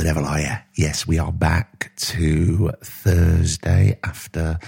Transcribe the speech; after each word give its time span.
The 0.00 0.06
devil 0.06 0.24
are 0.24 0.40
you? 0.40 0.52
Yes, 0.76 1.06
we 1.06 1.18
are 1.18 1.30
back 1.30 1.92
to 1.96 2.70
Thursday 2.82 3.98
after 4.02 4.58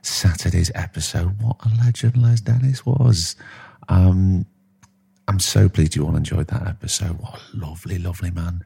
Saturday's 0.00 0.70
episode. 0.74 1.42
What 1.42 1.56
a 1.66 1.84
legend 1.84 2.16
Les 2.16 2.40
Dennis 2.40 2.86
was. 2.86 3.36
Um, 3.90 4.46
I'm 5.28 5.40
so 5.40 5.68
pleased 5.68 5.94
you 5.94 6.06
all 6.06 6.16
enjoyed 6.16 6.46
that 6.46 6.66
episode. 6.66 7.20
What 7.20 7.34
a 7.34 7.56
lovely, 7.58 7.98
lovely 7.98 8.30
man. 8.30 8.64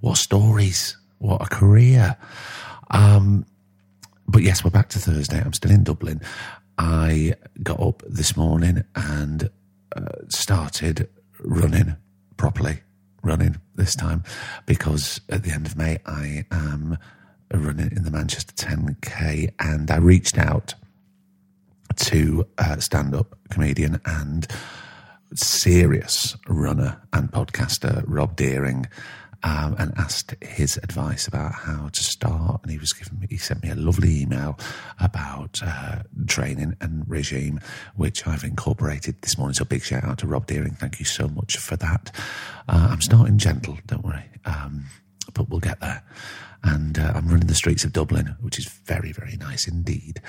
What 0.00 0.16
stories. 0.16 0.96
What 1.18 1.40
a 1.40 1.46
career. 1.46 2.16
Um, 2.90 3.46
but 4.26 4.42
yes, 4.42 4.64
we're 4.64 4.72
back 4.72 4.88
to 4.88 4.98
Thursday. 4.98 5.40
I'm 5.40 5.52
still 5.52 5.70
in 5.70 5.84
Dublin. 5.84 6.20
I 6.78 7.34
got 7.62 7.78
up 7.78 8.02
this 8.08 8.36
morning 8.36 8.82
and 8.96 9.48
uh, 9.94 10.02
started 10.30 11.08
running 11.38 11.94
properly 12.36 12.80
running 13.22 13.60
this 13.74 13.94
time 13.94 14.22
because 14.66 15.20
at 15.28 15.42
the 15.42 15.50
end 15.50 15.66
of 15.66 15.76
May 15.76 15.98
I 16.06 16.44
am 16.50 16.98
running 17.52 17.92
in 17.92 18.04
the 18.04 18.10
Manchester 18.10 18.52
10K 18.54 19.52
and 19.58 19.90
I 19.90 19.96
reached 19.96 20.38
out 20.38 20.74
to 21.96 22.46
a 22.58 22.80
stand 22.80 23.14
up 23.14 23.36
comedian 23.50 24.00
and 24.04 24.46
serious 25.34 26.36
runner 26.48 27.00
and 27.12 27.30
podcaster 27.30 28.04
Rob 28.06 28.36
Deering 28.36 28.86
um, 29.42 29.74
and 29.78 29.92
asked 29.96 30.34
his 30.42 30.76
advice 30.78 31.26
about 31.26 31.52
how 31.52 31.88
to 31.88 32.02
start. 32.02 32.60
And 32.62 32.70
he 32.70 32.78
was 32.78 32.92
giving 32.92 33.18
me, 33.20 33.26
he 33.30 33.36
sent 33.36 33.62
me 33.62 33.70
a 33.70 33.74
lovely 33.74 34.22
email 34.22 34.58
about 34.98 35.60
uh, 35.64 36.02
training 36.26 36.76
and 36.80 37.04
regime, 37.08 37.60
which 37.96 38.26
I've 38.26 38.44
incorporated 38.44 39.20
this 39.22 39.38
morning. 39.38 39.54
So 39.54 39.64
big 39.64 39.82
shout 39.82 40.04
out 40.04 40.18
to 40.18 40.26
Rob 40.26 40.46
Deering. 40.46 40.74
Thank 40.74 40.98
you 40.98 41.04
so 41.06 41.28
much 41.28 41.56
for 41.56 41.76
that. 41.76 42.14
Uh, 42.68 42.88
I'm 42.90 43.00
starting 43.00 43.38
gentle, 43.38 43.78
don't 43.86 44.04
worry, 44.04 44.24
um, 44.44 44.84
but 45.34 45.48
we'll 45.48 45.60
get 45.60 45.80
there. 45.80 46.02
And 46.62 46.98
uh, 46.98 47.12
I'm 47.14 47.26
running 47.28 47.46
the 47.46 47.54
streets 47.54 47.84
of 47.84 47.92
Dublin, 47.92 48.36
which 48.40 48.58
is 48.58 48.66
very, 48.66 49.12
very 49.12 49.36
nice 49.36 49.66
indeed. 49.66 50.20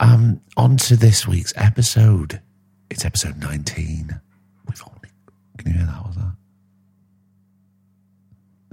Um, 0.00 0.40
on 0.56 0.76
to 0.78 0.96
this 0.96 1.26
week's 1.26 1.52
episode. 1.56 2.40
It's 2.90 3.04
episode 3.04 3.38
19. 3.38 4.20
We've 4.68 4.82
only, 4.86 5.10
can 5.58 5.66
you 5.66 5.78
hear 5.78 5.86
that? 5.86 6.06
Was 6.06 6.16
that? 6.16 6.37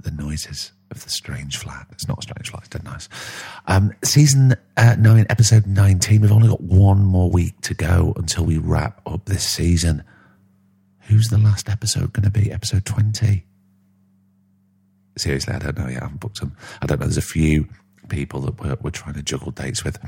The 0.06 0.22
noises 0.22 0.72
of 0.90 1.02
the 1.02 1.10
strange 1.10 1.56
flat. 1.56 1.86
It's 1.90 2.06
not 2.06 2.18
a 2.18 2.22
strange 2.22 2.48
flat, 2.48 2.60
it's 2.60 2.68
dead 2.70 2.84
nice. 2.84 3.08
Um, 3.66 3.92
season 4.04 4.54
uh, 4.76 4.94
9, 4.98 5.26
episode 5.28 5.66
19. 5.66 6.20
We've 6.20 6.32
only 6.32 6.48
got 6.48 6.60
one 6.62 7.04
more 7.04 7.28
week 7.28 7.60
to 7.62 7.74
go 7.74 8.14
until 8.16 8.44
we 8.44 8.56
wrap 8.56 9.02
up 9.04 9.26
this 9.26 9.42
season. 9.42 10.04
Who's 11.02 11.26
the 11.28 11.38
last 11.38 11.68
episode 11.68 12.12
going 12.12 12.24
to 12.24 12.30
be? 12.30 12.52
Episode 12.52 12.84
20? 12.84 13.44
Seriously, 15.18 15.54
I 15.54 15.58
don't 15.58 15.76
know 15.76 15.88
yet. 15.88 16.02
I 16.02 16.04
haven't 16.04 16.20
booked 16.20 16.40
them. 16.40 16.56
I 16.80 16.86
don't 16.86 17.00
know. 17.00 17.06
There's 17.06 17.16
a 17.16 17.22
few 17.22 17.68
people 18.08 18.40
that 18.42 18.60
we're, 18.60 18.76
we're 18.80 18.90
trying 18.90 19.14
to 19.14 19.22
juggle 19.22 19.50
dates 19.50 19.82
with. 19.82 19.98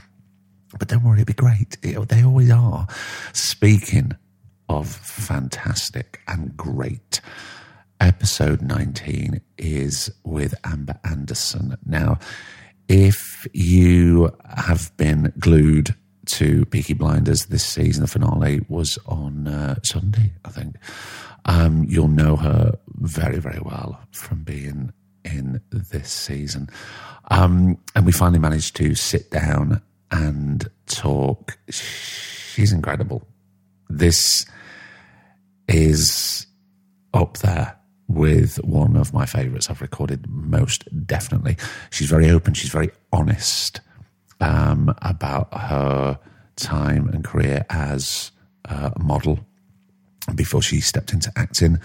But 0.79 0.87
don't 0.87 1.03
worry, 1.03 1.23
it'll 1.23 1.27
be 1.27 1.33
great. 1.33 1.77
It, 1.83 2.09
they 2.09 2.23
always 2.23 2.51
are. 2.53 2.87
Speaking 3.33 4.13
of 4.69 4.89
fantastic 4.89 6.21
and 6.29 6.57
great, 6.57 7.21
episode 8.01 8.63
19 8.63 9.41
is 9.57 10.11
with 10.25 10.55
Amber 10.65 10.99
Anderson. 11.05 11.77
Now, 11.85 12.19
if 12.89 13.47
you 13.53 14.31
have 14.57 14.97
been 14.97 15.33
glued 15.39 15.95
to 16.27 16.65
Peaky 16.67 16.95
Blinders 16.95 17.47
this 17.47 17.65
season, 17.65 18.03
the 18.03 18.09
finale 18.09 18.61
was 18.69 18.99
on 19.07 19.49
uh, 19.49 19.77
Sunday, 19.83 20.33
I 20.45 20.51
think. 20.51 20.77
Um, 21.45 21.85
you'll 21.89 22.09
know 22.09 22.37
her 22.37 22.79
very, 22.97 23.39
very 23.39 23.61
well 23.61 24.01
from 24.11 24.43
being 24.43 24.93
in 25.25 25.61
this 25.71 26.11
season. 26.11 26.69
Um, 27.31 27.79
and 27.95 28.07
we 28.07 28.13
finally 28.13 28.39
managed 28.39 28.77
to 28.77 28.95
sit 28.95 29.31
down 29.31 29.83
and 30.11 30.69
talk. 30.87 31.59
She's 31.71 32.73
incredible. 32.73 33.27
This 33.89 34.47
is 35.69 36.47
up 37.15 37.39
there 37.39 37.78
with 38.09 38.57
one 38.65 38.97
of 38.97 39.13
my 39.13 39.27
favorites 39.27 39.69
I've 39.69 39.83
recorded 39.83 40.27
most 40.29 40.85
definitely. 41.07 41.57
She's 41.91 42.09
very 42.09 42.31
open, 42.31 42.55
she's 42.55 42.71
very 42.71 42.91
honest 43.13 43.81
um, 44.41 44.95
about 45.03 45.53
her 45.53 46.19
time 46.57 47.09
and 47.09 47.25
career 47.25 47.65
as 47.71 48.33
a 48.65 48.93
model 48.99 49.41
before 50.35 50.63
she 50.63 50.81
stepped 50.81 51.13
into 51.13 51.33
acting. 51.37 51.79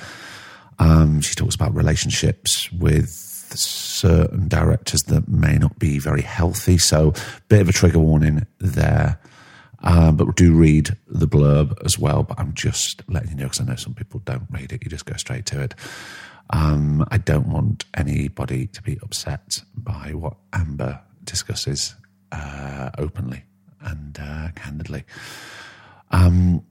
Um, 0.79 1.21
she 1.21 1.35
talks 1.35 1.55
about 1.55 1.75
relationships 1.75 2.71
with 2.71 3.09
certain 3.09 4.47
directors 4.47 5.01
that 5.03 5.27
may 5.27 5.57
not 5.57 5.77
be 5.79 5.99
very 5.99 6.21
healthy. 6.21 6.77
So, 6.77 7.13
bit 7.49 7.61
of 7.61 7.69
a 7.69 7.73
trigger 7.73 7.99
warning 7.99 8.47
there. 8.59 9.19
Um, 9.83 10.15
but 10.15 10.35
do 10.35 10.53
read 10.53 10.95
the 11.07 11.27
blurb 11.27 11.83
as 11.85 11.99
well. 11.99 12.23
But 12.23 12.39
I'm 12.39 12.53
just 12.53 13.03
letting 13.09 13.31
you 13.31 13.35
know 13.35 13.43
because 13.43 13.61
I 13.61 13.65
know 13.65 13.75
some 13.75 13.93
people 13.93 14.21
don't 14.25 14.47
read 14.49 14.71
it. 14.71 14.83
You 14.83 14.89
just 14.89 15.05
go 15.05 15.15
straight 15.17 15.45
to 15.47 15.61
it. 15.61 15.75
Um, 16.49 17.05
I 17.09 17.17
don't 17.17 17.47
want 17.47 17.85
anybody 17.93 18.67
to 18.67 18.81
be 18.81 18.99
upset 19.01 19.59
by 19.75 20.13
what 20.13 20.35
Amber 20.53 21.01
discusses 21.23 21.95
uh, 22.31 22.91
openly 22.97 23.43
and 23.81 24.17
uh, 24.21 24.49
candidly. 24.55 25.03
Um, 26.11 26.63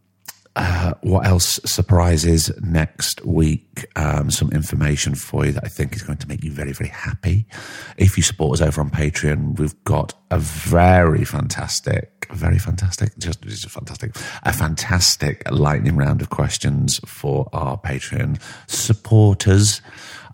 uh, 0.55 0.93
what 1.01 1.27
else 1.27 1.59
surprises 1.65 2.51
next 2.61 3.25
week? 3.25 3.87
Um, 3.97 4.31
some 4.31 4.51
information 4.51 5.15
for 5.15 5.47
you 5.47 5.53
that 5.53 5.65
I 5.65 5.69
think 5.69 5.95
is 5.95 6.03
going 6.03 6.19
to 6.19 6.29
make 6.29 6.45
you 6.45 6.53
very, 6.53 6.73
very 6.73 6.91
happy. 6.91 7.47
If 7.97 8.17
you 8.19 8.23
support 8.23 8.61
us 8.61 8.67
over 8.67 8.83
on 8.83 8.91
Patreon, 8.91 9.59
we've 9.59 9.83
got 9.85 10.13
a 10.31 10.39
very 10.39 11.25
fantastic, 11.25 12.27
very 12.33 12.59
fantastic, 12.59 13.17
just, 13.19 13.41
just 13.43 13.69
fantastic, 13.71 14.15
a 14.43 14.53
fantastic 14.53 15.43
lightning 15.51 15.97
round 15.97 16.21
of 16.21 16.29
questions 16.29 17.01
for 17.07 17.49
our 17.53 17.79
Patreon 17.79 18.41
supporters. 18.67 19.81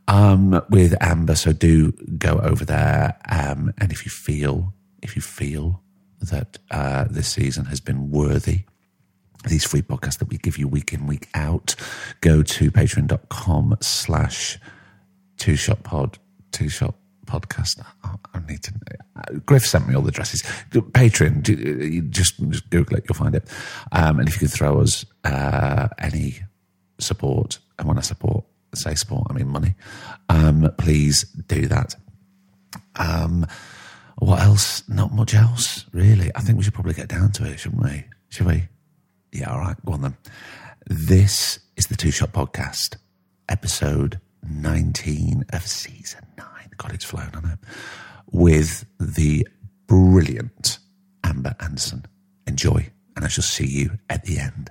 Um, 0.08 0.62
with 0.70 0.96
Amber, 1.02 1.34
so 1.34 1.52
do 1.52 1.92
go 1.92 2.38
over 2.38 2.64
there. 2.64 3.18
Um, 3.28 3.74
and 3.76 3.92
if 3.92 4.06
you 4.06 4.10
feel, 4.10 4.72
if 5.02 5.14
you 5.14 5.20
feel 5.22 5.82
that 6.22 6.56
uh, 6.70 7.04
this 7.10 7.28
season 7.28 7.66
has 7.66 7.78
been 7.78 8.10
worthy 8.10 8.64
these 9.48 9.64
free 9.64 9.82
podcasts 9.82 10.18
that 10.18 10.28
we 10.28 10.38
give 10.38 10.58
you 10.58 10.68
week 10.68 10.92
in, 10.92 11.06
week 11.06 11.28
out, 11.34 11.74
go 12.20 12.42
to 12.42 12.70
patreon.com 12.70 13.78
slash 13.80 14.58
two 15.36 15.56
shot 15.56 15.82
pod, 15.82 16.18
two 16.52 16.68
shot 16.68 16.94
podcast. 17.26 17.84
I 18.04 18.40
need 18.48 18.62
to, 18.62 18.72
uh, 19.16 19.38
Griff 19.44 19.66
sent 19.66 19.88
me 19.88 19.94
all 19.94 20.02
the 20.02 20.08
addresses. 20.08 20.42
Patreon, 20.72 21.38
uh, 21.40 22.08
just, 22.10 22.40
just 22.48 22.70
Google 22.70 22.96
it, 22.96 23.04
you'll 23.08 23.14
find 23.14 23.34
it. 23.34 23.48
Um, 23.92 24.18
and 24.18 24.28
if 24.28 24.34
you 24.34 24.40
could 24.40 24.56
throw 24.56 24.80
us 24.80 25.04
uh, 25.24 25.88
any 25.98 26.40
support, 26.98 27.58
and 27.78 27.86
when 27.86 27.98
I 27.98 28.02
support, 28.02 28.44
say 28.74 28.94
support, 28.94 29.26
I 29.30 29.34
mean 29.34 29.48
money, 29.48 29.74
um, 30.28 30.70
please 30.78 31.22
do 31.22 31.66
that. 31.68 31.94
Um, 32.96 33.46
what 34.18 34.40
else? 34.40 34.86
Not 34.88 35.12
much 35.12 35.34
else, 35.34 35.84
really. 35.92 36.30
I 36.34 36.40
think 36.40 36.58
we 36.58 36.64
should 36.64 36.74
probably 36.74 36.94
get 36.94 37.08
down 37.08 37.30
to 37.32 37.44
it, 37.44 37.60
shouldn't 37.60 37.82
we? 37.82 38.04
Should 38.30 38.46
we? 38.46 38.68
Yeah, 39.32 39.52
all 39.52 39.58
right, 39.58 39.76
go 39.84 39.92
on 39.92 40.02
then. 40.02 40.16
This 40.86 41.58
is 41.76 41.88
the 41.88 41.96
Two 41.96 42.10
Shot 42.10 42.32
Podcast, 42.32 42.96
episode 43.48 44.20
19 44.48 45.44
of 45.52 45.62
season 45.66 46.24
nine. 46.38 46.70
God, 46.78 46.94
it's 46.94 47.04
flown, 47.04 47.30
on 47.34 47.44
it. 47.44 47.58
With 48.30 48.86
the 48.98 49.46
brilliant 49.86 50.78
Amber 51.24 51.54
Anderson. 51.60 52.06
Enjoy, 52.46 52.90
and 53.16 53.24
I 53.24 53.28
shall 53.28 53.44
see 53.44 53.66
you 53.66 53.98
at 54.08 54.24
the 54.24 54.38
end. 54.38 54.70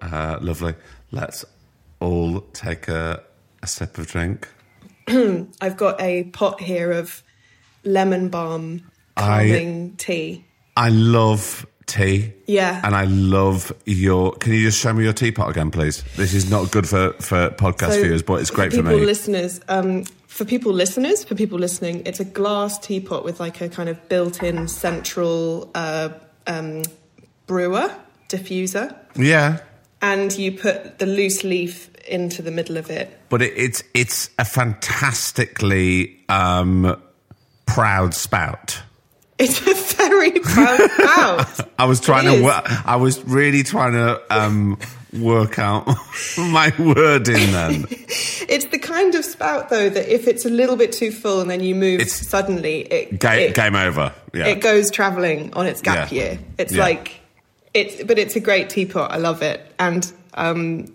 Uh, 0.00 0.38
lovely. 0.40 0.74
Let's 1.10 1.44
all 2.00 2.40
take 2.52 2.88
a, 2.88 3.22
a 3.62 3.66
sip 3.66 3.98
of 3.98 4.06
drink. 4.06 4.48
I've 5.08 5.76
got 5.76 6.00
a 6.00 6.24
pot 6.24 6.60
here 6.60 6.92
of 6.92 7.22
lemon 7.84 8.28
balm 8.28 8.82
I- 9.16 9.22
calming 9.22 9.96
tea. 9.96 10.44
I 10.76 10.90
love 10.90 11.66
tea. 11.86 12.32
Yeah. 12.46 12.80
And 12.84 12.94
I 12.94 13.04
love 13.04 13.72
your. 13.84 14.32
Can 14.34 14.52
you 14.52 14.62
just 14.62 14.78
show 14.78 14.92
me 14.92 15.02
your 15.02 15.12
teapot 15.12 15.50
again, 15.50 15.70
please? 15.72 16.04
This 16.16 16.34
is 16.34 16.48
not 16.50 16.70
good 16.70 16.88
for, 16.88 17.14
for 17.14 17.50
podcast 17.50 17.94
So, 17.94 18.02
viewers, 18.02 18.22
but 18.22 18.34
it's 18.40 18.50
great 18.50 18.70
for, 18.70 18.76
people 18.76 18.98
me. 18.98 19.04
listeners. 19.04 19.60
Um, 19.68 20.04
for 20.28 20.44
people 20.44 20.72
listeners, 20.72 21.24
for 21.24 21.34
people 21.34 21.58
listening, 21.58 22.02
it's 22.06 22.20
a 22.20 22.24
glass 22.24 22.78
teapot 22.78 23.24
with 23.24 23.40
like 23.40 23.60
a 23.60 23.68
kind 23.68 23.88
of 23.88 24.08
built-in 24.08 24.68
central 24.68 25.68
uh, 25.74 26.10
um, 26.46 26.84
brewer 27.46 27.92
diffuser, 28.28 28.94
yeah. 29.16 29.58
And 30.02 30.32
you 30.36 30.52
put 30.52 30.98
the 30.98 31.06
loose 31.06 31.44
leaf 31.44 31.90
into 32.08 32.42
the 32.42 32.50
middle 32.50 32.76
of 32.76 32.90
it. 32.90 33.16
But 33.28 33.42
it, 33.42 33.52
it's 33.56 33.82
it's 33.94 34.30
a 34.38 34.44
fantastically 34.44 36.18
um, 36.28 37.00
proud 37.66 38.14
spout. 38.14 38.80
It's 39.38 39.60
a 39.60 39.74
very 39.96 40.32
proud 40.32 40.90
spout. 40.90 41.68
I 41.78 41.84
was 41.84 42.00
trying 42.00 42.26
It 42.26 42.30
to. 42.30 42.36
is. 42.36 42.42
wo- 42.42 42.60
I 42.84 42.96
was 42.96 43.22
really 43.24 43.62
trying 43.62 43.92
to 43.92 44.20
um, 44.36 44.78
work 45.12 45.58
out 45.60 45.86
my 46.38 46.72
wording 46.78 47.52
then. 47.52 47.86
It's 48.50 48.64
the 48.68 48.78
kind 48.78 49.14
of 49.14 49.26
spout 49.26 49.68
though 49.68 49.90
that 49.90 50.12
if 50.12 50.26
it's 50.26 50.46
a 50.46 50.48
little 50.48 50.76
bit 50.76 50.92
too 50.92 51.10
full 51.12 51.42
and 51.42 51.50
then 51.50 51.60
you 51.62 51.74
move 51.74 52.00
It's- 52.00 52.26
suddenly, 52.26 52.80
it, 52.80 53.20
Ga- 53.20 53.44
it 53.48 53.54
game 53.54 53.74
over. 53.76 54.12
Yeah. 54.32 54.46
it 54.46 54.62
goes 54.62 54.90
traveling 54.90 55.52
on 55.52 55.66
its 55.66 55.82
gap 55.82 56.10
Yeah. 56.10 56.18
year. 56.18 56.38
It's 56.56 56.72
Yeah. 56.72 56.82
like 56.82 57.17
it's 57.78 58.04
but 58.04 58.18
it's 58.18 58.36
a 58.36 58.40
great 58.40 58.70
teapot. 58.70 59.10
I 59.10 59.18
love 59.18 59.42
it. 59.42 59.60
And 59.78 60.10
um 60.34 60.92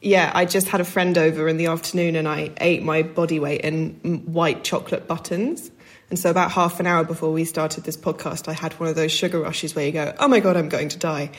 yeah, 0.00 0.30
I 0.34 0.44
just 0.44 0.68
had 0.68 0.80
a 0.80 0.84
friend 0.84 1.16
over 1.16 1.48
in 1.48 1.56
the 1.56 1.66
afternoon 1.66 2.14
and 2.14 2.28
I 2.28 2.50
ate 2.60 2.82
my 2.82 3.02
body 3.02 3.40
weight 3.40 3.62
in 3.62 4.22
white 4.26 4.62
chocolate 4.62 5.06
buttons. 5.06 5.70
And 6.10 6.18
so 6.18 6.30
about 6.30 6.52
half 6.52 6.78
an 6.78 6.86
hour 6.86 7.04
before 7.04 7.32
we 7.32 7.46
started 7.46 7.84
this 7.84 7.96
podcast, 7.96 8.46
I 8.46 8.52
had 8.52 8.74
one 8.74 8.90
of 8.90 8.94
those 8.94 9.10
sugar 9.10 9.40
rushes 9.40 9.74
where 9.74 9.86
you 9.86 9.92
go, 9.92 10.14
"Oh 10.18 10.28
my 10.28 10.40
god, 10.40 10.56
I'm 10.56 10.68
going 10.68 10.90
to 10.90 10.98
die." 10.98 11.30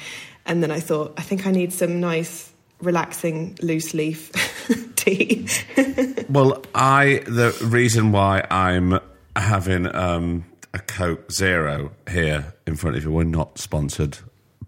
And 0.48 0.62
then 0.62 0.72
I 0.72 0.80
thought, 0.80 1.14
I 1.18 1.22
think 1.22 1.46
I 1.48 1.52
need 1.52 1.74
some 1.74 2.00
nice 2.00 2.52
relaxing 2.82 3.58
loose 3.62 3.94
leaf 3.94 4.32
tea. 4.96 5.48
Well, 6.28 6.64
I 6.74 7.22
the 7.28 7.56
reason 7.64 8.12
why 8.12 8.46
I'm 8.50 9.00
having 9.36 9.94
um, 9.96 10.44
a 10.74 10.80
Coke 10.80 11.32
Zero 11.32 11.92
here 12.10 12.54
in 12.66 12.76
front 12.76 12.98
of 12.98 13.04
you. 13.04 13.12
We're 13.12 13.24
not 13.24 13.60
sponsored 13.60 14.18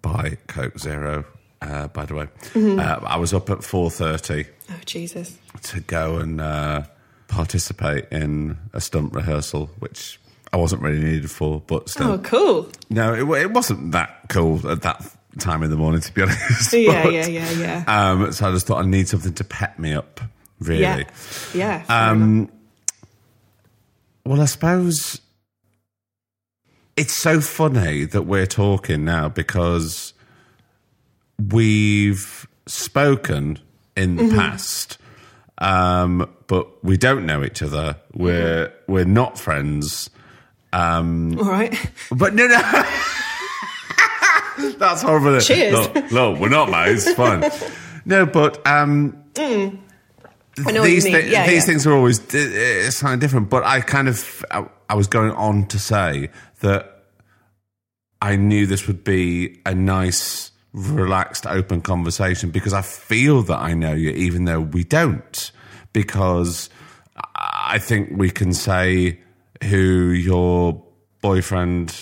by 0.02 0.38
Coke 0.48 0.78
Zero, 0.80 1.26
uh, 1.62 1.88
by 1.90 2.06
the 2.06 2.16
way. 2.16 2.26
Mm-hmm. 2.54 2.80
Uh, 2.80 3.08
I 3.08 3.18
was 3.18 3.34
up 3.34 3.50
at 3.50 3.64
four 3.64 3.90
thirty. 3.92 4.46
Oh 4.70 4.74
Jesus. 4.86 5.38
to 5.64 5.80
go 5.82 6.18
and 6.18 6.42
uh, 6.42 6.84
participate 7.28 8.06
in 8.12 8.58
a 8.74 8.82
stunt 8.82 9.14
rehearsal, 9.14 9.68
which 9.80 10.20
I 10.54 10.58
wasn't 10.58 10.82
really 10.82 11.00
needed 11.04 11.32
for, 11.32 11.62
but 11.68 11.90
still, 11.90 12.12
Oh, 12.14 12.18
cool. 12.20 12.70
no, 12.90 13.14
it, 13.14 13.42
it 13.42 13.52
wasn't 13.52 13.92
that 13.94 14.22
cool 14.30 14.66
at 14.70 14.82
that 14.84 15.04
time 15.40 15.62
in 15.64 15.70
the 15.70 15.78
morning, 15.78 16.02
to 16.02 16.14
be 16.14 16.22
honest. 16.24 16.74
Yeah, 16.74 17.04
But, 17.04 17.14
yeah, 17.14 17.26
yeah, 17.28 17.52
yeah. 17.52 17.84
Um, 17.88 18.32
so 18.32 18.48
I 18.48 18.52
just 18.52 18.68
thought 18.68 18.84
I 18.84 18.88
need 18.88 19.08
something 19.08 19.34
to 19.36 19.44
pep 19.44 19.78
me 19.80 19.94
up, 19.94 20.20
really. 20.60 20.82
Yeah. 20.82 21.04
Yeah. 21.54 21.84
Um, 21.90 22.50
well, 24.26 24.42
I 24.42 24.46
suppose 24.46 25.22
it's 26.98 27.22
so 27.22 27.40
funny 27.40 28.04
that 28.06 28.24
we're 28.24 28.48
talking 28.48 29.06
now 29.06 29.30
because 29.30 30.14
we've 31.52 32.48
spoken 32.66 33.60
in 33.96 34.16
the 34.18 34.24
Mm-hmm. 34.24 34.36
past, 34.38 34.98
um, 35.60 36.30
but 36.48 36.84
we 36.84 36.98
don't 36.98 37.26
know 37.26 37.44
each 37.44 37.62
other. 37.62 37.96
We're 38.14 38.68
Mm-hmm. 38.68 38.92
we're 38.92 39.06
not 39.06 39.40
friends. 39.40 40.10
Um, 40.74 41.38
All 41.40 41.46
right. 41.46 41.74
but 42.12 42.34
no, 42.34 42.48
no. 42.48 42.58
That's 44.78 45.02
horrible. 45.02 45.40
Cheers. 45.40 45.74
Look, 45.94 46.12
look, 46.12 46.40
we're 46.40 46.50
not 46.50 46.70
mates. 46.70 47.08
It's 47.08 47.16
fine. 47.16 47.44
No, 48.06 48.26
but 48.26 48.66
um, 48.68 49.24
Mm. 49.36 49.78
These 50.56 51.04
thi- 51.04 51.12
Yeah, 51.12 51.46
these 51.46 51.54
yeah. 51.54 51.60
things 51.62 51.86
are 51.86 51.94
always 51.94 52.20
uh, 52.20 52.24
it's 52.34 53.00
kind 53.02 53.14
of 53.14 53.20
different. 53.20 53.48
But 53.52 53.64
I 53.64 53.80
kind 53.82 54.08
of 54.08 54.44
I, 54.50 54.66
I 54.90 54.96
was 54.96 55.06
going 55.06 55.30
on 55.34 55.68
to 55.68 55.78
say 55.78 56.32
that 56.62 57.04
I 58.22 58.36
knew 58.36 58.66
this 58.66 58.88
would 58.88 59.04
be 59.04 59.60
a 59.66 59.74
nice, 59.76 60.52
relaxed, 60.74 61.46
open 61.46 61.82
conversation 61.82 62.50
because 62.52 62.74
I 62.74 62.82
feel 62.82 63.42
that 63.44 63.58
I 63.60 63.74
know 63.74 63.94
you, 63.94 64.10
even 64.12 64.46
though 64.46 64.62
we 64.62 64.84
don't. 64.84 65.52
Because 65.94 66.70
I 67.36 67.80
think 67.80 68.10
we 68.14 68.30
can 68.30 68.54
say 68.54 69.20
who 69.64 70.10
your 70.12 70.84
boyfriend 71.22 71.96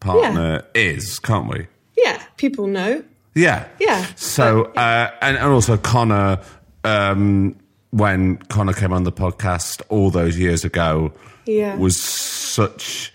partner 0.00 0.64
is, 0.74 1.18
can't 1.18 1.48
we? 1.48 1.66
Yeah, 1.96 2.22
people 2.36 2.66
know. 2.66 3.02
Yeah. 3.34 3.68
Yeah. 3.78 4.06
So, 4.16 4.64
uh, 4.76 5.10
and, 5.20 5.36
and 5.36 5.46
also 5.46 5.76
Connor, 5.76 6.40
um, 6.84 7.56
when 7.90 8.36
Connor 8.38 8.72
came 8.72 8.92
on 8.92 9.04
the 9.04 9.12
podcast 9.12 9.82
all 9.88 10.10
those 10.10 10.38
years 10.38 10.64
ago, 10.64 11.12
Yeah. 11.46 11.76
was 11.76 12.00
such, 12.00 13.12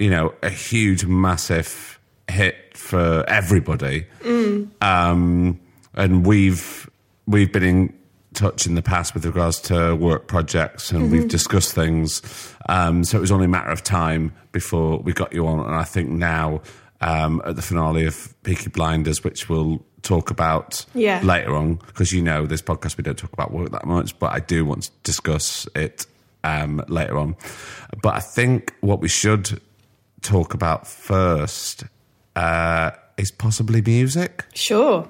you 0.00 0.10
know, 0.10 0.34
a 0.42 0.50
huge, 0.50 1.04
massive 1.06 1.98
hit 2.30 2.56
for 2.76 3.24
everybody. 3.28 4.06
Mm. 4.22 4.68
Um, 4.82 5.60
and 5.94 6.24
we've, 6.26 6.88
we've 7.26 7.52
been 7.52 7.62
in 7.64 7.94
touch 8.34 8.66
in 8.66 8.74
the 8.76 8.82
past 8.82 9.14
with 9.14 9.24
regards 9.26 9.60
to 9.62 9.94
work 9.96 10.28
projects 10.28 10.92
and 10.92 11.02
Mm-hmm. 11.04 11.12
we've 11.12 11.28
discussed 11.28 11.74
things. 11.74 12.22
Um, 12.68 13.02
so 13.04 13.16
it 13.18 13.20
was 13.20 13.32
only 13.32 13.46
a 13.46 13.48
matter 13.48 13.70
of 13.70 13.82
time 13.82 14.32
before 14.52 14.98
we 14.98 15.12
got 15.12 15.32
you 15.32 15.46
on. 15.46 15.60
And 15.60 15.74
I 15.74 15.84
think 15.84 16.08
now, 16.10 16.60
um, 17.00 17.42
at 17.44 17.56
the 17.56 17.62
finale 17.62 18.06
of 18.06 18.34
Peaky 18.42 18.70
Blinders, 18.70 19.24
which 19.24 19.48
we'll 19.48 19.84
talk 20.02 20.30
about 20.30 20.84
Yeah. 20.94 21.20
later 21.24 21.56
on, 21.56 21.76
because 21.86 22.12
you 22.12 22.22
know 22.22 22.46
this 22.46 22.62
podcast 22.62 22.96
we 22.96 23.02
don't 23.02 23.18
talk 23.18 23.32
about 23.32 23.50
work 23.52 23.70
that 23.72 23.86
much, 23.86 24.16
but 24.18 24.32
I 24.32 24.40
do 24.40 24.64
want 24.64 24.84
to 24.84 24.90
discuss 25.02 25.66
it 25.74 26.06
um, 26.44 26.84
later 26.88 27.16
on. 27.18 27.34
But 28.02 28.14
I 28.14 28.20
think 28.20 28.74
what 28.80 29.00
we 29.00 29.08
should 29.08 29.60
talk 30.22 30.54
about 30.54 30.86
first 30.86 31.84
uh, 32.36 32.90
is 33.16 33.30
possibly 33.30 33.82
music. 33.82 34.44
Sure. 34.54 35.08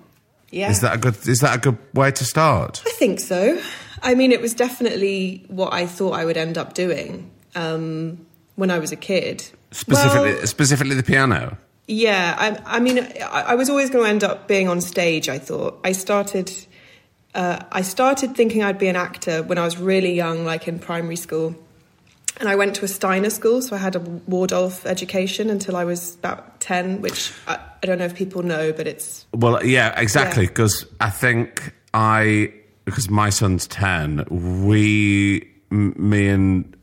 Yeah. 0.51 0.71
Is 0.71 0.81
that 0.81 0.95
a 0.95 0.99
good? 0.99 1.17
Is 1.29 1.41
that 1.41 1.57
a 1.57 1.59
good 1.59 1.79
way 1.95 2.11
to 2.11 2.25
start? 2.25 2.83
I 2.87 2.91
think 2.93 3.21
so. 3.21 3.61
I 4.03 4.15
mean, 4.15 4.33
it 4.33 4.41
was 4.41 4.55
definitely 4.55 5.45
what 5.49 5.73
I 5.73 5.87
thought 5.87 6.13
I 6.13 6.25
would 6.25 6.37
end 6.37 6.57
up 6.57 6.73
doing 6.75 7.31
um, 7.55 8.25
when 8.57 8.71
I 8.71 8.79
was 8.79 8.93
a 8.93 8.97
kid. 8.97 9.45
Specifically, 9.73 10.35
Well, 10.35 10.47
specifically 10.47 10.95
the 10.95 11.03
piano. 11.03 11.59
yeah. 11.87 12.35
I, 12.39 12.77
I 12.77 12.81
mean, 12.81 13.01
I, 13.01 13.43
I 13.49 13.55
was 13.57 13.69
always 13.69 13.91
going 13.91 14.05
to 14.05 14.11
end 14.11 14.25
up 14.25 14.49
being 14.49 14.69
on 14.69 14.81
stage. 14.81 15.29
I 15.29 15.39
thought. 15.39 15.79
I 15.85 15.93
started. 15.93 16.51
Uh, 17.35 17.63
I 17.71 17.83
started 17.83 18.35
thinking 18.35 18.63
I'd 18.63 18.79
be 18.79 18.89
an 18.89 18.97
actor 18.97 19.43
when 19.43 19.59
I 19.59 19.65
was 19.65 19.77
really 19.77 20.15
young, 20.15 20.47
like 20.47 20.67
in 20.67 20.79
primary 20.79 21.17
school. 21.17 21.55
And 22.41 22.49
I 22.49 22.55
went 22.57 22.77
to 22.77 22.85
a 22.85 22.89
Steiner 22.89 23.31
school, 23.31 23.61
so 23.63 23.75
I 23.75 23.79
had 23.79 23.97
a 23.97 24.01
Waldorf 24.01 24.87
education 24.87 25.51
until 25.51 25.77
I 25.77 25.85
was 25.85 26.15
about 26.17 26.61
10, 26.61 27.01
which 27.01 27.33
I, 27.49 27.59
I 27.83 27.87
don't 27.87 27.99
know 27.99 28.05
if 28.05 28.15
people 28.15 28.43
know, 28.43 28.73
but 28.73 28.87
it's. 28.87 29.27
Well, 29.35 29.65
yeah, 29.65 29.99
exactly. 30.01 30.45
Yeah. 30.45 30.51
Because 30.51 30.87
I 31.01 31.11
think 31.11 31.73
I, 31.95 32.53
because 32.85 33.11
my 33.11 33.31
son's 33.31 33.67
10, 33.67 34.25
we, 34.31 35.49
m- 35.73 35.95
me 35.99 36.29
and 36.29 36.77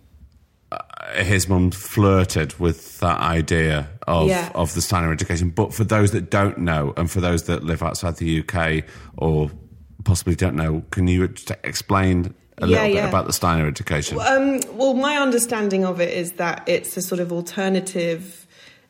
uh, 0.72 0.80
his 1.24 1.48
mum 1.48 1.72
flirted 1.72 2.60
with 2.60 3.00
that 3.00 3.20
idea 3.22 3.90
of, 4.08 4.28
Yeah. 4.28 4.52
of 4.56 4.74
the 4.74 4.82
Steiner 4.82 5.12
education. 5.14 5.50
But 5.52 5.74
for 5.74 5.84
those 5.86 6.12
that 6.12 6.30
don't 6.30 6.58
know, 6.58 6.94
and 6.98 7.10
for 7.10 7.22
those 7.22 7.44
that 7.44 7.64
live 7.64 7.82
outside 7.82 8.18
the 8.18 8.42
UK 8.42 8.84
or 9.18 9.50
possibly 10.04 10.36
don't 10.36 10.56
know, 10.56 10.84
can 10.92 11.08
you 11.08 11.24
explain 11.64 12.34
a 12.58 12.68
Yeah, 12.68 12.78
little 12.78 12.88
bit 12.88 12.96
yeah. 12.96 13.10
about 13.10 13.28
the 13.28 13.34
Steiner 13.34 13.68
education? 13.68 14.18
Um, 14.20 14.62
well, 14.74 14.94
my 14.94 15.18
understanding 15.18 15.86
of 15.86 16.00
it 16.00 16.14
is 16.16 16.34
that 16.34 16.64
it's 16.68 16.96
a 16.98 17.02
sort 17.02 17.20
of 17.20 17.32
alternative 17.32 18.48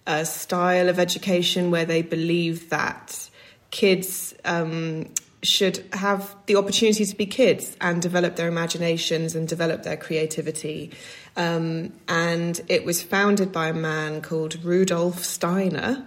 uh, 0.08 0.24
style 0.24 0.90
of 0.90 1.00
education 1.00 1.72
where 1.72 1.86
they 1.86 2.02
believe 2.02 2.70
that 2.70 3.30
kids 3.72 4.34
um, 4.46 5.06
should 5.46 5.86
have 5.94 6.36
the 6.46 6.56
opportunity 6.56 7.06
to 7.06 7.16
be 7.16 7.26
kids 7.26 7.76
and 7.80 8.02
develop 8.02 8.36
their 8.36 8.48
imaginations 8.48 9.36
and 9.36 9.48
develop 9.48 9.84
their 9.84 9.98
creativity. 9.98 10.92
Um, 11.38 11.92
and 12.08 12.62
it 12.70 12.86
was 12.86 13.04
founded 13.04 13.52
by 13.52 13.68
a 13.68 13.74
man 13.74 14.22
called 14.22 14.64
Rudolf 14.64 15.24
Steiner, 15.24 16.06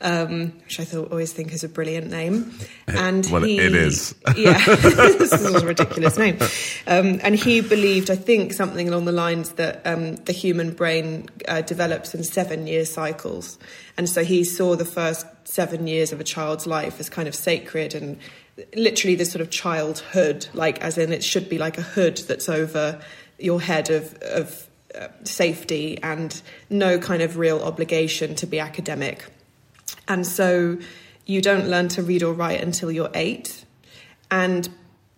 um, 0.00 0.52
which 0.64 0.80
I 0.80 0.84
thought 0.84 1.10
always 1.10 1.34
think 1.34 1.52
is 1.52 1.62
a 1.64 1.68
brilliant 1.68 2.10
name. 2.10 2.52
And 2.88 3.24
Well, 3.26 3.42
he, 3.42 3.56
it 3.56 3.72
is. 3.72 4.16
yeah, 4.36 4.58
this 4.66 5.32
is 5.32 5.54
a 5.54 5.64
ridiculous 5.64 6.18
name. 6.18 6.38
Um, 6.88 7.20
and 7.22 7.36
he 7.36 7.60
believed, 7.60 8.10
I 8.10 8.16
think, 8.16 8.52
something 8.52 8.88
along 8.88 9.04
the 9.04 9.12
lines 9.12 9.52
that 9.52 9.86
um, 9.86 10.16
the 10.16 10.32
human 10.32 10.72
brain 10.72 11.28
uh, 11.46 11.60
develops 11.60 12.16
in 12.16 12.24
seven 12.24 12.66
year 12.66 12.84
cycles. 12.84 13.60
And 13.96 14.08
so 14.08 14.24
he 14.24 14.42
saw 14.42 14.74
the 14.74 14.84
first 14.84 15.24
seven 15.44 15.86
years 15.86 16.12
of 16.12 16.20
a 16.20 16.24
child's 16.24 16.66
life 16.66 16.98
as 16.98 17.08
kind 17.08 17.28
of 17.28 17.34
sacred 17.34 17.94
and 17.94 18.18
literally 18.74 19.14
this 19.14 19.30
sort 19.30 19.40
of 19.40 19.50
childhood, 19.50 20.46
like 20.54 20.80
as 20.80 20.98
in 20.98 21.12
it 21.12 21.24
should 21.24 21.48
be 21.48 21.58
like 21.58 21.78
a 21.78 21.82
hood 21.82 22.18
that's 22.28 22.48
over 22.48 23.00
your 23.38 23.60
head 23.60 23.90
of, 23.90 24.14
of 24.22 24.68
uh, 24.94 25.08
safety 25.24 25.98
and 26.02 26.42
no 26.68 26.98
kind 26.98 27.22
of 27.22 27.36
real 27.36 27.62
obligation 27.62 28.34
to 28.36 28.46
be 28.46 28.58
academic. 28.58 29.24
And 30.08 30.26
so 30.26 30.78
you 31.26 31.40
don't 31.40 31.68
learn 31.68 31.88
to 31.88 32.02
read 32.02 32.22
or 32.22 32.32
write 32.32 32.60
until 32.60 32.90
you're 32.90 33.10
eight. 33.14 33.64
And 34.30 34.68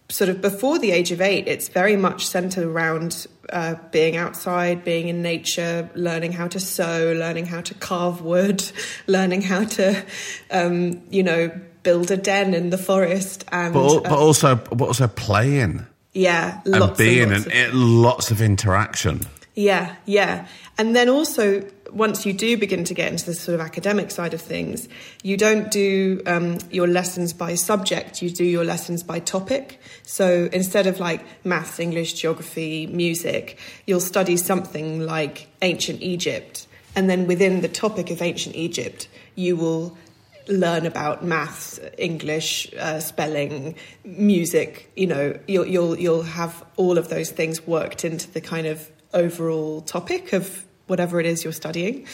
sort 0.09 0.29
of 0.29 0.41
before 0.41 0.79
the 0.79 0.91
age 0.93 1.11
of 1.11 1.21
eight, 1.21 1.49
it's 1.49 1.69
very 1.69 1.97
much 1.97 2.27
centered 2.27 2.65
around 2.65 3.27
uh, 3.51 3.77
being 3.91 4.17
outside, 4.17 4.85
being 4.85 5.09
in 5.09 5.23
nature, 5.23 5.89
learning 5.95 6.33
how 6.33 6.49
to 6.49 6.61
sew, 6.61 7.15
learning 7.17 7.47
how 7.47 7.63
to 7.63 7.75
carve 7.75 8.21
wood, 8.21 8.63
learning 9.07 9.43
how 9.43 9.65
to, 9.65 10.05
um, 10.51 11.03
you 11.11 11.23
know, 11.23 11.51
build 11.83 12.11
a 12.11 12.17
den 12.17 12.55
in 12.55 12.71
the 12.71 12.79
forest. 12.79 13.45
And 13.53 13.75
but, 13.75 14.03
but 14.03 14.13
also, 14.13 14.57
but 14.57 14.83
also 14.83 15.09
playing 15.09 15.87
yeah, 16.13 16.61
and 16.65 16.81
lots 16.81 16.99
being 16.99 17.31
lots 17.31 17.45
and 17.45 17.53
of- 17.53 17.59
it, 17.59 17.75
lots 17.75 18.31
of 18.31 18.43
interaction. 18.43 19.21
Yeah, 19.55 19.97
yeah. 20.07 20.47
And 20.79 20.97
then 20.97 21.09
also, 21.09 21.63
once 21.93 22.25
you 22.25 22.33
do 22.33 22.57
begin 22.57 22.85
to 22.85 22.95
get 22.95 23.13
into 23.13 23.27
the 23.27 23.35
sort 23.35 23.55
of 23.55 23.61
academic 23.61 24.11
side 24.11 24.33
of 24.33 24.41
things, 24.41 24.89
you 25.23 25.37
don't 25.37 25.71
do 25.71 26.23
um, 26.27 26.59
your 26.71 26.87
lessons 26.87 27.35
by 27.35 27.55
subject, 27.55 28.23
you 28.23 28.31
do 28.31 28.45
your 28.45 28.65
lessons 28.65 29.03
by 29.03 29.19
topic. 29.19 29.79
So 30.05 30.49
instead 30.53 30.87
of 30.87 31.01
like 31.01 31.23
maths, 31.45 31.79
English, 31.79 32.15
geography, 32.15 32.87
music, 32.87 33.59
you'll 33.87 34.01
study 34.01 34.39
something 34.39 35.01
like 35.01 35.49
ancient 35.61 36.01
Egypt. 36.01 36.67
And 36.97 37.11
then 37.11 37.27
within 37.27 37.61
the 37.61 37.69
topic 37.69 38.11
of 38.11 38.23
ancient 38.23 38.57
Egypt, 38.57 39.09
you 39.35 39.57
will 39.57 39.97
learn 40.49 40.87
about 40.87 41.25
maths, 41.25 41.81
English, 41.99 42.73
uh, 42.79 43.01
spelling, 43.01 43.75
music. 44.05 44.91
You 44.97 45.07
know, 45.07 45.39
you'll 45.47 45.67
you'll 45.67 45.99
you'll 45.99 46.23
have 46.23 46.65
all 46.77 46.99
of 46.99 47.09
those 47.09 47.31
things 47.31 47.67
worked 47.67 48.05
into 48.05 48.31
the 48.31 48.41
kind 48.41 48.67
of 48.67 48.91
overall 49.13 49.83
topic 49.83 50.33
of 50.33 50.65
whatever 50.87 51.21
it 51.21 51.27
is 51.27 51.45
you're 51.45 51.53
studying. 51.53 52.07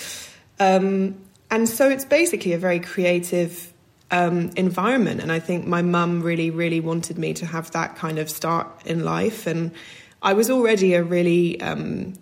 Um, 0.60 1.16
and 1.50 1.68
so 1.68 1.88
it's 1.88 2.04
basically 2.04 2.52
a 2.52 2.58
very 2.58 2.80
creative 2.80 3.72
um, 4.10 4.50
environment. 4.56 5.20
And 5.20 5.32
I 5.32 5.38
think 5.38 5.66
my 5.66 5.82
mum 5.82 6.22
really, 6.22 6.50
really 6.50 6.80
wanted 6.80 7.18
me 7.18 7.34
to 7.34 7.46
have 7.46 7.70
that 7.70 7.96
kind 7.96 8.18
of 8.18 8.28
start 8.28 8.68
in 8.84 9.04
life. 9.04 9.46
And 9.46 9.72
I 10.22 10.32
was 10.34 10.50
already 10.50 10.94
a 10.94 11.02
really 11.02 11.60
um, 11.60 12.14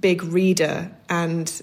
big 0.00 0.22
reader, 0.22 0.90
and 1.08 1.62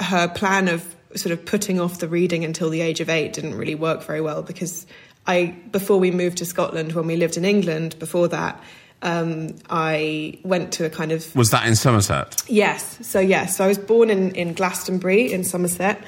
her 0.00 0.28
plan 0.28 0.68
of 0.68 0.95
sort 1.16 1.32
of 1.32 1.44
putting 1.44 1.80
off 1.80 1.98
the 1.98 2.08
reading 2.08 2.44
until 2.44 2.70
the 2.70 2.80
age 2.80 3.00
of 3.00 3.08
eight 3.08 3.32
didn't 3.32 3.54
really 3.54 3.74
work 3.74 4.02
very 4.02 4.20
well 4.20 4.42
because 4.42 4.86
I, 5.26 5.56
before 5.72 5.98
we 5.98 6.10
moved 6.10 6.38
to 6.38 6.46
Scotland, 6.46 6.92
when 6.92 7.06
we 7.06 7.16
lived 7.16 7.36
in 7.36 7.44
England, 7.44 7.98
before 7.98 8.28
that, 8.28 8.62
um, 9.02 9.56
I 9.68 10.38
went 10.42 10.72
to 10.74 10.84
a 10.84 10.90
kind 10.90 11.12
of 11.12 11.34
Was 11.36 11.50
that 11.50 11.66
in 11.66 11.74
Somerset? 11.74 12.42
Yes. 12.48 13.06
So 13.06 13.20
yes, 13.20 13.56
so 13.56 13.64
I 13.64 13.68
was 13.68 13.78
born 13.78 14.10
in, 14.10 14.34
in 14.34 14.54
Glastonbury 14.54 15.32
in 15.32 15.44
Somerset, 15.44 16.02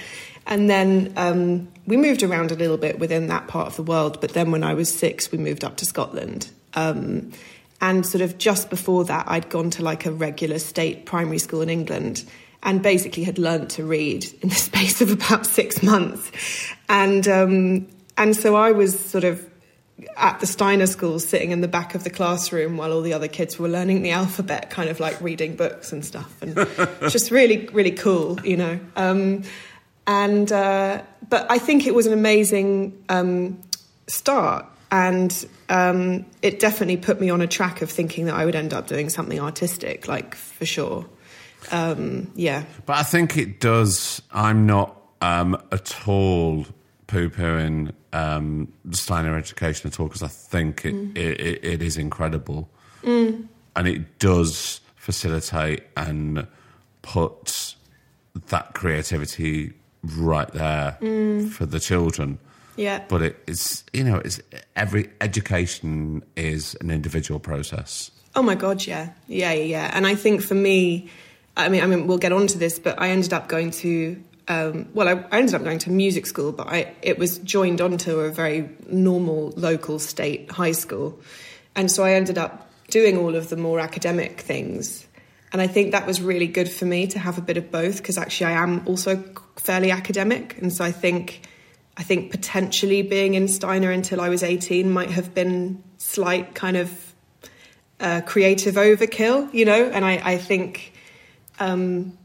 and 0.46 0.70
then 0.70 1.12
um, 1.16 1.68
we 1.86 1.96
moved 1.96 2.22
around 2.22 2.50
a 2.50 2.54
little 2.54 2.78
bit 2.78 2.98
within 2.98 3.26
that 3.28 3.48
part 3.48 3.66
of 3.66 3.76
the 3.76 3.82
world. 3.82 4.20
But 4.20 4.32
then 4.32 4.50
when 4.50 4.64
I 4.64 4.74
was 4.74 4.92
six, 4.92 5.30
we 5.30 5.38
moved 5.38 5.64
up 5.64 5.76
to 5.78 5.84
Scotland. 5.84 6.50
Um, 6.74 7.32
and 7.80 8.04
sort 8.04 8.22
of 8.22 8.38
just 8.38 8.70
before 8.70 9.04
that, 9.04 9.26
I'd 9.28 9.50
gone 9.50 9.70
to 9.70 9.82
like 9.82 10.06
a 10.06 10.10
regular 10.10 10.58
state 10.58 11.06
primary 11.06 11.38
school 11.38 11.60
in 11.60 11.68
England 11.68 12.24
and 12.62 12.82
basically 12.82 13.24
had 13.24 13.38
learnt 13.38 13.70
to 13.70 13.84
read 13.84 14.26
in 14.42 14.48
the 14.48 14.54
space 14.70 15.00
of 15.00 15.10
about 15.10 15.46
six 15.46 15.82
months. 15.82 16.30
And, 16.88 17.26
um, 17.28 17.88
and 18.16 18.36
so 18.36 18.56
I 18.56 18.72
was 18.72 18.98
sort 18.98 19.24
of 19.24 19.44
at 20.16 20.38
the 20.40 20.46
Steiner 20.46 20.86
school 20.86 21.18
sitting 21.18 21.50
in 21.50 21.60
the 21.60 21.68
back 21.68 21.94
of 21.94 22.04
the 22.04 22.10
classroom 22.10 22.76
while 22.76 22.92
all 22.92 23.00
the 23.00 23.12
other 23.12 23.28
kids 23.28 23.58
were 23.58 23.68
learning 23.68 24.02
the 24.02 24.10
alphabet, 24.10 24.70
kind 24.70 24.88
of 24.88 25.00
like 25.00 25.20
reading 25.20 25.56
books 25.56 25.92
and 25.92 26.04
stuff. 26.04 26.40
And 26.42 26.54
just 27.10 27.30
really, 27.30 27.68
really 27.68 27.90
cool, 27.90 28.40
you 28.44 28.56
know. 28.56 28.78
Um, 28.96 29.42
and, 30.06 30.50
uh, 30.50 31.02
but 31.28 31.50
I 31.50 31.58
think 31.58 31.86
it 31.86 31.94
was 31.94 32.06
an 32.06 32.12
amazing 32.12 33.04
um, 33.08 33.60
start. 34.06 34.66
And 34.90 35.46
um, 35.68 36.24
it 36.40 36.60
definitely 36.60 36.96
put 36.96 37.20
me 37.20 37.28
on 37.28 37.42
a 37.42 37.46
track 37.46 37.82
of 37.82 37.90
thinking 37.90 38.24
that 38.26 38.34
I 38.34 38.46
would 38.46 38.54
end 38.54 38.72
up 38.72 38.86
doing 38.86 39.10
something 39.10 39.38
artistic, 39.38 40.08
like 40.08 40.34
for 40.34 40.64
sure. 40.64 41.04
Um, 41.70 42.30
yeah. 42.34 42.64
But 42.86 42.98
I 42.98 43.02
think 43.02 43.36
it 43.36 43.60
does. 43.60 44.22
I'm 44.32 44.66
not 44.66 44.96
um, 45.20 45.60
at 45.72 46.08
all 46.08 46.66
poo 47.06 47.30
pooing 47.30 47.92
um, 48.12 48.72
the 48.84 48.96
Steiner 48.96 49.36
education 49.36 49.88
at 49.88 49.98
all 49.98 50.06
because 50.06 50.22
I 50.22 50.28
think 50.28 50.84
it, 50.84 50.94
it, 51.16 51.40
it, 51.40 51.64
it 51.64 51.82
is 51.82 51.96
incredible. 51.96 52.68
And 53.04 53.48
it 53.88 54.18
does 54.18 54.80
facilitate 54.96 55.84
and 55.96 56.46
put 57.02 57.76
that 58.48 58.74
creativity 58.74 59.72
right 60.02 60.50
there 60.52 60.92
for 61.50 61.64
the 61.64 61.80
children. 61.80 62.38
Yeah. 62.76 63.04
But 63.08 63.22
it, 63.22 63.42
it's, 63.46 63.84
you 63.92 64.04
know, 64.04 64.16
it's 64.16 64.40
every 64.76 65.10
education 65.20 66.22
is 66.36 66.76
an 66.80 66.90
individual 66.90 67.40
process. 67.40 68.10
Oh 68.34 68.42
my 68.42 68.54
god, 68.54 68.86
yeah, 68.86 69.10
yeah, 69.26 69.52
yeah, 69.52 69.64
yeah. 69.64 69.90
And 69.94 70.06
I 70.06 70.14
think 70.14 70.42
for 70.42 70.54
me, 70.54 71.08
I 71.58 71.68
mean, 71.68 71.82
I 71.82 71.86
mean, 71.86 72.06
we'll 72.06 72.18
get 72.18 72.32
on 72.32 72.46
to 72.46 72.58
this, 72.58 72.78
but 72.78 73.00
I 73.00 73.10
ended 73.10 73.32
up 73.32 73.48
going 73.48 73.72
to, 73.72 74.22
um, 74.46 74.88
well, 74.94 75.08
I, 75.08 75.24
I 75.32 75.38
ended 75.40 75.56
up 75.56 75.64
going 75.64 75.80
to 75.80 75.90
music 75.90 76.24
school, 76.24 76.52
but 76.52 76.68
I 76.68 76.94
it 77.02 77.18
was 77.18 77.38
joined 77.38 77.80
onto 77.80 78.20
a 78.20 78.30
very 78.30 78.70
normal 78.86 79.52
local 79.56 79.98
state 79.98 80.50
high 80.52 80.72
school, 80.72 81.18
and 81.74 81.90
so 81.90 82.04
I 82.04 82.12
ended 82.12 82.38
up 82.38 82.70
doing 82.90 83.18
all 83.18 83.34
of 83.34 83.48
the 83.48 83.56
more 83.56 83.80
academic 83.80 84.40
things. 84.40 85.04
And 85.52 85.60
I 85.60 85.66
think 85.66 85.92
that 85.92 86.06
was 86.06 86.20
really 86.20 86.46
good 86.46 86.70
for 86.70 86.84
me 86.84 87.06
to 87.08 87.18
have 87.18 87.38
a 87.38 87.40
bit 87.40 87.56
of 87.56 87.70
both 87.70 87.96
because 87.96 88.18
actually 88.18 88.52
I 88.52 88.62
am 88.62 88.86
also 88.86 89.22
fairly 89.56 89.90
academic, 89.90 90.56
and 90.58 90.72
so 90.72 90.84
I 90.84 90.92
think. 90.92 91.42
I 92.00 92.04
think 92.04 92.30
potentially 92.30 93.02
being 93.02 93.34
in 93.34 93.48
Steiner 93.48 93.90
until 93.90 94.20
I 94.20 94.28
was 94.28 94.44
18 94.44 94.88
might 94.88 95.10
have 95.10 95.34
been 95.34 95.82
slight 95.96 96.54
kind 96.54 96.76
of 96.76 97.12
uh, 97.98 98.20
creative 98.24 98.76
overkill, 98.76 99.52
you 99.52 99.64
know. 99.64 99.90
And 99.90 100.04
I, 100.04 100.20
I 100.22 100.36
think, 100.38 100.92
um, 101.60 102.16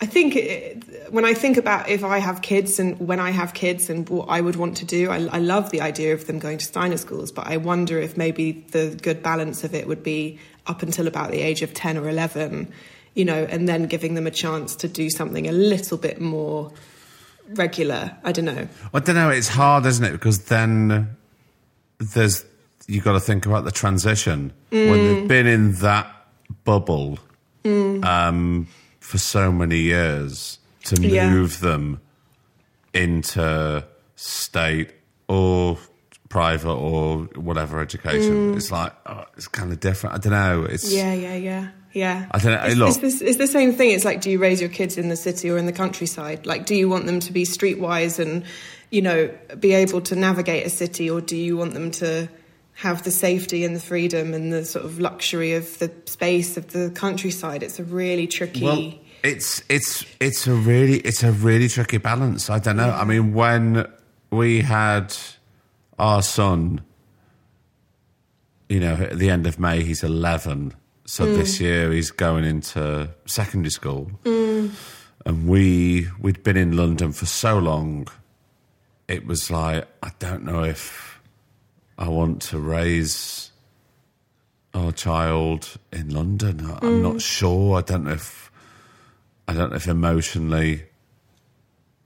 I 0.00 0.06
think 0.06 0.34
it, 0.36 1.12
when 1.12 1.24
I 1.26 1.34
think 1.34 1.56
about 1.58 1.88
if 1.88 2.02
I 2.04 2.18
have 2.18 2.40
kids 2.40 2.78
and 2.80 2.98
when 2.98 3.20
I 3.20 3.30
have 3.30 3.52
kids 3.52 3.90
and 3.90 4.08
what 4.08 4.28
I 4.30 4.40
would 4.40 4.56
want 4.56 4.78
to 4.78 4.84
do, 4.86 5.10
I, 5.10 5.16
I 5.26 5.38
love 5.38 5.70
the 5.70 5.82
idea 5.82 6.14
of 6.14 6.26
them 6.26 6.38
going 6.38 6.58
to 6.58 6.64
Steiner 6.64 6.96
schools. 6.96 7.30
But 7.30 7.46
I 7.48 7.58
wonder 7.58 7.98
if 7.98 8.16
maybe 8.16 8.52
the 8.70 8.98
good 9.02 9.22
balance 9.22 9.62
of 9.64 9.74
it 9.74 9.86
would 9.86 10.02
be 10.02 10.38
up 10.66 10.82
until 10.82 11.06
about 11.06 11.30
the 11.30 11.40
age 11.42 11.60
of 11.62 11.74
ten 11.74 11.98
or 11.98 12.08
eleven, 12.08 12.72
you 13.14 13.24
know, 13.26 13.44
and 13.44 13.68
then 13.68 13.86
giving 13.86 14.14
them 14.14 14.26
a 14.26 14.30
chance 14.30 14.74
to 14.76 14.88
do 14.88 15.10
something 15.10 15.46
a 15.48 15.52
little 15.52 15.98
bit 15.98 16.20
more 16.20 16.72
regular. 17.50 18.16
I 18.24 18.32
don't 18.32 18.44
know. 18.46 18.68
I 18.94 19.00
don't 19.00 19.16
know. 19.16 19.28
It's 19.30 19.48
hard, 19.48 19.84
isn't 19.84 20.04
it? 20.04 20.12
Because 20.12 20.44
then 20.44 21.14
there's 21.98 22.44
you 22.86 23.00
got 23.02 23.12
to 23.12 23.20
think 23.20 23.44
about 23.46 23.64
the 23.64 23.70
transition 23.70 24.52
when 24.70 24.86
Mm. 24.88 25.04
they've 25.20 25.28
been 25.28 25.46
in 25.46 25.72
that 25.74 26.06
bubble 26.64 27.18
um, 27.64 28.66
for 29.00 29.18
so 29.18 29.50
many 29.52 29.78
years 29.78 30.58
to 30.84 31.00
Yeah. 31.00 31.30
move 31.30 31.60
them 31.60 32.00
into 32.94 33.84
state 34.16 34.90
or 35.28 35.78
private 36.28 36.72
or 36.72 37.18
whatever 37.34 37.80
education. 37.80 38.54
It's 38.56 38.70
like 38.70 38.92
oh, 39.06 39.24
it's 39.36 39.48
kind 39.48 39.72
of 39.72 39.80
different. 39.80 40.14
I 40.14 40.18
don't 40.18 40.32
know. 40.32 40.64
It's 40.64 40.92
Mm. 40.92 40.96
Yeah, 40.96 41.14
yeah, 41.14 41.34
yeah, 41.36 41.68
yeah. 41.92 42.26
I 42.30 42.38
don't 42.38 42.52
know. 42.52 42.62
It's, 42.66 42.76
Look- 42.76 42.88
it's, 42.88 42.98
this, 42.98 43.20
it's 43.20 43.38
the 43.38 43.46
same 43.46 43.72
thing. 43.74 43.90
It's 43.90 44.04
like, 44.04 44.20
do 44.20 44.30
you 44.30 44.38
raise 44.38 44.60
your 44.60 44.70
kids 44.70 44.96
in 44.98 45.08
the 45.08 45.16
city 45.16 45.50
or 45.50 45.58
in 45.58 45.66
the 45.66 45.72
countryside? 45.72 46.46
Like, 46.46 46.66
do 46.66 46.74
you 46.74 46.88
want 46.88 47.06
them 47.06 47.20
to 47.20 47.32
be 47.32 47.44
streetwise 47.44 48.18
and, 48.18 48.44
you 48.90 49.02
know, 49.02 49.30
be 49.58 49.72
able 49.72 50.00
to 50.02 50.16
navigate 50.16 50.66
a 50.66 50.70
city, 50.70 51.10
or 51.10 51.20
do 51.20 51.36
you 51.36 51.56
want 51.56 51.74
them 51.74 51.90
to 51.92 52.28
have 52.80 53.02
the 53.02 53.10
safety 53.10 53.62
and 53.62 53.76
the 53.76 53.80
freedom 53.80 54.32
and 54.32 54.50
the 54.50 54.64
sort 54.64 54.86
of 54.86 54.98
luxury 54.98 55.52
of 55.52 55.78
the 55.80 55.92
space 56.06 56.56
of 56.56 56.72
the 56.72 56.90
countryside. 56.90 57.62
It's 57.62 57.78
a 57.78 57.84
really 57.84 58.26
tricky. 58.26 58.64
Well, 58.64 58.94
it's 59.22 59.62
it's 59.68 60.06
it's 60.18 60.46
a 60.46 60.54
really 60.54 60.96
it's 61.00 61.22
a 61.22 61.30
really 61.30 61.68
tricky 61.68 61.98
balance. 61.98 62.48
I 62.48 62.58
don't 62.58 62.78
know. 62.78 62.90
I 62.90 63.04
mean, 63.04 63.34
when 63.34 63.86
we 64.30 64.62
had 64.62 65.14
our 65.98 66.22
son, 66.22 66.80
you 68.70 68.80
know, 68.80 68.94
at 68.94 69.18
the 69.18 69.28
end 69.28 69.46
of 69.46 69.60
May, 69.60 69.82
he's 69.82 70.02
eleven. 70.02 70.72
So 71.04 71.26
mm. 71.26 71.36
this 71.36 71.60
year 71.60 71.92
he's 71.92 72.10
going 72.10 72.44
into 72.44 73.10
secondary 73.26 73.72
school, 73.72 74.10
and 74.24 75.46
we 75.46 76.08
we'd 76.18 76.42
been 76.42 76.56
in 76.56 76.78
London 76.78 77.12
for 77.12 77.26
so 77.26 77.58
long. 77.58 78.08
It 79.06 79.26
was 79.26 79.50
like 79.50 79.86
I 80.02 80.12
don't 80.18 80.44
know 80.44 80.64
if 80.64 81.09
I 82.00 82.08
want 82.08 82.40
to 82.42 82.58
raise 82.58 83.50
our 84.72 84.90
child 84.90 85.76
in 85.92 86.08
London. 86.08 86.78
I'm 86.80 87.02
not 87.02 87.20
sure. 87.20 87.76
I 87.76 87.82
don't 87.82 88.04
know 88.04 88.12
if 88.12 88.50
I 89.46 89.52
don't 89.52 89.70
know 89.70 89.76
if 89.76 89.86
emotionally 89.86 90.84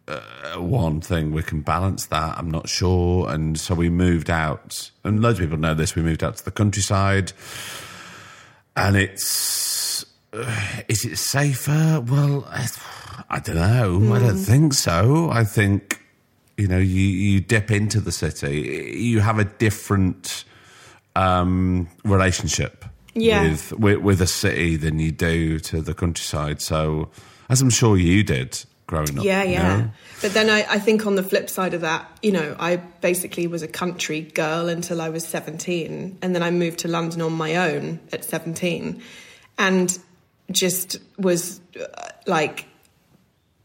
uh, 0.08 0.20
one 0.56 1.00
thing 1.00 1.30
we 1.30 1.44
can 1.44 1.60
balance 1.60 2.06
that. 2.06 2.36
I'm 2.36 2.50
not 2.50 2.68
sure, 2.68 3.30
and 3.30 3.58
so 3.58 3.76
we 3.76 3.88
moved 3.88 4.30
out. 4.30 4.90
And 5.04 5.22
loads 5.22 5.38
of 5.38 5.44
people 5.44 5.58
know 5.58 5.74
this. 5.74 5.94
We 5.94 6.02
moved 6.02 6.24
out 6.24 6.38
to 6.38 6.44
the 6.44 6.50
countryside, 6.50 7.32
and 8.76 8.96
it's 8.96 10.04
uh, 10.32 10.82
is 10.88 11.04
it 11.04 11.18
safer? 11.18 12.00
Well, 12.04 12.44
I, 12.48 12.66
I 13.30 13.38
don't 13.38 13.56
know. 13.56 14.12
I 14.12 14.18
don't 14.18 14.38
think 14.38 14.74
so. 14.74 15.30
I 15.30 15.44
think 15.44 16.00
you 16.56 16.68
know 16.68 16.78
you 16.78 17.02
you 17.02 17.40
dip 17.40 17.70
into 17.70 18.00
the 18.00 18.12
city, 18.12 18.96
you 18.96 19.20
have 19.20 19.38
a 19.38 19.44
different 19.44 20.44
um, 21.16 21.88
relationship 22.04 22.84
Yeah. 23.14 23.42
with, 23.42 23.72
with 23.72 23.98
with 23.98 24.20
a 24.22 24.26
city 24.26 24.76
than 24.76 24.98
you 24.98 25.12
do 25.12 25.58
to 25.60 25.80
the 25.80 25.94
countryside. 25.94 26.60
So, 26.60 27.10
as 27.48 27.60
I'm 27.60 27.70
sure 27.70 27.96
you 27.96 28.22
did 28.22 28.64
growing 28.86 29.18
up. 29.18 29.24
Yeah, 29.24 29.42
you 29.42 29.52
yeah. 29.52 29.76
know? 29.76 29.90
But 30.20 30.34
then 30.34 30.50
I, 30.50 30.66
I 30.68 30.78
think 30.78 31.06
on 31.06 31.14
the 31.14 31.22
flip 31.22 31.48
side 31.48 31.74
of 31.74 31.80
that, 31.80 32.06
you 32.22 32.32
know, 32.32 32.54
I 32.58 32.76
basically 32.76 33.46
was 33.46 33.62
a 33.62 33.68
country 33.68 34.22
girl 34.22 34.68
until 34.68 35.00
I 35.00 35.08
was 35.08 35.26
17. 35.26 36.18
And 36.22 36.34
then 36.34 36.42
I 36.42 36.50
moved 36.50 36.80
to 36.80 36.88
London 36.88 37.22
on 37.22 37.32
my 37.32 37.56
own 37.56 38.00
at 38.12 38.24
17 38.24 39.02
and 39.58 39.98
just 40.50 40.98
was 41.18 41.60
uh, 41.80 41.86
like, 42.26 42.66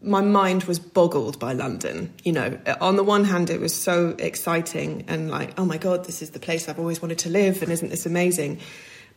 my 0.01 0.21
mind 0.21 0.63
was 0.63 0.79
boggled 0.79 1.39
by 1.39 1.53
London. 1.53 2.13
You 2.23 2.31
know, 2.31 2.59
on 2.79 2.95
the 2.95 3.03
one 3.03 3.25
hand, 3.25 3.49
it 3.49 3.59
was 3.59 3.73
so 3.73 4.15
exciting 4.17 5.03
and 5.07 5.29
like, 5.29 5.59
oh 5.59 5.65
my 5.65 5.77
God, 5.77 6.05
this 6.05 6.21
is 6.21 6.29
the 6.31 6.39
place 6.39 6.69
I've 6.69 6.79
always 6.79 7.01
wanted 7.01 7.19
to 7.19 7.29
live, 7.29 7.61
and 7.61 7.71
isn't 7.71 7.89
this 7.89 8.05
amazing? 8.05 8.59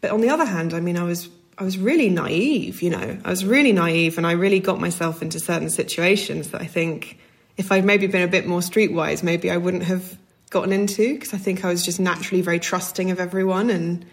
But 0.01 0.11
on 0.11 0.21
the 0.21 0.31
other 0.31 0.45
hand, 0.45 0.75
I 0.75 0.81
mean, 0.81 0.97
I 0.97 1.05
was 1.05 1.29
I 1.59 1.65
was 1.65 1.79
really 1.79 2.09
naive. 2.09 2.83
You 2.83 2.91
know, 2.91 3.19
I 3.25 3.31
was 3.31 3.45
really 3.45 3.73
naive, 3.73 4.19
and 4.19 4.27
I 4.27 4.33
really 4.33 4.61
got 4.61 4.81
myself 4.81 5.23
into 5.23 5.39
certain 5.39 5.71
situations 5.71 6.51
that 6.51 6.61
I 6.61 6.67
think 6.67 7.19
if 7.57 7.71
I'd 7.71 7.85
maybe 7.85 8.07
been 8.09 8.23
a 8.23 8.29
bit 8.29 8.47
more 8.47 8.61
streetwise, 8.61 9.23
maybe 9.23 9.51
I 9.51 9.59
wouldn't 9.59 9.85
have 9.85 10.19
gotten 10.51 10.73
into 10.73 11.15
because 11.15 11.33
I 11.33 11.39
think 11.39 11.65
I 11.65 11.69
was 11.69 11.85
just 11.85 12.01
naturally 12.01 12.43
very 12.43 12.59
trusting 12.59 13.11
of 13.11 13.21
everyone 13.21 13.71
and. 13.71 14.05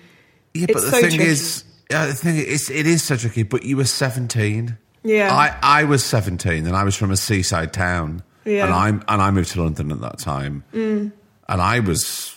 Yeah, 0.54 0.66
but 0.68 0.82
the 0.82 0.82
so 0.82 1.02
thing 1.02 1.10
tricky. 1.12 1.24
is, 1.24 1.64
yeah, 1.92 2.08
the 2.08 2.14
thing 2.14 2.38
is, 2.38 2.72
it 2.72 2.88
is 2.88 3.04
so 3.04 3.16
tricky. 3.16 3.44
But 3.44 3.64
you 3.64 3.78
were 3.78 3.86
seventeen. 3.86 4.78
Yeah. 5.04 5.34
I, 5.34 5.82
I 5.82 5.84
was 5.86 6.04
seventeen, 6.04 6.68
and 6.68 6.76
I 6.76 6.84
was 6.84 6.96
from 6.96 7.12
a 7.12 7.18
seaside 7.18 7.72
town, 7.74 8.22
Yeah. 8.46 8.62
Mm. 8.62 8.66
and 8.66 8.74
I'm 8.74 9.04
and 9.08 9.22
I 9.22 9.32
moved 9.32 9.52
to 9.52 9.64
London 9.64 9.92
at 9.92 10.02
that 10.02 10.20
time, 10.20 10.64
and 10.74 11.12
I 11.48 11.80
was 11.80 12.36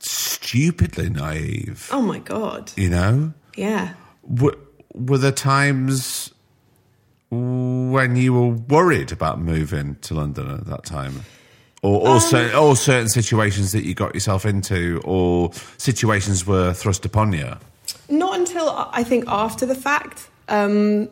stupidly 0.00 1.08
naive. 1.10 1.88
Oh 1.92 2.02
my 2.02 2.18
god! 2.18 2.72
You 2.76 2.90
know, 2.90 3.32
Yeah. 3.56 3.94
were, 4.22 4.56
were 4.94 5.18
there 5.18 5.32
times 5.32 6.32
when 7.30 8.16
you 8.16 8.32
were 8.34 8.48
worried 8.48 9.10
about 9.12 9.40
moving 9.40 9.96
to 10.02 10.14
London 10.14 10.50
at 10.50 10.66
that 10.66 10.84
time? 10.84 11.22
Or, 11.82 12.06
Um, 12.06 12.16
or, 12.16 12.20
cer- 12.20 12.54
or 12.56 12.76
certain 12.76 13.08
situations 13.08 13.72
that 13.72 13.84
you 13.84 13.94
got 13.94 14.14
yourself 14.14 14.44
into, 14.46 15.00
or 15.04 15.50
situations 15.78 16.46
were 16.46 16.72
thrust 16.74 17.04
upon 17.04 17.32
you? 17.32 17.54
Not 18.08 18.38
until 18.38 18.68
I 18.92 19.02
think 19.02 19.24
after 19.28 19.64
the 19.66 19.74
fact. 19.74 20.28
Um, 20.48 21.08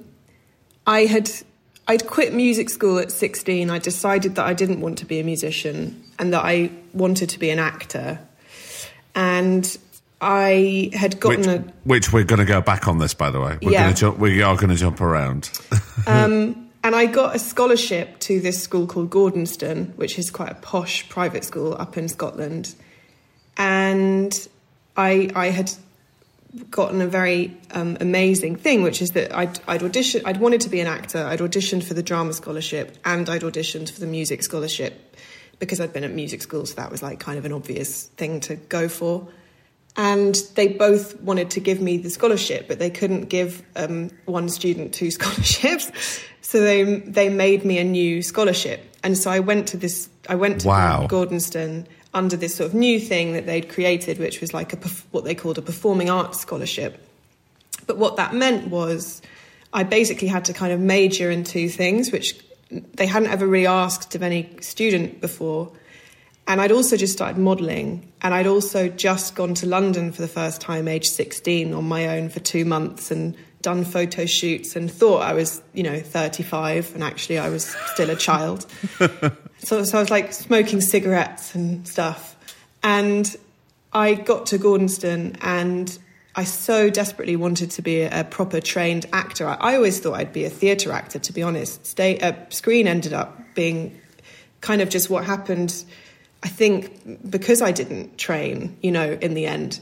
I 0.90 1.06
had 1.06 1.30
I'd 1.86 2.06
quit 2.06 2.34
music 2.34 2.68
school 2.68 2.98
at 2.98 3.10
16. 3.12 3.70
I 3.70 3.78
decided 3.78 4.34
that 4.34 4.44
I 4.44 4.54
didn't 4.54 4.80
want 4.80 4.98
to 4.98 5.06
be 5.06 5.20
a 5.20 5.24
musician 5.24 6.02
and 6.18 6.32
that 6.32 6.44
I 6.44 6.70
wanted 6.92 7.28
to 7.30 7.38
be 7.38 7.50
an 7.50 7.58
actor. 7.58 8.18
And 9.14 9.78
I 10.20 10.90
had 10.92 11.18
gotten 11.20 11.40
Which, 11.40 11.48
a 11.48 11.72
which 11.84 12.12
we're 12.12 12.24
going 12.24 12.40
to 12.40 12.44
go 12.44 12.60
back 12.60 12.86
on 12.86 12.98
this, 12.98 13.14
by 13.14 13.30
the 13.30 13.40
way. 13.40 13.58
We're 13.62 13.72
Yeah. 13.72 13.82
going 13.84 13.94
to 13.94 14.00
jump. 14.00 14.18
We 14.18 14.42
are 14.42 14.54
going 14.56 14.68
to 14.70 14.76
jump 14.76 15.00
around. 15.00 15.50
Um, 16.06 16.70
and 16.82 16.96
I 16.96 17.04
got 17.06 17.36
a 17.36 17.38
scholarship 17.38 18.18
to 18.20 18.40
this 18.40 18.62
school 18.62 18.86
called 18.86 19.10
Gordonstoun, 19.10 19.94
which 19.96 20.18
is 20.18 20.30
quite 20.30 20.50
a 20.50 20.54
posh 20.54 21.06
private 21.10 21.44
school 21.44 21.74
up 21.78 21.98
in 21.98 22.08
Scotland. 22.08 22.74
And 23.58 24.48
I 24.96 25.30
I 25.34 25.50
had 25.50 25.70
gotten 26.70 27.00
a 27.00 27.06
very 27.06 27.56
um, 27.72 27.96
amazing 28.00 28.56
thing, 28.56 28.82
which 28.82 29.00
is 29.00 29.10
that 29.10 29.34
I'd, 29.34 29.60
I'd 29.68 29.82
auditioned, 29.82 30.22
I'd 30.24 30.38
wanted 30.38 30.62
to 30.62 30.68
be 30.68 30.80
an 30.80 30.86
actor, 30.86 31.24
I'd 31.24 31.38
auditioned 31.38 31.84
for 31.84 31.94
the 31.94 32.02
drama 32.02 32.32
scholarship, 32.32 32.96
and 33.04 33.28
I'd 33.28 33.42
auditioned 33.42 33.90
for 33.90 34.00
the 34.00 34.06
music 34.06 34.42
scholarship 34.42 35.16
because 35.58 35.80
I'd 35.80 35.92
been 35.92 36.04
at 36.04 36.10
music 36.12 36.42
school, 36.42 36.66
so 36.66 36.74
that 36.74 36.90
was 36.90 37.02
like 37.02 37.20
kind 37.20 37.38
of 37.38 37.44
an 37.44 37.52
obvious 37.52 38.06
thing 38.16 38.40
to 38.40 38.56
go 38.56 38.88
for. 38.88 39.28
And 39.96 40.34
they 40.54 40.68
both 40.68 41.20
wanted 41.20 41.50
to 41.50 41.60
give 41.60 41.80
me 41.80 41.98
the 41.98 42.10
scholarship, 42.10 42.66
but 42.66 42.78
they 42.78 42.90
couldn't 42.90 43.26
give 43.28 43.62
um, 43.76 44.10
one 44.24 44.48
student 44.48 44.94
two 44.94 45.10
scholarships, 45.10 46.20
so 46.40 46.60
they 46.60 46.82
they 47.00 47.28
made 47.28 47.64
me 47.64 47.78
a 47.78 47.84
new 47.84 48.22
scholarship. 48.22 48.84
And 49.02 49.16
so 49.16 49.30
I 49.30 49.40
went 49.40 49.68
to 49.68 49.76
this, 49.76 50.08
I 50.28 50.34
went 50.34 50.62
to 50.62 50.68
Wow. 50.68 51.06
Gordonstoun 51.08 51.86
under 52.12 52.36
this 52.36 52.54
sort 52.54 52.68
of 52.68 52.74
new 52.74 52.98
thing 52.98 53.32
that 53.34 53.46
they'd 53.46 53.68
created, 53.68 54.18
which 54.18 54.40
was 54.40 54.52
like 54.52 54.72
a 54.72 54.88
what 55.10 55.24
they 55.24 55.34
called 55.34 55.58
a 55.58 55.62
performing 55.62 56.10
arts 56.10 56.40
scholarship. 56.40 57.06
But 57.86 57.98
what 57.98 58.16
that 58.16 58.34
meant 58.34 58.68
was 58.68 59.22
I 59.72 59.84
basically 59.84 60.28
had 60.28 60.44
to 60.46 60.52
kind 60.52 60.72
of 60.72 60.80
major 60.80 61.30
in 61.30 61.44
two 61.44 61.68
things, 61.68 62.10
which 62.10 62.38
they 62.70 63.06
hadn't 63.06 63.30
ever 63.30 63.46
really 63.46 63.66
asked 63.66 64.14
of 64.14 64.22
any 64.22 64.50
student 64.60 65.20
before. 65.20 65.72
And 66.46 66.60
I'd 66.60 66.72
also 66.72 66.96
just 66.96 67.12
started 67.12 67.38
modelling, 67.38 68.12
and 68.22 68.34
I'd 68.34 68.46
also 68.46 68.88
just 68.88 69.36
gone 69.36 69.54
to 69.54 69.66
London 69.66 70.10
for 70.10 70.20
the 70.20 70.28
first 70.28 70.60
time, 70.60 70.88
age 70.88 71.08
16, 71.08 71.72
on 71.72 71.84
my 71.84 72.08
own 72.08 72.28
for 72.28 72.40
two 72.40 72.64
months 72.64 73.12
and 73.12 73.36
done 73.62 73.84
photo 73.84 74.26
shoots 74.26 74.76
and 74.76 74.90
thought 74.90 75.22
I 75.22 75.34
was, 75.34 75.62
you 75.74 75.82
know, 75.82 76.00
35, 76.00 76.94
and 76.94 77.04
actually 77.04 77.38
I 77.38 77.48
was 77.50 77.64
still 77.92 78.10
a 78.10 78.16
child. 78.16 78.66
So, 79.62 79.84
so 79.84 79.98
I 79.98 80.00
was 80.00 80.10
like 80.10 80.32
smoking 80.32 80.80
cigarettes 80.80 81.54
and 81.54 81.86
stuff. 81.86 82.36
And 82.82 83.36
I 83.92 84.14
got 84.14 84.46
to 84.46 84.58
Gordonstoun 84.58 85.36
and 85.42 85.98
I 86.34 86.44
so 86.44 86.88
desperately 86.90 87.36
wanted 87.36 87.72
to 87.72 87.82
be 87.82 88.02
a, 88.02 88.24
proper 88.24 88.60
trained 88.60 89.06
actor. 89.12 89.46
I, 89.46 89.54
I 89.54 89.76
always 89.76 89.98
thought 90.00 90.14
I'd 90.14 90.32
be 90.32 90.44
a 90.44 90.50
theatre 90.50 90.92
actor, 90.92 91.18
to 91.18 91.32
be 91.32 91.42
honest. 91.42 91.84
Stay, 91.84 92.18
uh, 92.20 92.32
screen 92.50 92.86
ended 92.86 93.12
up 93.12 93.54
being 93.54 94.00
kind 94.60 94.80
of 94.80 94.88
just 94.88 95.10
what 95.10 95.24
happened, 95.24 95.84
I 96.42 96.48
think, 96.48 97.28
because 97.28 97.60
I 97.60 97.72
didn't 97.72 98.16
train, 98.16 98.76
you 98.80 98.92
know, 98.92 99.18
in 99.20 99.34
the 99.34 99.46
end. 99.46 99.80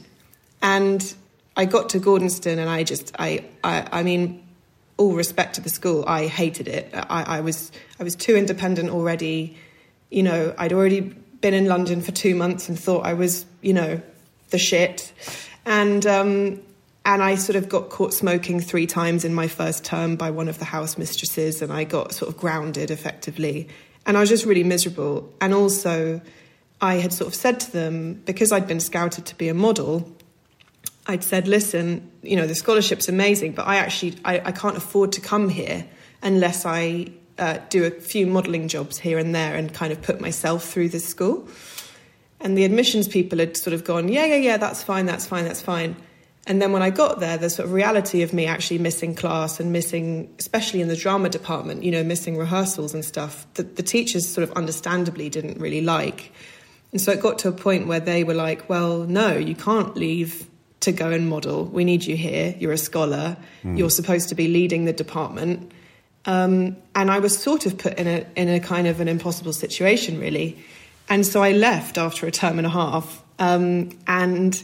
And 0.61 1.13
I 1.55 1.65
got 1.65 1.89
to 1.89 1.99
Gordonstoun 1.99 2.57
and 2.57 2.69
I 2.69 2.83
just, 2.83 3.13
I, 3.19 3.45
I, 3.63 3.87
I 3.91 4.03
mean, 4.03 4.43
all 4.99 5.13
respect 5.13 5.55
to 5.55 5.61
the 5.61 5.69
school, 5.69 6.03
I 6.05 6.27
hated 6.27 6.67
it. 6.67 6.89
I, 6.93 7.37
I 7.37 7.41
was 7.41 7.71
I 7.99 8.03
was 8.03 8.15
too 8.15 8.35
independent 8.35 8.89
already. 8.89 9.55
You 10.11 10.23
know, 10.23 10.53
I'd 10.57 10.73
already 10.73 10.99
been 10.99 11.53
in 11.53 11.67
London 11.67 12.01
for 12.01 12.11
two 12.11 12.35
months 12.35 12.67
and 12.67 12.77
thought 12.77 13.05
I 13.05 13.13
was, 13.13 13.45
you 13.61 13.73
know, 13.73 14.01
the 14.49 14.57
shit. 14.57 15.13
And 15.65 16.05
um, 16.05 16.61
and 17.05 17.23
I 17.23 17.35
sort 17.35 17.55
of 17.55 17.69
got 17.69 17.89
caught 17.89 18.13
smoking 18.13 18.59
three 18.59 18.85
times 18.85 19.23
in 19.23 19.33
my 19.33 19.47
first 19.47 19.85
term 19.85 20.17
by 20.17 20.31
one 20.31 20.49
of 20.49 20.59
the 20.59 20.65
house 20.65 20.97
mistresses, 20.97 21.61
and 21.61 21.71
I 21.71 21.85
got 21.85 22.13
sort 22.13 22.29
of 22.29 22.37
grounded 22.37 22.91
effectively. 22.91 23.69
And 24.05 24.17
I 24.17 24.19
was 24.19 24.29
just 24.29 24.45
really 24.45 24.65
miserable. 24.65 25.31
And 25.39 25.53
also, 25.53 26.19
I 26.81 26.95
had 26.95 27.13
sort 27.13 27.29
of 27.29 27.35
said 27.35 27.61
to 27.61 27.71
them 27.71 28.15
because 28.25 28.51
I'd 28.51 28.67
been 28.67 28.81
scouted 28.81 29.25
to 29.27 29.35
be 29.35 29.47
a 29.47 29.53
model. 29.53 30.13
I'd 31.07 31.23
said, 31.23 31.47
listen, 31.47 32.11
you 32.21 32.35
know, 32.35 32.45
the 32.45 32.55
scholarship's 32.55 33.09
amazing, 33.09 33.53
but 33.53 33.65
I 33.67 33.77
actually 33.77 34.17
I, 34.23 34.41
I 34.45 34.51
can't 34.51 34.77
afford 34.77 35.13
to 35.13 35.21
come 35.21 35.49
here 35.49 35.85
unless 36.21 36.65
I 36.65 37.07
uh, 37.37 37.59
do 37.69 37.85
a 37.85 37.91
few 37.91 38.27
modelling 38.27 38.67
jobs 38.67 38.99
here 38.99 39.17
and 39.17 39.33
there 39.33 39.55
and 39.55 39.73
kind 39.73 39.91
of 39.91 40.01
put 40.01 40.21
myself 40.21 40.65
through 40.65 40.89
this 40.89 41.07
school. 41.07 41.47
And 42.41 42.57
the 42.57 42.63
admissions 42.63 43.07
people 43.07 43.39
had 43.39 43.57
sort 43.57 43.73
of 43.73 43.83
gone, 43.83 44.07
yeah, 44.07 44.25
yeah, 44.25 44.35
yeah, 44.35 44.57
that's 44.57 44.83
fine, 44.83 45.05
that's 45.05 45.25
fine, 45.25 45.45
that's 45.45 45.61
fine. 45.61 45.95
And 46.47 46.61
then 46.61 46.71
when 46.71 46.81
I 46.81 46.89
got 46.89 47.19
there, 47.19 47.37
the 47.37 47.49
sort 47.49 47.67
of 47.67 47.73
reality 47.73 48.21
of 48.21 48.33
me 48.33 48.45
actually 48.45 48.79
missing 48.79 49.13
class 49.13 49.59
and 49.59 49.71
missing, 49.71 50.33
especially 50.39 50.81
in 50.81 50.87
the 50.87 50.95
drama 50.95 51.29
department, 51.29 51.83
you 51.83 51.91
know, 51.91 52.03
missing 52.03 52.37
rehearsals 52.37 52.93
and 52.93 53.03
stuff, 53.03 53.45
that 53.55 53.75
the 53.75 53.83
teachers 53.83 54.27
sort 54.27 54.47
of 54.47 54.55
understandably 54.55 55.29
didn't 55.29 55.59
really 55.59 55.81
like. 55.81 56.31
And 56.91 56.99
so 56.99 57.11
it 57.11 57.21
got 57.21 57.39
to 57.39 57.49
a 57.49 57.51
point 57.51 57.87
where 57.87 57.99
they 57.99 58.23
were 58.23 58.33
like, 58.33 58.67
well, 58.67 59.03
no, 59.03 59.35
you 59.37 59.53
can't 59.53 59.95
leave 59.95 60.48
to 60.81 60.91
go 60.91 61.11
and 61.11 61.27
model. 61.27 61.65
We 61.65 61.83
need 61.83 62.05
you 62.05 62.15
here. 62.15 62.55
You're 62.57 62.71
a 62.71 62.77
scholar. 62.77 63.37
You're 63.63 63.89
supposed 63.89 64.29
to 64.29 64.35
be 64.35 64.47
leading 64.47 64.85
the 64.85 64.93
department. 64.93 65.71
Um, 66.25 66.77
and 66.95 67.09
I 67.11 67.19
was 67.19 67.37
sort 67.37 67.65
of 67.65 67.77
put 67.77 67.97
in 67.97 68.07
a 68.07 68.25
in 68.35 68.49
a 68.49 68.59
kind 68.59 68.87
of 68.87 68.99
an 68.99 69.07
impossible 69.07 69.53
situation, 69.53 70.19
really. 70.19 70.57
And 71.09 71.25
so 71.25 71.41
I 71.41 71.51
left 71.51 71.97
after 71.97 72.27
a 72.27 72.31
term 72.31 72.57
and 72.57 72.67
a 72.67 72.69
half. 72.69 73.23
Um, 73.39 73.89
and 74.07 74.61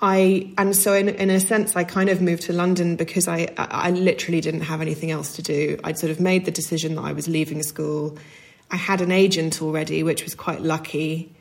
I 0.00 0.52
and 0.58 0.74
so 0.74 0.94
in 0.94 1.08
in 1.08 1.30
a 1.30 1.40
sense, 1.40 1.76
I 1.76 1.84
kind 1.84 2.08
of 2.08 2.20
moved 2.20 2.44
to 2.44 2.52
London 2.52 2.96
because 2.96 3.28
I 3.28 3.52
I 3.56 3.88
I 3.88 3.90
literally 3.90 4.40
didn't 4.40 4.62
have 4.62 4.80
anything 4.80 5.10
else 5.10 5.36
to 5.36 5.42
do. 5.42 5.78
I'd 5.84 5.98
sort 5.98 6.10
of 6.10 6.20
made 6.20 6.44
the 6.44 6.50
decision 6.50 6.94
that 6.96 7.02
I 7.02 7.12
was 7.12 7.28
leaving 7.28 7.62
school. 7.62 8.16
I 8.70 8.76
had 8.76 9.00
an 9.00 9.12
agent 9.12 9.62
already, 9.62 10.02
which 10.02 10.24
was 10.24 10.34
quite 10.34 10.60
lucky. 10.60 11.34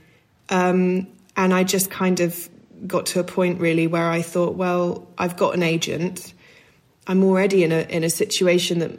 Um, 0.49 1.07
and 1.35 1.53
I 1.53 1.63
just 1.63 1.89
kind 1.89 2.19
of 2.19 2.49
got 2.87 3.05
to 3.07 3.19
a 3.19 3.23
point 3.23 3.59
really 3.59 3.87
where 3.87 4.09
I 4.09 4.21
thought, 4.21 4.55
well, 4.55 5.07
I've 5.17 5.37
got 5.37 5.53
an 5.55 5.63
agent. 5.63 6.33
I'm 7.07 7.23
already 7.23 7.63
in 7.63 7.71
a 7.71 7.81
in 7.81 8.03
a 8.03 8.09
situation 8.09 8.79
that 8.79 8.91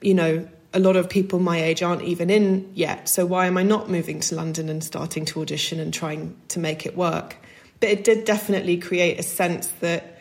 you 0.00 0.14
know 0.14 0.48
a 0.74 0.80
lot 0.80 0.96
of 0.96 1.08
people 1.08 1.38
my 1.38 1.62
age 1.62 1.82
aren't 1.82 2.02
even 2.02 2.30
in 2.30 2.70
yet. 2.74 3.08
So 3.08 3.26
why 3.26 3.46
am 3.46 3.58
I 3.58 3.62
not 3.62 3.90
moving 3.90 4.20
to 4.20 4.34
London 4.34 4.68
and 4.68 4.82
starting 4.82 5.24
to 5.26 5.40
audition 5.40 5.78
and 5.80 5.92
trying 5.92 6.36
to 6.48 6.58
make 6.58 6.86
it 6.86 6.96
work? 6.96 7.36
But 7.80 7.90
it 7.90 8.04
did 8.04 8.24
definitely 8.24 8.78
create 8.78 9.18
a 9.18 9.22
sense 9.22 9.66
that 9.80 10.20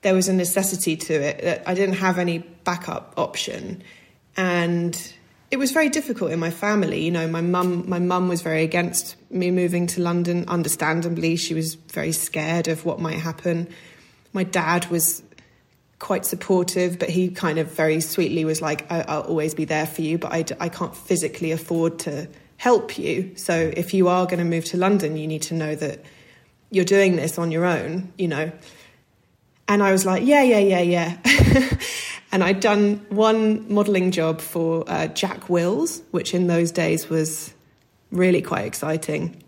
there 0.00 0.14
was 0.14 0.28
a 0.28 0.32
necessity 0.32 0.96
to 0.96 1.14
it 1.14 1.42
that 1.42 1.68
I 1.68 1.74
didn't 1.74 1.96
have 1.96 2.18
any 2.18 2.38
backup 2.38 3.14
option, 3.16 3.82
and 4.36 5.14
it 5.52 5.58
was 5.58 5.70
very 5.70 5.90
difficult 5.90 6.32
in 6.32 6.40
my 6.40 6.50
family. 6.50 7.04
You 7.04 7.10
know, 7.10 7.28
my 7.28 7.42
mum 7.42 7.84
my 7.86 7.98
mum 7.98 8.28
was 8.28 8.40
very 8.40 8.62
against 8.64 9.16
me 9.30 9.50
moving 9.50 9.86
to 9.88 10.00
London. 10.00 10.46
Understandably, 10.48 11.36
she 11.36 11.52
was 11.52 11.74
very 11.74 12.12
scared 12.12 12.68
of 12.68 12.86
what 12.86 13.00
might 13.00 13.18
happen. 13.18 13.68
My 14.32 14.44
dad 14.44 14.86
was 14.90 15.22
quite 15.98 16.24
supportive, 16.24 16.98
but 16.98 17.10
he 17.10 17.28
kind 17.28 17.58
of 17.58 17.70
very 17.70 18.00
sweetly 18.00 18.46
was 18.46 18.62
like, 18.62 18.90
I- 18.90 19.04
"I'll 19.06 19.20
always 19.32 19.54
be 19.54 19.66
there 19.66 19.86
for 19.86 20.00
you, 20.00 20.16
but 20.16 20.32
I, 20.32 20.42
d- 20.42 20.54
I 20.58 20.70
can't 20.70 20.96
physically 20.96 21.52
afford 21.52 21.98
to 22.00 22.28
help 22.56 22.98
you. 22.98 23.32
So 23.36 23.70
if 23.76 23.92
you 23.92 24.08
are 24.08 24.24
going 24.24 24.38
to 24.38 24.44
move 24.44 24.64
to 24.72 24.78
London, 24.78 25.16
you 25.18 25.26
need 25.28 25.42
to 25.42 25.54
know 25.54 25.74
that 25.74 26.02
you're 26.70 26.86
doing 26.86 27.16
this 27.16 27.38
on 27.38 27.52
your 27.52 27.66
own." 27.66 28.10
You 28.16 28.28
know. 28.28 28.52
And 29.72 29.82
I 29.82 29.90
was 29.90 30.04
like, 30.04 30.22
yeah, 30.26 30.42
yeah, 30.42 30.58
yeah, 30.58 30.80
yeah. 30.80 31.16
and 32.32 32.44
I'd 32.44 32.60
done 32.60 33.06
one 33.08 33.72
modelling 33.72 34.10
job 34.10 34.42
for 34.42 34.84
uh, 34.86 35.06
Jack 35.06 35.48
Wills, 35.48 36.02
which 36.10 36.34
in 36.34 36.46
those 36.46 36.70
days 36.70 37.08
was 37.08 37.54
really 38.10 38.42
quite 38.42 38.66
exciting. 38.66 39.42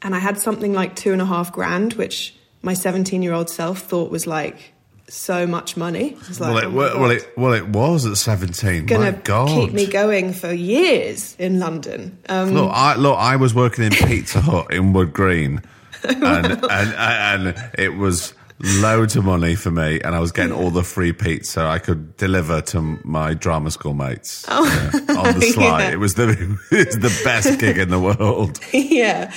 And 0.00 0.14
I 0.14 0.18
had 0.18 0.40
something 0.40 0.72
like 0.72 0.96
two 0.96 1.12
and 1.12 1.20
a 1.20 1.26
half 1.26 1.52
grand, 1.52 1.92
which 1.92 2.34
my 2.62 2.72
17 2.72 3.20
year 3.20 3.34
old 3.34 3.50
self 3.50 3.80
thought 3.80 4.10
was 4.10 4.26
like 4.26 4.72
so 5.10 5.46
much 5.46 5.76
money. 5.76 6.16
Was 6.26 6.40
like, 6.40 6.72
Well, 6.72 6.86
it, 6.86 6.94
"Oh 6.94 7.00
well, 7.02 7.10
it, 7.10 7.36
well, 7.36 7.52
it 7.52 7.68
was 7.68 8.06
at 8.06 8.16
17. 8.16 8.86
gonna 8.86 9.12
My 9.12 9.18
God. 9.18 9.48
keep 9.48 9.74
me 9.74 9.84
going 9.86 10.32
for 10.32 10.54
years 10.54 11.36
in 11.38 11.60
London. 11.60 12.16
Um, 12.30 12.54
Look, 12.54 12.70
I 12.72 12.96
look. 12.96 13.18
I 13.18 13.36
was 13.36 13.54
working 13.54 13.84
in 13.84 13.90
Pizza 13.92 14.40
Hut 14.40 14.72
in 14.72 14.94
Wood 14.94 15.12
Green, 15.12 15.60
and, 16.02 16.64
and 16.64 16.94
and 16.94 17.70
it 17.78 17.90
was 17.96 18.32
loads 18.60 19.16
of 19.16 19.24
money 19.24 19.54
for 19.54 19.70
me, 19.70 20.00
and 20.00 20.14
I 20.14 20.20
was 20.20 20.32
getting 20.32 20.52
all 20.52 20.70
the 20.70 20.82
free 20.82 21.12
pizza 21.12 21.62
I 21.62 21.78
could 21.78 22.16
deliver 22.16 22.60
to 22.60 22.80
my 23.04 23.34
drama 23.34 23.70
school 23.70 23.94
mates 23.94 24.44
yeah, 24.48 24.54
on 25.08 25.38
the 25.38 25.50
sly. 25.54 25.64
Oh. 25.64 25.78
Yeah. 25.78 25.90
It 25.90 25.98
was 25.98 26.14
the 26.14 26.58
it 26.70 26.86
was 26.86 26.98
the 26.98 27.20
best 27.24 27.58
gig 27.58 27.78
in 27.78 27.90
the 27.90 28.00
world. 28.00 28.60
yeah, 28.72 29.32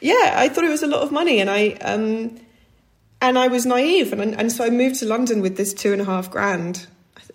yeah. 0.00 0.34
I 0.36 0.48
thought 0.48 0.64
it 0.64 0.70
was 0.70 0.82
a 0.82 0.88
lot 0.88 1.02
of 1.02 1.12
money, 1.12 1.40
and 1.40 1.50
I 1.50 1.70
um, 1.82 2.38
and 3.20 3.38
I 3.38 3.48
was 3.48 3.66
naive, 3.66 4.12
and 4.12 4.38
and 4.38 4.50
so 4.50 4.64
I 4.64 4.70
moved 4.70 5.00
to 5.00 5.06
London 5.06 5.40
with 5.40 5.56
this 5.56 5.74
two 5.74 5.92
and 5.92 6.00
a 6.00 6.04
half 6.04 6.30
grand. 6.30 6.86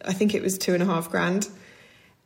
I 0.06 0.14
think 0.14 0.34
it 0.36 0.42
was 0.42 0.58
two 0.58 0.74
and 0.74 0.84
a 0.84 0.86
half 0.86 1.10
grand. 1.10 1.50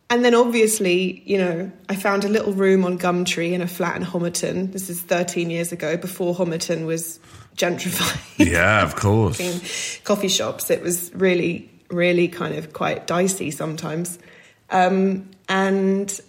And 0.09 0.25
then 0.25 0.35
obviously, 0.35 1.23
you 1.25 1.37
know, 1.37 1.71
I 1.87 1.95
found 1.95 2.25
a 2.25 2.27
little 2.27 2.51
room 2.51 2.83
on 2.83 2.99
Gumtree 2.99 3.53
in 3.53 3.61
a 3.61 3.67
flat 3.67 3.95
in 3.95 4.03
Homerton. 4.03 4.73
This 4.73 4.89
is 4.89 4.99
13 5.01 5.49
years 5.49 5.71
ago, 5.71 5.95
before 5.95 6.35
Homerton 6.35 6.85
was 6.85 7.21
gentrified. 7.61 8.19
Yeah, 8.51 8.81
of 8.83 8.95
course. 9.05 9.99
coffee 10.03 10.27
shops. 10.27 10.69
It 10.69 10.81
was 10.81 11.11
really, 11.13 11.69
really 11.89 12.27
kind 12.27 12.55
of 12.55 12.73
quite 12.73 13.07
dicey 13.07 13.51
sometimes. 13.51 14.17
Um, 14.69 15.29
and 15.47 16.19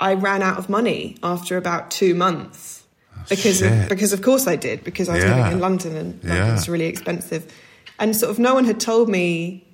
I 0.00 0.14
ran 0.14 0.42
out 0.42 0.58
of 0.58 0.68
money 0.68 1.16
after 1.22 1.56
about 1.56 1.90
two 1.90 2.14
months 2.14 2.84
because 3.28 3.60
of, 3.62 3.88
because 3.88 4.12
of 4.12 4.22
course 4.22 4.46
I 4.46 4.56
did 4.56 4.84
because 4.84 5.08
I 5.08 5.14
was 5.14 5.24
Yeah. 5.24 5.36
living 5.36 5.52
in 5.52 5.60
London 5.60 5.96
and 5.96 6.20
Yeah. 6.24 6.38
London's 6.38 6.68
really 6.68 6.86
expensive, 6.86 7.52
and 7.98 8.14
sort 8.16 8.30
of 8.30 8.38
no 8.38 8.54
one 8.54 8.64
had 8.64 8.80
told 8.80 9.08
me. 9.08 9.64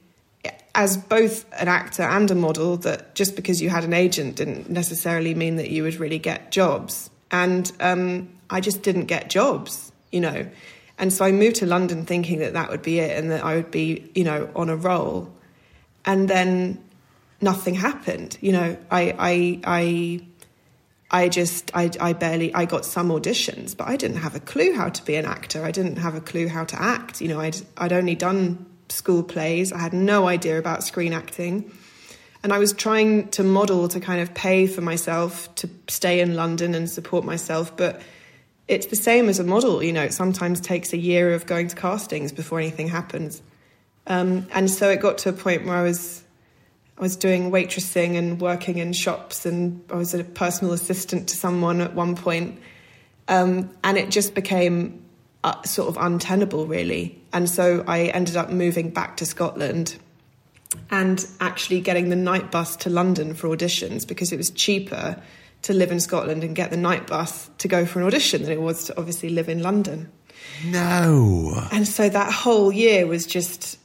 As 0.77 0.96
both 0.96 1.44
an 1.61 1.68
actor 1.68 2.03
and 2.03 2.29
a 2.33 2.35
model, 2.35 2.77
that 2.79 3.14
just 3.14 3.37
because 3.37 3.62
you 3.62 3.70
had 3.70 3.85
an 3.85 3.92
agent 3.92 4.35
didn't 4.35 4.68
necessarily 4.68 5.33
mean 5.33 5.55
that 5.55 5.70
you 5.70 5.85
would 5.85 5.94
really 6.00 6.18
get 6.18 6.50
jobs. 6.50 7.11
And 7.31 7.70
um, 7.79 8.29
I 8.50 8.61
just 8.61 8.83
didn't 8.83 9.05
get 9.05 9.31
jobs, 9.31 9.92
you 10.11 10.20
know. 10.20 10.46
And 10.98 11.12
so 11.12 11.24
I 11.24 11.33
moved 11.33 11.57
to 11.57 11.66
London 11.66 12.04
thinking 12.07 12.38
that 12.38 12.52
that 12.52 12.70
would 12.70 12.83
be 12.83 13.00
it 13.00 13.18
and 13.18 13.30
that 13.30 13.44
I 13.44 13.57
would 13.57 13.70
be, 13.70 14.11
you 14.14 14.24
know, 14.24 14.48
on 14.54 14.68
a 14.70 14.76
roll. 14.76 15.33
And 16.04 16.28
then 16.28 16.83
nothing 17.40 17.74
happened. 17.74 18.38
You 18.40 18.52
know, 18.52 18.76
I, 18.90 19.14
I, 19.18 19.61
I, 19.64 20.20
I 21.11 21.28
just, 21.28 21.70
I, 21.74 21.90
I 22.00 22.12
barely, 22.12 22.54
I 22.54 22.64
got 22.64 22.85
some 22.85 23.09
auditions, 23.09 23.76
but 23.76 23.88
I 23.88 23.96
didn't 23.96 24.18
have 24.18 24.35
a 24.35 24.40
clue 24.40 24.74
how 24.74 24.88
to 24.88 25.04
be 25.04 25.16
an 25.16 25.26
actor. 25.26 25.64
I 25.64 25.70
didn't 25.70 25.96
have 25.96 26.14
a 26.14 26.20
clue 26.20 26.48
how 26.48 26.64
to 26.64 26.80
act. 26.80 27.20
You 27.20 27.28
know, 27.28 27.40
I'd, 27.40 27.57
I'd 27.76 27.92
only 27.92 28.14
done 28.14 28.66
school 28.88 29.22
plays. 29.22 29.72
I 29.72 29.78
had 29.78 29.92
no 29.92 30.28
idea 30.28 30.59
about 30.59 30.85
screen 30.85 31.12
acting. 31.12 31.72
And 32.42 32.52
I 32.52 32.59
was 32.59 32.72
trying 32.72 33.28
to 33.30 33.42
model 33.42 33.88
to 33.88 34.00
kind 34.00 34.20
of 34.20 34.35
pay 34.35 34.66
for 34.66 34.83
myself 34.83 35.52
to 35.57 35.70
stay 35.88 36.20
in 36.20 36.35
London 36.35 36.74
and 36.74 36.90
support 36.90 37.24
myself. 37.24 37.74
But 37.76 38.02
it's 38.66 38.87
the 38.87 38.96
same 38.96 39.29
as 39.29 39.38
a 39.38 39.44
model, 39.44 39.83
you 39.83 39.92
know, 39.92 40.03
it 40.03 40.14
sometimes 40.14 40.61
takes 40.61 40.92
a 40.92 40.96
year 40.96 41.33
of 41.35 41.46
going 41.46 41.68
to 41.68 41.77
castings 41.77 42.33
before 42.33 42.59
anything 42.59 42.88
happens. 42.88 43.42
Um, 44.07 44.46
and 44.53 44.70
so 44.70 44.90
it 44.90 45.00
got 45.00 45.18
to 45.18 45.31
a 45.31 45.33
point 45.33 45.66
where 45.66 45.77
I 45.77 45.83
was 45.83 46.22
I 46.96 47.00
was 47.00 47.16
doing 47.16 47.50
waitressing 47.50 48.16
and 48.16 48.40
working 48.40 48.79
in 48.79 48.92
shops, 48.92 49.46
and 49.46 49.83
I 49.90 49.96
was 49.96 50.14
a 50.14 50.22
personal 50.22 50.72
assistant 50.72 51.29
to 51.31 51.37
someone 51.37 51.81
at 51.81 51.94
one 51.94 52.14
point. 52.14 52.61
Um, 53.27 53.70
and 53.83 53.98
it 53.98 54.11
just 54.11 54.35
became 54.35 55.05
uh, 55.42 55.61
sort 55.62 55.88
of 55.88 55.96
untenable, 55.96 56.66
really. 56.66 57.20
And 57.33 57.50
so 57.50 57.83
I 57.88 58.05
ended 58.05 58.37
up 58.37 58.50
moving 58.50 58.90
back 58.90 59.16
to 59.16 59.27
Scotland 59.27 59.96
and 60.90 61.27
actually 61.40 61.81
getting 61.81 62.11
the 62.11 62.16
night 62.16 62.53
bus 62.53 62.77
to 62.77 62.90
London 62.90 63.35
for 63.35 63.48
auditions 63.48 64.07
because 64.07 64.33
it 64.33 64.37
was 64.37 64.50
cheaper 64.50 65.20
to 65.64 65.72
live 65.72 65.90
in 65.90 65.98
Scotland 65.98 66.44
and 66.44 66.55
get 66.55 66.70
the 66.70 66.77
night 66.77 67.07
bus 67.07 67.50
to 67.59 67.68
go 67.68 67.87
for 67.87 67.98
an 67.98 68.07
audition 68.07 68.42
than 68.42 68.53
it 68.53 68.61
was 68.61 68.85
to 68.85 68.98
obviously 68.98 69.31
live 69.31 69.48
in 69.48 69.62
London. 69.62 70.12
No. 70.66 71.66
And 71.72 71.88
so 71.88 72.09
that 72.09 72.33
whole 72.33 72.70
year 72.70 73.07
was 73.07 73.27
just 73.27 73.79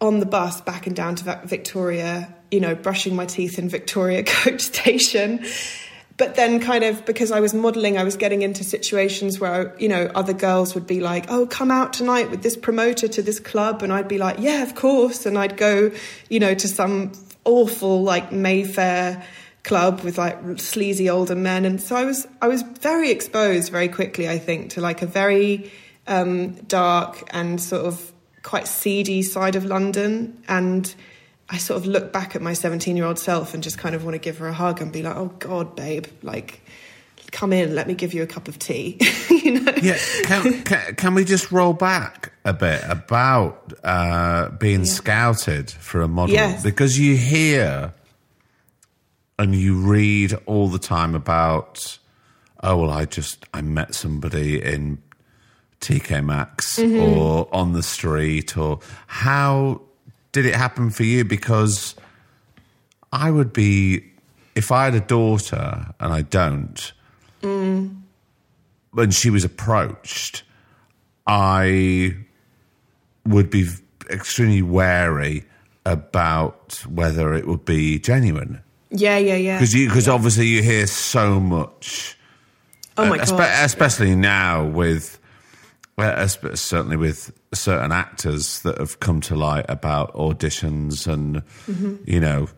on 0.00 0.18
the 0.18 0.26
bus 0.26 0.60
back 0.60 0.88
and 0.88 0.96
down 0.96 1.14
to 1.14 1.40
Victoria, 1.44 2.34
you 2.50 2.58
know, 2.58 2.74
brushing 2.74 3.14
my 3.14 3.26
teeth 3.26 3.58
in 3.58 3.68
Victoria 3.68 4.22
coach 4.24 4.60
station. 4.60 5.44
But 6.16 6.34
then, 6.34 6.58
kind 6.60 6.84
of, 6.84 7.06
because 7.06 7.30
I 7.30 7.40
was 7.40 7.54
modelling, 7.54 7.96
I 7.96 8.04
was 8.04 8.16
getting 8.16 8.42
into 8.42 8.64
situations 8.64 9.38
where, 9.38 9.74
you 9.78 9.88
know, 9.88 10.10
other 10.14 10.34
girls 10.34 10.74
would 10.74 10.86
be 10.86 11.00
like, 11.00 11.30
oh, 11.30 11.46
come 11.46 11.70
out 11.70 11.92
tonight 11.92 12.30
with 12.30 12.42
this 12.42 12.56
promoter 12.56 13.08
to 13.08 13.22
this 13.22 13.38
club. 13.40 13.82
And 13.82 13.92
I'd 13.92 14.08
be 14.08 14.18
like, 14.18 14.38
yeah, 14.38 14.62
of 14.62 14.74
course. 14.74 15.24
And 15.24 15.38
I'd 15.38 15.56
go, 15.56 15.92
you 16.28 16.40
know, 16.40 16.54
to 16.54 16.68
some 16.68 17.12
awful, 17.44 18.02
like, 18.02 18.32
Mayfair 18.32 19.24
club 19.62 20.00
with 20.00 20.18
like 20.18 20.38
sleazy 20.58 21.10
older 21.10 21.34
men. 21.34 21.64
And 21.64 21.80
so 21.80 21.96
i 21.96 22.04
was 22.04 22.26
i 22.40 22.48
was 22.48 22.62
very 22.62 23.10
exposed 23.10 23.70
very 23.70 23.88
quickly 23.88 24.28
i 24.28 24.38
think 24.38 24.70
to 24.70 24.80
like 24.80 25.02
a 25.02 25.06
very 25.06 25.70
um, 26.06 26.54
dark 26.62 27.28
and 27.30 27.60
sort 27.60 27.84
of 27.84 28.12
quite 28.42 28.66
seedy 28.66 29.22
side 29.22 29.56
of 29.56 29.64
london. 29.64 30.42
And 30.48 30.92
i 31.48 31.58
sort 31.58 31.80
of 31.80 31.86
look 31.86 32.12
back 32.12 32.34
at 32.34 32.42
my 32.42 32.52
17 32.52 32.96
year 32.96 33.06
old 33.06 33.18
self 33.18 33.54
and 33.54 33.62
just 33.62 33.78
kind 33.78 33.94
of 33.94 34.04
want 34.04 34.14
to 34.14 34.18
give 34.18 34.38
her 34.38 34.48
a 34.48 34.52
hug 34.52 34.80
and 34.80 34.92
be 34.92 35.02
like 35.02 35.16
oh 35.16 35.32
god 35.38 35.76
babe 35.76 36.06
like 36.22 36.62
come 37.30 37.52
in 37.52 37.74
let 37.74 37.86
me 37.86 37.94
give 37.94 38.14
you 38.14 38.22
a 38.22 38.26
cup 38.26 38.48
of 38.48 38.58
tea. 38.58 38.98
You 39.40 39.58
know? 39.58 39.72
Yeah, 39.82 39.96
can, 40.24 40.62
can, 40.64 40.94
can 40.96 41.14
we 41.14 41.24
just 41.24 41.50
roll 41.50 41.72
back 41.72 42.30
a 42.44 42.52
bit 42.52 42.82
about 42.86 43.72
uh, 43.82 44.50
being 44.50 44.84
scouted 44.84 45.70
for 45.70 46.02
a 46.02 46.08
model? 46.08 46.34
Yes. 46.34 46.62
Because 46.62 46.98
you 46.98 47.16
hear 47.16 47.94
and 49.40 49.54
you 49.54 49.74
read 49.74 50.34
all 50.44 50.68
the 50.68 50.78
time 50.78 51.14
about, 51.14 51.98
oh, 52.62 52.76
well, 52.76 52.90
I 52.90 53.06
just, 53.06 53.46
I 53.54 53.62
met 53.62 53.94
somebody 53.94 54.62
in 54.62 54.98
TK 55.80 56.22
Maxx 56.22 56.78
mm-hmm. 56.78 57.18
or 57.18 57.48
on 57.50 57.72
the 57.72 57.82
street, 57.82 58.58
or 58.58 58.80
how 59.06 59.80
did 60.32 60.44
it 60.44 60.54
happen 60.54 60.90
for 60.90 61.04
you? 61.04 61.24
Because 61.24 61.94
I 63.14 63.30
would 63.30 63.54
be, 63.54 64.04
if 64.54 64.70
I 64.70 64.84
had 64.84 64.94
a 64.94 65.00
daughter 65.00 65.86
and 65.98 66.12
I 66.12 66.20
don't, 66.20 66.92
mm. 67.40 67.98
when 68.90 69.10
she 69.10 69.30
was 69.30 69.42
approached, 69.42 70.42
I 71.26 72.14
would 73.24 73.48
be 73.48 73.70
extremely 74.10 74.60
wary 74.60 75.44
about 75.86 76.84
whether 76.86 77.32
it 77.32 77.46
would 77.46 77.64
be 77.64 77.98
genuine 77.98 78.60
Yeah, 78.90 79.18
yeah, 79.18 79.36
yeah. 79.36 79.56
because 79.58 79.72
you 79.74 79.88
because 79.88 80.08
obviously 80.08 80.46
you 80.46 80.62
hear 80.62 80.86
so 80.86 81.38
much 81.40 82.16
oh 82.98 83.06
my 83.06 83.18
uh, 83.18 83.24
god. 83.24 83.28
espe- 83.28 83.64
especially 83.64 84.14
now 84.16 84.64
with 84.64 85.18
well, 85.96 86.16
espe- 86.16 86.56
certainly 86.58 86.96
with 86.96 87.30
certain 87.54 87.92
actors 87.92 88.62
that 88.62 88.78
have 88.78 88.98
come 89.00 89.20
to 89.22 89.36
light 89.36 89.66
about 89.68 90.12
auditions 90.14 91.06
and 91.06 91.42
Mm-hmm. 91.66 91.96
you 92.04 92.20
know 92.20 92.48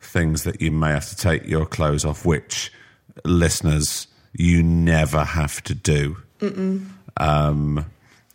things 0.00 0.44
that 0.44 0.60
you 0.60 0.70
may 0.70 0.90
have 0.90 1.08
to 1.08 1.16
take 1.16 1.46
your 1.46 1.66
clothes 1.66 2.04
off 2.04 2.24
which 2.24 2.72
listeners 3.24 4.06
you 4.32 4.62
never 4.62 5.24
have 5.24 5.62
to 5.64 5.74
do 5.74 6.16
um, 7.18 7.86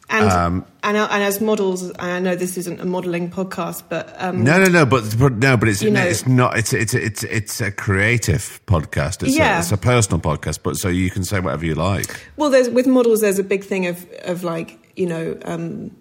and 0.09 0.29
um, 0.31 0.65
and, 0.83 0.95
and 0.95 1.23
as 1.23 1.41
models, 1.41 1.91
I 1.99 2.19
know 2.19 2.35
this 2.35 2.57
isn't 2.57 2.79
a 2.79 2.85
modelling 2.85 3.29
podcast, 3.29 3.83
but 3.89 4.15
um, 4.17 4.43
no 4.43 4.57
no 4.63 4.69
no 4.69 4.85
but, 4.85 5.03
but 5.19 5.33
no 5.33 5.57
but 5.57 5.67
it's 5.67 5.81
You 5.81 5.91
know- 5.91 6.03
it's 6.05 6.25
not 6.25 6.57
it's 6.57 6.71
it's 6.71 6.93
it's 6.93 7.23
it's 7.23 7.59
a 7.61 7.71
creative 7.71 8.61
podcast 8.67 9.23
it's, 9.23 9.35
Yeah. 9.37 9.57
a, 9.57 9.59
it's 9.59 9.71
a 9.71 9.77
personal 9.77 10.19
podcast 10.21 10.59
but 10.63 10.77
so 10.77 10.87
you 10.87 11.09
can 11.09 11.23
say 11.25 11.39
whatever 11.41 11.65
you 11.65 11.75
like 11.75 12.19
Well, 12.37 12.49
there's 12.49 12.69
with 12.69 12.87
models. 12.87 13.19
There's 13.21 13.39
a 13.39 13.43
big 13.43 13.63
thing 13.65 13.85
of 13.87 14.05
of 14.23 14.43
like 14.45 14.79
you 14.95 15.07
know 15.07 15.37
um, 15.43 15.91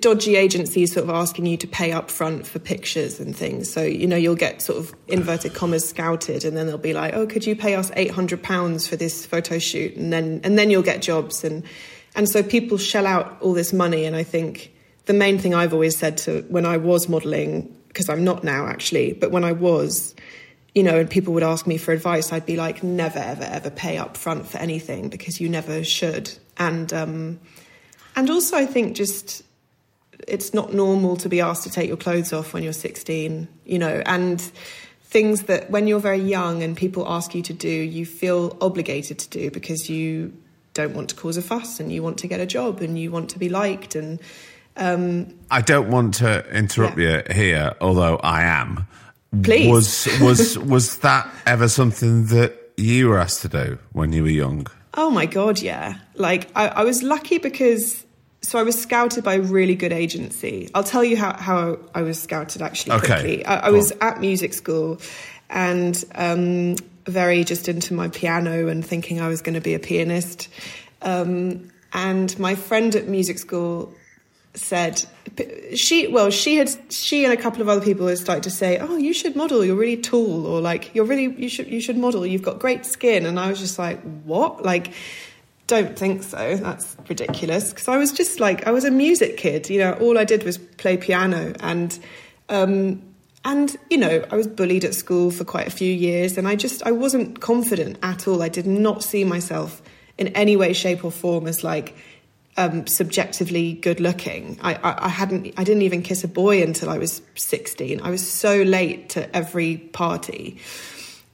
dodgy 0.00 0.36
agencies 0.36 0.92
sort 0.92 1.04
of 1.04 1.10
asking 1.10 1.46
you 1.46 1.56
to 1.56 1.66
pay 1.66 1.92
up 1.92 2.10
front 2.10 2.46
for 2.46 2.58
pictures 2.58 3.20
and 3.20 3.34
things. 3.34 3.70
So 3.72 3.82
you 3.82 4.06
know 4.06 4.16
you'll 4.16 4.34
get 4.34 4.60
sort 4.60 4.78
of 4.78 4.94
inverted 5.06 5.54
commas 5.54 5.88
scouted, 5.88 6.44
and 6.44 6.56
then 6.56 6.66
they'll 6.66 6.78
be 6.78 6.92
like, 6.94 7.14
"Oh, 7.14 7.26
could 7.26 7.46
you 7.46 7.56
pay 7.56 7.74
us 7.74 7.90
eight 7.96 8.10
hundred 8.10 8.42
pounds 8.42 8.86
for 8.88 8.96
this 8.96 9.24
photo 9.24 9.58
shoot?" 9.58 9.94
And 9.96 10.12
then 10.12 10.40
and 10.44 10.58
then 10.58 10.68
you'll 10.70 10.82
get 10.82 11.00
jobs, 11.00 11.44
and 11.44 11.62
and 12.18 12.28
so 12.28 12.42
people 12.42 12.76
shell 12.76 13.06
out 13.06 13.38
all 13.40 13.54
this 13.54 13.72
money. 13.72 14.04
And 14.04 14.14
I 14.14 14.24
think 14.24 14.74
the 15.06 15.14
main 15.14 15.38
thing 15.38 15.54
I've 15.54 15.72
always 15.72 15.96
said 15.96 16.18
to 16.18 16.42
when 16.48 16.66
I 16.66 16.76
was 16.76 17.08
modelling, 17.08 17.74
because 17.86 18.10
I'm 18.10 18.24
not 18.24 18.44
now 18.44 18.66
actually, 18.66 19.14
but 19.14 19.30
when 19.30 19.44
I 19.44 19.52
was 19.52 20.14
you 20.74 20.82
know, 20.82 21.00
and 21.00 21.10
people 21.10 21.32
would 21.34 21.42
ask 21.42 21.66
me 21.66 21.76
for 21.76 21.92
advice, 21.92 22.32
I'd 22.32 22.46
be 22.46 22.56
like, 22.56 22.84
never, 22.84 23.18
ever, 23.18 23.42
ever 23.42 23.70
pay 23.70 23.96
up 23.96 24.16
front 24.16 24.46
for 24.46 24.58
anything 24.58 25.08
because 25.08 25.40
you 25.40 25.48
never 25.48 25.82
should. 25.82 26.30
And 26.56 26.92
um, 26.92 27.40
and 28.14 28.28
also, 28.30 28.56
I 28.56 28.66
think 28.66 28.94
just 28.94 29.42
it's 30.26 30.52
not 30.52 30.74
normal 30.74 31.16
to 31.16 31.28
be 31.28 31.40
asked 31.40 31.62
to 31.64 31.70
take 31.70 31.88
your 31.88 31.96
clothes 31.96 32.32
off 32.32 32.52
when 32.52 32.62
you're 32.62 32.72
16, 32.72 33.48
you 33.64 33.78
know, 33.78 34.02
and 34.06 34.40
things 35.02 35.44
that 35.44 35.70
when 35.70 35.86
you're 35.86 36.00
very 36.00 36.20
young 36.20 36.62
and 36.62 36.76
people 36.76 37.08
ask 37.08 37.34
you 37.34 37.42
to 37.42 37.52
do, 37.54 37.68
you 37.68 38.04
feel 38.04 38.56
obligated 38.60 39.18
to 39.20 39.28
do 39.30 39.50
because 39.50 39.88
you 39.88 40.32
don't 40.80 40.94
want 40.94 41.08
to 41.10 41.16
cause 41.16 41.36
a 41.36 41.42
fuss 41.42 41.80
and 41.80 41.92
you 41.92 42.02
want 42.02 42.18
to 42.18 42.28
get 42.28 42.40
a 42.40 42.46
job 42.46 42.80
and 42.80 42.98
you 42.98 43.10
want 43.10 43.28
to 43.30 43.38
be 43.38 43.48
liked 43.48 43.94
and 43.96 44.18
I 45.50 45.60
don't 45.60 45.90
want 45.90 46.14
to 46.22 46.30
interrupt 46.56 46.98
Yeah. 46.98 47.22
you 47.28 47.34
here, 47.34 47.74
although 47.80 48.16
I 48.22 48.42
am. 48.44 48.86
Please. 49.42 49.68
Was 49.70 50.08
was 50.20 50.58
was 50.74 50.98
that 50.98 51.28
ever 51.46 51.68
something 51.68 52.26
that 52.26 52.50
you 52.76 53.08
were 53.08 53.18
asked 53.18 53.42
to 53.42 53.48
do 53.48 53.78
when 53.92 54.12
you 54.12 54.22
were 54.22 54.30
young? 54.44 54.66
Oh 54.94 55.10
my 55.10 55.26
god, 55.26 55.60
yeah. 55.60 55.98
Like 56.14 56.48
I, 56.54 56.68
I 56.68 56.84
was 56.84 57.02
lucky 57.02 57.38
because 57.38 58.04
so 58.40 58.58
I 58.58 58.62
was 58.62 58.80
scouted 58.80 59.24
by 59.24 59.34
a 59.34 59.40
really 59.40 59.74
good 59.74 59.92
agency. 59.92 60.70
I'll 60.74 60.84
tell 60.84 61.02
you 61.04 61.16
how, 61.16 61.32
how 61.36 61.78
I 61.94 62.02
was 62.02 62.22
scouted 62.22 62.62
actually 62.62 62.92
Okay, 62.98 63.06
quickly. 63.06 63.44
I, 63.46 63.66
I 63.66 63.70
was 63.70 63.92
at 64.00 64.20
music 64.20 64.54
school 64.54 65.00
and 65.50 66.02
um, 66.14 66.76
very 67.08 67.42
just 67.44 67.68
into 67.68 67.94
my 67.94 68.08
piano 68.08 68.68
and 68.68 68.84
thinking 68.84 69.20
I 69.20 69.28
was 69.28 69.42
going 69.42 69.54
to 69.54 69.60
be 69.60 69.74
a 69.74 69.78
pianist. 69.78 70.48
Um, 71.02 71.70
and 71.92 72.38
my 72.38 72.54
friend 72.54 72.94
at 72.94 73.08
music 73.08 73.38
school 73.38 73.92
said 74.54 75.04
she 75.76 76.08
well 76.08 76.30
she 76.30 76.56
had 76.56 76.70
she 76.90 77.24
and 77.24 77.32
a 77.32 77.36
couple 77.36 77.62
of 77.62 77.68
other 77.68 77.84
people 77.84 78.08
had 78.08 78.18
started 78.18 78.42
to 78.42 78.50
say 78.50 78.78
oh 78.78 78.96
you 78.96 79.12
should 79.12 79.36
model 79.36 79.64
you're 79.64 79.76
really 79.76 79.96
tall 79.96 80.46
or 80.46 80.60
like 80.60 80.92
you're 80.94 81.04
really 81.04 81.32
you 81.40 81.48
should 81.48 81.68
you 81.68 81.80
should 81.80 81.96
model 81.96 82.26
you've 82.26 82.42
got 82.42 82.58
great 82.58 82.84
skin. 82.84 83.24
And 83.24 83.38
i 83.38 83.48
was 83.48 83.58
just 83.58 83.78
like 83.78 84.00
what? 84.24 84.64
Like 84.64 84.92
don't 85.66 85.98
think 85.98 86.22
so 86.22 86.56
that's 86.56 86.96
ridiculous. 87.08 87.70
Because 87.70 87.88
i 87.88 87.96
was 87.96 88.12
just 88.12 88.40
like 88.40 88.66
i 88.66 88.70
was 88.70 88.84
a 88.84 88.90
music 88.90 89.36
kid 89.36 89.70
you 89.70 89.78
know 89.78 89.92
all 89.94 90.18
i 90.18 90.24
did 90.24 90.42
was 90.42 90.58
play 90.58 90.96
piano. 90.96 91.54
And 91.60 91.98
um 92.48 93.02
and 93.44 93.76
you 93.90 93.98
know 93.98 94.24
i 94.30 94.36
was 94.36 94.46
bullied 94.46 94.84
at 94.84 94.94
school 94.94 95.30
for 95.30 95.44
quite 95.44 95.66
a 95.66 95.70
few 95.70 95.92
years 95.92 96.36
and 96.36 96.48
i 96.48 96.56
just 96.56 96.82
i 96.84 96.90
wasn't 96.90 97.40
confident 97.40 97.98
at 98.02 98.26
all 98.26 98.42
i 98.42 98.48
did 98.48 98.66
not 98.66 99.02
see 99.02 99.24
myself 99.24 99.82
in 100.16 100.28
any 100.28 100.56
way 100.56 100.72
shape 100.72 101.04
or 101.04 101.10
form 101.10 101.46
as 101.46 101.62
like 101.62 101.94
um, 102.58 102.88
subjectively 102.88 103.74
good 103.74 104.00
looking. 104.00 104.58
I, 104.60 104.74
I, 104.74 105.06
I 105.06 105.08
hadn't, 105.08 105.54
I 105.56 105.62
didn't 105.62 105.82
even 105.82 106.02
kiss 106.02 106.24
a 106.24 106.28
boy 106.28 106.60
until 106.60 106.90
I 106.90 106.98
was 106.98 107.22
16. 107.36 108.00
I 108.02 108.10
was 108.10 108.28
so 108.28 108.62
late 108.62 109.10
to 109.10 109.34
every 109.34 109.76
party. 109.76 110.58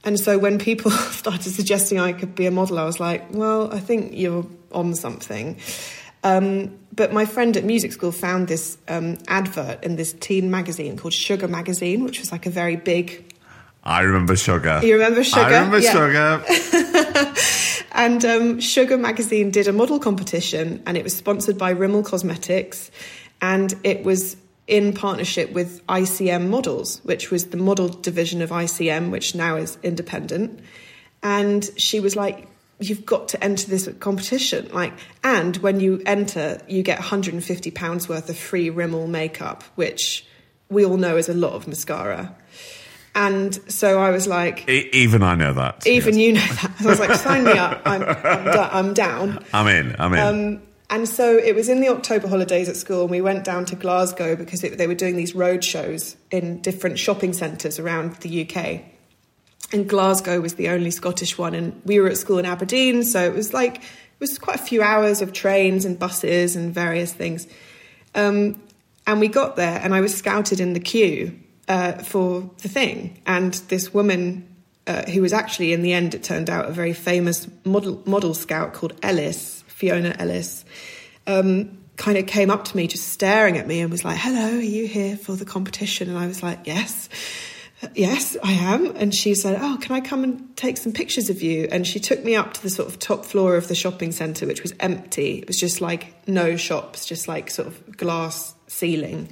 And 0.03 0.19
so 0.19 0.37
when 0.37 0.59
people 0.59 0.91
started 0.91 1.51
suggesting 1.51 1.99
I 1.99 2.13
could 2.13 2.35
be 2.35 2.45
a 2.45 2.51
model, 2.51 2.77
I 2.77 2.85
was 2.85 2.99
like, 2.99 3.33
well, 3.33 3.73
I 3.73 3.79
think 3.79 4.11
you're 4.13 4.45
on 4.71 4.93
something. 4.93 5.57
Um, 6.23 6.77
but 6.95 7.11
my 7.13 7.25
friend 7.25 7.55
at 7.57 7.63
music 7.63 7.91
school 7.91 8.11
found 8.11 8.47
this 8.47 8.77
um, 8.87 9.17
advert 9.27 9.83
in 9.83 9.95
this 9.95 10.13
teen 10.13 10.49
magazine 10.49 10.97
called 10.97 11.13
Sugar 11.13 11.47
Magazine, 11.47 12.03
which 12.03 12.19
was 12.19 12.31
like 12.31 12.45
a 12.45 12.49
very 12.49 12.75
big 12.75 13.33
I 13.83 14.01
remember 14.01 14.35
Sugar. 14.35 14.79
You 14.83 14.93
remember 14.93 15.23
Sugar? 15.23 15.41
I 15.41 15.59
remember 15.59 15.77
Yeah. 15.77 16.43
Sugar. 16.43 17.33
And 17.95 18.25
um, 18.25 18.59
Sugar 18.59 18.97
Magazine 18.97 19.51
did 19.51 19.69
a 19.69 19.71
model 19.71 19.99
competition, 19.99 20.83
and 20.85 20.97
it 20.97 21.03
was 21.05 21.15
sponsored 21.15 21.57
by 21.57 21.73
Rimmel 21.73 22.03
Cosmetics, 22.03 22.91
and 23.41 23.73
it 23.85 24.03
was 24.03 24.35
in 24.67 24.91
partnership 24.91 25.53
with 25.53 25.85
ICM 25.87 26.49
Models, 26.49 26.99
which 27.05 27.31
was 27.31 27.47
the 27.47 27.57
model 27.57 27.87
division 27.87 28.41
of 28.41 28.49
ICM, 28.49 29.11
which 29.11 29.33
now 29.33 29.55
is 29.55 29.77
independent. 29.81 30.59
And 31.23 31.67
she 31.77 32.01
was 32.01 32.17
like, 32.17 32.49
"You've 32.79 33.05
got 33.05 33.29
to 33.29 33.43
enter 33.43 33.67
this 33.67 33.89
competition, 33.99 34.69
like, 34.73 34.93
and 35.23 35.57
when 35.57 35.79
you 35.79 36.01
enter, 36.05 36.61
you 36.67 36.83
get 36.83 36.99
150 36.99 37.71
pounds 37.71 38.09
worth 38.09 38.29
of 38.29 38.37
free 38.37 38.69
Rimmel 38.69 39.07
makeup, 39.07 39.63
which 39.75 40.25
we 40.69 40.85
all 40.85 40.97
know 40.97 41.17
is 41.17 41.29
a 41.29 41.33
lot 41.33 41.53
of 41.53 41.67
mascara." 41.67 42.35
And 43.15 43.55
so 43.71 44.01
I 44.01 44.11
was 44.11 44.27
like, 44.27 44.67
E- 44.69 44.89
even 44.91 45.23
I 45.23 45.35
know 45.35 45.53
that. 45.53 45.87
even 45.87 46.19
yes. 46.19 46.21
you 46.21 46.33
know 46.33 46.41
that. 46.41 46.77
So 46.79 46.87
I 46.87 46.89
was 46.89 46.99
like, 46.99 47.15
sign 47.15 47.45
me 47.45 47.53
up. 47.53 47.81
I'm, 47.85 48.03
I'm, 48.03 48.47
I'm 48.87 48.93
down. 48.93 49.43
I'm 49.53 49.67
in. 49.67 49.95
I'm 49.97 50.13
in. 50.13 50.19
Um, 50.19 50.61
and 50.89 51.09
so 51.09 51.37
it 51.37 51.55
was 51.55 51.69
in 51.69 51.79
the 51.79 51.89
October 51.89 52.27
holidays 52.27 52.69
at 52.69 52.75
school, 52.75 53.03
and 53.03 53.09
we 53.09 53.21
went 53.21 53.43
down 53.43 53.65
to 53.65 53.75
Glasgow 53.75 54.35
because 54.35 54.63
it, 54.63 54.77
they 54.77 54.85
were 54.85 54.95
doing 54.95 55.15
these 55.15 55.33
road 55.33 55.63
shows 55.63 56.15
in 56.29 56.61
different 56.61 56.99
shopping 56.99 57.33
centres 57.33 57.79
around 57.79 58.15
the 58.17 58.47
UK. 58.47 58.81
And 59.71 59.89
Glasgow 59.89 60.39
was 60.39 60.55
the 60.55 60.69
only 60.69 60.91
Scottish 60.91 61.37
one, 61.37 61.55
and 61.55 61.81
we 61.85 61.99
were 61.99 62.07
at 62.07 62.17
school 62.17 62.37
in 62.37 62.45
Aberdeen, 62.45 63.03
so 63.03 63.23
it 63.23 63.33
was 63.33 63.53
like 63.53 63.77
it 63.77 64.19
was 64.19 64.37
quite 64.37 64.55
a 64.55 64.63
few 64.63 64.81
hours 64.81 65.21
of 65.21 65.33
trains 65.33 65.85
and 65.85 65.97
buses 65.97 66.55
and 66.55 66.73
various 66.73 67.11
things. 67.11 67.47
Um, 68.13 68.61
and 69.07 69.19
we 69.19 69.27
got 69.27 69.55
there, 69.55 69.79
and 69.83 69.93
I 69.93 70.01
was 70.01 70.15
scouted 70.15 70.59
in 70.59 70.73
the 70.73 70.79
queue 70.79 71.37
uh, 71.67 71.93
for 71.93 72.49
the 72.59 72.69
thing. 72.69 73.21
And 73.25 73.53
this 73.69 73.93
woman, 73.93 74.47
uh, 74.87 75.03
who 75.09 75.21
was 75.21 75.33
actually 75.33 75.73
in 75.73 75.81
the 75.81 75.93
end, 75.93 76.15
it 76.15 76.23
turned 76.23 76.49
out 76.49 76.65
a 76.65 76.71
very 76.71 76.93
famous 76.93 77.47
model 77.65 78.01
model 78.05 78.33
scout 78.33 78.73
called 78.73 78.93
Ellis, 79.03 79.63
Fiona 79.67 80.15
Ellis, 80.17 80.63
um, 81.27 81.77
kind 81.97 82.17
of 82.17 82.27
came 82.27 82.49
up 82.49 82.65
to 82.65 82.77
me, 82.77 82.87
just 82.87 83.09
staring 83.09 83.57
at 83.57 83.67
me, 83.67 83.81
and 83.81 83.91
was 83.91 84.05
like, 84.05 84.17
"Hello, 84.17 84.57
are 84.57 84.61
you 84.61 84.87
here 84.87 85.17
for 85.17 85.35
the 85.35 85.45
competition?" 85.45 86.09
And 86.09 86.17
I 86.17 86.27
was 86.27 86.41
like, 86.41 86.59
"Yes." 86.65 87.09
Yes, 87.93 88.37
I 88.41 88.53
am. 88.53 88.95
And 88.95 89.13
she 89.13 89.35
said, 89.35 89.57
Oh, 89.59 89.77
can 89.81 89.95
I 89.95 90.01
come 90.01 90.23
and 90.23 90.55
take 90.55 90.77
some 90.77 90.91
pictures 90.93 91.29
of 91.29 91.41
you? 91.41 91.67
And 91.71 91.85
she 91.85 91.99
took 91.99 92.23
me 92.23 92.35
up 92.35 92.53
to 92.53 92.63
the 92.63 92.69
sort 92.69 92.87
of 92.87 92.99
top 92.99 93.25
floor 93.25 93.55
of 93.55 93.67
the 93.67 93.75
shopping 93.75 94.11
centre, 94.11 94.47
which 94.47 94.61
was 94.61 94.73
empty. 94.79 95.39
It 95.39 95.47
was 95.47 95.59
just 95.59 95.81
like 95.81 96.27
no 96.27 96.55
shops, 96.55 97.05
just 97.05 97.27
like 97.27 97.49
sort 97.49 97.67
of 97.67 97.97
glass 97.97 98.55
ceiling. 98.67 99.29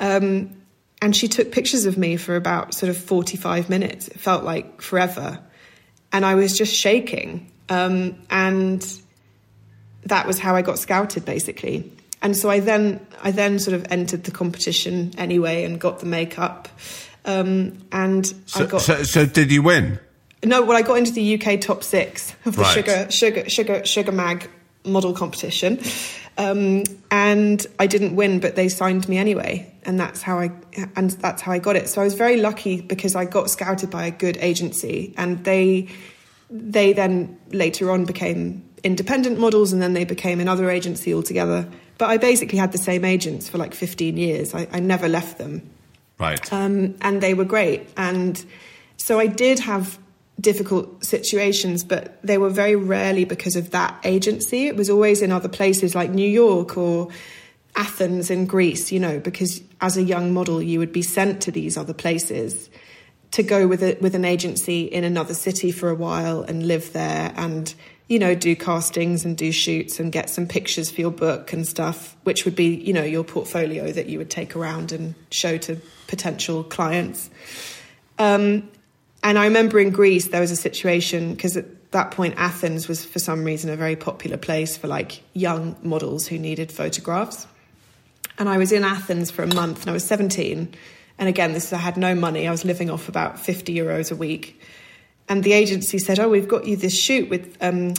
Um, 0.00 0.60
and 1.02 1.14
she 1.14 1.28
took 1.28 1.52
pictures 1.52 1.84
of 1.84 1.98
me 1.98 2.16
for 2.16 2.36
about 2.36 2.74
sort 2.74 2.90
of 2.90 2.96
45 2.96 3.68
minutes. 3.68 4.08
It 4.08 4.18
felt 4.18 4.44
like 4.44 4.80
forever. 4.80 5.40
And 6.12 6.24
I 6.24 6.36
was 6.36 6.56
just 6.56 6.74
shaking. 6.74 7.50
Um, 7.68 8.22
and 8.30 8.86
that 10.04 10.26
was 10.26 10.38
how 10.38 10.54
I 10.54 10.62
got 10.62 10.78
scouted 10.78 11.24
basically. 11.24 11.92
And 12.22 12.36
so 12.36 12.48
I 12.48 12.60
then 12.60 13.06
I 13.22 13.32
then 13.32 13.58
sort 13.58 13.74
of 13.74 13.86
entered 13.90 14.24
the 14.24 14.30
competition 14.30 15.12
anyway 15.18 15.64
and 15.64 15.78
got 15.78 15.98
the 15.98 16.06
makeup. 16.06 16.68
Um, 17.24 17.78
and 17.92 18.26
I 18.54 18.58
so, 18.58 18.66
got 18.66 18.80
so, 18.82 19.02
so 19.02 19.26
did 19.26 19.50
you 19.50 19.62
win? 19.62 19.98
no, 20.44 20.62
well 20.62 20.76
I 20.76 20.82
got 20.82 20.98
into 20.98 21.12
the 21.12 21.40
UK 21.40 21.60
top 21.60 21.82
six 21.82 22.34
of 22.44 22.56
the 22.56 22.62
Right. 22.62 22.74
sugar 22.74 23.10
sugar 23.10 23.48
sugar 23.48 23.84
sugar 23.86 24.12
mag 24.12 24.50
model 24.84 25.12
competition. 25.14 25.80
Um, 26.36 26.82
and 27.12 27.64
I 27.78 27.86
didn't 27.86 28.16
win, 28.16 28.40
but 28.40 28.56
they 28.56 28.68
signed 28.68 29.08
me 29.08 29.18
anyway, 29.18 29.72
and 29.84 30.00
that's 30.00 30.20
how 30.20 30.40
I 30.40 30.50
and 30.96 31.10
that's 31.10 31.40
how 31.40 31.52
I 31.52 31.58
got 31.60 31.76
it. 31.76 31.88
So 31.88 32.00
I 32.02 32.04
was 32.04 32.14
very 32.14 32.38
lucky 32.40 32.80
because 32.80 33.14
I 33.14 33.24
got 33.24 33.50
scouted 33.50 33.88
by 33.90 34.06
a 34.06 34.10
good 34.10 34.36
agency, 34.38 35.14
and 35.16 35.44
they 35.44 35.88
they 36.50 36.92
then 36.92 37.38
later 37.52 37.90
on 37.90 38.04
became 38.04 38.62
independent 38.82 39.38
models 39.38 39.72
and 39.72 39.80
then 39.80 39.94
they 39.94 40.04
became 40.04 40.40
another 40.40 40.68
agency 40.70 41.14
altogether. 41.14 41.66
But 41.96 42.10
I 42.10 42.18
basically 42.18 42.58
had 42.58 42.72
the 42.72 42.78
same 42.78 43.04
agents 43.04 43.48
for 43.48 43.56
like 43.56 43.72
15 43.74 44.16
years. 44.18 44.54
I, 44.54 44.68
I 44.70 44.80
never 44.80 45.08
left 45.08 45.38
them. 45.38 45.70
Right. 46.18 46.52
Um, 46.52 46.94
and 47.00 47.20
they 47.20 47.34
were 47.34 47.44
great. 47.44 47.88
And 47.96 48.44
so 48.96 49.18
I 49.18 49.26
did 49.26 49.58
have 49.60 49.98
difficult 50.40 51.04
situations, 51.04 51.84
but 51.84 52.20
they 52.22 52.38
were 52.38 52.50
very 52.50 52.76
rarely 52.76 53.24
because 53.24 53.56
of 53.56 53.70
that 53.70 53.98
agency. 54.04 54.66
It 54.66 54.76
was 54.76 54.90
always 54.90 55.22
in 55.22 55.32
other 55.32 55.48
places 55.48 55.94
like 55.94 56.10
New 56.10 56.28
York 56.28 56.76
or 56.76 57.08
Athens 57.76 58.30
in 58.30 58.46
Greece, 58.46 58.92
you 58.92 59.00
know, 59.00 59.18
because 59.18 59.62
as 59.80 59.96
a 59.96 60.02
young 60.02 60.32
model, 60.32 60.62
you 60.62 60.78
would 60.78 60.92
be 60.92 61.02
sent 61.02 61.42
to 61.42 61.50
these 61.50 61.76
other 61.76 61.94
places 61.94 62.70
to 63.32 63.42
go 63.42 63.66
with 63.66 63.82
a, 63.82 63.96
with 64.00 64.14
an 64.14 64.24
agency 64.24 64.84
in 64.84 65.02
another 65.02 65.34
city 65.34 65.72
for 65.72 65.88
a 65.88 65.94
while 65.94 66.42
and 66.42 66.66
live 66.68 66.92
there 66.92 67.32
and 67.36 67.74
you 68.08 68.18
know 68.18 68.34
do 68.34 68.54
castings 68.54 69.24
and 69.24 69.36
do 69.36 69.50
shoots 69.50 69.98
and 69.98 70.12
get 70.12 70.28
some 70.28 70.46
pictures 70.46 70.90
for 70.90 71.00
your 71.00 71.10
book 71.10 71.52
and 71.52 71.66
stuff 71.66 72.16
which 72.24 72.44
would 72.44 72.54
be 72.54 72.74
you 72.74 72.92
know 72.92 73.02
your 73.02 73.24
portfolio 73.24 73.90
that 73.90 74.06
you 74.06 74.18
would 74.18 74.30
take 74.30 74.54
around 74.54 74.92
and 74.92 75.14
show 75.30 75.56
to 75.56 75.76
potential 76.06 76.64
clients 76.64 77.30
um, 78.18 78.68
and 79.22 79.38
I 79.38 79.44
remember 79.44 79.78
in 79.78 79.90
Greece 79.90 80.28
there 80.28 80.40
was 80.40 80.50
a 80.50 80.56
situation 80.56 81.34
because 81.34 81.56
at 81.56 81.92
that 81.92 82.10
point 82.10 82.34
Athens 82.36 82.88
was 82.88 83.04
for 83.04 83.18
some 83.18 83.44
reason 83.44 83.70
a 83.70 83.76
very 83.76 83.96
popular 83.96 84.36
place 84.36 84.76
for 84.76 84.88
like 84.88 85.22
young 85.32 85.76
models 85.82 86.26
who 86.26 86.38
needed 86.38 86.70
photographs 86.70 87.46
and 88.38 88.48
I 88.48 88.58
was 88.58 88.72
in 88.72 88.84
Athens 88.84 89.30
for 89.30 89.42
a 89.42 89.54
month 89.54 89.82
and 89.82 89.90
I 89.90 89.92
was 89.92 90.04
17 90.04 90.74
and 91.18 91.28
again, 91.28 91.52
this 91.52 91.72
I 91.72 91.78
had 91.78 91.96
no 91.96 92.14
money. 92.14 92.48
I 92.48 92.50
was 92.50 92.64
living 92.64 92.90
off 92.90 93.08
about 93.08 93.38
50 93.38 93.74
euros 93.74 94.10
a 94.10 94.16
week. 94.16 94.60
And 95.28 95.42
the 95.42 95.52
agency 95.52 95.98
said, 95.98 96.18
Oh, 96.18 96.28
we've 96.28 96.48
got 96.48 96.66
you 96.66 96.76
this 96.76 96.96
shoot 96.96 97.28
with, 97.30 97.56
um, 97.60 97.94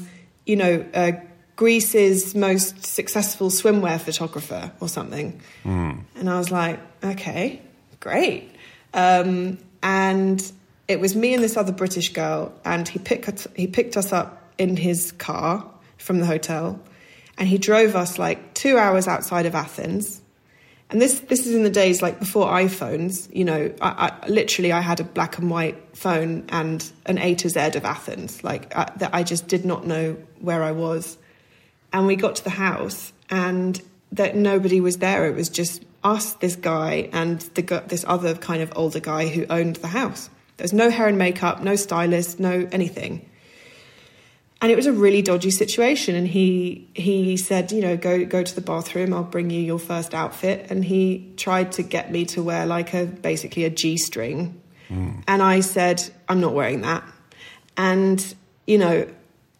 you 0.46 0.56
know, 0.56 0.86
uh, 0.94 1.14
Greece's 1.56 2.36
most 2.36 2.86
successful 2.86 3.50
swimwear 3.50 4.00
photographer 4.00 4.72
or 4.80 4.90
something. 4.90 5.42
Mm. 5.64 6.04
And 6.16 6.30
I 6.30 6.38
was 6.38 6.52
like, 6.52 6.80
Okay, 7.04 7.62
great. 8.00 8.52
Um, 8.94 9.58
and 9.82 10.52
it 10.88 11.00
was 11.00 11.16
me 11.16 11.34
and 11.34 11.44
this 11.44 11.58
other 11.58 11.72
British 11.72 12.14
girl, 12.14 12.54
and 12.64 12.88
he 12.88 13.00
picked, 13.00 13.48
he 13.56 13.68
picked 13.68 13.98
us 13.98 14.14
up 14.14 14.54
in 14.58 14.78
his 14.78 15.12
car 15.14 15.70
from 15.98 16.20
the 16.20 16.26
hotel, 16.26 16.80
and 17.38 17.48
he 17.48 17.58
drove 17.58 17.96
us 17.96 18.20
like 18.20 18.54
two 18.54 18.78
hours 18.78 19.08
outside 19.08 19.46
of 19.46 19.56
Athens 19.56 20.22
and 20.90 21.02
this 21.02 21.20
this 21.22 21.48
is 21.48 21.56
in 21.56 21.64
the 21.64 21.70
days 21.70 22.02
like 22.02 22.20
before 22.20 22.48
iPhones. 22.48 23.34
You 23.36 23.46
know, 23.46 23.74
I, 23.82 24.12
I, 24.24 24.28
literally 24.28 24.72
I 24.72 24.82
had 24.82 25.00
a 25.00 25.04
black 25.04 25.38
and 25.38 25.50
white 25.50 25.78
phone 25.98 26.46
and 26.50 26.90
an 27.06 27.18
A 27.18 27.36
to 27.36 27.50
Z 27.50 27.60
of 27.60 27.86
Athens. 27.86 28.44
Like 28.44 28.76
I, 28.76 28.92
that, 28.98 29.14
I 29.14 29.24
just 29.24 29.48
did 29.48 29.66
not 29.66 29.88
know 29.88 30.18
where 30.40 30.62
I 30.64 30.72
was. 30.72 31.18
And 31.92 32.06
we 32.08 32.16
got 32.16 32.36
to 32.36 32.44
the 32.44 32.50
house, 32.50 33.14
and 33.30 33.82
that 34.12 34.36
nobody 34.36 34.82
was 34.82 34.98
there. 34.98 35.26
It 35.26 35.36
was 35.36 35.50
just 35.50 35.84
us, 36.04 36.34
this 36.34 36.56
guy, 36.56 37.10
and 37.14 37.40
the 37.56 37.84
this 37.88 38.06
other 38.08 38.36
kind 38.36 38.62
of 38.62 38.72
older 38.76 39.00
guy 39.00 39.28
who 39.28 39.46
owned 39.50 39.78
the 39.78 39.88
house. 39.88 40.30
There's 40.58 40.74
no 40.74 40.90
hair 40.90 41.08
and 41.08 41.18
makeup, 41.18 41.62
no 41.62 41.76
stylist, 41.76 42.40
no 42.40 42.68
anything 42.72 43.28
and 44.66 44.72
it 44.72 44.76
was 44.76 44.88
a 44.88 44.94
really 44.94 45.22
dodgy 45.22 45.52
situation. 45.52 46.16
And 46.16 46.28
he 46.28 46.90
he 46.96 47.38
said 47.38 47.72
you 47.72 47.82
know 47.82 47.96
go 47.96 48.26
go 48.26 48.42
to 48.42 48.56
the 48.56 48.62
bathroom. 48.62 49.14
I'll 49.14 49.22
bring 49.22 49.52
you 49.52 49.62
your 49.62 49.78
first 49.78 50.16
outfit. 50.16 50.66
And 50.72 50.84
he 50.84 51.32
tried 51.38 51.72
to 51.74 51.84
get 51.84 52.12
me 52.12 52.26
to 52.26 52.42
wear 52.42 52.66
like 52.66 52.96
a 52.96 53.06
basically 53.06 53.66
a 53.66 53.70
g-string. 53.70 54.60
Mm. 54.90 55.24
and 55.28 55.42
i 55.42 55.62
said 55.62 56.04
i'm 56.30 56.42
not 56.42 56.56
wearing 56.56 56.82
that. 56.82 57.04
And 57.78 58.36
you 58.66 58.80
know 58.80 59.08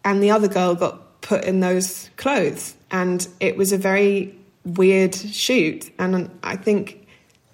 and 0.04 0.20
the 0.20 0.32
other 0.32 0.48
girl 0.48 0.74
got 0.74 1.20
put 1.20 1.44
in 1.44 1.60
those 1.60 2.10
clothes. 2.16 2.74
And 2.90 3.28
it 3.38 3.56
was 3.56 3.70
a 3.72 3.78
very 3.78 4.36
weird 4.64 5.14
shoot. 5.14 5.88
And 6.00 6.36
i 6.42 6.56
think 6.56 7.06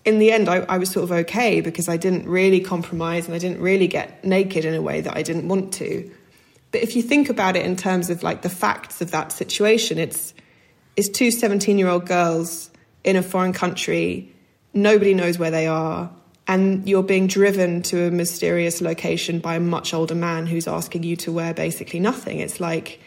in 0.07 0.21
the 0.21 0.33
end 0.33 0.49
I, 0.49 0.61
I 0.71 0.79
was 0.79 0.91
sort 0.91 1.05
of 1.05 1.13
okay 1.13 1.61
because 1.61 1.87
i 1.87 1.99
didn't 1.99 2.27
really 2.27 2.61
compromise 2.61 3.27
and 3.27 3.35
i 3.35 3.39
didn't 3.39 3.61
really 3.61 3.89
get 3.89 4.25
naked 4.25 4.65
in 4.65 4.75
a 4.75 4.81
way 4.81 5.03
that 5.03 5.15
i 5.17 5.23
didn't 5.23 5.47
want 5.49 5.75
to 5.75 6.11
but 6.73 6.83
if 6.83 6.97
you 6.97 7.03
think 7.03 7.29
about 7.29 7.55
it 7.55 7.65
in 7.65 7.77
terms 7.77 8.11
of 8.11 8.23
like 8.23 8.43
the 8.43 8.49
facts 8.49 9.01
of 9.01 9.11
that 9.13 9.31
situation, 9.31 9.99
it's 9.99 10.35
it's 10.97 11.09
two 11.09 11.31
17 11.31 11.79
year 11.79 11.89
old 11.89 12.07
girls 12.07 12.71
in 13.05 13.17
a 13.17 13.23
foreign 13.23 13.53
country, 13.53 14.33
nobody 14.73 15.15
knows 15.15 15.39
where 15.39 15.51
they 15.51 15.67
are, 15.67 16.11
and 16.49 16.89
you're 16.89 17.03
being 17.03 17.27
driven 17.27 17.83
to 17.83 18.07
a 18.07 18.11
mysterious 18.11 18.81
location 18.81 19.39
by 19.39 19.57
a 19.57 19.61
much 19.61 19.93
older 19.93 20.15
man 20.15 20.47
who's 20.47 20.67
asking 20.67 21.03
you 21.03 21.17
to 21.17 21.33
wear 21.33 21.53
basically 21.53 22.01
nothing. 22.01 22.41
It's 22.41 22.59
like 22.59 23.01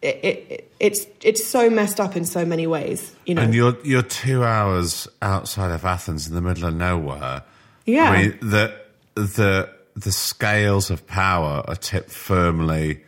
it, 0.00 0.24
it, 0.24 0.72
it's 0.78 1.06
it's 1.22 1.44
so 1.44 1.68
messed 1.70 1.98
up 1.98 2.16
in 2.16 2.24
so 2.24 2.44
many 2.44 2.66
ways, 2.66 3.14
you 3.26 3.34
know. 3.34 3.42
And 3.42 3.54
you're 3.54 3.76
you're 3.84 4.02
two 4.02 4.44
hours 4.44 5.08
outside 5.20 5.72
of 5.72 5.84
Athens 5.84 6.28
in 6.28 6.34
the 6.34 6.40
middle 6.40 6.66
of 6.66 6.74
nowhere. 6.74 7.42
Yeah, 7.84 8.10
I 8.10 8.22
mean, 8.22 8.38
the 8.40 8.74
the 9.14 9.68
the 9.94 10.12
scales 10.12 10.90
of 10.90 11.06
power 11.06 11.62
are 11.66 11.76
tipped 11.76 12.10
firmly 12.10 13.02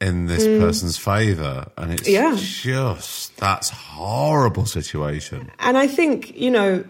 in 0.00 0.26
this 0.26 0.46
mm. 0.46 0.58
person's 0.58 0.96
favour, 0.96 1.70
and 1.76 1.92
it's 1.92 2.08
yeah. 2.08 2.34
just 2.36 3.36
that's 3.36 3.68
horrible 3.68 4.64
situation. 4.64 5.50
And 5.58 5.76
I 5.76 5.86
think 5.86 6.34
you 6.36 6.50
know, 6.50 6.84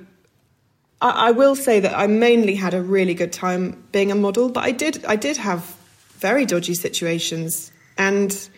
I, 1.01 1.29
I, 1.29 1.31
will 1.33 1.57
say 1.57 1.81
that 1.81 1.99
I 1.99 2.07
mainly 2.07 2.55
had 2.55 2.73
a 2.73 2.81
really 2.81 3.15
good 3.15 3.33
time 3.33 3.83
being 3.91 4.13
a 4.13 4.15
model, 4.15 4.49
but 4.49 4.65
I 4.65 4.71
did 4.71 5.05
I 5.05 5.17
did 5.17 5.37
have 5.39 5.77
very 6.19 6.47
dodgy 6.47 6.75
situations, 6.75 7.73
and 7.99 8.49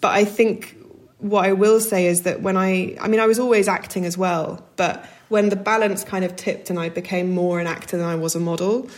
but 0.00 0.10
I 0.10 0.24
think 0.26 0.76
what 1.18 1.46
I 1.46 1.52
will 1.54 1.80
say 1.80 2.06
is 2.06 2.22
that 2.22 2.42
when 2.42 2.58
I 2.58 2.96
I 3.00 3.08
mean 3.08 3.20
I 3.20 3.26
was 3.26 3.38
always 3.38 3.68
acting 3.68 4.04
as 4.04 4.18
well, 4.18 4.62
but 4.76 5.06
when 5.30 5.48
the 5.48 5.56
balance 5.56 6.04
kind 6.04 6.26
of 6.26 6.36
tipped 6.36 6.68
and 6.68 6.78
I 6.78 6.90
became 6.90 7.30
more 7.30 7.58
an 7.58 7.66
actor 7.66 7.96
than 7.96 8.04
I 8.04 8.16
was 8.16 8.34
a 8.34 8.40
model 8.40 8.90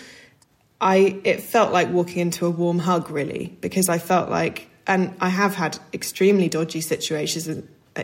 I 0.80 1.20
it 1.24 1.40
felt 1.40 1.72
like 1.72 1.88
walking 1.88 2.18
into 2.18 2.46
a 2.46 2.50
warm 2.50 2.78
hug 2.78 3.10
really 3.10 3.56
because 3.60 3.88
I 3.88 3.98
felt 3.98 4.30
like 4.30 4.68
and 4.86 5.14
I 5.20 5.28
have 5.28 5.54
had 5.54 5.78
extremely 5.92 6.48
dodgy 6.48 6.80
situations 6.80 7.48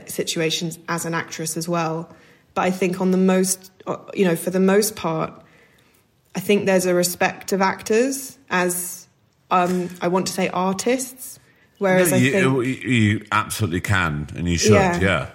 situations 0.06 0.78
as 0.88 1.04
an 1.04 1.14
actress 1.14 1.56
as 1.56 1.68
well 1.68 2.14
but 2.54 2.62
I 2.62 2.70
think 2.70 3.00
on 3.00 3.11
the 3.11 3.18
most 3.18 3.70
you 4.14 4.24
know 4.24 4.37
for 4.37 4.50
the 4.50 4.61
most 4.61 4.96
part 4.96 5.33
I 6.35 6.40
think 6.40 6.66
there's 6.66 6.87
a 6.87 6.94
respect 6.94 7.52
of 7.52 7.61
actors 7.61 8.38
as 8.50 9.09
um, 9.50 9.90
I 10.00 10.09
want 10.09 10.28
to 10.28 10.33
say 10.33 10.48
artists 10.48 11.40
whereas 11.78 12.12
no, 12.12 12.16
you, 12.16 12.28
I 12.28 12.64
think 12.64 12.85
you 12.85 13.26
absolutely 13.33 13.80
can 13.80 14.28
and 14.37 14.48
you 14.48 14.59
should 14.59 14.72
yeah. 14.72 15.00
yeah. 15.00 15.30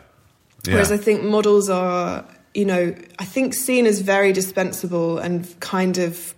yeah. 0.65 0.73
Whereas 0.73 0.91
I 0.91 0.97
think 0.97 1.23
models 1.23 1.69
are 1.69 2.25
you 2.53 2.63
know 2.63 2.95
I 3.19 3.25
think 3.25 3.53
seen 3.53 3.85
as 3.85 3.99
very 3.99 4.31
dispensable 4.31 5.17
and 5.19 5.59
kind 5.59 5.97
of 5.97 6.33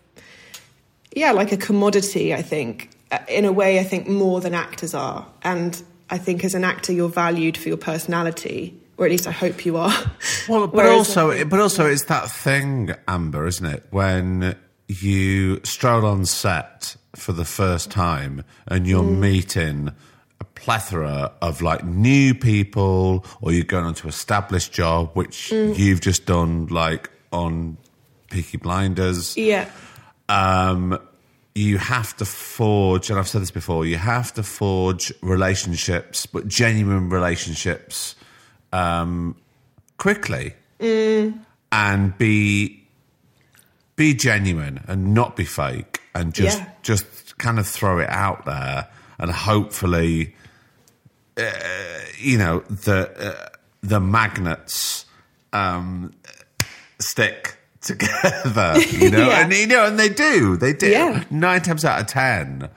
yeah, 1.18 1.32
like 1.32 1.52
a 1.52 1.58
commodity, 1.58 2.34
I 2.34 2.42
think, 2.42 2.92
uh, 3.12 3.20
in 3.28 3.46
a 3.46 3.52
way, 3.52 3.80
I 3.80 3.84
think 3.84 4.08
more 4.08 4.40
than 4.40 4.54
actors 4.54 4.94
are. 4.94 5.26
And 5.42 5.82
I 6.10 6.18
think 6.18 6.44
as 6.44 6.54
an 6.54 6.64
actor, 6.64 6.94
you're 6.94 7.10
valued 7.10 7.58
for 7.58 7.70
your 7.70 7.78
personality, 7.78 8.80
or 8.98 9.06
at 9.06 9.12
least 9.12 9.28
I 9.28 9.32
hope 9.32 9.66
you 9.66 9.78
are. 9.78 9.94
Well, 10.48 10.68
but 10.68 10.86
also, 10.86 11.32
think, 11.32 11.50
but 11.50 11.60
also, 11.60 11.86
it's 11.86 12.06
that 12.06 12.32
thing, 12.32 12.94
Amber, 13.06 13.48
isn't 13.48 13.66
it? 13.66 13.86
When 13.90 14.56
you 14.88 15.60
stroll 15.66 16.06
on 16.06 16.26
set 16.26 16.96
for 17.18 17.34
the 17.34 17.44
first 17.44 17.92
time 17.92 18.46
and 18.66 18.88
you're 18.88 19.04
mm. 19.04 19.20
meeting 19.20 19.92
a 20.40 20.44
plethora 20.46 21.34
of 21.42 21.62
like 21.62 21.84
new 21.84 22.34
people, 22.34 23.26
or 23.42 23.52
you're 23.52 23.66
going 23.66 23.84
on 23.84 23.94
to 23.96 24.08
established 24.08 24.72
job, 24.72 25.12
which 25.16 25.50
mm. 25.50 25.78
you've 25.78 26.00
just 26.00 26.26
done, 26.26 26.68
like 26.68 27.10
on 27.34 27.76
Peaky 28.30 28.56
Blinders. 28.56 29.36
Yeah 29.36 29.70
um, 30.30 31.00
you 31.58 31.80
have 31.80 32.16
to 32.18 32.26
forge, 32.26 33.10
and 33.10 33.18
I've 33.18 33.28
said 33.28 33.42
this 33.42 33.52
before, 33.52 33.86
you 33.86 33.98
have 33.98 34.32
to 34.36 34.44
forge 34.44 35.12
relationships, 35.22 36.28
but 36.28 36.48
genuine 36.48 37.10
relationships 37.10 38.16
um, 38.72 39.36
quickly 39.98 40.54
mm. 40.80 41.40
and 41.72 42.18
be 42.18 42.84
be 43.96 44.14
genuine 44.14 44.84
and 44.88 45.16
not 45.16 45.36
be 45.36 45.44
fake 45.44 46.02
and 46.14 46.32
just 46.32 46.60
yeah. 46.60 46.70
just 46.84 47.38
kind 47.40 47.58
of 47.58 47.66
throw 47.66 47.98
it 47.98 48.10
out 48.10 48.46
there 48.46 48.88
and 49.18 49.32
hopefully 49.32 50.36
uh, 51.38 51.50
you 52.20 52.38
know 52.38 52.60
the 52.70 53.10
uh, 53.18 53.50
the 53.82 54.00
magnets 54.00 55.06
um, 55.52 56.14
stick 57.00 57.57
together, 57.88 58.80
you 58.92 59.10
know, 59.10 59.28
yeah. 59.28 59.44
and 59.44 59.54
you 59.54 59.68
know, 59.68 59.86
and 59.86 59.98
they 59.98 60.10
do, 60.10 60.58
they 60.58 60.74
do. 60.74 60.90
Yeah. 60.90 61.24
Nine 61.30 61.62
times 61.62 61.86
out 61.86 62.00
of 62.00 62.08
ten, 62.08 62.70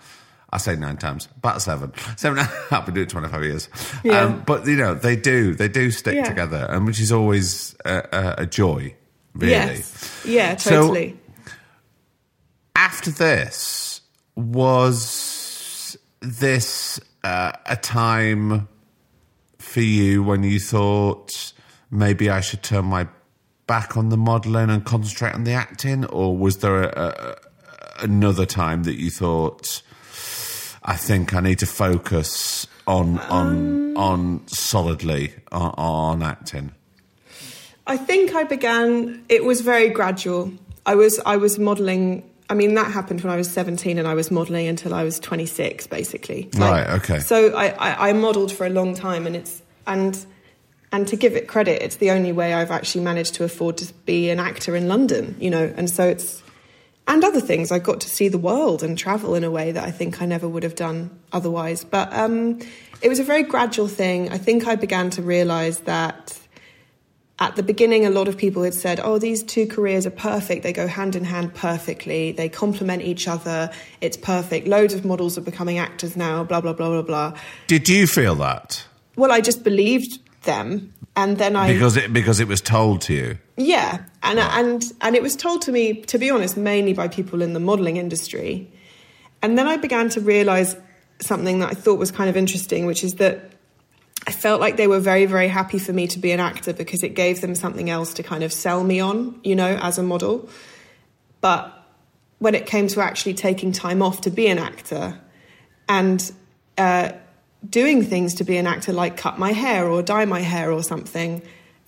I 0.51 0.59
say 0.59 0.77
nine 0.77 0.97
times, 0.97 1.29
about 1.37 1.61
seven, 1.61 1.93
seven. 2.17 2.39
I've 2.71 2.87
been 2.87 2.95
doing 2.95 3.07
it 3.07 3.11
twenty 3.11 3.29
five 3.29 3.43
years, 3.43 3.69
yeah. 4.03 4.21
Um, 4.21 4.43
but 4.47 4.67
you 4.67 4.77
know, 4.77 4.95
they 4.95 5.17
do, 5.17 5.55
they 5.55 5.69
do 5.69 5.91
stick 5.91 6.15
yeah. 6.15 6.29
together, 6.29 6.67
and 6.71 6.87
which 6.87 7.01
is 7.01 7.13
always 7.13 7.77
a, 7.85 8.09
a, 8.13 8.35
a 8.43 8.47
joy, 8.47 8.95
really. 9.35 9.53
Yes. 9.53 10.23
Yeah, 10.25 10.55
totally. 10.55 11.11
So, 11.11 11.53
after 12.77 13.11
this, 13.11 14.01
was 14.37 15.97
this 16.21 17.01
uh, 17.25 17.53
a 17.67 17.77
time 17.77 18.69
for 19.59 19.81
you 19.81 20.23
when 20.23 20.43
you 20.43 20.59
thought 20.59 21.53
maybe 21.91 22.31
I 22.31 22.41
should 22.41 22.63
turn 22.63 22.87
my 22.87 23.09
back 23.71 23.97
on 23.97 24.09
the 24.09 24.17
modelling 24.17 24.69
and 24.69 24.85
concentrate 24.85 25.33
on 25.33 25.45
the 25.45 25.53
acting, 25.53 26.05
or 26.07 26.37
was 26.37 26.59
there 26.59 26.83
a, 26.83 26.91
a, 26.99 27.37
another 28.03 28.45
time 28.45 28.83
that 28.83 28.97
you 28.99 29.11
thought 29.11 29.81
I 30.83 30.97
think 30.97 31.35
I 31.35 31.41
need 31.41 31.61
to 31.61 31.67
focus 31.67 32.67
on 32.89 33.21
on 33.39 33.47
um. 33.47 33.97
on 33.97 34.49
solidly 34.49 35.35
on, 35.53 35.71
on 35.79 36.23
acting? 36.25 36.73
I 37.87 37.97
think 37.97 38.35
I 38.35 38.43
began. 38.43 39.25
It 39.29 39.45
was 39.45 39.61
very 39.61 39.89
gradual. 39.89 40.53
I 40.85 40.97
was 40.97 41.21
I 41.25 41.37
was 41.37 41.57
modelling. 41.57 42.29
I 42.49 42.55
mean, 42.55 42.75
that 42.75 42.91
happened 42.91 43.21
when 43.23 43.33
I 43.33 43.37
was 43.37 43.49
seventeen, 43.49 43.99
and 44.01 44.09
I 44.09 44.15
was 44.15 44.33
modelling 44.33 44.67
until 44.67 44.93
I 44.95 45.05
was 45.05 45.21
twenty 45.21 45.47
six, 45.47 45.87
basically. 45.87 46.49
Right, 46.57 46.89
okay. 46.99 47.21
So 47.21 47.55
I, 47.55 47.67
I, 47.79 48.09
I 48.09 48.13
modelled 48.15 48.51
for 48.51 48.67
a 48.67 48.71
long 48.71 48.97
time, 48.97 49.29
and 49.29 49.37
it's 49.37 49.63
and 49.87 50.27
and 50.93 51.07
to 51.09 51.17
give 51.17 51.37
it 51.37 51.47
credit, 51.47 51.83
it's 51.83 51.97
the 51.97 52.11
only 52.11 52.33
way 52.33 52.53
I've 52.53 52.71
actually 52.71 53.05
managed 53.05 53.35
to 53.35 53.45
afford 53.45 53.77
to 53.79 53.93
be 54.05 54.31
an 54.31 54.41
actor 54.41 54.75
in 54.75 54.89
London. 54.89 55.37
You 55.39 55.51
know, 55.51 55.73
and 55.77 55.89
so 55.89 56.09
it's 56.09 56.43
and 57.07 57.25
other 57.25 57.41
things. 57.41 57.73
I 57.73 57.81
got 57.81 58.01
to 58.03 58.09
see 58.09 58.29
the 58.29 58.39
world 58.39 58.83
and 58.83 58.97
travel 58.97 59.35
in 59.35 59.43
a 59.43 59.51
way 59.51 59.73
that 59.73 59.85
I 59.85 59.91
think 59.91 60.23
I 60.23 60.27
never 60.27 60.49
would 60.49 60.63
have 60.63 60.77
done 60.77 61.11
otherwise. 61.33 61.85
But 61.85 62.13
um, 62.13 62.61
it 63.03 63.09
was 63.09 63.19
a 63.19 63.25
very 63.25 63.43
gradual 63.43 63.89
thing. 63.89 64.31
I 64.31 64.39
think 64.39 64.67
I 64.67 64.77
began 64.77 65.11
to 65.11 65.23
realise 65.23 65.79
that 65.81 66.39
at 67.41 67.57
the 67.57 67.63
beginning, 67.63 68.05
a 68.05 68.11
lot 68.11 68.29
of 68.29 68.37
people 68.37 68.63
had 68.63 68.75
said, 68.75 69.01
oh, 69.01 69.19
these 69.19 69.43
two 69.43 69.67
careers 69.67 70.07
are 70.07 70.11
perfect. 70.13 70.63
They 70.63 70.75
go 70.75 70.87
hand 70.87 71.17
in 71.17 71.25
hand 71.25 71.55
perfectly. 71.55 72.33
They 72.33 72.51
complement 72.51 73.03
each 73.03 73.27
other. 73.27 73.71
It's 74.03 74.19
perfect. 74.19 74.69
Loads 74.69 74.93
of 74.93 75.05
models 75.05 75.39
are 75.39 75.41
becoming 75.41 75.79
actors 75.79 76.17
now, 76.17 76.45
blah, 76.45 76.61
blah, 76.61 76.75
blah, 76.75 76.91
blah, 76.91 77.03
blah. 77.03 77.39
Did 77.67 77.89
you 77.89 78.07
feel 78.07 78.35
that 78.37 78.85
Well, 79.17 79.33
I 79.33 79.41
just 79.41 79.65
believed 79.65 80.21
them. 80.43 80.95
And 81.17 81.39
then 81.39 81.57
I. 81.57 81.73
because 81.73 81.97
it 81.97 82.13
because 82.13 82.41
it 82.41 82.49
was 82.49 82.61
told 82.61 83.03
to 83.03 83.15
you? 83.15 83.39
Yeah, 83.57 84.05
and 84.23 84.39
and 84.39 84.93
and 85.01 85.17
it 85.17 85.23
was 85.23 85.37
told 85.37 85.63
to 85.63 85.73
me, 85.73 86.03
to 86.03 86.19
be 86.19 86.31
honest, 86.31 86.57
mainly 86.57 86.93
by 86.93 87.09
people 87.09 87.43
in 87.43 87.53
the 87.53 87.61
modelling 87.61 87.97
industry. 87.97 88.71
And 89.43 89.59
then 89.59 89.67
I 89.67 89.77
began 89.77 90.09
to 90.11 90.21
realise 90.21 90.77
something 91.21 91.61
that 91.61 91.71
I 91.71 91.75
thought 91.75 91.99
was 91.99 92.11
kind 92.11 92.31
of 92.31 92.37
interesting, 92.37 92.87
which 92.87 93.03
is 93.03 93.15
that 93.15 93.51
I 94.27 94.33
felt 94.33 94.61
like 94.61 94.77
they 94.77 94.87
were 94.87 95.01
very, 95.01 95.27
very 95.27 95.49
happy 95.49 95.79
for 95.79 95.93
me 95.93 96.07
to 96.09 96.19
be 96.19 96.31
an 96.31 96.41
actor 96.41 96.73
because 96.73 97.03
it 97.03 97.15
gave 97.15 97.41
them 97.41 97.55
something 97.55 97.89
else 97.89 98.15
to 98.15 98.23
kind 98.23 98.45
of 98.45 98.53
sell 98.53 98.85
me 98.85 99.01
on, 99.01 99.41
you 99.43 99.57
know, 99.57 99.79
as 99.81 99.99
a 99.99 100.03
model. 100.03 100.49
But 101.41 101.77
when 102.39 102.55
it 102.55 102.67
came 102.67 102.87
to 102.89 103.01
actually 103.01 103.35
taking 103.35 103.73
time 103.73 104.03
off 104.03 104.23
to 104.23 104.31
be 104.31 104.47
an 104.49 104.59
actor 104.59 105.19
and 105.89 106.33
uh, 106.77 107.13
doing 107.69 108.03
things 108.03 108.35
to 108.35 108.45
be 108.45 108.57
an 108.57 108.67
actor, 108.67 108.93
like 108.93 109.17
cut 109.17 109.39
my 109.39 109.53
hair 109.53 109.87
or 109.89 110.03
dye 110.03 110.25
my 110.25 110.41
hair 110.41 110.73
or 110.73 110.83
something, 110.83 111.43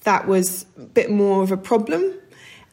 that 0.04 0.26
was 0.26 0.66
a 0.76 0.80
bit 0.80 1.10
more 1.10 1.42
of 1.42 1.52
a 1.52 1.56
problem. 1.56 2.12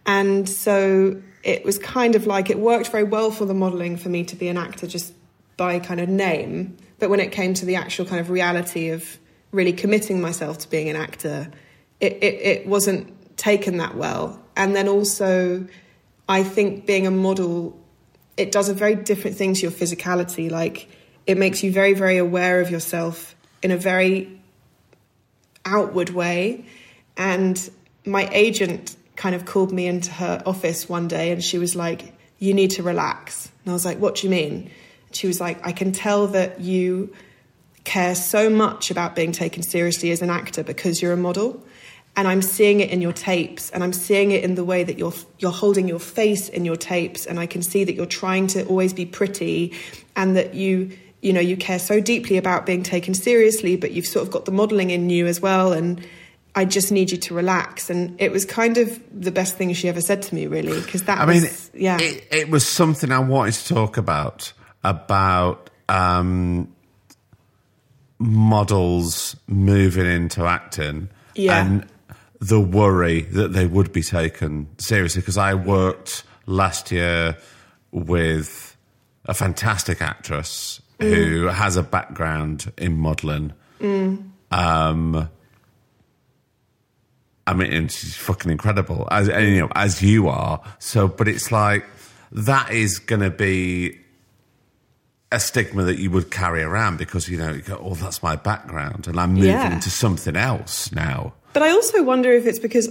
And 0.05 0.49
so 0.49 1.21
it 1.43 1.63
was 1.63 1.77
kind 1.77 2.15
of 2.15 2.27
like 2.27 2.49
it 2.49 2.59
worked 2.59 2.89
very 2.89 3.03
well 3.03 3.31
for 3.31 3.45
the 3.45 3.53
modelling 3.53 3.97
for 3.97 4.09
me 4.09 4.23
to 4.25 4.35
be 4.35 4.47
an 4.47 4.57
actor 4.57 4.87
just 4.87 5.13
by 5.55 5.79
kind 5.79 5.99
of 5.99 6.09
name. 6.09 6.75
But 6.99 7.09
when 7.09 7.19
it 7.19 7.31
came 7.31 7.53
to 7.55 7.65
the 7.65 7.75
actual 7.75 8.05
kind 8.05 8.19
of 8.19 8.29
reality 8.29 8.89
of 8.89 9.17
really 9.51 9.73
committing 9.73 10.21
myself 10.21 10.57
to 10.59 10.69
being 10.69 10.89
an 10.89 10.95
actor, 10.95 11.49
it, 11.99 12.13
it, 12.21 12.33
it 12.41 12.67
wasn't 12.67 13.37
taken 13.37 13.77
that 13.77 13.95
well. 13.95 14.41
And 14.55 14.75
then 14.75 14.87
also, 14.87 15.65
I 16.27 16.43
think 16.43 16.85
being 16.85 17.07
a 17.07 17.11
model, 17.11 17.79
it 18.35 18.51
does 18.51 18.69
a 18.69 18.73
very 18.73 18.95
different 18.95 19.37
thing 19.37 19.53
to 19.53 19.61
your 19.61 19.71
physicality. 19.71 20.51
Like, 20.51 20.89
it 21.29 21.37
makes 21.37 21.61
you 21.61 21.71
very, 21.71 21.93
very 21.93 22.17
aware 22.17 22.59
of 22.59 22.71
yourself 22.71 23.35
in 23.61 23.69
a 23.69 23.77
very 23.77 24.41
outward 25.63 26.09
way. 26.09 26.65
And 27.17 27.69
my 28.03 28.27
agent 28.31 28.95
kind 29.15 29.35
of 29.35 29.45
called 29.45 29.71
me 29.71 29.85
into 29.85 30.11
her 30.11 30.41
office 30.43 30.89
one 30.89 31.07
day 31.07 31.31
and 31.31 31.43
she 31.43 31.59
was 31.59 31.75
like, 31.75 32.13
You 32.39 32.55
need 32.55 32.71
to 32.71 32.83
relax. 32.83 33.51
And 33.63 33.69
I 33.69 33.73
was 33.73 33.85
like, 33.85 33.99
What 33.99 34.15
do 34.15 34.25
you 34.25 34.31
mean? 34.31 34.71
She 35.11 35.27
was 35.27 35.39
like, 35.39 35.63
I 35.63 35.71
can 35.71 35.91
tell 35.91 36.25
that 36.27 36.61
you 36.61 37.13
care 37.83 38.15
so 38.15 38.49
much 38.49 38.89
about 38.89 39.15
being 39.15 39.31
taken 39.31 39.61
seriously 39.61 40.09
as 40.09 40.23
an 40.23 40.31
actor 40.31 40.63
because 40.63 40.99
you're 40.99 41.13
a 41.13 41.17
model. 41.17 41.63
And 42.15 42.27
I'm 42.27 42.41
seeing 42.41 42.79
it 42.79 42.89
in 42.89 43.01
your 43.01 43.13
tapes, 43.13 43.69
and 43.69 43.83
I'm 43.83 43.93
seeing 43.93 44.31
it 44.31 44.43
in 44.43 44.55
the 44.55 44.65
way 44.65 44.83
that 44.83 44.97
you're 44.97 45.13
you're 45.37 45.51
holding 45.51 45.87
your 45.87 45.99
face 45.99 46.49
in 46.49 46.65
your 46.65 46.75
tapes, 46.75 47.27
and 47.27 47.39
I 47.39 47.45
can 47.45 47.61
see 47.61 47.83
that 47.83 47.93
you're 47.93 48.07
trying 48.07 48.47
to 48.47 48.65
always 48.65 48.93
be 48.93 49.05
pretty, 49.05 49.73
and 50.15 50.35
that 50.35 50.55
you 50.55 50.97
you 51.21 51.33
know 51.33 51.39
you 51.41 51.57
care 51.57 51.79
so 51.79 51.99
deeply 51.99 52.37
about 52.37 52.65
being 52.65 52.83
taken 52.83 53.13
seriously, 53.13 53.75
but 53.75 53.91
you've 53.91 54.07
sort 54.07 54.25
of 54.25 54.31
got 54.31 54.45
the 54.45 54.51
modelling 54.51 54.89
in 54.91 55.09
you 55.09 55.27
as 55.27 55.41
well, 55.41 55.73
and 55.73 56.05
I 56.55 56.65
just 56.65 56.91
need 56.91 57.11
you 57.11 57.17
to 57.17 57.33
relax. 57.33 57.89
And 57.89 58.19
it 58.19 58.31
was 58.31 58.45
kind 58.45 58.77
of 58.77 58.99
the 59.11 59.31
best 59.31 59.55
thing 59.57 59.73
she 59.73 59.87
ever 59.89 60.01
said 60.01 60.21
to 60.23 60.35
me, 60.35 60.47
really, 60.47 60.79
because 60.81 61.03
that 61.03 61.19
I 61.19 61.25
mean, 61.25 61.41
was 61.43 61.71
yeah, 61.73 61.97
it, 61.99 62.27
it 62.31 62.49
was 62.49 62.67
something 62.67 63.11
I 63.11 63.19
wanted 63.19 63.53
to 63.55 63.73
talk 63.73 63.97
about 63.97 64.53
about 64.83 65.69
um, 65.89 66.73
models 68.19 69.35
moving 69.47 70.05
into 70.05 70.45
acting 70.45 71.09
Yeah. 71.35 71.65
and 71.65 71.87
the 72.39 72.59
worry 72.59 73.21
that 73.21 73.53
they 73.53 73.65
would 73.65 73.91
be 73.91 74.01
taken 74.03 74.67
seriously. 74.77 75.21
Because 75.21 75.37
I 75.37 75.53
worked 75.53 76.23
last 76.45 76.91
year 76.91 77.37
with 77.91 78.77
a 79.25 79.33
fantastic 79.33 80.01
actress 80.01 80.81
who 80.99 81.47
has 81.47 81.77
a 81.77 81.83
background 81.83 82.71
in 82.77 82.97
modelling. 82.97 83.53
Um, 84.51 85.29
I 87.47 87.53
mean, 87.53 87.87
she's 87.87 88.15
fucking 88.15 88.51
incredible, 88.51 89.07
as 89.09 89.27
you 89.27 89.59
know, 89.61 89.69
as 89.75 90.01
you 90.01 90.27
are. 90.27 90.61
So, 90.79 91.07
but 91.07 91.27
it's 91.27 91.51
like 91.51 91.85
that 92.31 92.71
is 92.71 92.99
going 92.99 93.21
to 93.21 93.29
be 93.31 93.97
a 95.31 95.39
stigma 95.39 95.83
that 95.83 95.97
you 95.99 96.11
would 96.11 96.31
carry 96.31 96.61
around 96.61 96.97
because 96.97 97.29
you 97.29 97.37
know, 97.37 97.51
you 97.53 97.61
go, 97.61 97.79
oh, 97.83 97.95
that's 97.95 98.21
my 98.21 98.35
background, 98.35 99.07
and 99.07 99.19
I'm 99.19 99.33
moving 99.33 99.49
Yeah. 99.49 99.73
into 99.73 99.89
something 99.89 100.35
else 100.35 100.91
now. 100.91 101.33
But 101.53 101.63
I 101.63 101.69
also 101.71 102.03
wonder 102.03 102.31
if 102.31 102.45
it's 102.45 102.59
because 102.59 102.89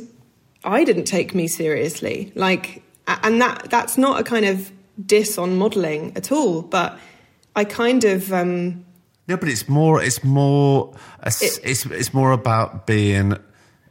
I 0.65 0.83
didn't 0.85 1.05
take 1.05 1.35
me 1.35 1.47
seriously. 1.47 2.33
Like, 2.35 2.83
and 3.07 3.41
that 3.41 3.69
that's 3.71 3.97
not 3.99 4.21
a 4.21 4.25
kind 4.25 4.45
of 4.45 4.73
diss 5.05 5.39
on 5.39 5.57
modelling 5.59 6.13
at 6.17 6.33
all. 6.33 6.63
But 6.63 6.99
I 7.57 7.65
kind 7.65 8.05
of 8.05 8.33
um, 8.33 8.85
No, 9.27 9.37
but 9.37 9.49
it's 9.49 9.69
more. 9.69 10.03
It's 10.03 10.23
more. 10.25 10.95
It- 11.27 11.61
it's 11.65 11.87
it's 11.87 12.15
more 12.15 12.33
about 12.33 12.87
being 12.87 13.35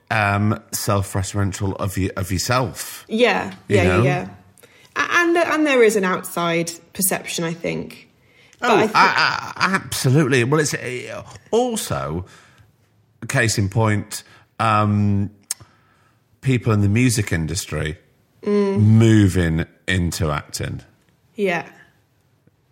um, 0.10 0.60
self-referential 0.72 1.76
of 1.78 1.98
you, 1.98 2.12
of 2.16 2.32
yourself. 2.32 3.04
yeah, 3.10 3.54
You 3.68 3.76
yeah, 3.78 3.84
know? 3.84 4.04
yeah, 4.04 4.28
yeah. 4.28 4.30
And 4.96 5.38
and 5.38 5.66
there 5.68 5.84
is 5.84 5.96
an 5.96 6.04
outside 6.06 6.72
perception, 6.94 7.44
I 7.44 7.54
think. 7.54 8.10
But 8.60 8.70
Oh, 8.72 8.76
I 8.78 8.88
thi- 8.88 8.94
I- 8.96 9.54
I- 9.56 9.76
absolutely. 9.76 10.44
Well, 10.44 10.60
it's 10.60 10.74
uh, 10.74 11.24
also 11.52 12.26
case 13.28 13.58
in 13.60 13.70
point. 13.70 14.24
Um, 14.60 15.30
people 16.42 16.72
in 16.74 16.82
the 16.82 16.90
music 16.90 17.32
industry 17.32 17.98
Mm. 18.44 18.80
moving 18.80 19.66
into 19.88 20.32
acting. 20.32 20.82
yeah, 21.36 21.68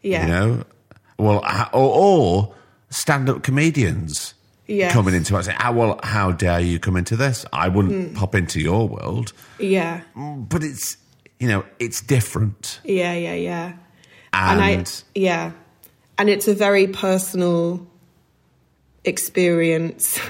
yeah, 0.01 0.21
You 0.21 0.27
know, 0.31 0.63
well, 1.17 1.37
or, 1.73 1.95
or 1.95 2.55
stand-up 2.89 3.43
comedians 3.43 4.33
Yes. 4.67 4.93
coming 4.93 5.13
into 5.13 5.37
acting. 5.37 5.53
Ah, 5.59 5.71
well, 5.71 5.99
how 6.01 6.31
dare 6.31 6.59
you 6.59 6.79
come 6.79 6.95
into 6.97 7.15
this? 7.15 7.45
I 7.53 7.67
wouldn't 7.69 8.13
Mm. 8.13 8.15
pop 8.15 8.33
into 8.33 8.59
your 8.59 8.87
world, 8.87 9.31
yeah, 9.59 10.01
but 10.15 10.63
it's 10.63 10.97
you 11.39 11.47
know, 11.47 11.63
it's 11.79 12.01
different. 12.01 12.79
yeah, 12.83 13.13
yeah, 13.13 13.35
yeah. 13.35 13.73
And, 14.33 14.59
and 14.61 14.87
I 14.87 14.91
yeah, 15.13 15.51
and 16.17 16.29
it's 16.31 16.47
a 16.47 16.55
very 16.55 16.87
personal 16.87 17.85
experience. 19.03 20.19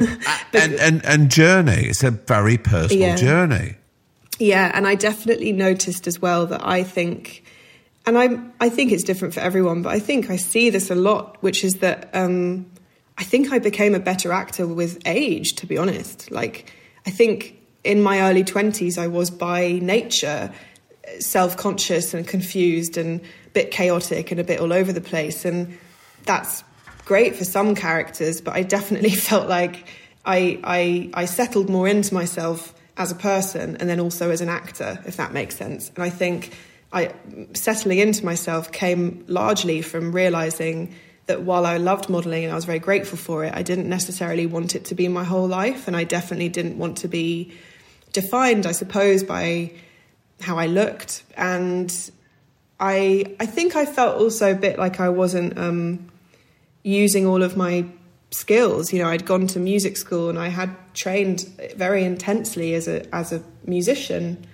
But- 0.52 0.62
and, 0.64 0.74
and 0.76 1.06
and 1.06 1.32
journey. 1.32 1.86
It's 1.88 2.04
a 2.04 2.12
very 2.12 2.58
personal 2.58 3.08
Yeah. 3.10 3.16
journey. 3.16 3.76
Yeah, 4.38 4.70
and 4.74 4.86
I 4.86 4.96
definitely 4.96 5.54
noticed 5.54 6.08
as 6.08 6.22
well 6.22 6.46
that 6.48 6.60
I 6.68 6.84
think, 6.84 7.45
and 8.06 8.18
I 8.18 8.40
I 8.60 8.70
think 8.70 8.92
it's 8.92 9.04
different 9.04 9.34
for 9.34 9.40
everyone, 9.40 9.82
but 9.82 9.90
I 9.94 10.00
think 10.00 10.30
I 10.30 10.36
see 10.36 10.70
this 10.70 10.90
a 10.90 10.96
lot, 10.96 11.42
which 11.42 11.64
is 11.64 11.76
that 11.76 12.10
um, 12.14 12.66
I 13.18 13.24
think 13.24 13.52
I 13.52 13.60
became 13.60 13.96
a 13.96 14.00
better 14.00 14.32
actor 14.32 14.68
with 14.68 15.02
age. 15.06 15.54
To 15.56 15.66
be 15.66 15.78
honest, 15.78 16.32
like 16.32 16.72
I 17.06 17.12
think 17.12 17.60
in 17.84 18.02
my 18.02 18.22
early 18.22 18.44
twenties 18.44 18.98
I 18.98 19.08
was 19.08 19.30
by 19.30 19.74
nature 19.74 20.52
self 21.20 21.58
conscious 21.58 22.14
and 22.14 22.28
confused 22.28 22.98
and 22.98 23.22
a 23.22 23.50
bit 23.54 23.72
chaotic 23.72 24.32
and 24.32 24.40
a 24.40 24.44
bit 24.44 24.60
all 24.60 24.74
over 24.74 24.92
the 24.92 25.02
place, 25.02 25.46
and 25.46 25.78
that's 26.26 26.64
great 27.06 27.36
for 27.36 27.46
some 27.46 27.76
characters, 27.76 28.42
but 28.42 28.56
I 28.56 28.64
definitely 28.64 29.12
felt 29.30 29.48
like 29.48 29.88
I, 30.26 30.60
I, 30.64 31.10
I 31.14 31.26
settled 31.26 31.70
more 31.70 31.88
into 31.88 32.14
myself 32.14 32.74
as 32.98 33.12
a 33.12 33.16
person 33.16 33.78
and 33.78 33.90
then 33.90 34.00
also 34.00 34.32
as 34.32 34.42
an 34.42 34.50
actor, 34.50 35.00
if 35.06 35.18
that 35.18 35.32
makes 35.32 35.56
sense. 35.56 35.92
And 35.96 36.04
I 36.04 36.10
think 36.10 36.58
I, 36.92 37.14
settling 37.54 38.00
into 38.00 38.26
myself 38.26 38.72
came 38.72 39.26
largely 39.28 39.82
from 39.82 40.12
realizing 40.12 40.96
that 41.28 41.42
while 41.42 41.66
I 41.66 41.78
loved 41.78 42.10
modeling 42.10 42.44
and 42.44 42.52
I 42.52 42.56
was 42.56 42.66
very 42.66 42.80
grateful 42.80 43.18
for 43.18 43.44
it, 43.44 43.54
I 43.56 43.64
didn't 43.64 43.90
necessarily 43.90 44.46
want 44.46 44.76
it 44.76 44.86
to 44.86 44.96
be 44.96 45.08
my 45.08 45.24
whole 45.24 45.48
life. 45.48 45.88
And 45.88 45.96
I 45.96 46.04
definitely 46.04 46.50
didn't 46.50 46.78
want 46.78 46.98
to 47.00 47.08
be 47.08 47.52
defined, 48.14 48.66
I 48.66 48.72
suppose, 48.72 49.24
by 49.24 49.72
how 50.40 50.58
I 50.58 50.68
looked. 50.68 51.24
And 51.36 51.94
I, 52.80 53.36
I 53.40 53.46
think 53.46 53.76
I 53.76 53.86
felt 53.86 54.20
also 54.20 54.52
a 54.52 54.56
bit 54.56 54.78
like 54.78 55.00
I 55.00 55.10
wasn't 55.10 55.58
um, 55.58 56.12
using 56.84 57.26
all 57.26 57.42
of 57.42 57.58
my 57.58 57.86
skills. 58.32 58.94
You 58.94 59.00
know, 59.00 59.10
I'd 59.10 59.26
gone 59.26 59.48
to 59.48 59.60
music 59.60 59.98
school 59.98 60.30
and 60.30 60.38
I 60.38 60.50
had 60.50 60.76
trained 60.94 61.42
very 61.76 62.04
intensely 62.04 62.76
as 62.76 62.88
a 62.88 63.14
as 63.16 63.32
a 63.32 63.42
musician, 63.66 64.46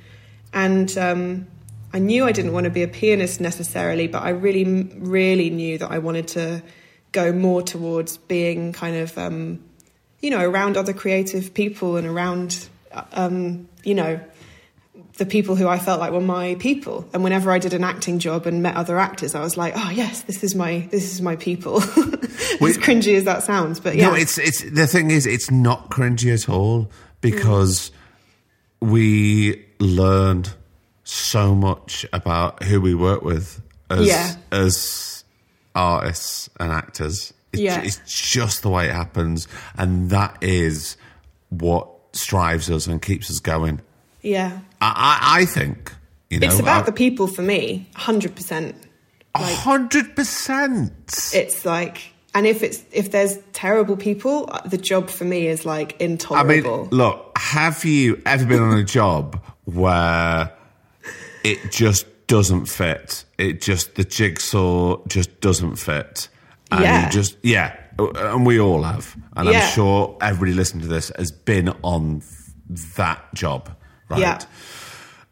and 0.54 0.96
um, 0.98 1.48
I 1.94 2.00
knew 2.00 2.26
I 2.26 2.32
didn't 2.32 2.54
want 2.54 2.64
to 2.66 2.70
be 2.70 2.84
a 2.84 2.88
pianist 2.88 3.42
necessarily, 3.42 4.08
but 4.08 4.24
I 4.24 4.30
really, 4.30 4.64
really 4.98 5.50
knew 5.50 5.78
that 5.78 5.92
I 5.92 6.00
wanted 6.00 6.28
to 6.30 6.64
go 7.12 7.34
more 7.34 7.62
towards 7.62 8.18
being 8.18 8.72
kind 8.72 8.96
of, 8.96 9.18
um, 9.18 9.64
you 10.22 10.30
know, 10.30 10.39
around 10.39 10.78
other 10.78 10.94
creative 10.94 11.54
people 11.54 11.98
and 11.98 12.08
around, 12.08 12.70
um, 13.14 13.68
you 13.84 13.94
know, 13.94 14.20
the 15.18 15.26
people 15.26 15.56
who 15.56 15.68
I 15.68 15.78
felt 15.78 16.00
like 16.00 16.12
were 16.14 16.22
my 16.22 16.56
people. 16.56 17.08
And 17.14 17.24
whenever 17.24 17.52
I 17.52 17.60
did 17.60 17.74
an 17.74 17.84
acting 17.84 18.20
job 18.20 18.46
and 18.46 18.64
met 18.64 18.76
other 18.76 18.98
actors, 18.98 19.36
I 19.36 19.42
was 19.42 19.58
like, 19.58 19.74
oh 19.76 19.89
yes, 19.92 20.22
this 20.24 20.44
is 20.44 20.56
my 20.56 20.88
this 20.92 21.14
is 21.14 21.22
my 21.22 21.36
people. 21.36 21.78
as 21.82 22.78
cringy 22.78 23.16
as 23.16 23.26
that 23.26 23.44
sounds, 23.44 23.80
but 23.80 23.96
yeah, 23.96 24.10
No, 24.10 24.16
it's 24.16 24.38
it's 24.38 24.64
the 24.64 24.88
thing 24.88 25.12
is, 25.12 25.26
it's 25.26 25.52
not 25.52 25.89
cringy 25.89 26.34
at 26.34 26.50
all 26.50 26.89
because 27.20 27.92
we 28.80 29.66
learned 29.80 30.54
so 31.14 31.53
much 31.53 32.05
about 32.14 32.64
who 32.64 32.80
we 32.80 32.95
work 32.95 33.22
with 33.22 33.62
as 33.89 34.07
Yeah. 34.07 34.36
as 34.51 35.24
artists 35.76 36.49
and 36.59 36.72
actors. 36.72 37.34
It's, 37.51 37.62
Yeah. 37.62 37.82
it's 37.82 37.99
just 38.05 38.62
the 38.62 38.70
way 38.70 38.88
it 38.88 38.93
happens, 38.95 39.47
and 39.78 40.09
that 40.09 40.38
is 40.41 40.95
what 41.49 41.88
strives 42.14 42.70
us 42.72 42.88
and 42.88 43.01
keeps 43.01 43.30
us 43.30 43.39
going. 43.39 43.82
yeah. 44.22 44.59
I, 44.82 45.20
I, 45.22 45.41
I 45.41 45.45
think 45.45 45.93
you 46.30 46.39
know 46.39 46.47
It's 46.47 46.59
about 46.59 46.84
I- 46.84 46.86
the 46.86 46.91
people 46.93 47.28
for 47.28 47.41
me, 47.41 47.89
hundred 47.95 48.36
percent. 48.36 48.76
a 49.36 49.43
hundred 49.43 50.16
percent. 50.16 50.93
It's 51.34 51.66
like, 51.66 52.14
and 52.34 52.47
if 52.47 52.64
it's 52.64 52.82
if 52.93 53.12
there's 53.12 53.38
terrible 53.53 53.97
people, 53.97 54.49
the 54.66 54.78
job 54.78 55.09
for 55.09 55.26
me 55.26 55.47
is 55.47 55.66
like 55.66 55.99
intolerable. 55.99 56.74
I 56.74 56.78
mean, 56.84 56.89
look, 56.91 57.38
have 57.38 57.84
you 57.86 58.22
ever 58.26 58.45
been 58.45 58.62
on 58.62 58.78
a 58.78 58.84
job 58.84 59.41
where 59.66 60.51
it 61.44 61.72
just 61.72 62.06
doesn't 62.28 62.66
fit? 62.66 63.26
It 63.38 63.62
just, 63.62 63.96
the 63.96 64.04
jigsaw 64.04 65.04
just 65.08 65.42
doesn't 65.42 65.76
fit. 65.78 66.28
And 66.72 66.84
Yeah. 66.84 67.06
you 67.06 67.12
just, 67.12 67.38
yeah, 67.42 67.76
and 68.00 68.46
we 68.46 68.60
all 68.60 68.84
have. 68.84 69.16
And 69.36 69.50
Yeah. 69.50 69.62
I'm 69.62 69.72
sure 69.74 70.18
everybody 70.22 70.54
listening 70.54 70.84
to 70.84 70.88
this 70.88 71.12
has 71.18 71.32
been 71.32 71.70
on 71.84 72.22
that 72.96 73.22
job, 73.34 73.70
right? 74.10 74.20
Yeah. 74.22 74.39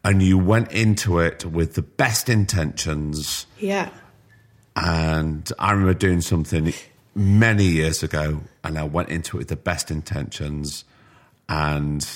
And 0.04 0.22
you 0.22 0.38
went 0.38 0.72
into 0.72 1.18
it 1.18 1.44
with 1.44 1.74
the 1.74 1.82
best 1.82 2.28
intentions. 2.28 3.46
yeah, 3.58 3.90
And 4.76 5.50
I 5.58 5.72
remember 5.72 5.94
doing 5.94 6.20
something 6.20 6.72
many 7.14 7.64
years 7.64 8.02
ago, 8.02 8.40
and 8.64 8.78
I 8.78 8.84
went 8.84 9.08
into 9.10 9.36
it 9.36 9.40
with 9.40 9.48
the 9.48 9.56
best 9.56 9.90
intentions. 9.90 10.84
And 11.48 12.06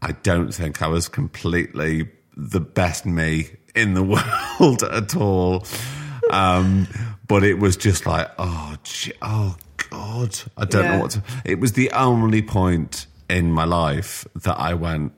I 0.00 0.12
don't 0.12 0.52
think 0.54 0.80
I 0.80 0.86
was 0.86 1.08
completely 1.08 2.08
the 2.40 2.60
best 2.60 3.04
me 3.04 3.48
in 3.74 3.94
the 3.94 4.02
world 4.60 4.82
at 4.84 5.16
all. 5.16 5.66
Um, 6.30 6.86
but 7.26 7.42
it 7.42 7.54
was 7.58 7.76
just 7.76 8.06
like, 8.06 8.30
oh, 8.38 8.76
gee, 8.84 9.12
oh 9.22 9.56
God, 9.90 10.38
I 10.56 10.64
don't 10.64 10.84
Yeah. 10.84 10.92
know 10.94 11.00
what 11.00 11.10
to. 11.12 11.22
It 11.44 11.58
was 11.60 11.72
the 11.72 11.90
only 11.92 12.40
point 12.42 13.06
in 13.28 13.50
my 13.52 13.64
life 13.64 14.24
that 14.36 14.58
I 14.58 14.74
went, 14.74 15.12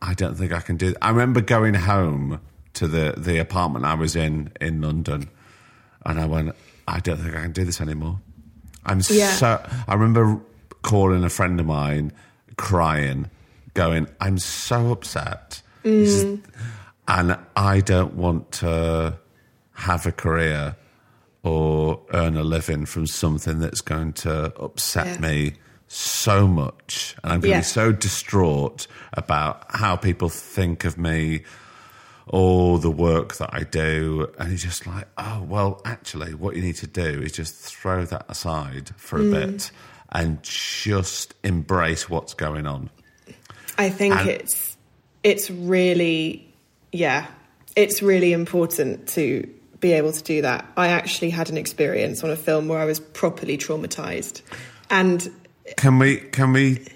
I 0.00 0.14
don't 0.14 0.36
think 0.36 0.52
I 0.52 0.60
can 0.60 0.76
do. 0.76 0.94
I 1.02 1.10
remember 1.10 1.40
going 1.40 1.74
home 1.74 2.40
to 2.74 2.86
the 2.86 3.14
the 3.16 3.38
apartment 3.38 3.84
I 3.84 3.94
was 3.94 4.14
in 4.14 4.52
in 4.60 4.80
London, 4.80 5.28
and 6.06 6.20
I 6.20 6.26
went, 6.26 6.54
I 6.86 7.00
don't 7.00 7.16
think 7.18 7.34
I 7.34 7.40
can 7.42 7.52
do 7.52 7.64
this 7.64 7.80
anymore. 7.80 8.20
I'm 8.86 9.00
Yeah. 9.10 9.32
so. 9.32 9.66
I 9.88 9.94
remember 9.94 10.40
calling 10.82 11.24
a 11.24 11.28
friend 11.28 11.58
of 11.58 11.66
mine, 11.66 12.12
crying, 12.56 13.28
going, 13.74 14.06
I'm 14.20 14.38
so 14.38 14.92
upset, 14.92 15.60
Is- 15.84 16.38
and 17.06 17.38
I 17.56 17.80
don't 17.80 18.14
want 18.14 18.52
to 18.52 19.18
have 19.72 20.06
a 20.06 20.12
career 20.12 20.76
or 21.42 22.00
earn 22.12 22.36
a 22.36 22.42
living 22.42 22.84
from 22.84 23.06
something 23.06 23.60
that's 23.60 23.80
going 23.80 24.12
to 24.12 24.52
upset 24.60 25.06
Yeah. 25.06 25.20
me 25.28 25.52
so 25.86 26.46
much. 26.48 27.14
And 27.22 27.32
I'm 27.32 27.40
going 27.40 27.52
to 27.54 27.58
be 27.60 27.64
so 27.64 27.92
distraught 27.92 28.86
about 29.14 29.64
how 29.70 29.96
people 29.96 30.28
think 30.28 30.84
of 30.84 30.98
me 30.98 31.44
or 32.26 32.78
the 32.78 32.90
work 32.90 33.36
that 33.36 33.50
I 33.54 33.62
do. 33.62 34.30
And 34.38 34.52
it's 34.52 34.62
just 34.62 34.86
like 34.86 35.06
oh 35.16 35.42
well 35.48 35.80
actually 35.86 36.34
what 36.34 36.56
you 36.56 36.62
need 36.62 36.76
to 36.76 36.86
do 36.86 37.22
is 37.22 37.32
just 37.32 37.54
throw 37.54 38.04
that 38.04 38.26
aside 38.28 38.90
for 38.98 39.18
a 39.18 39.22
Mm. 39.22 39.32
bit 39.32 39.70
and 40.10 40.42
just 40.42 41.34
embrace 41.42 42.10
what's 42.10 42.34
going 42.34 42.66
on. 42.66 42.90
I 43.78 43.88
think 43.88 44.14
And- 44.16 44.28
it's 44.28 44.67
it's 45.22 45.50
really 45.50 46.44
yeah, 46.92 47.26
it's 47.76 48.02
really 48.02 48.32
important 48.32 49.08
to 49.08 49.48
be 49.80 49.92
able 49.92 50.12
to 50.12 50.22
do 50.22 50.42
that. 50.42 50.66
I 50.76 50.88
actually 50.88 51.30
had 51.30 51.50
an 51.50 51.56
experience 51.58 52.24
on 52.24 52.30
a 52.30 52.36
film 52.36 52.66
where 52.68 52.78
I 52.80 52.84
was 52.84 52.98
properly 53.00 53.56
traumatized, 53.58 54.42
and 54.90 55.30
Can 55.76 55.98
we 55.98 56.16
can 56.16 56.52
we 56.52 56.86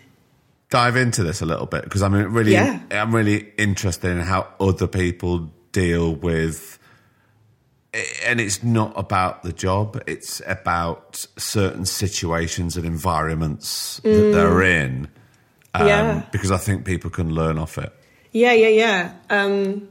dive 0.70 0.96
into 0.96 1.22
this 1.22 1.42
a 1.42 1.46
little 1.46 1.66
bit 1.66 1.84
because 1.84 2.02
I'm 2.02 2.14
really 2.32 2.52
Yeah. 2.52 2.80
I'm 2.90 3.14
really 3.14 3.52
interested 3.58 4.10
in 4.10 4.20
how 4.20 4.46
other 4.58 4.86
people 4.86 5.50
deal 5.72 6.14
with 6.14 6.78
and 8.24 8.40
it's 8.40 8.62
not 8.62 8.92
about 8.96 9.42
the 9.42 9.52
job 9.52 10.02
it's 10.06 10.40
about 10.46 11.26
certain 11.36 11.84
situations 11.84 12.78
and 12.78 12.86
environments 12.86 14.00
that 14.02 14.32
they're 14.32 14.62
in 14.62 15.08
um, 15.74 15.82
Mm. 15.82 15.86
Yeah. 15.88 16.22
because 16.32 16.50
I 16.50 16.56
think 16.56 16.86
people 16.86 17.10
can 17.10 17.34
learn 17.34 17.58
off 17.58 17.76
it 17.76 17.92
Yeah, 18.32 18.52
yeah, 18.52 18.68
yeah. 18.68 19.12
Um, 19.30 19.88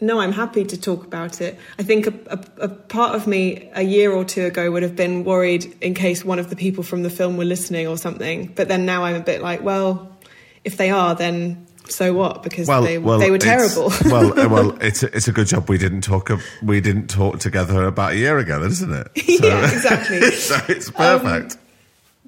no, 0.00 0.18
I'm 0.18 0.32
happy 0.32 0.64
to 0.64 0.80
talk 0.80 1.04
about 1.04 1.40
it. 1.40 1.58
I 1.78 1.84
think 1.84 2.08
a, 2.08 2.14
a, 2.26 2.64
a 2.64 2.68
part 2.68 3.14
of 3.14 3.26
me 3.26 3.70
a 3.74 3.82
year 3.82 4.10
or 4.10 4.24
two 4.24 4.46
ago 4.46 4.70
would 4.70 4.82
have 4.82 4.96
been 4.96 5.22
worried 5.22 5.76
in 5.80 5.94
case 5.94 6.24
one 6.24 6.40
of 6.40 6.50
the 6.50 6.56
people 6.56 6.82
from 6.82 7.04
the 7.04 7.10
film 7.10 7.36
were 7.36 7.44
listening 7.44 7.86
or 7.86 7.96
something. 7.96 8.46
But 8.48 8.66
then 8.66 8.84
now 8.84 9.04
I'm 9.04 9.14
a 9.14 9.20
bit 9.20 9.42
like, 9.42 9.62
well, 9.62 10.10
if 10.64 10.76
they 10.76 10.90
are, 10.90 11.14
then 11.14 11.66
so 11.88 12.12
what? 12.14 12.42
Because 12.42 12.66
they, 12.66 12.96
they 12.96 13.30
were 13.30 13.38
terrible. 13.38 13.92
well, 14.06 14.34
well, 14.48 14.82
it's 14.82 15.02
a, 15.02 15.16
it's 15.16 15.28
a 15.28 15.32
good 15.32 15.46
job 15.46 15.68
we 15.68 15.78
didn't 15.78 16.02
talk 16.02 16.30
we 16.62 16.80
didn't 16.80 17.08
talk 17.08 17.38
together 17.38 17.84
about 17.84 18.12
a 18.12 18.16
year 18.16 18.38
ago, 18.38 18.62
isn't 18.62 18.92
it? 18.92 19.08
So, 19.42 19.48
yeah, 19.48 19.72
exactly. 19.72 20.30
so 20.32 20.60
it's 20.68 20.90
perfect. 20.90 21.56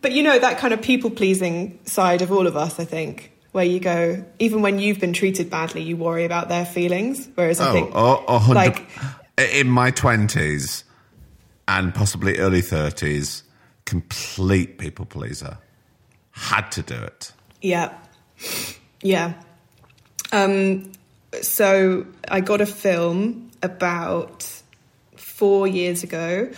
But 0.01 0.13
you 0.13 0.23
know 0.23 0.39
that 0.39 0.59
kind 0.59 0.75
of 0.75 0.83
people 0.83 1.11
pleasing 1.11 1.79
side 1.85 2.23
of 2.23 2.33
all 2.33 2.47
of 2.47 2.57
us, 2.57 2.81
I 2.81 2.85
think, 2.85 3.31
where 3.55 3.65
you 3.65 3.79
go, 3.79 4.25
even 4.41 4.63
when 4.63 4.81
you've 4.81 4.99
been 4.99 5.13
treated 5.13 5.49
badly, 5.49 5.81
you 5.81 5.97
worry 5.97 6.25
about 6.25 6.49
their 6.49 6.65
feelings. 6.67 7.29
Whereas 7.37 7.61
I 7.61 7.69
Oh, 7.71 7.73
think, 7.73 7.91
oh, 7.95 8.51
like, 8.53 8.89
in 9.39 9.69
my 9.69 9.93
twenties 9.93 10.83
and 11.69 11.95
possibly 11.95 12.39
early 12.39 12.61
thirties, 12.63 13.45
complete 13.85 14.79
people 14.79 15.05
pleaser. 15.05 15.59
Had 16.33 16.73
to 16.73 16.83
do 16.83 16.97
it. 16.97 17.33
yeah, 17.63 17.93
yeah. 19.03 19.35
Um, 20.33 20.91
so 21.41 22.07
I 22.29 22.41
got 22.41 22.61
a 22.61 22.67
film 22.67 23.53
about 23.63 24.43
four 25.17 25.69
years 25.69 26.03
ago, 26.03 26.51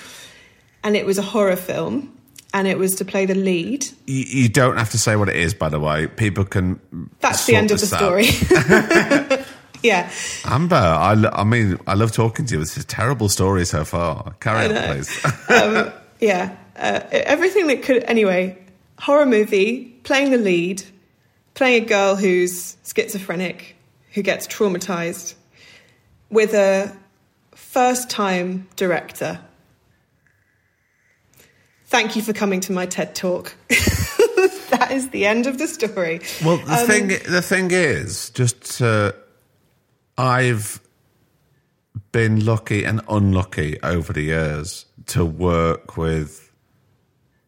and 0.82 0.96
it 0.96 1.04
was 1.04 1.18
a 1.18 1.22
horror 1.22 1.56
film, 1.56 2.15
and 2.56 2.66
it 2.66 2.78
was 2.78 2.94
to 2.94 3.04
play 3.04 3.26
the 3.26 3.34
lead. 3.34 3.86
You, 4.06 4.24
you 4.26 4.48
don't 4.48 4.78
have 4.78 4.90
to 4.92 4.98
say 4.98 5.14
what 5.14 5.28
it 5.28 5.36
is, 5.36 5.52
by 5.52 5.68
the 5.68 5.78
way. 5.78 6.06
People 6.06 6.46
can. 6.46 6.80
That's 7.20 7.44
the 7.44 7.54
end 7.54 7.70
of 7.70 7.80
the 7.80 7.86
story. 7.86 8.24
yeah. 9.82 10.10
Amber, 10.46 10.74
I, 10.74 11.12
I 11.34 11.44
mean, 11.44 11.78
I 11.86 11.92
love 11.92 12.12
talking 12.12 12.46
to 12.46 12.54
you. 12.54 12.62
It's 12.62 12.78
a 12.78 12.86
terrible 12.86 13.28
story 13.28 13.66
so 13.66 13.84
far. 13.84 14.34
Carry 14.40 14.74
on, 14.74 14.84
please. 14.84 15.24
um, 15.50 15.92
yeah, 16.18 16.56
uh, 16.76 17.00
everything 17.10 17.66
that 17.66 17.82
could. 17.82 18.02
Anyway, 18.04 18.56
horror 18.98 19.26
movie, 19.26 19.84
playing 20.04 20.30
the 20.30 20.38
lead, 20.38 20.82
playing 21.52 21.84
a 21.84 21.86
girl 21.86 22.16
who's 22.16 22.78
schizophrenic, 22.84 23.76
who 24.12 24.22
gets 24.22 24.46
traumatized, 24.46 25.34
with 26.30 26.54
a 26.54 26.96
first 27.54 28.08
time 28.08 28.66
director. 28.76 29.40
Thank 31.86 32.16
you 32.16 32.22
for 32.22 32.32
coming 32.32 32.60
to 32.60 32.72
my 32.72 32.86
TED 32.86 33.14
talk. 33.14 33.54
that 33.68 34.88
is 34.90 35.10
the 35.10 35.24
end 35.26 35.46
of 35.46 35.58
the 35.58 35.68
story. 35.68 36.20
Well, 36.44 36.56
the 36.58 36.80
Um, 36.80 36.86
thing 36.86 37.08
the 37.08 37.42
thing 37.42 37.70
is, 37.70 38.30
just 38.30 38.82
uh, 38.82 39.12
I've 40.18 40.80
been 42.12 42.44
lucky 42.44 42.84
and 42.84 43.00
unlucky 43.08 43.80
over 43.82 44.12
the 44.12 44.22
years 44.22 44.86
to 45.06 45.24
work 45.24 45.96
with 45.96 46.50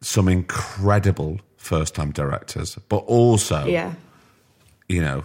some 0.01 0.29
incredible 0.29 1.39
first 1.57 1.93
time 1.95 2.11
directors, 2.11 2.77
but 2.87 3.03
also, 3.07 3.65
Yeah. 3.65 3.93
you 4.87 5.01
know, 5.01 5.23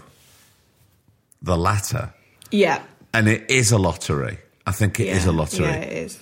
the 1.41 1.57
latter. 1.57 2.13
Yeah. 2.51 2.83
And 3.13 3.29
it 3.29 3.49
is 3.49 3.71
a 3.71 3.79
lottery. 3.79 4.39
I 4.67 4.73
think 4.73 4.99
it 4.99 5.07
is 5.07 5.25
Yeah, 5.25 5.31
a 5.31 5.33
lottery. 5.33 5.67
Yeah, 5.67 5.75
it 5.77 5.93
is. 5.93 6.19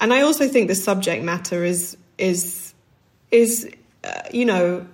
And 0.00 0.12
I 0.12 0.20
also 0.20 0.46
think 0.48 0.68
the 0.68 0.74
subject 0.74 1.24
matter 1.24 1.64
is 1.64 1.96
is 2.18 2.74
is 3.30 3.68
uh, 4.04 4.22
you 4.32 4.44
know 4.44 4.86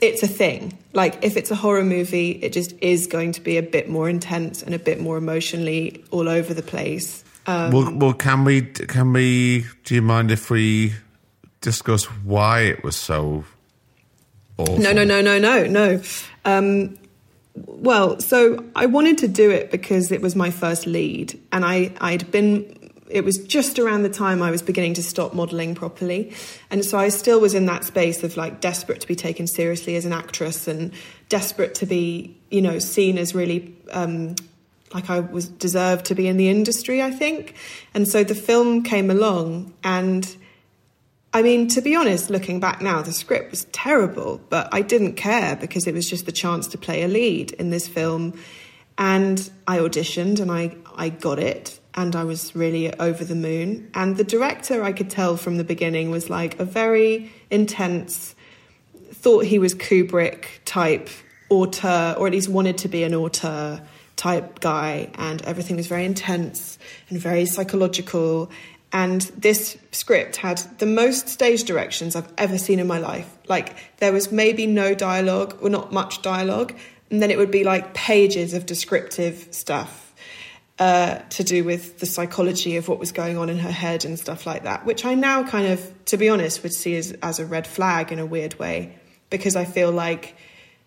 it's 0.00 0.22
a 0.22 0.28
thing. 0.28 0.78
Like 0.92 1.18
if 1.22 1.36
it's 1.36 1.50
a 1.50 1.54
horror 1.54 1.84
movie, 1.84 2.30
it 2.30 2.52
just 2.52 2.74
is 2.80 3.06
going 3.06 3.32
to 3.32 3.40
be 3.40 3.56
a 3.56 3.62
bit 3.62 3.88
more 3.88 4.08
intense 4.08 4.62
and 4.62 4.74
a 4.74 4.78
bit 4.78 5.00
more 5.00 5.16
emotionally 5.16 6.04
all 6.10 6.28
over 6.28 6.54
the 6.54 6.62
place. 6.62 7.24
Um, 7.46 7.72
well, 7.72 7.92
well, 7.94 8.12
can 8.12 8.44
we? 8.44 8.62
Can 8.62 9.12
we? 9.12 9.66
Do 9.84 9.94
you 9.94 10.02
mind 10.02 10.30
if 10.30 10.50
we 10.50 10.94
discuss 11.60 12.04
why 12.04 12.60
it 12.60 12.82
was 12.84 12.96
so 12.96 13.44
awful? 14.56 14.78
No, 14.78 14.92
no, 14.92 15.04
no, 15.04 15.20
no, 15.20 15.38
no, 15.38 15.64
no. 15.64 16.02
Um, 16.44 16.98
well, 17.54 18.20
so 18.20 18.64
I 18.76 18.86
wanted 18.86 19.18
to 19.18 19.28
do 19.28 19.50
it 19.50 19.70
because 19.70 20.12
it 20.12 20.20
was 20.20 20.36
my 20.36 20.50
first 20.50 20.86
lead, 20.86 21.38
and 21.52 21.64
I, 21.64 21.92
I'd 22.00 22.30
been. 22.30 22.76
It 23.10 23.24
was 23.24 23.38
just 23.38 23.78
around 23.78 24.02
the 24.02 24.10
time 24.10 24.42
I 24.42 24.50
was 24.50 24.62
beginning 24.62 24.94
to 24.94 25.02
stop 25.02 25.34
modelling 25.34 25.74
properly, 25.74 26.32
and 26.70 26.84
so 26.84 26.98
I 26.98 27.08
still 27.08 27.40
was 27.40 27.54
in 27.54 27.66
that 27.66 27.84
space 27.84 28.22
of 28.22 28.36
like 28.36 28.60
desperate 28.60 29.00
to 29.00 29.08
be 29.08 29.16
taken 29.16 29.46
seriously 29.46 29.96
as 29.96 30.04
an 30.04 30.12
actress, 30.12 30.68
and 30.68 30.92
desperate 31.28 31.74
to 31.76 31.86
be, 31.86 32.36
you 32.50 32.62
know, 32.62 32.78
seen 32.78 33.18
as 33.18 33.34
really 33.34 33.74
um, 33.90 34.36
like 34.94 35.10
I 35.10 35.20
was 35.20 35.48
deserved 35.48 36.06
to 36.06 36.14
be 36.14 36.28
in 36.28 36.36
the 36.36 36.48
industry. 36.48 37.02
I 37.02 37.10
think, 37.10 37.54
and 37.94 38.06
so 38.06 38.24
the 38.24 38.34
film 38.34 38.82
came 38.82 39.10
along, 39.10 39.74
and 39.82 40.36
I 41.32 41.42
mean, 41.42 41.68
to 41.68 41.80
be 41.80 41.94
honest, 41.94 42.28
looking 42.28 42.58
back 42.58 42.82
now, 42.82 43.02
the 43.02 43.12
script 43.12 43.52
was 43.52 43.64
terrible, 43.66 44.40
but 44.48 44.68
I 44.72 44.82
didn't 44.82 45.14
care 45.14 45.54
because 45.54 45.86
it 45.86 45.94
was 45.94 46.10
just 46.10 46.26
the 46.26 46.32
chance 46.32 46.66
to 46.68 46.78
play 46.78 47.02
a 47.02 47.08
lead 47.08 47.52
in 47.52 47.70
this 47.70 47.86
film. 47.86 48.38
And 48.98 49.50
I 49.66 49.78
auditioned 49.78 50.40
and 50.40 50.50
I, 50.50 50.76
I 50.94 51.08
got 51.08 51.38
it, 51.38 51.79
and 51.94 52.14
I 52.14 52.24
was 52.24 52.54
really 52.54 52.92
over 52.98 53.24
the 53.24 53.34
moon. 53.34 53.90
And 53.94 54.16
the 54.16 54.24
director, 54.24 54.82
I 54.82 54.92
could 54.92 55.10
tell 55.10 55.36
from 55.36 55.56
the 55.56 55.64
beginning, 55.64 56.10
was 56.10 56.30
like 56.30 56.58
a 56.60 56.64
very 56.64 57.32
intense, 57.50 58.34
thought 59.12 59.44
he 59.44 59.58
was 59.58 59.74
Kubrick 59.74 60.46
type 60.64 61.08
auteur, 61.50 62.14
or 62.18 62.26
at 62.26 62.32
least 62.32 62.48
wanted 62.48 62.78
to 62.78 62.88
be 62.88 63.02
an 63.02 63.14
auteur 63.14 63.82
type 64.16 64.60
guy, 64.60 65.10
and 65.14 65.42
everything 65.42 65.76
was 65.76 65.86
very 65.86 66.04
intense 66.04 66.78
and 67.08 67.18
very 67.18 67.46
psychological. 67.46 68.50
And 68.92 69.22
this 69.36 69.78
script 69.92 70.36
had 70.36 70.58
the 70.78 70.86
most 70.86 71.28
stage 71.28 71.64
directions 71.64 72.16
I've 72.16 72.32
ever 72.36 72.58
seen 72.58 72.78
in 72.80 72.86
my 72.86 72.98
life. 72.98 73.28
Like, 73.48 73.76
there 73.98 74.12
was 74.12 74.30
maybe 74.30 74.66
no 74.66 74.94
dialogue, 74.94 75.58
or 75.62 75.70
not 75.70 75.92
much 75.92 76.22
dialogue, 76.22 76.74
and 77.10 77.22
then 77.22 77.30
it 77.30 77.38
would 77.38 77.50
be 77.50 77.64
like 77.64 77.94
pages 77.94 78.54
of 78.54 78.66
descriptive 78.66 79.48
stuff 79.50 80.09
uh, 80.80 81.18
to 81.30 81.44
do 81.44 81.62
with 81.62 81.98
the 82.00 82.06
psychology 82.06 82.76
of 82.76 82.88
what 82.88 82.98
was 82.98 83.12
going 83.12 83.36
on 83.38 83.48
in 83.50 83.58
her 83.58 83.70
head 83.70 84.04
and 84.04 84.18
stuff 84.18 84.46
like 84.46 84.64
that, 84.64 84.84
which 84.86 85.04
I 85.04 85.14
now 85.14 85.44
kind 85.46 85.68
of, 85.68 86.04
to 86.06 86.16
be 86.16 86.28
honest, 86.28 86.62
would 86.62 86.72
see 86.72 86.96
as, 86.96 87.12
as 87.22 87.38
a 87.38 87.44
red 87.46 87.66
flag 87.66 88.10
in 88.10 88.18
a 88.18 88.26
weird 88.26 88.58
way, 88.58 88.98
because 89.28 89.54
I 89.56 89.64
feel 89.66 89.92
like 89.92 90.34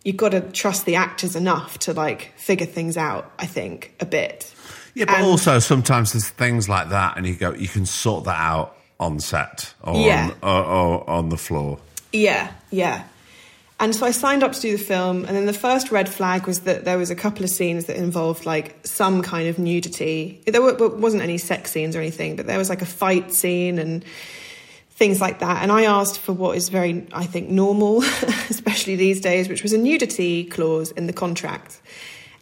you've 0.04 0.18
got 0.18 0.30
to 0.30 0.42
trust 0.42 0.86
the 0.86 0.96
actors 0.96 1.36
enough 1.36 1.78
to 1.80 1.94
like 1.94 2.34
figure 2.36 2.66
things 2.66 2.98
out, 2.98 3.32
I 3.40 3.46
think, 3.46 3.94
a 4.00 4.06
bit. 4.06 4.54
Yeah, 4.96 5.06
but 5.06 5.16
And- 5.16 5.26
also 5.26 5.60
sometimes 5.60 6.12
there's 6.14 6.28
things 6.30 6.68
like 6.68 6.90
that, 6.90 7.16
and 7.16 7.26
you 7.28 7.36
go, 7.36 7.54
you 7.54 7.68
can 7.68 7.86
sort 7.86 8.26
that 8.26 8.40
out 8.40 8.76
on 9.00 9.20
set 9.20 9.74
or, 9.84 9.96
Yeah. 9.96 10.32
on, 10.42 10.50
or, 10.50 10.64
or 10.66 11.10
on 11.10 11.30
the 11.30 11.38
floor. 11.38 11.78
Yeah, 12.12 12.52
yeah. 12.72 13.04
And 13.80 13.94
so 13.96 14.06
I 14.06 14.12
signed 14.12 14.44
up 14.44 14.54
to 14.54 14.62
do 14.62 14.78
the 14.78 14.84
film, 14.84 15.26
and 15.26 15.36
then 15.36 15.46
the 15.46 15.54
first 15.54 15.92
red 15.92 16.08
flag 16.08 16.48
was 16.48 16.62
that 16.62 16.86
there 16.86 16.98
was 16.98 17.10
a 17.10 17.16
couple 17.16 17.44
of 17.44 17.50
scenes 17.50 17.86
that 17.86 17.98
involved 17.98 18.46
like 18.46 18.78
some 18.86 19.22
kind 19.22 19.48
of 19.48 19.60
nudity. 19.60 20.42
There 20.46 20.62
were, 20.62 20.90
wasn't 20.90 21.24
any 21.24 21.38
sex 21.38 21.72
scenes 21.72 21.96
or 21.96 22.00
anything, 22.00 22.36
but 22.36 22.46
there 22.46 22.58
was 22.58 22.70
like 22.70 22.82
a 22.82 22.86
fight 22.86 23.34
scene 23.34 23.80
and 23.80 24.06
things 24.92 25.20
like 25.20 25.40
that. 25.40 25.64
And 25.64 25.72
I 25.72 25.84
asked 25.84 26.20
for 26.20 26.34
what 26.34 26.56
is 26.56 26.70
very, 26.70 27.06
I 27.12 27.26
think, 27.26 27.50
normal, 27.50 28.04
especially 28.50 28.96
these 28.96 29.20
days, 29.20 29.50
which 29.50 29.64
was 29.64 29.74
a 29.74 29.78
nudity 29.78 30.46
clause 30.46 30.92
in 30.92 31.08
the 31.08 31.14
contract. 31.14 31.82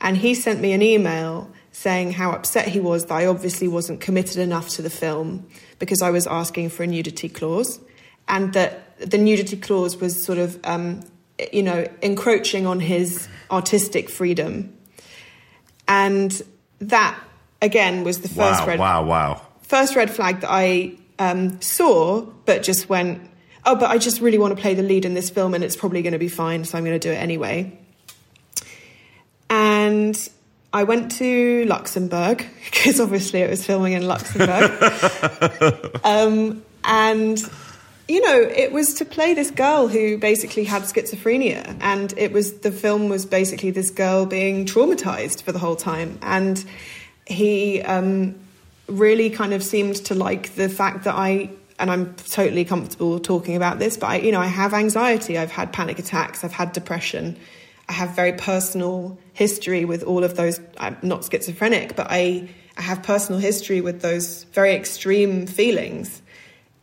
And 0.02 0.18
he 0.18 0.36
sent 0.36 0.60
me 0.60 0.74
an 0.74 0.82
email 0.82 1.50
saying 1.72 2.12
how 2.12 2.32
upset 2.32 2.68
he 2.68 2.80
was 2.80 3.06
that 3.06 3.14
I 3.14 3.26
obviously 3.26 3.68
wasn't 3.68 4.02
committed 4.02 4.38
enough 4.38 4.70
to 4.70 4.82
the 4.82 4.90
film 4.90 5.48
because 5.80 6.02
I 6.02 6.12
was 6.12 6.28
asking 6.28 6.70
for 6.70 6.84
a 6.84 6.88
nudity 6.88 7.30
clause, 7.30 7.80
and 8.28 8.54
that 8.54 8.98
the 9.00 9.18
nudity 9.18 9.58
clause 9.58 9.98
was 9.98 10.24
sort 10.24 10.38
of, 10.38 10.60
um, 10.64 11.02
you 11.52 11.64
know, 11.64 11.88
encroaching 12.02 12.66
on 12.66 12.80
his 12.80 13.28
artistic 13.50 14.10
freedom. 14.10 14.76
And 15.88 16.42
that, 16.80 17.20
again, 17.62 18.04
was 18.04 18.22
the 18.22 18.30
first 18.30 18.62
Wow, 18.62 18.68
red 18.68 18.80
wow, 18.80 19.04
wow. 19.04 19.42
first 19.64 19.96
red 19.96 20.10
flag 20.10 20.42
that 20.42 20.50
I 20.50 20.98
um, 21.20 21.62
saw, 21.62 22.22
but 22.22 22.64
just 22.64 22.90
went, 22.90 23.30
oh, 23.66 23.76
but 23.76 23.90
I 23.90 23.98
just 23.98 24.22
really 24.22 24.38
want 24.38 24.56
to 24.56 24.62
play 24.62 24.74
the 24.74 24.84
lead 24.84 25.06
in 25.06 25.14
this 25.14 25.30
film 25.30 25.54
and 25.54 25.64
it's 25.64 25.76
probably 25.76 26.02
going 26.02 26.14
to 26.14 26.20
be 26.20 26.30
fine, 26.30 26.66
so 26.66 26.78
I'm 26.78 26.84
going 26.84 27.00
to 27.00 27.08
do 27.08 27.12
it 27.12 27.18
anyway. 27.18 27.78
And 29.50 30.18
I 30.74 30.84
went 30.84 31.12
to 31.14 31.66
Luxembourg 31.66 32.46
because 32.66 33.00
obviously 33.00 33.42
it 33.42 33.50
was 33.50 33.66
filming 33.66 33.94
in 33.94 34.08
Luxembourg. 34.08 36.00
um, 36.04 36.64
and 36.84 37.38
you 38.08 38.22
know, 38.22 38.42
it 38.42 38.72
was 38.72 38.96
to 38.96 39.06
play 39.06 39.34
this 39.34 39.52
girl 39.52 39.88
who 39.88 40.18
basically 40.18 40.64
had 40.64 40.84
schizophrenia, 40.84 41.78
and 41.82 42.14
it 42.18 42.32
was 42.32 42.60
the 42.60 42.72
film 42.72 43.10
was 43.10 43.26
basically 43.26 43.72
this 43.72 43.90
girl 43.90 44.26
being 44.26 44.66
traumatized 44.66 45.44
for 45.44 45.52
the 45.52 45.60
whole 45.60 45.76
time, 45.76 46.20
and 46.22 46.64
he 47.26 47.82
um, 47.82 48.36
really 48.88 49.30
kind 49.30 49.54
of 49.54 49.64
seemed 49.64 49.96
to 49.96 50.16
like 50.16 50.56
the 50.56 50.70
fact 50.70 51.06
that 51.06 51.16
I. 51.16 51.52
And 51.80 51.90
I'm 51.90 52.14
totally 52.14 52.64
comfortable 52.64 53.20
talking 53.20 53.56
about 53.56 53.80
this, 53.80 53.98
but 53.98 54.08
I, 54.08 54.16
you 54.18 54.32
know, 54.32 54.40
I 54.40 54.46
have 54.46 54.72
anxiety. 54.76 55.40
I've 55.40 55.50
had 55.50 55.74
panic 55.74 55.98
attacks. 55.98 56.44
I've 56.44 56.52
had 56.52 56.74
depression. 56.74 57.36
I 57.90 57.94
have 57.94 58.12
very 58.16 58.34
personal 58.34 59.18
history 59.34 59.84
with 59.84 60.04
all 60.04 60.24
of 60.24 60.36
those. 60.36 60.62
I'm 60.78 60.96
not 61.02 61.26
schizophrenic, 61.26 61.96
but 61.96 62.06
I, 62.12 62.48
I 62.78 62.82
have 62.84 63.02
personal 63.02 63.42
history 63.42 63.82
with 63.82 64.02
those 64.02 64.44
very 64.54 64.76
extreme 64.76 65.48
feelings. 65.48 66.22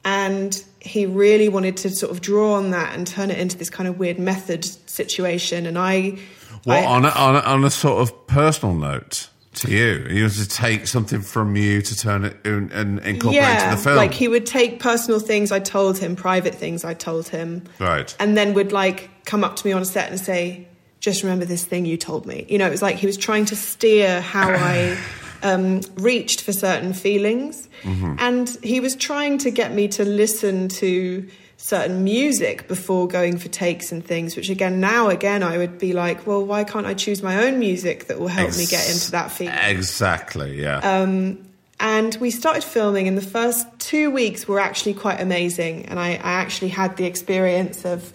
And 0.05 0.61
he 0.81 1.07
really 1.07 1.49
wanted 1.49 1.77
to 1.79 1.91
sort 1.91 2.13
of 2.13 2.21
draw 2.21 2.55
on 2.55 2.71
that 2.71 2.95
and 2.97 3.07
turn 3.07 3.31
it 3.31 3.39
into 3.39 3.57
this 3.59 3.71
kind 3.71 3.89
of 3.89 3.99
weird 3.99 4.19
method 4.19 4.65
situation. 4.89 5.67
And 5.67 5.79
I, 5.79 6.19
Well, 6.65 6.83
I- 6.83 6.87
on, 6.87 7.05
a, 7.05 7.09
on, 7.11 7.37
a, 7.37 7.41
on 7.41 7.65
a 7.65 7.71
sort 7.71 8.01
of 8.01 8.27
personal 8.27 8.75
note 8.75 9.29
to 9.55 9.71
you, 9.73 10.07
he 10.09 10.23
was 10.23 10.37
to 10.37 10.49
take 10.49 10.87
something 10.87 11.21
from 11.21 11.57
you 11.57 11.83
to 11.83 11.97
turn 11.97 12.25
it 12.25 12.37
and, 12.47 12.71
and 12.71 13.01
incorporate 13.01 13.35
yeah, 13.43 13.65
into 13.71 13.77
the 13.77 13.83
film. 13.83 13.97
like 13.97 14.15
he 14.15 14.29
would 14.29 14.47
take 14.47 14.79
personal 14.79 15.19
things 15.19 15.51
I 15.51 15.59
told 15.59 15.99
him, 15.99 16.15
private 16.15 16.55
things 16.55 16.85
I 16.85 16.95
told 16.95 17.27
him, 17.29 17.65
Right. 17.81 18.15
and 18.21 18.37
then 18.37 18.55
would 18.55 18.71
like 18.71 19.11
come 19.25 19.43
up 19.43 19.57
to 19.57 19.67
me 19.67 19.73
on 19.73 19.85
set 19.85 20.11
and 20.11 20.21
say, 20.21 20.69
"Just 21.01 21.25
remember 21.25 21.45
this 21.45 21.65
thing 21.65 21.87
you 21.87 21.97
told 21.97 22.25
me." 22.25 22.47
You 22.49 22.59
know, 22.59 22.67
it 22.69 22.71
was 22.71 22.83
like 22.83 22.97
he 22.97 23.07
was 23.07 23.17
trying 23.17 23.47
to 23.47 23.57
steer 23.57 24.21
how 24.21 24.49
I 24.55 24.97
um, 25.43 25.81
reached 25.97 26.43
for 26.43 26.53
certain 26.53 26.93
feelings, 26.93 27.69
Mm-hmm. 27.83 28.17
and 28.19 28.59
he 28.63 28.81
was 28.81 28.97
trying 28.97 29.39
to 29.39 29.51
get 29.53 29.73
me 29.73 29.87
to 29.89 30.05
listen 30.05 30.69
to 30.69 31.29
certain 31.57 32.03
music 32.03 32.67
before 32.67 33.07
going 33.07 33.39
for 33.39 33.49
takes 33.49 33.93
and 33.93 34.05
things 34.05 34.35
which 34.37 34.49
again 34.51 34.81
now 34.81 35.09
again 35.09 35.43
i 35.45 35.57
would 35.59 35.79
be 35.79 35.93
like 35.93 36.25
well 36.27 36.45
why 36.45 36.63
can't 36.65 36.87
i 36.87 36.95
choose 36.95 37.23
my 37.23 37.45
own 37.45 37.59
music 37.59 38.07
that 38.07 38.19
will 38.19 38.29
help 38.29 38.57
me 38.57 38.65
get 38.67 38.89
into 38.91 39.11
that 39.13 39.31
feeling 39.31 39.55
Exactly, 39.67 40.61
yeah. 40.61 40.79
Um, 40.79 41.39
and 41.81 42.17
we 42.17 42.31
started 42.33 42.65
filming 42.65 43.07
and 43.07 43.17
the 43.17 43.23
first 43.23 43.67
two 43.79 44.11
weeks 44.11 44.49
were 44.49 44.59
actually 44.61 44.95
quite 44.95 45.21
amazing 45.21 45.87
and 45.87 45.99
I, 46.01 46.11
I 46.15 46.33
actually 46.43 46.71
had 46.71 46.97
the 46.97 47.05
experience 47.07 47.85
of 47.85 48.13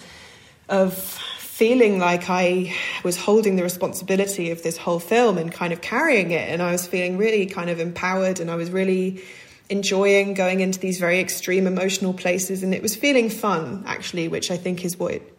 of 0.70 1.18
feeling 1.54 2.00
like 2.00 2.32
I 2.32 2.74
was 3.04 3.16
holding 3.16 3.58
the 3.58 3.62
responsibility 3.62 4.50
of 4.50 4.64
this 4.64 4.76
whole 4.76 5.00
film 5.00 5.38
and 5.38 5.52
kind 5.52 5.72
of 5.72 5.82
carrying 5.82 6.32
it. 6.32 6.50
And 6.50 6.64
I 6.64 6.72
was 6.72 6.88
feeling 6.88 7.16
really 7.16 7.46
kind 7.46 7.70
of 7.70 7.80
empowered 7.80 8.40
and 8.40 8.50
I 8.50 8.56
was 8.56 8.72
really 8.72 9.22
enjoying 9.70 10.34
going 10.34 10.62
into 10.62 10.80
these 10.80 10.98
very 10.98 11.20
extreme 11.20 11.68
emotional 11.68 12.12
places. 12.12 12.64
And 12.64 12.74
it 12.74 12.82
was 12.82 12.96
feeling 12.96 13.30
fun 13.30 13.84
actually 13.86 14.28
which 14.28 14.50
I 14.50 14.58
think 14.58 14.84
is 14.84 14.98
what 14.98 15.14
it, 15.14 15.38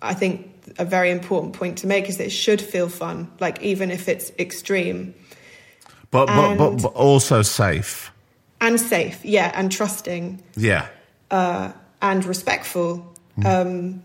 I 0.00 0.14
think 0.14 0.48
a 0.78 0.84
very 0.84 1.10
important 1.10 1.54
point 1.54 1.78
to 1.78 1.88
make 1.88 2.08
is 2.08 2.18
that 2.18 2.26
it 2.26 2.30
should 2.30 2.60
feel 2.60 2.88
fun 2.88 3.28
like 3.40 3.60
even 3.60 3.90
if 3.90 4.08
it's 4.08 4.30
extreme. 4.38 5.12
But, 6.12 6.26
but, 6.26 6.56
but, 6.56 6.82
but 6.82 6.92
also 6.94 7.42
safe. 7.42 8.12
and 8.60 8.78
safe 8.78 9.24
yeah 9.24 9.50
and 9.56 9.72
trusting. 9.72 10.40
Yeah. 10.56 10.86
and 11.32 12.24
respectful. 12.24 13.12
Um, 13.44 14.02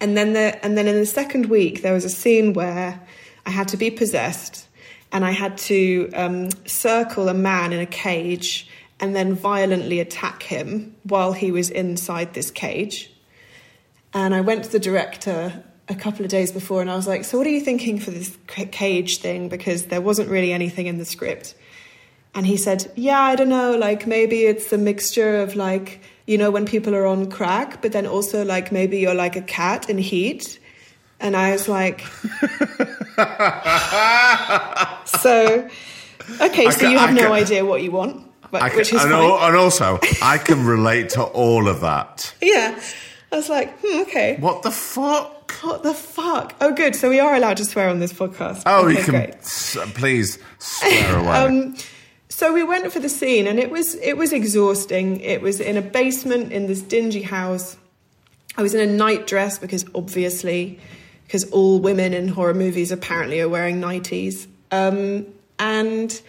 and 0.00 0.16
then 0.16 0.32
the 0.32 0.64
and 0.64 0.76
then 0.76 0.86
in 0.86 0.96
the 0.96 1.06
second 1.06 1.46
week 1.46 1.82
there 1.82 1.92
was 1.92 2.04
a 2.04 2.10
scene 2.10 2.52
where 2.52 3.00
i 3.44 3.50
had 3.50 3.68
to 3.68 3.76
be 3.76 3.90
possessed 3.90 4.66
and 5.12 5.24
I 5.24 5.30
had 5.30 5.56
to 5.58 6.10
um, 6.14 6.50
circle 6.66 7.28
a 7.28 7.34
man 7.34 7.72
in 7.72 7.80
a 7.80 7.86
cage 7.86 8.68
and 8.98 9.14
then 9.14 9.34
violently 9.34 10.00
attack 10.00 10.42
him 10.42 10.94
while 11.04 11.32
he 11.32 11.50
was 11.50 11.70
inside 11.70 12.34
this 12.34 12.50
cage. 12.50 13.10
And 14.12 14.34
I 14.34 14.40
went 14.40 14.64
to 14.64 14.72
the 14.72 14.78
director 14.78 15.64
a 15.88 15.94
couple 15.94 16.24
of 16.24 16.30
days 16.30 16.50
before 16.50 16.80
and 16.80 16.90
I 16.90 16.96
was 16.96 17.06
like, 17.06 17.24
So, 17.24 17.38
what 17.38 17.46
are 17.46 17.50
you 17.50 17.60
thinking 17.60 17.98
for 17.98 18.10
this 18.10 18.36
cage 18.46 19.18
thing? 19.18 19.48
Because 19.48 19.86
there 19.86 20.00
wasn't 20.00 20.28
really 20.28 20.52
anything 20.52 20.86
in 20.86 20.98
the 20.98 21.04
script. 21.04 21.54
And 22.34 22.46
he 22.46 22.56
said, 22.56 22.90
Yeah, 22.96 23.20
I 23.20 23.36
don't 23.36 23.48
know, 23.48 23.76
like 23.76 24.06
maybe 24.06 24.42
it's 24.42 24.72
a 24.72 24.78
mixture 24.78 25.38
of 25.38 25.56
like, 25.56 26.00
you 26.26 26.36
know, 26.38 26.50
when 26.50 26.66
people 26.66 26.94
are 26.94 27.06
on 27.06 27.30
crack, 27.30 27.80
but 27.82 27.92
then 27.92 28.06
also 28.06 28.44
like 28.44 28.72
maybe 28.72 28.98
you're 28.98 29.14
like 29.14 29.36
a 29.36 29.42
cat 29.42 29.88
in 29.88 29.98
heat. 29.98 30.58
And 31.20 31.34
I 31.36 31.52
was 31.52 31.66
like, 31.68 32.00
So, 35.06 35.68
okay, 36.40 36.70
so 36.70 36.80
can- 36.80 36.90
you 36.90 36.98
have 36.98 37.10
I 37.10 37.12
no 37.12 37.22
can- 37.22 37.32
idea 37.32 37.64
what 37.64 37.82
you 37.82 37.90
want, 37.90 38.22
but, 38.50 38.62
I 38.62 38.68
can- 38.68 38.78
which 38.78 38.92
is 38.92 39.02
and, 39.02 39.12
fine. 39.12 39.30
and 39.48 39.56
also, 39.56 39.98
I 40.22 40.38
can 40.38 40.64
relate 40.66 41.10
to 41.10 41.22
all 41.22 41.68
of 41.68 41.80
that. 41.80 42.34
yeah. 42.42 42.78
I 43.32 43.36
was 43.36 43.48
like, 43.48 43.76
hmm, 43.80 44.00
okay. 44.02 44.36
What 44.38 44.62
the 44.62 44.70
fuck? 44.70 45.50
What 45.62 45.82
the 45.82 45.94
fuck? 45.94 46.54
Oh, 46.60 46.72
good. 46.72 46.94
So 46.94 47.08
we 47.08 47.18
are 47.20 47.34
allowed 47.34 47.56
to 47.58 47.64
swear 47.64 47.88
on 47.88 47.98
this 47.98 48.12
podcast. 48.12 48.62
Oh, 48.66 48.86
okay, 48.88 48.98
you 48.98 49.04
can 49.04 49.16
s- 49.38 49.76
please 49.94 50.38
swear 50.58 51.16
away. 51.18 51.28
Um, 51.46 51.76
so 52.36 52.52
we 52.52 52.62
went 52.62 52.92
for 52.92 52.98
the 52.98 53.08
scene, 53.08 53.46
and 53.46 53.58
it 53.58 53.70
was 53.70 53.94
it 53.94 54.18
was 54.18 54.30
exhausting. 54.30 55.20
It 55.20 55.40
was 55.40 55.58
in 55.58 55.78
a 55.78 55.80
basement 55.80 56.52
in 56.52 56.66
this 56.66 56.82
dingy 56.82 57.22
house. 57.22 57.78
I 58.58 58.62
was 58.62 58.74
in 58.74 58.86
a 58.86 58.92
night 58.92 59.26
dress 59.26 59.58
because 59.58 59.86
obviously, 59.94 60.78
because 61.24 61.50
all 61.50 61.80
women 61.80 62.12
in 62.12 62.28
horror 62.28 62.52
movies 62.52 62.92
apparently 62.92 63.40
are 63.40 63.48
wearing 63.48 63.80
nighties, 63.80 64.48
um, 64.70 65.24
and 65.58 66.20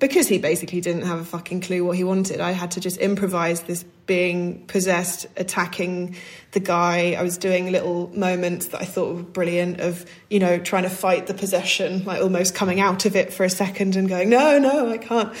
because 0.00 0.26
he 0.26 0.38
basically 0.38 0.80
didn't 0.80 1.02
have 1.02 1.20
a 1.20 1.24
fucking 1.24 1.60
clue 1.60 1.84
what 1.84 1.96
he 1.96 2.04
wanted, 2.04 2.40
I 2.40 2.50
had 2.52 2.72
to 2.72 2.80
just 2.80 2.96
improvise 2.96 3.62
this 3.62 3.84
being 4.06 4.66
possessed, 4.66 5.26
attacking 5.36 6.16
the 6.52 6.60
guy. 6.60 7.12
I 7.12 7.22
was 7.22 7.38
doing 7.38 7.70
little 7.70 8.10
moments 8.16 8.68
that 8.68 8.80
I 8.80 8.84
thought 8.86 9.14
were 9.14 9.22
brilliant 9.22 9.80
of, 9.80 10.04
you 10.28 10.40
know, 10.40 10.58
trying 10.58 10.82
to 10.82 10.90
fight 10.90 11.26
the 11.26 11.34
possession, 11.34 12.04
like 12.04 12.20
almost 12.20 12.54
coming 12.54 12.80
out 12.80 13.04
of 13.04 13.14
it 13.14 13.32
for 13.32 13.44
a 13.44 13.50
second 13.50 13.94
and 13.94 14.08
going, 14.08 14.30
no, 14.30 14.58
no, 14.58 14.90
I 14.90 14.98
can't. 14.98 15.32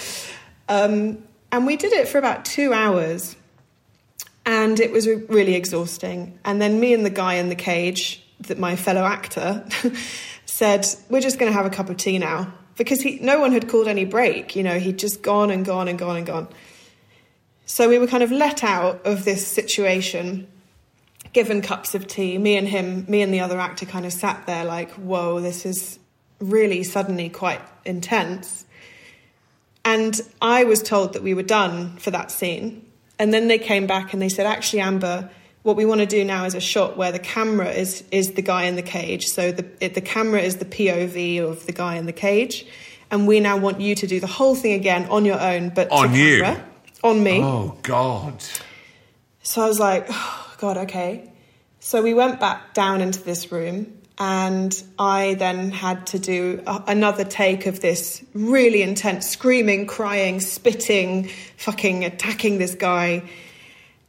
Um, 0.68 1.24
and 1.50 1.66
we 1.66 1.76
did 1.76 1.92
it 1.92 2.06
for 2.06 2.18
about 2.18 2.44
two 2.44 2.72
hours 2.72 3.34
and 4.46 4.80
it 4.80 4.92
was 4.92 5.06
really 5.06 5.54
exhausting. 5.54 6.38
And 6.44 6.60
then 6.60 6.80
me 6.80 6.94
and 6.94 7.04
the 7.04 7.10
guy 7.10 7.34
in 7.34 7.48
the 7.48 7.54
cage, 7.54 8.24
that 8.40 8.58
my 8.58 8.76
fellow 8.76 9.04
actor, 9.04 9.64
said, 10.46 10.86
"We're 11.08 11.20
just 11.20 11.38
going 11.38 11.50
to 11.50 11.56
have 11.56 11.66
a 11.66 11.70
cup 11.70 11.90
of 11.90 11.96
tea 11.96 12.18
now," 12.18 12.52
because 12.80 13.02
he, 13.02 13.18
no 13.18 13.38
one 13.38 13.52
had 13.52 13.68
called 13.68 13.88
any 13.88 14.06
break. 14.06 14.56
You 14.56 14.62
know, 14.62 14.78
he'd 14.78 14.98
just 14.98 15.20
gone 15.20 15.50
and 15.50 15.66
gone 15.66 15.86
and 15.86 15.98
gone 15.98 16.16
and 16.16 16.24
gone. 16.24 16.48
So 17.66 17.90
we 17.90 17.98
were 17.98 18.06
kind 18.06 18.22
of 18.22 18.32
let 18.32 18.64
out 18.64 19.04
of 19.04 19.26
this 19.26 19.46
situation, 19.46 20.48
given 21.34 21.60
cups 21.60 21.94
of 21.94 22.06
tea. 22.06 22.38
Me 22.38 22.56
and 22.56 22.66
him, 22.66 23.04
me 23.06 23.20
and 23.20 23.34
the 23.34 23.40
other 23.40 23.60
actor, 23.60 23.84
kind 23.84 24.06
of 24.06 24.14
sat 24.14 24.46
there 24.46 24.64
like, 24.64 24.92
"Whoa, 24.92 25.40
this 25.40 25.66
is 25.66 25.98
really 26.38 26.82
suddenly 26.82 27.28
quite 27.28 27.60
intense." 27.84 28.64
And 29.84 30.18
I 30.40 30.64
was 30.64 30.82
told 30.82 31.12
that 31.12 31.22
we 31.22 31.34
were 31.34 31.42
done 31.42 31.98
for 31.98 32.10
that 32.12 32.30
scene. 32.30 32.86
And 33.18 33.34
then 33.34 33.48
they 33.48 33.58
came 33.58 33.86
back 33.86 34.14
and 34.14 34.22
they 34.22 34.30
said, 34.30 34.46
actually, 34.46 34.80
Amber, 34.80 35.28
what 35.62 35.76
we 35.76 35.84
want 35.84 36.00
to 36.00 36.06
do 36.06 36.24
now 36.24 36.44
is 36.44 36.54
a 36.54 36.60
shot 36.60 36.96
where 36.96 37.12
the 37.12 37.18
camera 37.18 37.70
is, 37.70 38.02
is 38.10 38.32
the 38.32 38.42
guy 38.42 38.64
in 38.64 38.76
the 38.76 38.82
cage. 38.82 39.28
So 39.28 39.52
the, 39.52 39.66
it, 39.80 39.94
the 39.94 40.00
camera 40.00 40.40
is 40.40 40.56
the 40.56 40.64
POV 40.64 41.42
of 41.42 41.66
the 41.66 41.72
guy 41.72 41.96
in 41.96 42.06
the 42.06 42.12
cage. 42.12 42.66
And 43.10 43.26
we 43.26 43.40
now 43.40 43.56
want 43.58 43.80
you 43.80 43.94
to 43.96 44.06
do 44.06 44.20
the 44.20 44.26
whole 44.26 44.54
thing 44.54 44.72
again 44.72 45.06
on 45.10 45.24
your 45.24 45.40
own, 45.40 45.70
but 45.70 45.90
On 45.90 46.14
you? 46.14 46.42
camera, 46.42 46.64
On 47.02 47.22
me. 47.22 47.42
oh 47.42 47.76
God. 47.82 48.42
So 49.42 49.62
I 49.62 49.68
was 49.68 49.80
like, 49.80 50.06
oh, 50.08 50.54
God, 50.58 50.76
okay. 50.78 51.30
So 51.80 52.02
we 52.02 52.14
went 52.14 52.38
back 52.40 52.72
down 52.74 53.00
into 53.00 53.22
this 53.22 53.50
room, 53.50 53.98
and 54.18 54.82
I 54.98 55.34
then 55.34 55.70
had 55.72 56.06
to 56.08 56.18
do 56.18 56.62
a- 56.66 56.84
another 56.86 57.24
take 57.24 57.66
of 57.66 57.80
this 57.80 58.22
really 58.34 58.82
intense 58.82 59.26
screaming, 59.28 59.86
crying, 59.86 60.40
spitting, 60.40 61.30
fucking 61.56 62.04
attacking 62.04 62.58
this 62.58 62.74
guy. 62.74 63.22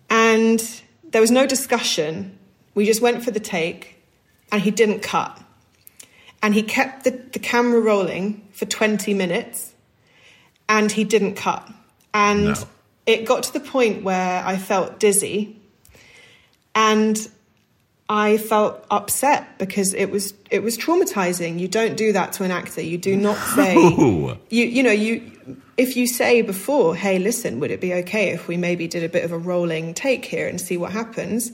And 0.09 0.80
there 1.11 1.21
was 1.21 1.31
no 1.31 1.45
discussion. 1.45 2.37
We 2.73 2.85
just 2.85 3.01
went 3.01 3.23
for 3.23 3.31
the 3.31 3.39
take, 3.39 4.01
and 4.51 4.61
he 4.61 4.71
didn't 4.71 5.01
cut. 5.01 5.39
And 6.43 6.53
he 6.55 6.63
kept 6.63 7.03
the, 7.03 7.11
the 7.11 7.39
camera 7.39 7.79
rolling 7.79 8.47
for 8.51 8.65
20 8.65 9.13
minutes, 9.13 9.73
and 10.67 10.91
he 10.91 11.03
didn't 11.03 11.35
cut. 11.35 11.69
And 12.13 12.45
No. 12.45 12.55
it 13.05 13.25
got 13.25 13.43
to 13.43 13.53
the 13.53 13.59
point 13.59 14.03
where 14.03 14.43
I 14.45 14.57
felt 14.57 14.99
dizzy 14.99 15.57
and 16.73 17.29
I 18.13 18.37
felt 18.37 18.85
upset 18.91 19.57
because 19.57 19.93
it 19.93 20.07
was 20.11 20.33
it 20.49 20.61
was 20.63 20.77
traumatizing. 20.77 21.59
You 21.59 21.69
don't 21.69 21.95
do 21.95 22.11
that 22.11 22.33
to 22.33 22.43
an 22.43 22.51
actor. 22.51 22.81
You 22.81 22.97
do 22.97 23.15
not 23.15 23.37
say 23.55 23.75
Ooh. 23.75 24.37
you 24.49 24.65
you 24.65 24.83
know 24.83 24.91
you 24.91 25.31
if 25.77 25.95
you 25.95 26.05
say 26.07 26.41
before, 26.41 26.95
hey, 26.95 27.17
listen, 27.19 27.59
would 27.61 27.71
it 27.71 27.79
be 27.81 27.93
okay 28.01 28.29
if 28.29 28.47
we 28.47 28.57
maybe 28.57 28.87
did 28.87 29.03
a 29.03 29.09
bit 29.09 29.23
of 29.23 29.31
a 29.31 29.37
rolling 29.37 29.93
take 29.93 30.25
here 30.25 30.47
and 30.47 30.59
see 30.59 30.77
what 30.77 30.91
happens? 30.91 31.51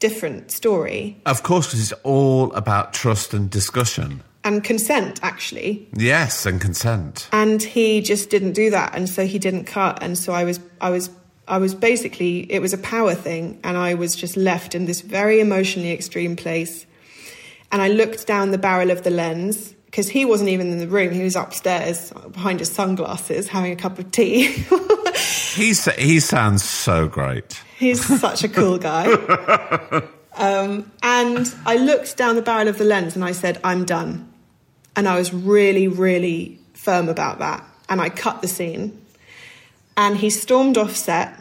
Different 0.00 0.50
story 0.50 1.16
Of 1.26 1.42
course, 1.42 1.66
because 1.68 1.80
it's 1.92 2.00
all 2.04 2.52
about 2.54 2.92
trust 2.92 3.32
and 3.34 3.48
discussion. 3.50 4.22
and 4.44 4.64
consent 4.64 5.20
actually. 5.22 5.86
Yes, 5.94 6.46
and 6.46 6.60
consent. 6.60 7.28
and 7.32 7.62
he 7.62 8.00
just 8.00 8.30
didn't 8.30 8.52
do 8.54 8.70
that 8.70 8.94
and 8.96 9.08
so 9.08 9.26
he 9.26 9.38
didn't 9.38 9.64
cut 9.66 10.02
and 10.02 10.16
so 10.18 10.32
i 10.32 10.44
was 10.44 10.58
i 10.80 10.88
was 10.90 11.10
i 11.50 11.58
was 11.58 11.74
basically 11.74 12.50
it 12.50 12.60
was 12.60 12.72
a 12.72 12.78
power 12.78 13.14
thing 13.14 13.60
and 13.62 13.76
i 13.76 13.92
was 13.92 14.16
just 14.16 14.36
left 14.36 14.74
in 14.74 14.86
this 14.86 15.02
very 15.02 15.40
emotionally 15.40 15.92
extreme 15.92 16.34
place 16.34 16.86
and 17.70 17.82
i 17.82 17.88
looked 17.88 18.26
down 18.26 18.50
the 18.50 18.58
barrel 18.58 18.90
of 18.90 19.02
the 19.02 19.10
lens 19.10 19.74
because 19.84 20.08
he 20.08 20.24
wasn't 20.24 20.48
even 20.48 20.70
in 20.70 20.78
the 20.78 20.88
room 20.88 21.12
he 21.12 21.22
was 21.22 21.36
upstairs 21.36 22.12
behind 22.32 22.58
his 22.60 22.70
sunglasses 22.70 23.48
having 23.48 23.72
a 23.72 23.76
cup 23.76 23.98
of 23.98 24.10
tea 24.10 24.64
He's, 25.54 25.84
he 25.96 26.20
sounds 26.20 26.62
so 26.62 27.08
great. 27.08 27.60
He's 27.76 28.04
such 28.20 28.44
a 28.44 28.48
cool 28.48 28.78
guy. 28.78 30.02
Um, 30.32 30.90
and 31.02 31.52
I 31.66 31.76
looked 31.76 32.16
down 32.16 32.36
the 32.36 32.40
barrel 32.40 32.68
of 32.68 32.78
the 32.78 32.84
lens 32.84 33.14
and 33.14 33.22
I 33.22 33.32
said, 33.32 33.60
I'm 33.62 33.84
done. 33.84 34.32
And 34.96 35.06
I 35.06 35.18
was 35.18 35.34
really, 35.34 35.86
really 35.86 36.58
firm 36.72 37.10
about 37.10 37.40
that. 37.40 37.62
And 37.90 38.00
I 38.00 38.08
cut 38.08 38.40
the 38.40 38.48
scene. 38.48 39.04
And 40.00 40.16
he 40.16 40.30
stormed 40.30 40.78
off 40.78 40.96
set, 40.96 41.38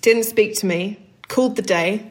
didn't 0.00 0.22
speak 0.26 0.54
to 0.58 0.66
me, 0.66 1.04
called 1.26 1.56
the 1.56 1.62
day, 1.62 2.08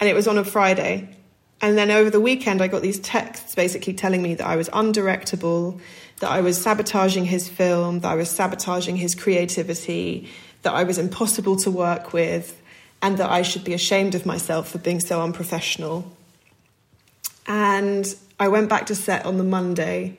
and 0.00 0.10
it 0.10 0.14
was 0.14 0.26
on 0.26 0.36
a 0.36 0.42
Friday. 0.42 1.16
And 1.60 1.78
then 1.78 1.92
over 1.92 2.10
the 2.10 2.18
weekend, 2.18 2.60
I 2.60 2.66
got 2.66 2.82
these 2.82 2.98
texts 2.98 3.54
basically 3.54 3.94
telling 3.94 4.20
me 4.20 4.34
that 4.34 4.44
I 4.44 4.56
was 4.56 4.68
undirectable, 4.70 5.80
that 6.18 6.28
I 6.28 6.40
was 6.40 6.60
sabotaging 6.60 7.24
his 7.24 7.48
film, 7.48 8.00
that 8.00 8.08
I 8.08 8.16
was 8.16 8.28
sabotaging 8.28 8.96
his 8.96 9.14
creativity, 9.14 10.28
that 10.62 10.74
I 10.74 10.82
was 10.82 10.98
impossible 10.98 11.54
to 11.58 11.70
work 11.70 12.12
with, 12.12 12.60
and 13.00 13.18
that 13.18 13.30
I 13.30 13.42
should 13.42 13.62
be 13.62 13.74
ashamed 13.74 14.16
of 14.16 14.26
myself 14.26 14.70
for 14.70 14.78
being 14.78 14.98
so 14.98 15.22
unprofessional. 15.22 16.10
And 17.46 18.12
I 18.40 18.48
went 18.48 18.68
back 18.68 18.86
to 18.86 18.96
set 18.96 19.24
on 19.24 19.38
the 19.38 19.44
Monday, 19.44 20.18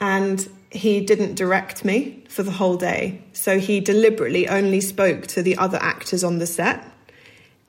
and 0.00 0.48
he 0.70 1.00
didn't 1.00 1.34
direct 1.34 1.84
me 1.84 2.24
for 2.28 2.42
the 2.42 2.50
whole 2.50 2.76
day. 2.76 3.22
So 3.32 3.58
he 3.58 3.80
deliberately 3.80 4.48
only 4.48 4.80
spoke 4.80 5.26
to 5.28 5.42
the 5.42 5.56
other 5.56 5.78
actors 5.80 6.24
on 6.24 6.38
the 6.38 6.46
set 6.46 6.84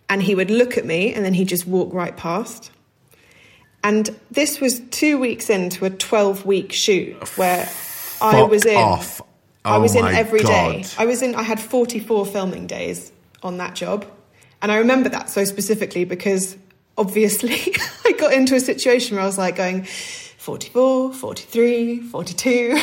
and 0.09 0.23
he 0.23 0.35
would 0.35 0.51
look 0.51 0.77
at 0.77 0.85
me 0.85 1.13
and 1.13 1.23
then 1.23 1.33
he'd 1.33 1.47
just 1.47 1.67
walk 1.67 1.93
right 1.93 2.15
past. 2.15 2.71
And 3.83 4.09
this 4.31 4.59
was 4.59 4.79
two 4.89 5.17
weeks 5.17 5.49
into 5.49 5.85
a 5.85 5.89
12 5.89 6.45
week 6.45 6.73
shoot 6.73 7.15
oh, 7.21 7.25
where 7.35 7.69
I 8.21 8.43
was 8.43 8.65
in. 8.65 8.77
off. 8.77 9.21
I 9.63 9.77
Oh 9.77 9.81
was 9.81 9.95
in 9.95 10.01
my 10.01 10.13
every 10.13 10.39
day. 10.39 10.81
God. 10.83 10.91
I 10.97 11.05
was 11.05 11.21
in, 11.21 11.35
I 11.35 11.43
had 11.43 11.59
44 11.59 12.25
filming 12.25 12.67
days 12.67 13.11
on 13.43 13.57
that 13.57 13.75
job. 13.75 14.05
And 14.61 14.71
I 14.71 14.77
remember 14.77 15.09
that 15.09 15.29
so 15.29 15.43
specifically 15.45 16.03
because 16.03 16.57
obviously 16.97 17.75
I 18.05 18.13
got 18.13 18.33
into 18.33 18.55
a 18.55 18.59
situation 18.59 19.15
where 19.15 19.23
I 19.23 19.27
was 19.27 19.37
like 19.37 19.55
going 19.55 19.87
44, 20.47 21.13
43, 21.13 21.99
42. 22.03 22.77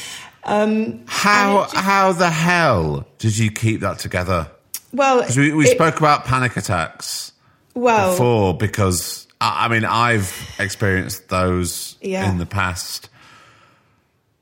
um, 0.44 1.02
How 1.06 1.64
just- 1.64 1.76
how 1.76 2.12
the 2.12 2.30
hell 2.30 3.06
did 3.18 3.36
you 3.36 3.50
keep 3.50 3.82
that 3.82 3.98
together? 3.98 4.50
Well, 4.94 5.26
we, 5.36 5.52
we 5.52 5.66
it- 5.66 5.72
spoke 5.72 5.98
about 5.98 6.24
panic 6.24 6.56
attacks 6.56 7.32
well, 7.74 8.12
before 8.12 8.56
because 8.56 9.28
I, 9.38 9.66
I 9.66 9.68
mean 9.68 9.84
I've 9.84 10.34
experienced 10.58 11.28
those 11.28 11.98
Yeah. 12.00 12.30
in 12.30 12.38
the 12.38 12.46
past. 12.46 13.10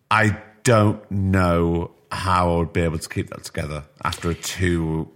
I 0.09 0.39
don't 0.63 1.03
know 1.11 1.91
how 2.13 2.53
I 2.55 2.57
would 2.59 2.73
be 2.73 2.83
able 2.83 3.01
to 3.01 3.09
keep 3.09 3.31
that 3.31 3.43
together 3.43 3.83
after 4.05 4.31
a 4.31 4.35
two 4.35 5.09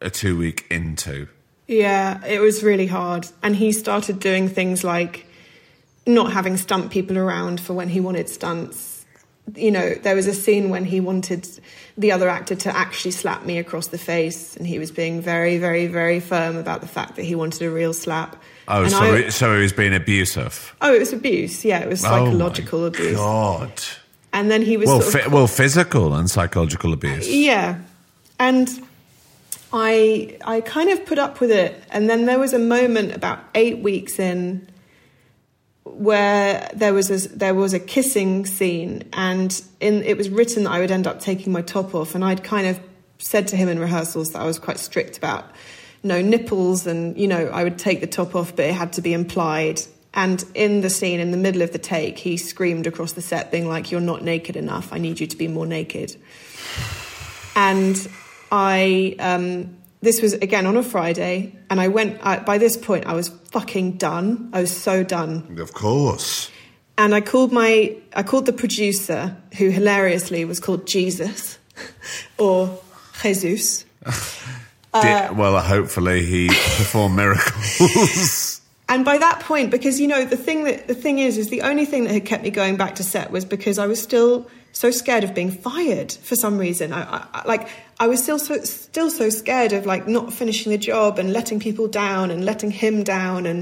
a 0.00 0.08
two 0.08 0.38
week 0.38 0.66
into. 0.70 1.26
Yeah, 1.66 2.24
it 2.24 2.38
was 2.38 2.62
really 2.62 2.86
hard. 2.86 3.26
And 3.42 3.56
he 3.56 3.72
started 3.72 4.20
doing 4.20 4.48
things 4.48 4.84
like 4.84 5.26
not 6.08 6.32
having 6.32 6.56
stunt 6.56 6.90
people 6.90 7.16
around 7.18 7.60
for 7.60 7.74
when 7.74 7.88
he 7.88 8.00
wanted 8.00 8.28
stunts. 8.28 9.04
You 9.54 9.70
know, 9.70 9.94
there 9.94 10.14
was 10.14 10.26
a 10.26 10.34
scene 10.34 10.68
when 10.68 10.84
he 10.84 11.00
wanted 11.00 11.48
the 11.96 12.12
other 12.12 12.28
actor 12.28 12.54
to 12.54 12.76
actually 12.76 13.12
slap 13.12 13.44
me 13.46 13.58
across 13.58 13.86
the 13.88 13.98
face, 13.98 14.56
and 14.56 14.66
he 14.66 14.78
was 14.78 14.90
being 14.90 15.20
very, 15.22 15.56
very, 15.58 15.86
very 15.86 16.20
firm 16.20 16.56
about 16.56 16.80
the 16.80 16.86
fact 16.88 17.16
that 17.16 17.24
he 17.24 17.34
wanted 17.34 17.62
a 17.62 17.70
real 17.70 17.92
slap. 17.94 18.36
Oh, 18.68 18.82
And 18.82 18.90
so, 18.92 18.98
I- 19.00 19.22
he, 19.22 19.30
so 19.30 19.54
he 19.56 19.62
was 19.62 19.72
being 19.72 19.94
abusive. 19.94 20.74
oh, 20.82 20.92
it 20.94 20.98
was 20.98 21.12
abuse. 21.14 21.64
Yeah, 21.64 21.78
it 21.80 21.88
was 21.88 22.00
psychological 22.00 22.80
oh 22.80 22.82
my 22.82 22.88
abuse. 22.88 23.16
God. 23.16 23.72
And 24.34 24.50
then 24.50 24.60
he 24.62 24.76
was 24.76 24.86
Well, 24.88 25.00
sort 25.00 25.26
of 25.26 25.32
well, 25.32 25.46
physical 25.46 26.14
and 26.14 26.28
psychological 26.30 26.92
abuse. 26.92 27.26
Yeah. 27.28 27.78
And 28.38 28.68
I 29.72 30.36
I 30.44 30.60
kind 30.60 30.90
of 30.90 31.04
put 31.06 31.18
up 31.18 31.40
with 31.40 31.50
it 31.50 31.82
and 31.90 32.08
then 32.08 32.26
there 32.26 32.38
was 32.38 32.52
a 32.52 32.58
moment 32.58 33.14
about 33.14 33.40
8 33.54 33.78
weeks 33.78 34.18
in 34.18 34.68
where 35.94 36.70
there 36.74 36.94
was 36.94 37.10
a, 37.10 37.28
there 37.28 37.54
was 37.54 37.72
a 37.72 37.80
kissing 37.80 38.46
scene 38.46 39.08
and 39.12 39.62
in 39.80 40.02
it 40.02 40.16
was 40.16 40.28
written 40.28 40.64
that 40.64 40.70
I 40.70 40.80
would 40.80 40.90
end 40.90 41.06
up 41.06 41.20
taking 41.20 41.52
my 41.52 41.62
top 41.62 41.94
off 41.94 42.14
and 42.14 42.24
I'd 42.24 42.44
kind 42.44 42.66
of 42.66 42.80
said 43.18 43.48
to 43.48 43.56
him 43.56 43.68
in 43.68 43.78
rehearsals 43.78 44.32
that 44.32 44.40
I 44.40 44.46
was 44.46 44.58
quite 44.58 44.78
strict 44.78 45.18
about 45.18 45.50
no 46.02 46.22
nipples 46.22 46.86
and 46.86 47.18
you 47.18 47.26
know 47.26 47.46
I 47.46 47.64
would 47.64 47.78
take 47.78 48.00
the 48.00 48.06
top 48.06 48.34
off 48.34 48.54
but 48.54 48.66
it 48.66 48.74
had 48.74 48.92
to 48.94 49.02
be 49.02 49.12
implied. 49.12 49.80
And 50.14 50.42
in 50.54 50.80
the 50.80 50.90
scene 50.90 51.20
in 51.20 51.30
the 51.30 51.36
middle 51.36 51.62
of 51.62 51.72
the 51.72 51.78
take 51.78 52.18
he 52.18 52.36
screamed 52.36 52.86
across 52.86 53.12
the 53.12 53.22
set 53.22 53.50
being 53.50 53.68
like 53.68 53.90
you're 53.90 54.00
not 54.00 54.22
naked 54.22 54.56
enough. 54.56 54.92
I 54.92 54.98
need 54.98 55.20
you 55.20 55.26
to 55.26 55.36
be 55.36 55.48
more 55.48 55.66
naked. 55.66 56.16
And 57.54 58.08
I 58.50 59.16
um, 59.18 59.76
this 60.00 60.22
was 60.22 60.34
again 60.34 60.66
on 60.66 60.76
a 60.76 60.82
Friday, 60.82 61.56
and 61.70 61.80
I 61.80 61.88
went. 61.88 62.20
I, 62.22 62.38
by 62.38 62.58
this 62.58 62.76
point, 62.76 63.06
I 63.06 63.14
was 63.14 63.28
fucking 63.50 63.92
done. 63.98 64.50
I 64.52 64.60
was 64.60 64.74
so 64.76 65.02
done, 65.02 65.56
Of 65.60 65.72
course. 65.72 66.50
and 66.96 67.14
I 67.14 67.20
called 67.20 67.52
my 67.52 67.96
I 68.14 68.22
called 68.22 68.46
the 68.46 68.52
producer, 68.52 69.36
who 69.56 69.70
hilariously 69.70 70.44
was 70.44 70.60
called 70.60 70.86
Jesus, 70.86 71.58
or 72.38 72.78
Jesus. 73.22 73.84
Di- 74.94 75.12
uh, 75.12 75.34
well, 75.34 75.60
hopefully 75.60 76.24
he 76.24 76.48
performed 76.48 77.16
miracles. 77.16 78.54
And 78.90 79.04
by 79.04 79.18
that 79.18 79.40
point, 79.40 79.70
because 79.70 80.00
you 80.00 80.08
know 80.08 80.24
the 80.24 80.34
thing 80.34 80.64
that 80.64 80.88
the 80.88 80.94
thing 80.94 81.18
is, 81.18 81.36
is 81.36 81.50
the 81.50 81.60
only 81.60 81.84
thing 81.84 82.04
that 82.04 82.12
had 82.14 82.24
kept 82.24 82.42
me 82.42 82.48
going 82.48 82.78
back 82.78 82.94
to 82.94 83.02
set 83.04 83.30
was 83.30 83.44
because 83.44 83.78
I 83.78 83.86
was 83.86 84.00
still 84.00 84.48
so 84.78 84.90
scared 84.92 85.24
of 85.24 85.34
being 85.34 85.50
fired 85.50 86.12
for 86.12 86.36
some 86.36 86.56
reason. 86.56 86.92
I, 86.92 87.00
I, 87.34 87.42
like 87.52 87.68
I 87.98 88.06
was 88.06 88.22
still 88.22 88.38
so 88.38 88.54
still 88.62 89.10
so 89.10 89.28
scared 89.30 89.72
of 89.72 89.86
like 89.86 90.06
not 90.06 90.32
finishing 90.32 90.70
the 90.70 90.78
job 90.78 91.18
and 91.18 91.32
letting 91.32 91.58
people 91.58 91.88
down 91.88 92.30
and 92.30 92.44
letting 92.44 92.70
him 92.70 93.02
down, 93.02 93.46
and 93.46 93.60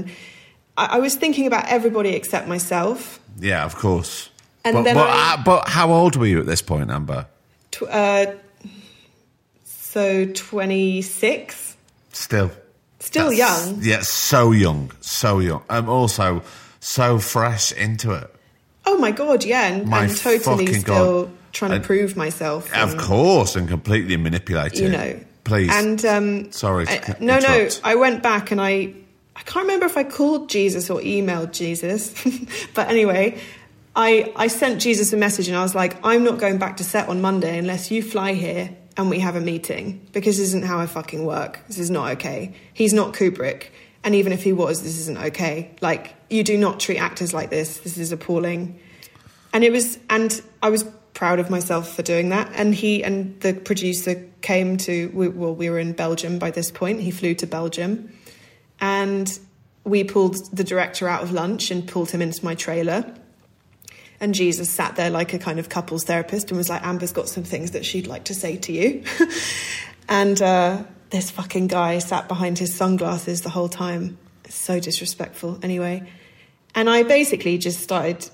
I, 0.77 0.97
I 0.97 0.99
was 0.99 1.15
thinking 1.15 1.47
about 1.47 1.65
everybody 1.77 2.09
except 2.19 2.47
myself. 2.47 3.19
yeah, 3.39 3.65
of 3.65 3.75
course. 3.75 4.29
And 4.63 4.73
but, 4.75 4.83
then 4.83 4.95
but, 4.95 5.09
I- 5.09 5.33
uh, 5.33 5.43
but 5.43 5.67
how 5.69 5.91
old 5.91 6.15
were 6.17 6.27
you 6.27 6.39
at 6.39 6.45
this 6.45 6.61
point, 6.61 6.91
Amber? 6.91 7.25
Tw- 7.71 7.83
uh, 7.89 8.25
so 9.65 10.25
twenty 10.33 11.01
six, 11.01 11.75
Still. 12.13 12.51
still 12.99 13.29
That's- 13.31 13.67
young. 13.67 13.79
Yeah, 13.81 14.01
so 14.01 14.51
young, 14.51 14.91
so 15.01 15.39
young. 15.39 15.63
I'm 15.69 15.89
also 15.89 16.41
so 16.79 17.17
fresh 17.19 17.71
into 17.71 18.11
it. 18.13 18.29
Oh 18.89 18.97
my 18.97 19.11
god, 19.11 19.43
yeah, 19.43 19.67
and, 19.67 19.85
My 19.87 20.05
and 20.05 20.17
totally 20.17 20.73
still 20.73 21.25
God. 21.25 21.31
trying 21.51 21.71
to 21.71 21.75
And- 21.77 21.85
prove 21.85 22.15
myself. 22.15 22.73
Of 22.73 22.97
course, 22.97 23.55
and 23.55 23.67
completely 23.67 24.15
manipulated. 24.17 24.79
you 24.79 24.89
know. 24.89 25.19
Please. 25.43 25.69
And 25.73 26.03
um, 26.05 26.51
Sorry 26.51 26.85
I- 26.87 27.15
no, 27.19 27.37
no. 27.39 27.53
interrupt. 27.55 27.81
I 27.83 27.95
went 27.95 28.23
back 28.23 28.51
and 28.51 28.59
I, 28.61 28.93
I 29.35 29.41
can't 29.45 29.63
remember 29.65 29.85
if 29.85 29.95
I 29.97 30.03
called 30.03 30.49
Jesus 30.49 30.89
or 30.89 30.99
emailed 31.01 31.51
Jesus, 31.53 32.13
but 32.73 32.87
anyway, 32.89 33.39
I 33.95 34.31
I 34.35 34.47
sent 34.47 34.81
Jesus 34.81 35.13
a 35.13 35.17
message 35.17 35.47
and 35.47 35.57
I 35.57 35.63
was 35.63 35.75
like, 35.75 35.95
I'm 36.05 36.23
not 36.23 36.37
going 36.39 36.57
back 36.57 36.77
to 36.77 36.83
set 36.83 37.07
on 37.09 37.21
Monday 37.21 37.57
unless 37.57 37.91
you 37.91 38.01
fly 38.03 38.33
here 38.33 38.69
and 38.97 39.09
we 39.09 39.19
have 39.19 39.35
a 39.35 39.41
meeting 39.41 40.01
because 40.11 40.37
this 40.37 40.47
isn't 40.47 40.65
how 40.65 40.79
I 40.79 40.85
fucking 40.87 41.25
work. 41.25 41.59
This 41.67 41.79
is 41.79 41.89
not 41.91 42.11
okay. 42.13 42.53
He's 42.73 42.93
not 42.93 43.13
Kubrick, 43.13 43.67
and 44.03 44.15
even 44.15 44.31
if 44.31 44.43
he 44.43 44.53
was, 44.53 44.83
this 44.83 44.97
isn't 44.99 45.17
okay. 45.17 45.75
Like 45.81 46.15
you 46.29 46.43
do 46.43 46.57
not 46.57 46.79
treat 46.79 46.97
actors 46.97 47.33
like 47.33 47.49
this. 47.49 47.79
This 47.79 47.97
is 47.97 48.11
appalling. 48.11 48.79
And 49.53 49.63
it 49.63 49.71
was 49.71 49.97
and 50.09 50.41
i 50.61 50.69
was 50.69 50.83
proud 51.13 51.39
of 51.39 51.49
myself 51.49 51.95
for 51.95 52.03
doing 52.03 52.29
that. 52.29 52.51
And 52.53 52.75
he 52.75 53.03
and 53.03 53.39
the 53.41 53.53
producer 53.53 54.27
came 54.41 54.77
to 54.77 55.09
we, 55.13 55.27
well 55.27 55.55
we 55.55 55.69
were 55.69 55.79
in 55.79 55.93
belgium 55.93 56.39
by 56.39 56.51
this 56.51 56.71
point. 56.71 57.01
He 57.01 57.11
flew 57.11 57.33
to 57.35 57.47
belgium. 57.47 58.13
And 58.79 59.37
we 59.83 60.03
pulled 60.03 60.35
the 60.55 60.63
director 60.63 61.07
out 61.07 61.23
of 61.23 61.31
lunch 61.31 61.71
and 61.71 61.87
pulled 61.87 62.11
him 62.11 62.21
into 62.21 62.43
my 62.45 62.55
trailer. 62.55 63.13
And 64.19 64.33
jesus 64.33 64.69
sat 64.69 64.95
there 64.95 65.09
like 65.09 65.33
a 65.33 65.39
kind 65.39 65.59
of 65.59 65.69
couples 65.69 66.03
therapist 66.03 66.49
and 66.49 66.57
was 66.57 66.69
like 66.69 66.83
amber's 66.83 67.13
got 67.13 67.29
some 67.29 67.43
things 67.43 67.71
that 67.71 67.85
she'd 67.85 68.07
like 68.07 68.25
to 68.25 68.33
say 68.33 68.57
to 68.57 68.71
you. 68.71 69.03
And 70.09 70.41
uh, 70.41 70.83
this 71.09 71.31
fucking 71.31 71.67
guy 71.67 71.99
sat 71.99 72.27
behind 72.27 72.59
his 72.59 72.73
sunglasses 72.73 73.41
the 73.41 73.49
whole 73.49 73.69
time 73.69 74.17
so 74.49 74.79
disrespectful 74.79 75.59
anyway 75.61 76.07
and 76.75 76.89
i 76.89 77.03
basically 77.03 77.57
just 77.57 77.79
started 77.79 78.29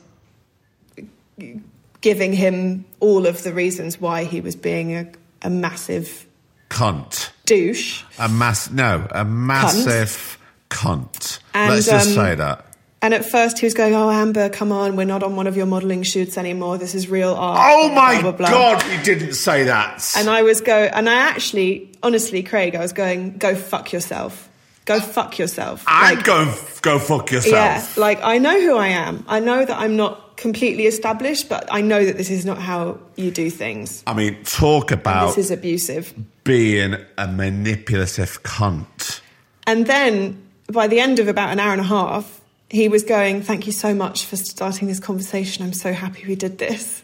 giving 2.01 2.33
him 2.33 2.85
all 2.99 3.25
of 3.25 3.43
the 3.43 3.53
reasons 3.53 3.99
why 3.99 4.25
he 4.25 4.41
was 4.41 4.55
being 4.55 4.93
a, 4.95 5.11
a 5.41 5.49
massive 5.49 6.27
Cunt. 6.69 7.31
douche. 7.45 8.03
A 8.19 8.27
mass. 8.27 8.69
No, 8.69 9.07
a 9.11 9.23
massive 9.23 10.37
cunt. 10.69 11.39
And, 11.53 11.71
Let's 11.71 11.85
just 11.85 12.09
um, 12.09 12.13
say 12.15 12.35
that. 12.35 12.65
And 13.03 13.13
at 13.13 13.25
first 13.25 13.59
he 13.59 13.65
was 13.65 13.73
going, 13.73 13.93
Oh, 13.93 14.09
Amber, 14.09 14.47
come 14.49 14.71
on, 14.71 14.95
we're 14.95 15.03
not 15.05 15.21
on 15.23 15.35
one 15.35 15.45
of 15.45 15.57
your 15.57 15.65
modelling 15.65 16.03
shoots 16.03 16.37
anymore. 16.37 16.77
This 16.77 16.95
is 16.95 17.09
real 17.09 17.33
art. 17.35 17.59
Oh 17.61 17.89
blah, 17.89 17.95
my 17.95 18.21
blah, 18.21 18.31
blah, 18.31 18.49
blah." 18.49 18.49
god, 18.79 18.83
you 18.91 19.03
didn't 19.03 19.33
say 19.33 19.65
that. 19.65 20.09
And 20.17 20.29
I 20.29 20.41
was 20.41 20.61
go, 20.61 20.85
and 20.85 21.09
I 21.09 21.15
actually, 21.15 21.91
honestly, 22.01 22.41
Craig, 22.43 22.75
I 22.75 22.79
was 22.79 22.93
going, 22.93 23.37
Go 23.37 23.55
fuck 23.55 23.91
yourself. 23.91 24.49
Go 24.85 24.99
fuck 24.99 25.37
yourself. 25.37 25.83
I'm 25.87 26.15
Like, 26.17 26.27
f- 26.27 26.81
go 26.81 26.97
fuck 26.99 27.31
yourself. 27.31 27.53
Yeah, 27.53 27.85
like 28.01 28.19
I 28.23 28.37
know 28.37 28.59
who 28.59 28.75
I 28.77 28.87
am. 28.87 29.23
I 29.27 29.39
know 29.39 29.63
that 29.63 29.77
I'm 29.77 29.95
not 29.95 30.35
completely 30.37 30.87
established, 30.87 31.47
but 31.47 31.67
I 31.71 31.81
know 31.81 32.03
that 32.03 32.17
this 32.17 32.29
is 32.29 32.45
not 32.45 32.57
how 32.57 32.99
you 33.15 33.31
do 33.31 33.49
things. 33.49 34.03
I 34.07 34.13
mean, 34.13 34.43
talk 34.43 34.91
about 34.91 35.27
This 35.35 35.45
is 35.45 35.51
abusive. 35.51 36.13
being 36.43 36.95
a 37.17 37.27
manipulative 37.27 38.43
cunt. 38.43 39.21
And 39.67 39.85
then 39.87 40.41
by 40.71 40.87
the 40.87 40.99
end 40.99 41.19
of 41.19 41.27
about 41.27 41.49
an 41.51 41.59
hour 41.59 41.71
and 41.71 41.81
a 41.81 41.85
half, 41.85 42.41
he 42.73 42.89
was 42.89 43.03
going, 43.03 43.43
Thank 43.43 43.67
you 43.67 43.71
so 43.71 43.93
much 43.93 44.25
for 44.25 44.35
starting 44.35 44.87
this 44.87 44.99
conversation. 44.99 45.63
I'm 45.63 45.73
so 45.73 45.93
happy 45.93 46.25
we 46.27 46.35
did 46.35 46.57
this. 46.57 47.03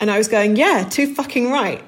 And 0.00 0.10
I 0.10 0.18
was 0.18 0.28
going, 0.28 0.56
Yeah, 0.56 0.84
too 0.90 1.14
fucking 1.14 1.52
right. 1.52 1.84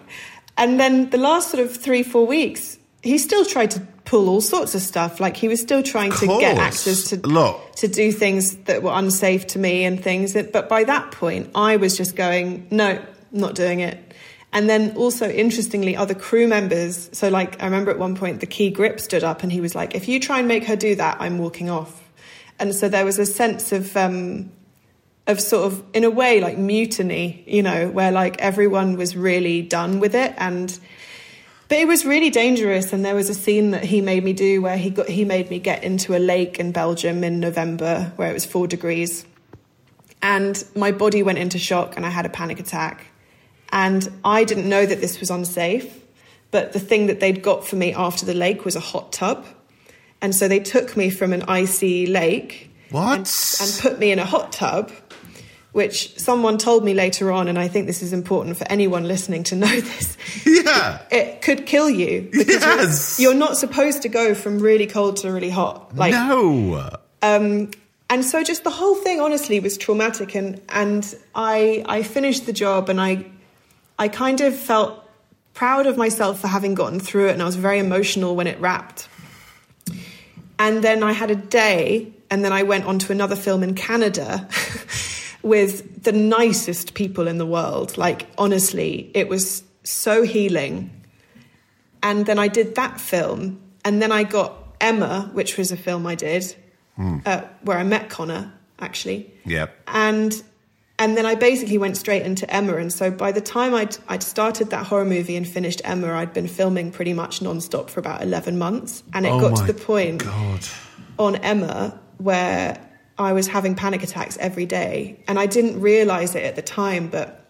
And 0.58 0.78
then 0.78 1.10
the 1.10 1.18
last 1.18 1.50
sort 1.50 1.64
of 1.64 1.74
three, 1.74 2.02
four 2.02 2.26
weeks, 2.26 2.78
he 3.02 3.18
still 3.18 3.44
tried 3.44 3.70
to 3.72 3.80
pull 4.04 4.28
all 4.28 4.40
sorts 4.42 4.74
of 4.74 4.82
stuff. 4.82 5.18
Like 5.18 5.36
he 5.36 5.48
was 5.48 5.60
still 5.60 5.82
trying 5.82 6.12
to 6.12 6.26
get 6.38 6.58
actors 6.58 7.08
to 7.08 7.16
Look. 7.26 7.74
to 7.76 7.88
do 7.88 8.12
things 8.12 8.56
that 8.64 8.82
were 8.82 8.92
unsafe 8.92 9.46
to 9.48 9.58
me 9.58 9.84
and 9.84 10.00
things 10.00 10.34
that 10.34 10.52
but 10.52 10.68
by 10.68 10.84
that 10.84 11.10
point 11.10 11.50
I 11.54 11.78
was 11.78 11.96
just 11.96 12.16
going, 12.16 12.66
No, 12.70 13.02
not 13.32 13.54
doing 13.54 13.80
it. 13.80 13.98
And 14.52 14.68
then 14.70 14.94
also 14.96 15.28
interestingly, 15.28 15.96
other 15.96 16.14
crew 16.14 16.46
members. 16.46 17.08
So 17.12 17.30
like 17.30 17.62
I 17.62 17.64
remember 17.64 17.90
at 17.90 17.98
one 17.98 18.14
point 18.14 18.40
the 18.40 18.46
key 18.46 18.70
grip 18.70 19.00
stood 19.00 19.24
up 19.24 19.42
and 19.42 19.50
he 19.50 19.62
was 19.62 19.74
like, 19.74 19.94
If 19.94 20.06
you 20.06 20.20
try 20.20 20.38
and 20.38 20.46
make 20.46 20.64
her 20.64 20.76
do 20.76 20.94
that, 20.96 21.16
I'm 21.18 21.38
walking 21.38 21.70
off. 21.70 22.05
And 22.58 22.74
so 22.74 22.88
there 22.88 23.04
was 23.04 23.18
a 23.18 23.26
sense 23.26 23.72
of 23.72 23.96
um 23.96 24.50
of 25.26 25.40
sort 25.40 25.72
of 25.72 25.82
in 25.92 26.04
a 26.04 26.10
way 26.10 26.40
like 26.40 26.56
mutiny, 26.56 27.42
you 27.46 27.62
know, 27.62 27.88
where 27.88 28.12
like 28.12 28.38
everyone 28.38 28.96
was 28.96 29.16
really 29.16 29.62
done 29.62 30.00
with 30.00 30.14
it. 30.14 30.34
And 30.36 30.78
but 31.68 31.78
it 31.78 31.88
was 31.88 32.04
really 32.04 32.30
dangerous. 32.30 32.92
And 32.92 33.04
there 33.04 33.14
was 33.14 33.28
a 33.28 33.34
scene 33.34 33.72
that 33.72 33.82
he 33.84 34.00
made 34.00 34.22
me 34.22 34.32
do 34.32 34.62
where 34.62 34.78
he 34.78 34.90
got 34.90 35.08
he 35.08 35.24
made 35.24 35.50
me 35.50 35.58
get 35.58 35.84
into 35.84 36.16
a 36.16 36.20
lake 36.20 36.58
in 36.58 36.72
Belgium 36.72 37.24
in 37.24 37.40
November 37.40 38.12
where 38.16 38.30
it 38.30 38.34
was 38.34 38.44
4 38.44 38.66
degrees. 38.66 39.26
And 40.22 40.62
my 40.74 40.92
body 40.92 41.22
went 41.22 41.38
into 41.38 41.58
shock 41.58 41.96
and 41.96 42.06
I 42.06 42.10
had 42.10 42.26
a 42.26 42.30
panic 42.30 42.60
attack. 42.60 43.06
And 43.70 44.08
I 44.24 44.44
didn't 44.44 44.68
know 44.68 44.86
that 44.86 45.00
this 45.00 45.20
was 45.20 45.30
unsafe 45.30 46.02
but 46.50 46.72
the 46.72 46.80
thing 46.80 47.06
that 47.06 47.20
they'd 47.20 47.42
got 47.42 47.66
for 47.66 47.76
me 47.76 47.92
after 47.92 48.24
the 48.24 48.34
lake 48.34 48.64
was 48.64 48.76
a 48.76 48.80
hot 48.80 49.12
tub 49.12 49.44
and 50.22 50.34
so 50.34 50.48
they 50.48 50.60
took 50.60 50.96
me 50.96 51.10
from 51.10 51.32
an 51.32 51.42
icy 51.48 52.06
lake 52.06 52.70
What? 52.90 53.18
and, 53.18 53.26
and 53.60 53.78
put 53.80 53.98
me 53.98 54.10
in 54.12 54.18
a 54.18 54.24
hot 54.24 54.52
tub 54.52 54.90
which 55.72 56.18
someone 56.18 56.56
told 56.56 56.82
me 56.84 56.94
later 56.94 57.30
on 57.30 57.48
and 57.48 57.58
I 57.58 57.68
think 57.68 57.86
this 57.86 58.02
is 58.02 58.14
important 58.14 58.56
for 58.56 58.64
anyone 58.70 59.04
listening 59.06 59.44
to 59.44 59.56
know 59.56 59.80
this 59.80 60.16
Yeah. 60.46 61.02
it 61.10 61.42
could 61.42 61.66
kill 61.66 61.90
you 61.90 62.28
because 62.32 62.48
you're- 62.62 62.76
Yes. 62.76 63.20
you're, 63.20 63.34
not 63.34 63.56
supposed 63.58 64.02
to 64.02 64.08
go 64.08 64.34
from 64.34 64.58
really 64.58 64.86
cold 64.86 65.16
to 65.18 65.30
really 65.30 65.50
hot 65.50 65.94
like 65.94 66.12
no. 66.12 66.90
um 67.22 67.70
and 68.08 68.24
so 68.24 68.42
just 68.42 68.64
the 68.64 68.70
whole 68.70 68.94
thing 68.94 69.20
honestly 69.20 69.60
was 69.60 69.76
traumatic 69.76 70.34
and 70.34 70.60
and 70.70 71.14
i 71.34 71.84
i 71.86 72.02
finished 72.02 72.46
the 72.46 72.52
job 72.52 72.88
and 72.88 73.00
i 73.00 73.24
i 73.98 74.08
kind 74.08 74.40
of 74.40 74.56
felt 74.56 75.02
proud 75.54 75.86
of 75.86 75.96
myself 75.96 76.40
for 76.40 76.48
having 76.48 76.74
gotten 76.74 77.00
through 77.00 77.28
it 77.28 77.32
and 77.32 77.42
i 77.42 77.44
was 77.44 77.56
very 77.56 77.78
emotional 77.78 78.34
when 78.36 78.46
it 78.46 78.58
wrapped 78.60 79.08
and 80.58 80.82
then 80.82 81.02
i 81.02 81.12
had 81.12 81.30
a 81.30 81.36
day 81.36 82.12
and 82.30 82.44
then 82.44 82.52
I 82.52 82.62
went 82.62 82.84
on 82.84 82.98
to 83.00 83.12
another 83.12 83.36
film 83.36 83.62
in 83.62 83.74
Canada 83.74 84.48
with 85.42 86.02
the 86.02 86.12
nicest 86.12 86.94
people 86.94 87.28
in 87.28 87.38
the 87.38 87.46
world. 87.46 87.96
Like, 87.96 88.26
honestly, 88.38 89.10
it 89.14 89.28
was 89.28 89.62
so 89.84 90.22
healing. 90.22 90.90
And 92.02 92.26
then 92.26 92.38
I 92.38 92.48
did 92.48 92.74
that 92.76 93.00
film, 93.00 93.60
and 93.84 94.00
then 94.00 94.12
I 94.12 94.22
got 94.22 94.76
Emma, 94.80 95.30
which 95.32 95.56
was 95.56 95.72
a 95.72 95.76
film 95.76 96.06
I 96.06 96.14
did, 96.14 96.54
uh, 96.98 97.42
where 97.62 97.78
I 97.78 97.82
met 97.82 98.10
Connor, 98.10 98.52
actually. 98.78 99.32
Yep. 99.44 99.74
And 99.88 100.42
and 100.98 101.16
then 101.16 101.26
I 101.26 101.34
basically 101.34 101.76
went 101.76 101.96
straight 101.96 102.22
into 102.22 102.50
Emma. 102.50 102.76
And 102.76 102.92
so 102.92 103.10
by 103.10 103.30
the 103.30 103.40
time 103.40 103.74
I'd, 103.74 103.96
I'd 104.08 104.22
started 104.22 104.70
that 104.70 104.86
horror 104.86 105.04
movie 105.04 105.36
and 105.36 105.46
finished 105.46 105.82
Emma, 105.84 106.12
I'd 106.14 106.32
been 106.32 106.48
filming 106.48 106.90
pretty 106.90 107.12
much 107.12 107.40
nonstop 107.40 107.90
for 107.90 108.00
about 108.00 108.22
11 108.22 108.56
months. 108.56 109.02
And 109.12 109.26
it 109.26 109.30
Oh 109.30 109.40
got 109.40 109.58
to 109.58 109.72
the 109.72 109.78
point 109.78 110.24
God. 110.24 110.66
on 111.18 111.36
Emma 111.36 112.00
where 112.16 112.80
I 113.18 113.32
was 113.32 113.46
having 113.46 113.74
panic 113.74 114.02
attacks 114.02 114.38
every 114.38 114.64
day. 114.64 115.22
And 115.28 115.38
I 115.38 115.46
didn't 115.46 115.80
realize 115.80 116.34
it 116.34 116.44
at 116.44 116.56
the 116.56 116.62
time, 116.62 117.08
but 117.08 117.46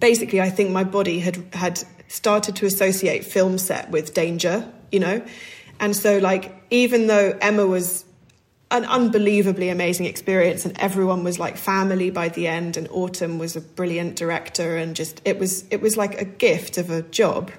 basically, 0.00 0.40
I 0.40 0.50
think 0.50 0.70
my 0.70 0.84
body 0.84 1.20
had, 1.20 1.36
had 1.52 1.82
started 2.08 2.56
to 2.56 2.66
associate 2.66 3.24
film 3.24 3.58
set 3.58 3.90
with 3.90 4.14
danger, 4.14 4.68
you 4.90 4.98
know? 4.98 5.24
And 5.78 5.94
so, 5.94 6.18
like, 6.18 6.52
even 6.70 7.06
though 7.06 7.38
Emma 7.40 7.66
was 7.66 8.04
an 8.70 8.84
unbelievably 8.84 9.70
amazing 9.70 10.06
experience 10.06 10.64
and 10.66 10.78
everyone 10.78 11.24
was 11.24 11.38
like 11.38 11.56
family 11.56 12.10
by 12.10 12.28
the 12.28 12.46
end 12.46 12.76
and 12.76 12.86
autumn 12.90 13.38
was 13.38 13.56
a 13.56 13.60
brilliant 13.60 14.16
director 14.16 14.76
and 14.76 14.94
just 14.94 15.22
it 15.24 15.38
was 15.38 15.64
it 15.70 15.80
was 15.80 15.96
like 15.96 16.20
a 16.20 16.24
gift 16.24 16.76
of 16.76 16.90
a 16.90 17.00
job 17.02 17.50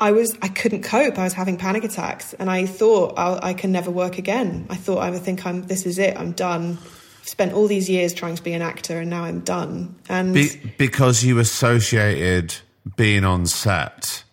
i 0.00 0.10
was 0.10 0.36
i 0.40 0.48
couldn't 0.48 0.82
cope 0.82 1.18
i 1.18 1.24
was 1.24 1.34
having 1.34 1.58
panic 1.58 1.84
attacks 1.84 2.32
and 2.34 2.50
i 2.50 2.64
thought 2.64 3.12
I'll, 3.18 3.38
i 3.42 3.52
can 3.52 3.70
never 3.70 3.90
work 3.90 4.16
again 4.16 4.66
i 4.70 4.76
thought 4.76 4.98
i 4.98 5.10
would 5.10 5.20
think 5.22 5.44
i'm 5.44 5.62
this 5.64 5.84
is 5.84 5.98
it 5.98 6.18
i'm 6.18 6.32
done 6.32 6.78
I've 7.20 7.28
spent 7.28 7.52
all 7.52 7.66
these 7.68 7.88
years 7.90 8.14
trying 8.14 8.34
to 8.36 8.42
be 8.42 8.54
an 8.54 8.62
actor 8.62 8.98
and 9.00 9.10
now 9.10 9.24
i'm 9.24 9.40
done 9.40 9.94
and 10.08 10.32
Be- 10.32 10.72
because 10.78 11.22
you 11.22 11.38
associated 11.38 12.54
being 12.96 13.24
on 13.24 13.46
set 13.46 14.24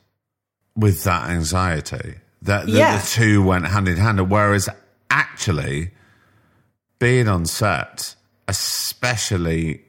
with 0.75 1.03
that 1.03 1.29
anxiety. 1.29 2.15
That 2.43 2.65
the, 2.65 2.71
Yeah. 2.71 2.97
the 2.97 3.05
two 3.05 3.43
went 3.43 3.67
hand 3.67 3.87
in 3.89 3.97
hand. 3.97 4.29
Whereas 4.31 4.69
actually, 5.09 5.91
being 6.99 7.27
on 7.27 7.45
set, 7.45 8.15
especially 8.47 9.81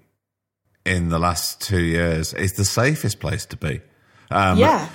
in 0.87 1.09
the 1.09 1.19
last 1.19 1.61
two 1.61 1.81
years, 1.83 2.33
is 2.35 2.55
the 2.55 2.65
safest 2.65 3.21
place 3.21 3.45
to 3.47 3.57
be. 3.57 3.81
Um, 4.31 4.59
yeah 4.59 4.89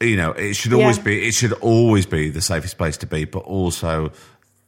you 0.00 0.16
know, 0.16 0.32
it 0.32 0.54
should 0.54 0.72
always 0.72 0.96
Yeah. 0.96 1.04
be. 1.04 1.28
It 1.28 1.32
should 1.32 1.52
always 1.60 2.06
be 2.06 2.28
the 2.30 2.40
safest 2.40 2.76
place 2.76 2.96
to 2.96 3.06
be, 3.06 3.24
but 3.24 3.44
also 3.44 4.10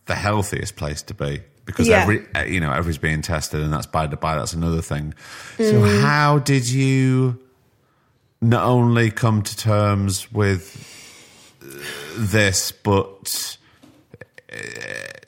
the 0.07 0.15
healthiest 0.15 0.77
place 0.77 1.03
to 1.03 1.13
be 1.15 1.43
because 1.65 1.89
Yeah. 1.89 2.03
every 2.03 2.25
uh, 2.37 2.45
you 2.45 2.61
know 2.61 2.71
everybody's 2.71 2.99
being 2.99 3.21
tested, 3.21 3.61
and 3.61 3.73
that's 3.73 3.87
by 3.87 4.07
the 4.07 4.17
by. 4.17 4.37
That's 4.37 4.53
another 4.53 4.81
thing. 4.81 5.13
Mm. 5.59 5.71
So, 5.71 6.01
how 6.03 6.39
did 6.39 6.69
you 6.69 7.41
not 8.41 8.63
only 8.65 9.11
come 9.11 9.43
to 9.43 9.57
terms 9.57 10.31
with 10.31 10.65
this, 12.17 12.71
but 12.71 13.57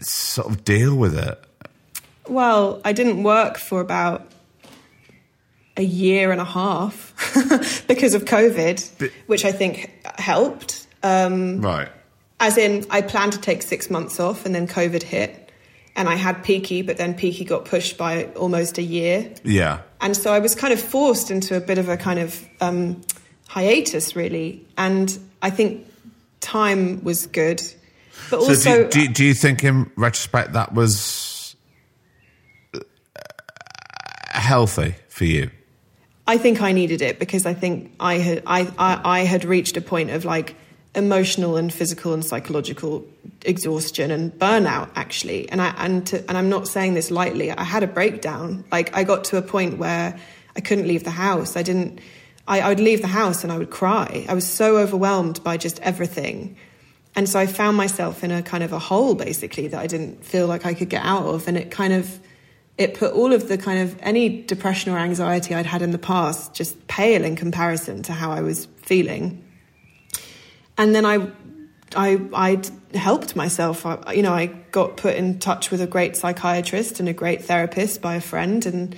sort 0.00 0.48
of 0.50 0.64
deal 0.64 0.94
with 0.96 1.16
it? 1.18 1.42
Well, 2.28 2.80
I 2.84 2.92
didn't 2.92 3.22
work 3.22 3.56
for 3.58 3.80
about 3.80 4.26
a 5.76 5.82
year 5.82 6.32
and 6.32 6.40
a 6.40 6.44
half 6.44 7.12
because 7.86 8.14
of 8.14 8.24
COVID, 8.24 8.90
But- 8.98 9.10
which 9.26 9.44
I 9.44 9.52
think 9.52 9.90
helped. 10.18 10.86
Um, 11.02 11.60
Right. 11.60 11.88
as 12.40 12.56
in, 12.58 12.84
I 12.90 13.02
planned 13.02 13.32
to 13.34 13.40
take 13.40 13.62
six 13.62 13.90
months 13.90 14.18
off 14.18 14.46
and 14.46 14.54
then 14.54 14.66
COVID 14.66 15.02
hit. 15.02 15.42
And 15.94 16.08
I 16.10 16.14
had 16.16 16.42
Peaky, 16.44 16.82
but 16.82 16.98
then 16.98 17.14
Peaky 17.14 17.44
got 17.44 17.64
pushed 17.64 17.96
by 17.96 18.24
almost 18.36 18.76
a 18.76 18.82
year. 18.82 19.30
Yeah. 19.44 19.78
And 20.00 20.14
so 20.14 20.30
I 20.32 20.40
was 20.40 20.54
kind 20.54 20.74
of 20.74 20.80
forced 20.80 21.30
into 21.30 21.56
a 21.56 21.60
bit 21.60 21.78
of 21.78 21.88
a 21.88 21.96
kind 21.96 22.18
of 22.18 22.44
um, 22.60 23.00
hiatus, 23.48 24.14
really. 24.14 24.62
And 24.76 25.18
I 25.40 25.48
think 25.48 25.86
time 26.40 27.02
was 27.02 27.26
good. 27.26 27.62
But 28.30 28.42
So, 28.42 28.84
do, 28.84 28.88
do, 28.88 29.08
do 29.08 29.24
you 29.24 29.34
think, 29.34 29.62
in 29.62 29.90
retrospect, 29.96 30.52
that 30.54 30.74
was 30.74 31.56
uh, 32.74 32.80
healthy 34.30 34.94
for 35.08 35.24
you? 35.24 35.50
I 36.26 36.38
think 36.38 36.60
I 36.60 36.72
needed 36.72 37.02
it 37.02 37.18
because 37.18 37.46
I 37.46 37.54
think 37.54 37.92
I 38.00 38.14
had 38.14 38.42
I, 38.46 38.62
I, 38.78 39.00
I 39.04 39.20
had 39.20 39.44
reached 39.44 39.76
a 39.76 39.80
point 39.80 40.10
of 40.10 40.24
like 40.24 40.56
emotional 40.94 41.56
and 41.56 41.72
physical 41.72 42.14
and 42.14 42.24
psychological 42.24 43.06
exhaustion 43.42 44.10
and 44.10 44.32
burnout 44.32 44.90
actually. 44.96 45.48
And 45.50 45.62
I 45.62 45.72
and 45.78 46.06
to, 46.08 46.28
and 46.28 46.36
I'm 46.36 46.48
not 46.48 46.66
saying 46.66 46.94
this 46.94 47.10
lightly. 47.10 47.52
I 47.52 47.62
had 47.62 47.84
a 47.84 47.86
breakdown. 47.86 48.64
Like 48.72 48.96
I 48.96 49.04
got 49.04 49.24
to 49.24 49.36
a 49.36 49.42
point 49.42 49.78
where 49.78 50.18
I 50.56 50.60
couldn't 50.60 50.88
leave 50.88 51.04
the 51.04 51.10
house. 51.10 51.56
I 51.56 51.62
didn't 51.62 52.00
I, 52.48 52.60
I 52.60 52.68
would 52.70 52.80
leave 52.80 53.02
the 53.02 53.08
house 53.08 53.44
and 53.44 53.52
I 53.52 53.58
would 53.58 53.70
cry. 53.70 54.26
I 54.28 54.34
was 54.34 54.46
so 54.46 54.78
overwhelmed 54.78 55.44
by 55.44 55.56
just 55.56 55.78
everything 55.80 56.56
and 57.16 57.28
so 57.28 57.40
I 57.40 57.46
found 57.46 57.76
myself 57.76 58.22
in 58.22 58.30
a 58.30 58.42
kind 58.42 58.62
of 58.62 58.72
a 58.72 58.78
hole 58.78 59.14
basically 59.14 59.68
that 59.68 59.80
I 59.80 59.86
didn't 59.86 60.24
feel 60.24 60.46
like 60.46 60.66
I 60.66 60.74
could 60.74 60.90
get 60.90 61.02
out 61.02 61.24
of 61.24 61.48
and 61.48 61.56
it 61.56 61.70
kind 61.70 61.92
of 61.92 62.20
it 62.78 62.94
put 62.94 63.12
all 63.12 63.32
of 63.32 63.48
the 63.48 63.56
kind 63.56 63.80
of 63.80 63.96
any 64.00 64.42
depression 64.42 64.92
or 64.92 64.98
anxiety 64.98 65.54
I'd 65.54 65.66
had 65.66 65.82
in 65.82 65.92
the 65.92 65.98
past 65.98 66.54
just 66.54 66.86
pale 66.86 67.24
in 67.24 67.36
comparison 67.36 68.02
to 68.04 68.12
how 68.12 68.30
I 68.30 68.42
was 68.42 68.66
feeling. 68.76 69.42
And 70.76 70.94
then 70.94 71.06
I, 71.06 71.30
I, 71.96 72.20
I 72.34 72.96
helped 72.96 73.34
myself. 73.34 73.86
I, 73.86 74.12
you 74.12 74.22
know, 74.22 74.34
I 74.34 74.46
got 74.72 74.98
put 74.98 75.16
in 75.16 75.38
touch 75.38 75.70
with 75.70 75.80
a 75.80 75.86
great 75.86 76.16
psychiatrist 76.16 77.00
and 77.00 77.08
a 77.08 77.14
great 77.14 77.44
therapist 77.44 78.02
by 78.02 78.16
a 78.16 78.20
friend, 78.20 78.66
and 78.66 78.94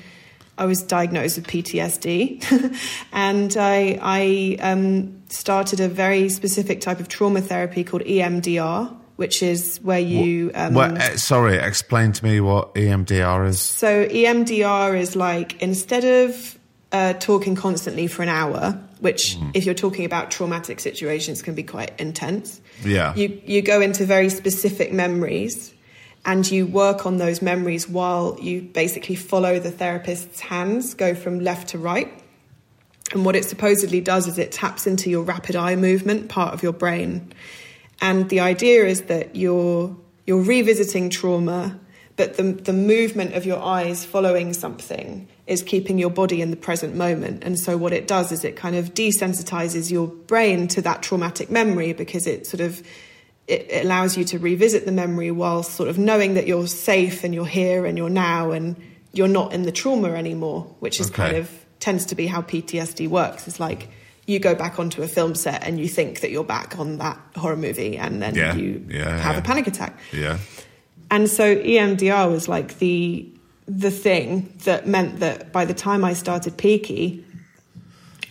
I 0.58 0.66
was 0.66 0.82
diagnosed 0.82 1.36
with 1.36 1.46
PTSD. 1.46 2.76
and 3.12 3.56
I, 3.56 3.98
I 4.02 4.56
um, 4.60 5.22
started 5.28 5.80
a 5.80 5.88
very 5.88 6.28
specific 6.28 6.80
type 6.80 7.00
of 7.00 7.08
trauma 7.08 7.40
therapy 7.40 7.84
called 7.84 8.02
EMDR, 8.02 8.94
which 9.16 9.42
is 9.42 9.78
where 9.82 9.98
you. 9.98 10.50
Um, 10.54 10.74
Well, 10.74 10.96
uh, 10.96 11.16
sorry, 11.16 11.56
explain 11.56 12.12
to 12.12 12.24
me 12.24 12.40
what 12.40 12.74
EMDR 12.74 13.46
is. 13.46 13.60
so 13.60 14.06
EMDR 14.06 14.98
is 14.98 15.16
like 15.16 15.60
instead 15.62 16.04
of 16.04 16.58
uh, 16.92 17.12
talking 17.14 17.54
constantly 17.54 18.06
for 18.06 18.22
an 18.22 18.28
hour, 18.28 18.78
which 19.00 19.38
if 19.54 19.64
you're 19.64 19.74
talking 19.74 20.04
about 20.04 20.30
traumatic 20.30 20.80
situations 20.80 21.42
can 21.42 21.54
be 21.54 21.62
quite 21.62 21.98
intense. 22.00 22.60
Yeah. 22.84 23.14
You 23.14 23.40
you 23.44 23.62
go 23.62 23.80
into 23.80 24.04
very 24.04 24.28
specific 24.28 24.92
memories 24.92 25.72
and 26.24 26.50
you 26.50 26.66
work 26.66 27.06
on 27.06 27.16
those 27.16 27.40
memories 27.40 27.88
while 27.88 28.36
you 28.40 28.62
basically 28.62 29.14
follow 29.14 29.58
the 29.58 29.70
therapist's 29.70 30.40
hands, 30.40 30.94
go 30.94 31.14
from 31.14 31.40
left 31.40 31.68
to 31.68 31.78
right. 31.78 32.12
And 33.12 33.24
what 33.24 33.36
it 33.36 33.44
supposedly 33.44 34.00
does 34.00 34.26
is 34.26 34.38
it 34.38 34.52
taps 34.52 34.86
into 34.86 35.08
your 35.08 35.22
rapid 35.22 35.56
eye 35.56 35.76
movement 35.76 36.28
part 36.28 36.52
of 36.52 36.62
your 36.62 36.72
brain. 36.72 37.32
And 38.00 38.28
the 38.28 38.40
idea 38.40 38.84
is 38.84 39.02
that 39.02 39.34
you're 39.34 39.96
you're 40.26 40.42
revisiting 40.42 41.08
trauma, 41.08 41.80
but 42.16 42.36
the 42.36 42.42
the 42.42 42.74
movement 42.74 43.34
of 43.34 43.46
your 43.46 43.62
eyes 43.62 44.04
following 44.04 44.52
something 44.52 45.26
is 45.46 45.62
keeping 45.62 45.98
your 45.98 46.10
body 46.10 46.42
in 46.42 46.50
the 46.50 46.56
present 46.56 46.94
moment. 46.94 47.42
And 47.42 47.58
so 47.58 47.78
what 47.78 47.94
it 47.94 48.06
does 48.06 48.30
is 48.30 48.44
it 48.44 48.54
kind 48.54 48.76
of 48.76 48.92
desensitizes 48.92 49.90
your 49.90 50.06
brain 50.06 50.68
to 50.68 50.82
that 50.82 51.02
traumatic 51.02 51.50
memory 51.50 51.94
because 51.94 52.26
it 52.26 52.46
sort 52.46 52.60
of 52.60 52.82
it, 53.48 53.84
allows 53.84 54.16
you 54.16 54.24
to 54.24 54.38
revisit 54.38 54.84
the 54.84 54.92
memory 54.92 55.30
while 55.30 55.62
sort 55.62 55.88
of 55.88 55.98
knowing 55.98 56.34
that 56.34 56.46
you're 56.46 56.66
safe 56.66 57.24
and 57.24 57.34
you're 57.34 57.46
here 57.46 57.86
and 57.86 57.96
you're 57.98 58.10
now 58.10 58.52
and 58.52 58.76
you're 59.12 59.28
not 59.28 59.52
in 59.52 59.62
the 59.62 59.72
trauma 59.72 60.10
anymore, 60.12 60.62
which 60.80 61.00
is 61.00 61.10
kind 61.10 61.36
of 61.36 61.50
tends 61.80 62.06
to 62.06 62.14
be 62.14 62.26
how 62.26 62.42
PTSD 62.42 63.08
works. 63.08 63.48
It's 63.48 63.58
like 63.58 63.88
you 64.26 64.38
go 64.38 64.54
back 64.54 64.78
onto 64.78 65.02
a 65.02 65.08
film 65.08 65.34
set 65.34 65.64
and 65.64 65.80
you 65.80 65.88
think 65.88 66.20
that 66.20 66.30
you're 66.30 66.44
back 66.44 66.78
on 66.78 66.98
that 66.98 67.18
horror 67.34 67.56
movie 67.56 67.96
and 67.96 68.20
then 68.20 68.34
Yeah, 68.34 68.54
you 68.54 68.84
yeah, 68.88 69.16
have 69.18 69.34
yeah. 69.36 69.40
a 69.40 69.42
panic 69.42 69.66
attack. 69.66 69.98
Yeah. 70.12 70.38
And 71.10 71.28
so 71.30 71.56
EMDR 71.56 72.30
was 72.30 72.48
like 72.48 72.78
the 72.78 73.26
the 73.66 73.90
thing 73.90 74.52
that 74.64 74.86
meant 74.86 75.20
that 75.20 75.52
by 75.52 75.64
the 75.64 75.74
time 75.74 76.04
I 76.04 76.12
started 76.14 76.56
Peaky, 76.56 77.24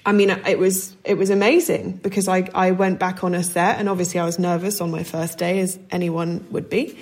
I 0.07 0.13
mean 0.13 0.29
it 0.29 0.57
was 0.57 0.95
it 1.03 1.15
was 1.15 1.29
amazing 1.29 1.99
because 2.01 2.29
I 2.29 2.49
I 2.55 2.71
went 2.71 2.97
back 2.97 3.25
on 3.25 3.35
a 3.35 3.43
set 3.43 3.77
and 3.77 3.89
obviously 3.89 4.21
I 4.21 4.25
was 4.25 4.39
nervous 4.39 4.79
on 4.79 4.89
my 4.89 5.03
first 5.03 5.37
day 5.37 5.59
as 5.59 5.77
anyone 5.91 6.47
would 6.49 6.69
be, 6.69 6.97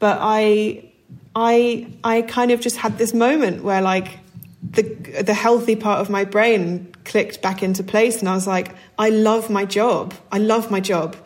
but 0.00 0.18
I 0.20 0.90
I 1.36 1.86
I 2.02 2.22
kind 2.22 2.50
of 2.50 2.60
just 2.60 2.76
had 2.76 2.98
this 2.98 3.14
moment 3.14 3.62
where 3.62 3.80
like 3.80 4.18
the 4.68 4.82
the 5.22 5.32
healthy 5.32 5.76
part 5.76 6.00
of 6.00 6.10
my 6.10 6.24
brain 6.24 6.92
clicked 7.04 7.40
back 7.40 7.62
into 7.62 7.84
place 7.84 8.18
and 8.18 8.28
I 8.28 8.34
was 8.34 8.48
like 8.48 8.74
I 8.98 9.10
love 9.10 9.48
my 9.48 9.64
job. 9.64 10.12
I 10.32 10.38
love 10.38 10.72
my 10.72 10.80
job. 10.80 11.16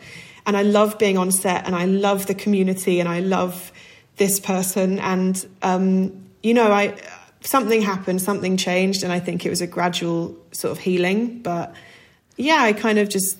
And 0.47 0.55
I 0.55 0.61
love 0.61 0.99
being 0.99 1.17
on 1.17 1.31
set 1.31 1.65
and 1.65 1.75
I 1.75 1.85
love 1.85 2.27
the 2.27 2.35
community 2.35 2.99
and 2.99 3.09
I 3.09 3.19
love 3.21 3.71
this 4.17 4.39
person 4.39 4.99
and 4.99 5.43
um, 5.63 6.23
you 6.43 6.53
know 6.53 6.71
I 6.71 6.93
something 7.45 7.81
happened 7.81 8.21
something 8.21 8.57
changed 8.57 9.03
and 9.03 9.11
I 9.13 9.19
think 9.19 9.45
it 9.45 9.49
was 9.49 9.61
a 9.61 9.67
gradual 9.67 10.35
sort 10.51 10.71
of 10.71 10.79
healing 10.79 11.41
but 11.41 11.73
yeah 12.37 12.61
I 12.61 12.73
kind 12.73 12.97
of 12.99 13.09
just 13.09 13.37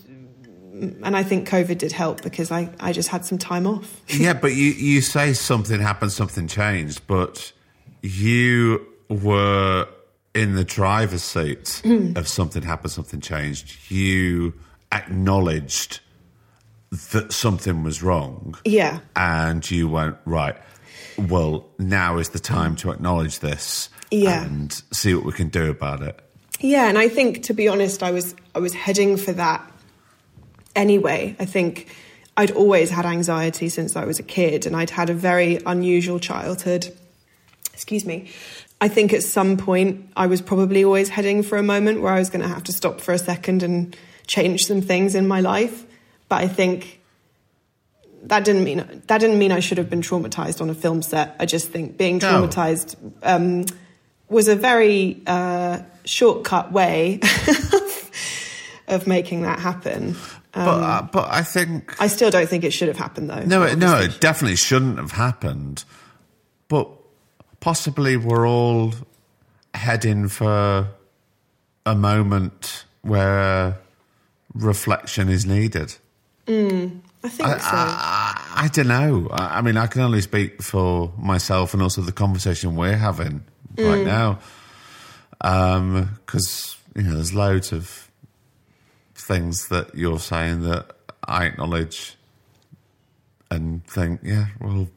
and 0.76 1.16
I 1.16 1.24
think 1.24 1.48
COVID 1.48 1.78
did 1.78 1.92
help 1.94 2.22
because 2.22 2.52
I, 2.52 2.70
I 2.82 2.92
just 2.92 3.08
had 3.08 3.24
some 3.24 3.38
time 3.38 3.66
off. 3.66 4.02
yeah, 4.10 4.34
but 4.34 4.56
you, 4.56 4.72
you 4.72 5.00
say 5.00 5.32
something 5.32 5.80
happened, 5.80 6.12
something 6.12 6.48
changed, 6.50 7.08
but 7.08 7.54
you 8.02 8.86
were 9.08 9.88
in 10.34 10.56
the 10.56 10.66
driver's 10.66 11.24
seat 11.24 11.82
Mm. 11.86 12.18
of 12.18 12.28
something 12.28 12.62
happened, 12.62 12.92
something 12.92 13.22
changed. 13.22 13.90
You 13.90 14.54
acknowledged 14.92 16.02
that 17.14 17.32
something 17.32 17.84
was 17.84 18.04
wrong. 18.04 18.56
Yeah. 18.66 19.00
And 19.16 19.70
you 19.72 19.88
went, 19.88 20.18
right, 20.26 20.58
well, 21.18 21.68
now 21.80 22.18
is 22.18 22.30
the 22.30 22.40
time 22.40 22.76
to 22.78 22.92
acknowledge 22.92 23.40
this 23.40 23.90
Yeah. 24.24 24.44
and 24.46 24.72
see 24.92 25.14
what 25.14 25.26
we 25.26 25.32
can 25.34 25.50
do 25.50 25.70
about 25.70 26.02
it. 26.02 26.20
Yeah, 26.60 26.88
and 26.88 26.98
I 26.98 27.10
think 27.10 27.44
to 27.44 27.54
be 27.54 27.68
honest, 27.68 28.02
I 28.02 28.12
was 28.12 28.36
I 28.54 28.60
was 28.60 28.74
heading 28.74 29.18
for 29.18 29.34
that 29.34 29.62
anyway. 30.76 31.36
I 31.40 31.46
think 31.46 31.94
I'd 32.38 32.52
always 32.52 32.90
had 32.90 33.06
anxiety 33.06 33.70
since 33.70 33.96
I 33.96 34.06
was 34.06 34.20
a 34.20 34.24
kid, 34.24 34.66
and 34.66 34.76
I'd 34.76 34.90
had 34.90 35.10
a 35.10 35.14
very 35.14 35.60
unusual 35.66 36.20
childhood. 36.20 36.94
Excuse 37.74 38.06
me. 38.06 38.30
I 38.82 38.88
think 38.90 39.14
at 39.14 39.24
some 39.24 39.58
point 39.58 40.10
I 40.16 40.28
was 40.28 40.42
probably 40.42 40.84
always 40.84 41.10
heading 41.10 41.44
for 41.44 41.58
a 41.58 41.64
moment 41.64 42.02
where 42.02 42.12
I 42.14 42.20
was 42.20 42.30
going 42.30 42.42
to 42.42 42.48
have 42.48 42.64
to 42.66 42.74
stop 42.74 43.00
for 43.00 43.14
a 43.14 43.18
second 43.18 43.64
and 43.64 43.96
change 44.28 44.66
some 44.66 44.82
things 44.82 45.16
in 45.16 45.28
my 45.28 45.40
life. 45.40 45.86
But 46.28 46.42
I 46.42 46.48
think 46.50 47.02
that 48.24 48.44
didn't 48.44 48.64
mean 48.64 48.78
that 49.08 49.20
didn't 49.20 49.40
mean 49.40 49.52
I 49.52 49.60
should 49.60 49.78
have 49.78 49.90
been 49.90 50.02
traumatized 50.02 50.62
on 50.62 50.70
a 50.70 50.74
film 50.76 51.02
set. 51.02 51.36
I 51.40 51.46
just 51.46 51.70
think 51.70 51.98
being 51.98 52.18
No. 52.18 52.28
traumatized 52.48 52.96
um, 53.24 53.66
was 54.30 54.48
a 54.48 54.56
very 54.56 55.22
uh, 55.28 55.80
shortcut 56.04 56.72
way 56.72 57.20
of 58.88 59.08
making 59.08 59.44
that 59.44 59.60
happen. 59.60 60.16
but, 60.54 60.68
uh, 60.68 61.02
but 61.12 61.28
I 61.30 61.44
think 61.44 62.02
I 62.02 62.08
still 62.08 62.32
don't 62.32 62.48
think 62.48 62.64
it 62.64 62.72
should 62.72 62.88
have 62.88 62.98
happened 62.98 63.30
though. 63.30 63.44
No, 63.44 63.64
it, 63.64 63.78
no, 63.78 64.00
it 64.00 64.20
definitely 64.20 64.56
shouldn't 64.56 64.98
have 64.98 65.12
happened. 65.12 65.84
But 66.68 66.90
possibly 67.60 68.18
we're 68.18 68.48
all 68.48 68.94
heading 69.74 70.28
for 70.28 70.88
a 71.86 71.96
moment 71.96 72.86
where 73.02 73.78
reflection 74.54 75.30
is 75.30 75.46
needed. 75.46 75.96
I 76.48 77.30
think 77.30 77.50
so. 77.50 77.70
I, 77.72 78.54
I 78.56 78.70
don't 78.72 78.88
know. 78.88 79.28
I, 79.32 79.58
I 79.58 79.62
mean, 79.62 79.78
I 79.78 79.88
can 79.88 80.02
only 80.02 80.22
speak 80.22 80.62
for 80.62 81.12
myself 81.18 81.74
and 81.74 81.82
also 81.82 82.02
the 82.02 82.12
conversation 82.12 82.76
we're 82.76 82.98
having 82.98 83.44
right 83.78 84.00
mm. 84.00 84.06
now. 84.06 84.40
Um, 85.42 86.18
because, 86.26 86.78
you 86.96 87.04
know, 87.04 87.16
there's 87.16 87.34
loads 87.34 87.72
of 87.72 88.10
things 89.14 89.68
that 89.70 89.96
you're 89.96 90.20
saying 90.20 90.62
that 90.62 90.96
I 91.24 91.46
acknowledge 91.46 92.16
and 93.52 93.86
think, 93.86 94.22
yeah, 94.24 94.48
well, 94.60 94.88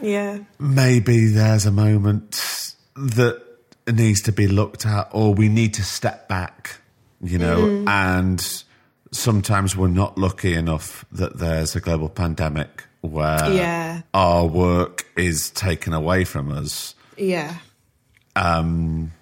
yeah. 0.00 0.38
maybe 0.58 1.28
there's 1.28 1.66
a 1.66 1.70
moment 1.70 2.76
that 2.96 3.42
needs 3.90 4.22
to 4.22 4.32
be 4.32 4.46
looked 4.46 4.86
at 4.86 5.08
or 5.12 5.34
we 5.34 5.48
need 5.48 5.74
to 5.74 5.82
step 5.82 6.28
back 6.28 6.78
you 7.22 7.38
know 7.38 7.58
mm. 7.62 7.88
and 7.88 8.64
sometimes 9.12 9.76
we're 9.76 9.88
not 9.88 10.16
lucky 10.18 10.54
enough 10.54 11.04
that 11.12 11.38
there's 11.38 11.74
a 11.76 11.80
global 11.80 12.08
pandemic 12.08 12.84
where 13.00 13.52
Yeah. 13.52 14.02
our 14.14 14.46
work 14.46 15.06
is 15.16 15.50
taken 15.50 15.92
away 15.92 16.24
from 16.24 16.50
us 16.52 16.94
Yeah. 17.16 17.56
Um, 18.36 19.12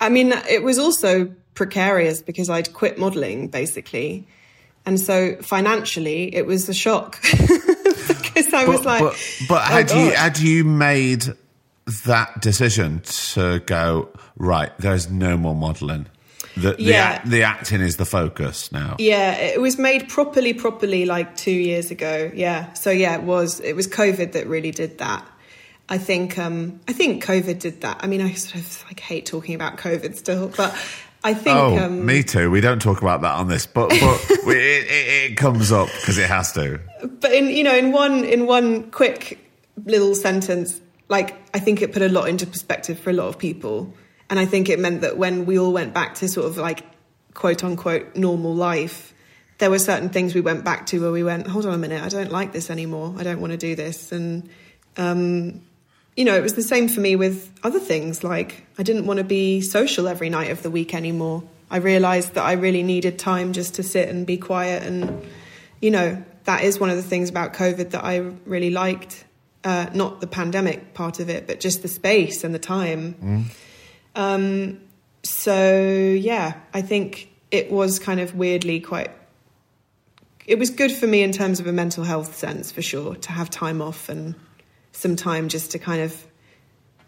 I 0.00 0.08
mean, 0.08 0.32
it 0.48 0.62
was 0.62 0.78
also 0.78 1.32
precarious 1.54 2.22
because 2.22 2.50
I'd 2.50 2.72
quit 2.72 2.98
modelling 2.98 3.48
basically. 3.48 4.26
And 4.86 5.00
so 5.00 5.36
financially, 5.36 6.34
it 6.34 6.46
was 6.46 6.68
a 6.68 6.74
shock 6.74 7.20
because 7.22 8.52
I 8.52 8.66
was 8.66 8.84
like, 8.84 9.00
but, 9.00 9.16
but 9.48 9.62
oh 9.62 9.64
had 9.74 9.90
you 9.90 10.10
had 10.10 10.38
you 10.38 10.64
made 10.64 11.24
that 12.06 12.40
decision 12.40 13.00
to 13.00 13.60
go 13.60 14.08
right 14.36 14.72
there's 14.78 15.10
no 15.10 15.36
more 15.36 15.54
modeling 15.54 16.06
the, 16.56 16.72
the, 16.72 16.82
Yeah. 16.82 16.94
act- 17.02 17.28
the 17.30 17.42
acting 17.42 17.80
is 17.82 17.96
the 17.96 18.04
focus 18.06 18.72
now 18.72 18.96
Yeah, 18.98 19.32
it 19.34 19.60
was 19.60 19.78
made 19.78 20.08
properly, 20.08 20.54
properly 20.54 21.04
like 21.04 21.36
two 21.36 21.50
years 21.50 21.90
ago. 21.90 22.30
Yeah, 22.34 22.72
so 22.74 22.90
yeah, 22.90 23.16
it 23.16 23.22
was. 23.24 23.60
It 23.60 23.74
was 23.74 23.88
COVID 23.88 24.32
that 24.32 24.46
really 24.46 24.70
did 24.70 24.98
that. 24.98 25.26
I 25.88 25.98
think. 25.98 26.38
Um, 26.38 26.80
I 26.88 26.92
think 26.92 27.24
COVID 27.24 27.58
did 27.58 27.82
that. 27.82 27.98
I 28.00 28.06
mean, 28.06 28.22
I 28.22 28.32
sort 28.32 28.62
of 28.62 28.84
like 28.86 29.00
hate 29.00 29.26
talking 29.26 29.54
about 29.54 29.76
COVID 29.76 30.16
still, 30.16 30.48
but 30.48 30.74
I 31.22 31.34
think. 31.34 31.56
Oh, 31.56 31.78
um, 31.78 32.04
me 32.04 32.22
too. 32.22 32.50
We 32.50 32.60
don't 32.60 32.80
talk 32.80 33.02
about 33.02 33.22
that 33.22 33.34
on 33.34 33.48
this, 33.48 33.66
but 33.66 33.88
but 33.88 34.30
we, 34.46 34.54
it, 34.54 34.84
it, 34.86 35.30
it 35.30 35.36
comes 35.36 35.72
up 35.72 35.88
because 36.00 36.18
it 36.18 36.28
has 36.28 36.52
to. 36.52 36.80
but 37.20 37.32
in 37.32 37.48
you 37.48 37.64
know, 37.64 37.76
in 37.76 37.92
one 37.92 38.24
in 38.24 38.46
one 38.46 38.90
quick 38.90 39.38
little 39.84 40.14
sentence, 40.14 40.80
like 41.08 41.34
I 41.54 41.58
think 41.58 41.82
it 41.82 41.92
put 41.92 42.02
a 42.02 42.08
lot 42.08 42.28
into 42.28 42.46
perspective 42.46 42.98
for 42.98 43.10
a 43.10 43.14
lot 43.14 43.28
of 43.28 43.38
people, 43.38 43.92
and 44.30 44.38
I 44.38 44.46
think 44.46 44.68
it 44.68 44.78
meant 44.78 45.02
that 45.02 45.16
when 45.16 45.46
we 45.46 45.58
all 45.58 45.72
went 45.72 45.92
back 45.92 46.14
to 46.16 46.28
sort 46.28 46.46
of 46.46 46.56
like 46.56 46.84
quote 47.34 47.62
unquote 47.62 48.16
normal 48.16 48.54
life. 48.54 49.12
There 49.58 49.70
were 49.70 49.78
certain 49.78 50.08
things 50.08 50.34
we 50.34 50.40
went 50.40 50.64
back 50.64 50.86
to 50.86 51.00
where 51.00 51.12
we 51.12 51.22
went, 51.22 51.46
hold 51.46 51.64
on 51.64 51.72
a 51.72 51.78
minute, 51.78 52.02
I 52.02 52.08
don't 52.08 52.32
like 52.32 52.52
this 52.52 52.70
anymore. 52.70 53.14
I 53.16 53.22
don't 53.22 53.40
want 53.40 53.52
to 53.52 53.56
do 53.56 53.76
this. 53.76 54.10
And 54.10 54.50
um, 54.96 55.62
you 56.16 56.24
know, 56.24 56.34
it 56.36 56.42
was 56.42 56.54
the 56.54 56.62
same 56.62 56.88
for 56.88 57.00
me 57.00 57.16
with 57.16 57.52
other 57.62 57.80
things. 57.80 58.22
Like, 58.22 58.64
I 58.78 58.82
didn't 58.82 59.06
want 59.06 59.18
to 59.18 59.24
be 59.24 59.60
social 59.60 60.06
every 60.06 60.30
night 60.30 60.50
of 60.50 60.62
the 60.62 60.70
week 60.70 60.94
anymore. 60.94 61.42
I 61.70 61.78
realized 61.78 62.34
that 62.34 62.44
I 62.44 62.52
really 62.52 62.82
needed 62.82 63.18
time 63.18 63.52
just 63.52 63.74
to 63.76 63.82
sit 63.82 64.08
and 64.08 64.26
be 64.26 64.36
quiet. 64.36 64.84
And, 64.84 65.26
you 65.80 65.90
know, 65.90 66.22
that 66.44 66.62
is 66.62 66.78
one 66.78 66.90
of 66.90 66.96
the 66.96 67.02
things 67.02 67.30
about 67.30 67.54
COVID 67.54 67.90
that 67.90 68.04
I 68.04 68.18
really 68.46 68.70
liked. 68.70 69.24
Uh, 69.64 69.86
not 69.94 70.20
the 70.20 70.26
pandemic 70.26 70.92
part 70.92 71.20
of 71.20 71.30
it, 71.30 71.46
but 71.46 71.58
just 71.58 71.80
the 71.82 71.88
space 71.88 72.44
and 72.44 72.54
the 72.54 72.58
time. 72.58 73.48
Um, 74.14 74.80
so, 75.22 75.80
yeah, 76.20 76.60
I 76.74 76.82
think 76.82 77.30
it 77.50 77.72
was 77.72 77.98
kind 77.98 78.20
of 78.20 78.34
weirdly 78.34 78.78
quite. 78.80 79.10
It 80.46 80.58
was 80.58 80.68
good 80.68 80.92
for 80.92 81.06
me 81.06 81.22
in 81.22 81.32
terms 81.32 81.60
of 81.60 81.66
a 81.66 81.72
mental 81.72 82.04
health 82.04 82.36
sense, 82.36 82.70
for 82.70 82.82
sure, 82.82 83.16
to 83.16 83.32
have 83.32 83.48
time 83.48 83.80
off 83.80 84.10
and 84.10 84.34
some 84.96 85.16
time 85.16 85.48
just 85.48 85.72
to 85.72 85.78
kind 85.78 86.00
of 86.00 86.26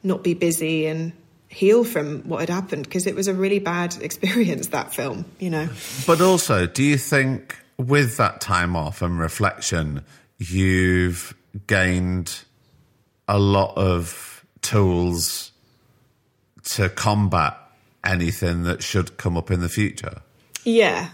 not 0.03 0.23
be 0.23 0.35
busy 0.35 0.87
and 0.87 1.13
heal 1.49 1.85
from 1.85 2.23
what 2.29 2.41
had 2.41 2.49
happened 2.49 2.85
because 2.85 3.07
it 3.07 3.15
was 3.15 3.29
a 3.29 3.35
really 3.35 3.59
bad 3.59 3.97
experience 4.03 4.69
that 4.69 4.93
film 4.95 5.25
you 5.39 5.49
know 5.51 5.69
But 6.07 6.21
also, 6.21 6.67
do 6.67 6.83
you 6.83 6.99
think 6.99 7.57
with 7.79 8.17
that 8.17 8.41
time 8.41 8.75
off 8.77 9.03
and 9.03 9.19
reflection, 9.19 10.03
you've 10.39 11.35
gained 11.67 12.41
a 13.29 13.39
lot 13.39 13.77
of 13.77 14.45
tools 14.63 15.53
to 16.65 16.89
combat 16.89 17.57
anything 18.05 18.63
that 18.65 18.83
should 18.83 19.17
come 19.17 19.37
up 19.37 19.51
in 19.51 19.61
the 19.61 19.69
future? 19.69 20.23
yeah 20.65 21.11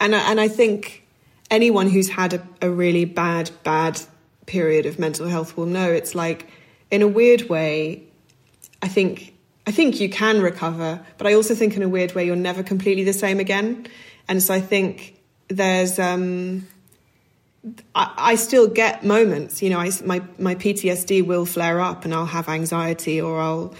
and 0.00 0.14
I, 0.14 0.30
and 0.30 0.40
I 0.40 0.48
think 0.48 1.06
anyone 1.50 1.88
who's 1.90 2.08
had 2.08 2.34
a, 2.34 2.48
a 2.62 2.70
really 2.70 3.04
bad 3.04 3.50
bad 3.64 4.00
period 4.48 4.84
of 4.86 4.98
mental 4.98 5.28
health 5.28 5.56
will 5.56 5.66
know 5.66 5.90
it's 5.90 6.14
like 6.14 6.48
in 6.90 7.02
a 7.02 7.08
weird 7.08 7.48
way 7.48 8.02
I 8.82 8.88
think 8.88 9.34
I 9.66 9.70
think 9.70 10.00
you 10.00 10.08
can 10.08 10.40
recover, 10.40 11.04
but 11.18 11.26
I 11.26 11.34
also 11.34 11.54
think 11.54 11.76
in 11.76 11.82
a 11.82 11.88
weird 11.88 12.14
way 12.14 12.24
you're 12.24 12.36
never 12.36 12.62
completely 12.62 13.04
the 13.04 13.12
same 13.12 13.38
again. 13.38 13.86
And 14.26 14.42
so 14.42 14.54
I 14.54 14.62
think 14.62 15.20
there's 15.48 15.98
um, 15.98 16.66
I, 17.94 18.14
I 18.16 18.34
still 18.36 18.66
get 18.66 19.04
moments, 19.04 19.62
you 19.62 19.70
know, 19.70 19.78
I, 19.78 19.90
my 20.04 20.22
my 20.38 20.54
PTSD 20.54 21.26
will 21.26 21.44
flare 21.44 21.80
up, 21.80 22.04
and 22.04 22.14
I'll 22.14 22.26
have 22.26 22.48
anxiety, 22.48 23.20
or 23.20 23.40
I'll, 23.40 23.74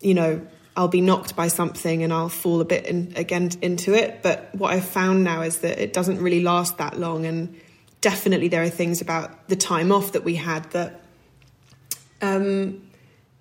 you 0.00 0.14
know, 0.14 0.46
I'll 0.76 0.88
be 0.88 1.00
knocked 1.00 1.36
by 1.36 1.48
something, 1.48 2.02
and 2.02 2.12
I'll 2.12 2.28
fall 2.28 2.60
a 2.60 2.64
bit 2.64 2.86
in, 2.86 3.12
again 3.16 3.50
into 3.62 3.94
it. 3.94 4.22
But 4.22 4.54
what 4.54 4.72
I've 4.74 4.84
found 4.84 5.24
now 5.24 5.42
is 5.42 5.58
that 5.58 5.78
it 5.78 5.92
doesn't 5.92 6.20
really 6.20 6.42
last 6.42 6.78
that 6.78 6.98
long, 6.98 7.24
and 7.26 7.58
definitely 8.02 8.48
there 8.48 8.62
are 8.62 8.68
things 8.68 9.00
about 9.00 9.48
the 9.48 9.56
time 9.56 9.90
off 9.90 10.12
that 10.12 10.22
we 10.24 10.34
had 10.34 10.64
that 10.72 11.00
um, 12.20 12.82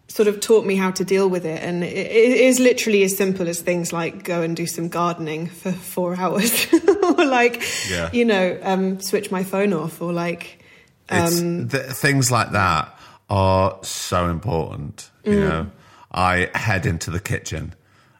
sort 0.07 0.27
of 0.27 0.39
taught 0.39 0.65
me 0.65 0.75
how 0.75 0.91
to 0.91 1.03
deal 1.03 1.29
with 1.29 1.45
it. 1.45 1.61
And 1.63 1.83
it, 1.83 1.93
is 2.07 2.59
literally 2.59 3.03
as 3.03 3.15
simple 3.17 3.47
as 3.47 3.61
things 3.61 3.91
like 3.93 4.23
go 4.23 4.41
and 4.41 4.55
do 4.55 4.65
some 4.65 4.87
gardening 4.89 5.47
for 5.47 5.71
four 5.71 6.15
hours, 6.19 6.67
or 6.73 7.25
like, 7.25 7.61
Yeah. 7.89 8.09
you 8.13 8.23
know, 8.25 8.57
um, 8.63 8.99
switch 9.01 9.31
my 9.31 9.43
phone 9.43 9.73
off, 9.73 10.01
or 10.01 10.13
like, 10.13 10.63
um, 11.09 11.67
th- 11.67 11.87
things 11.91 12.31
like 12.31 12.51
that 12.51 12.97
are 13.29 13.77
so 13.83 14.29
important. 14.29 15.09
You 15.23 15.33
Mm. 15.33 15.49
know, 15.49 15.71
I 16.11 16.49
head 16.55 16.85
into 16.85 17.11
the 17.11 17.19
kitchen 17.19 17.73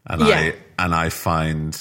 and 0.05 0.21
Yeah. 0.21 0.35
I 0.37 0.55
and 0.79 0.93
I 0.95 1.09
find 1.09 1.77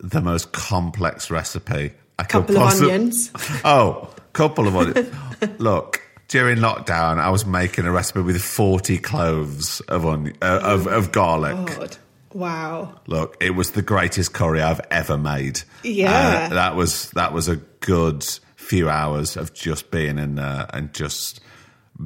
the 0.00 0.20
most 0.20 0.52
complex 0.52 1.30
recipe. 1.30 1.92
Could 2.24 2.28
Couple 2.28 2.56
of 2.56 2.80
onions. 2.80 3.30
Oh, 3.64 4.10
couple 4.32 4.66
of 4.68 4.76
onions. 4.76 5.14
Look, 5.58 6.02
during 6.28 6.58
lockdown, 6.58 7.18
I 7.18 7.30
was 7.30 7.46
making 7.46 7.84
a 7.84 7.92
recipe 7.92 8.20
with 8.20 8.40
forty 8.42 8.98
cloves 8.98 9.80
of 9.82 10.06
on 10.06 10.32
uh, 10.42 10.60
of, 10.62 10.86
of 10.86 11.12
garlic. 11.12 11.76
God, 11.76 11.96
Wow. 12.36 13.00
Look, 13.06 13.38
it 13.40 13.54
was 13.54 13.70
the 13.70 13.80
greatest 13.80 14.34
curry 14.34 14.60
I've 14.60 14.82
ever 14.90 15.16
made. 15.16 15.62
Yeah. 15.82 16.48
Uh, 16.50 16.54
that 16.54 16.76
was 16.76 17.10
that 17.12 17.32
was 17.32 17.48
a 17.48 17.56
good 17.56 18.26
few 18.56 18.90
hours 18.90 19.38
of 19.38 19.54
just 19.54 19.90
being 19.90 20.18
in 20.18 20.34
there 20.34 20.66
and 20.74 20.92
just 20.92 21.40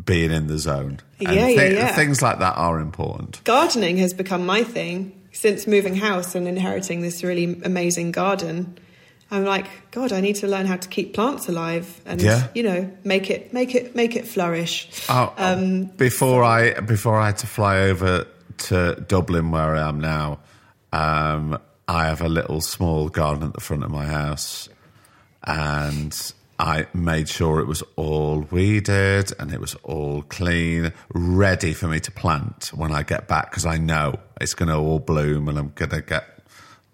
being 0.04 0.30
in 0.30 0.46
the 0.46 0.58
zone. 0.58 1.00
And 1.18 1.34
Yeah, 1.34 1.48
yeah, 1.48 1.62
yeah. 1.64 1.96
Things 1.96 2.22
like 2.22 2.38
that 2.38 2.56
are 2.56 2.78
important. 2.78 3.42
Gardening 3.42 3.96
has 3.96 4.14
become 4.14 4.46
my 4.46 4.62
thing 4.62 5.20
since 5.32 5.66
moving 5.66 5.96
house 5.96 6.36
and 6.36 6.46
inheriting 6.46 7.00
this 7.00 7.24
really 7.24 7.60
amazing 7.64 8.12
garden. 8.12 8.78
I'm 9.30 9.44
like, 9.44 9.66
God, 9.92 10.12
I 10.12 10.20
need 10.20 10.36
to 10.36 10.46
learn 10.48 10.66
how 10.66 10.76
to 10.76 10.88
keep 10.88 11.14
plants 11.14 11.48
alive 11.48 12.00
and 12.04 12.20
Yeah. 12.20 12.48
you 12.54 12.62
know 12.64 12.90
make 13.04 13.30
it 13.30 13.52
make 13.52 13.74
it 13.74 13.94
make 13.94 14.16
it 14.16 14.26
flourish. 14.26 14.88
Oh, 15.08 15.32
Um, 15.38 15.84
before 15.96 16.42
I 16.44 16.80
before 16.80 17.18
I 17.20 17.26
had 17.26 17.38
to 17.38 17.46
fly 17.46 17.78
over 17.80 18.26
to 18.68 19.04
Dublin, 19.08 19.50
where 19.50 19.74
I 19.76 19.88
am 19.88 20.00
now, 20.00 20.40
um, 20.92 21.58
I 21.88 22.06
have 22.06 22.20
a 22.20 22.28
little 22.28 22.60
small 22.60 23.08
garden 23.08 23.44
at 23.48 23.54
the 23.54 23.60
front 23.60 23.84
of 23.84 23.90
my 23.90 24.04
house, 24.06 24.68
and 25.44 26.14
I 26.58 26.86
made 26.92 27.28
sure 27.28 27.60
it 27.60 27.66
was 27.66 27.82
all 27.96 28.40
weeded 28.50 29.32
and 29.38 29.52
it 29.52 29.60
was 29.60 29.74
all 29.82 30.22
clean, 30.22 30.92
ready 31.14 31.72
for 31.72 31.88
me 31.88 32.00
to 32.00 32.10
plant 32.10 32.70
when 32.74 32.92
I 32.92 33.02
get 33.02 33.28
back 33.28 33.50
because 33.50 33.64
I 33.64 33.78
know 33.78 34.16
it's 34.40 34.52
going 34.54 34.68
to 34.68 34.76
all 34.76 34.98
bloom 34.98 35.48
and 35.48 35.58
I'm 35.58 35.72
going 35.74 35.90
to 35.90 36.02
get 36.02 36.24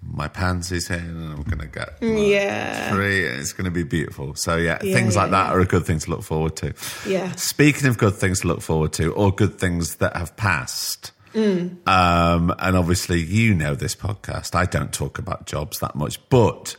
my 0.08 0.28
pansies 0.28 0.88
in 0.90 1.00
and 1.00 1.32
I'm 1.32 1.42
going 1.42 1.58
to 1.58 1.66
get 1.66 1.98
Yeah. 2.00 2.94
and 2.94 3.02
it's 3.02 3.52
going 3.52 3.64
to 3.66 3.70
be 3.70 3.82
beautiful. 3.82 4.34
So 4.34 4.56
yeah, 4.56 4.78
Yeah, 4.82 4.94
things 4.94 5.16
like 5.16 5.26
yeah, 5.30 5.44
that 5.44 5.52
are 5.52 5.60
a 5.60 5.64
good 5.66 5.84
thing 5.84 5.98
to 6.00 6.10
look 6.10 6.22
forward 6.22 6.56
to. 6.56 6.74
Yeah. 7.06 7.32
Speaking 7.36 7.86
of 7.88 7.98
good 7.98 8.14
things 8.14 8.40
to 8.40 8.48
look 8.48 8.62
forward 8.62 8.92
to, 8.94 9.12
or 9.12 9.32
good 9.32 9.58
things 9.58 9.96
that 9.96 10.16
have 10.16 10.36
passed, 10.36 11.12
Mm. 11.34 11.86
um, 11.86 12.54
and 12.58 12.76
obviously 12.78 13.20
you 13.20 13.52
know 13.54 13.74
this 13.74 13.94
podcast. 13.94 14.54
I 14.54 14.64
don't 14.64 14.90
talk 14.92 15.18
about 15.18 15.44
jobs 15.46 15.80
that 15.80 15.94
much, 15.94 16.18
but 16.30 16.76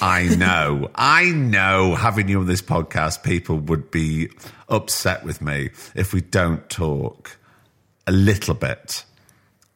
I 0.00 0.22
know, 0.36 0.90
I 0.94 1.24
know, 1.32 1.96
having 1.96 2.28
you 2.28 2.38
on 2.40 2.46
this 2.46 2.62
podcast, 2.62 3.24
people 3.24 3.58
would 3.58 3.90
be 3.90 4.28
upset 4.68 5.24
with 5.24 5.42
me 5.42 5.70
if 5.96 6.12
we 6.12 6.20
don't 6.20 6.68
talk 6.70 7.36
a 8.06 8.12
little 8.12 8.54
bit 8.54 9.04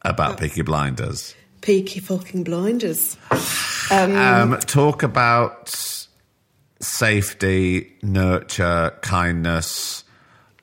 about 0.02 0.38
Peaky 0.38 0.62
Blinders. 0.62 1.34
Peaky 1.64 1.98
fucking 2.00 2.44
blinders. 2.44 3.16
Um, 3.90 4.58
talk 4.66 5.02
about 5.02 5.72
safety, 6.78 7.94
nurture, 8.02 8.92
kindness, 9.00 10.04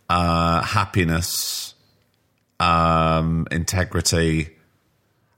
uh, 0.10 0.61
happiness, 0.61 1.73
um, 2.60 3.48
integrity. 3.49 4.52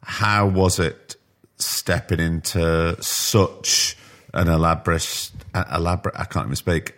How 0.02 0.48
was 0.48 0.80
it 0.80 1.16
stepping 1.56 2.20
into 2.20 3.02
such 3.02 3.96
an 4.34 4.50
elaborate, 4.50 5.32
elaborate? 5.74 6.16
I 6.20 6.26
can't 6.26 6.48
even 6.48 6.58
speak. 6.58 6.98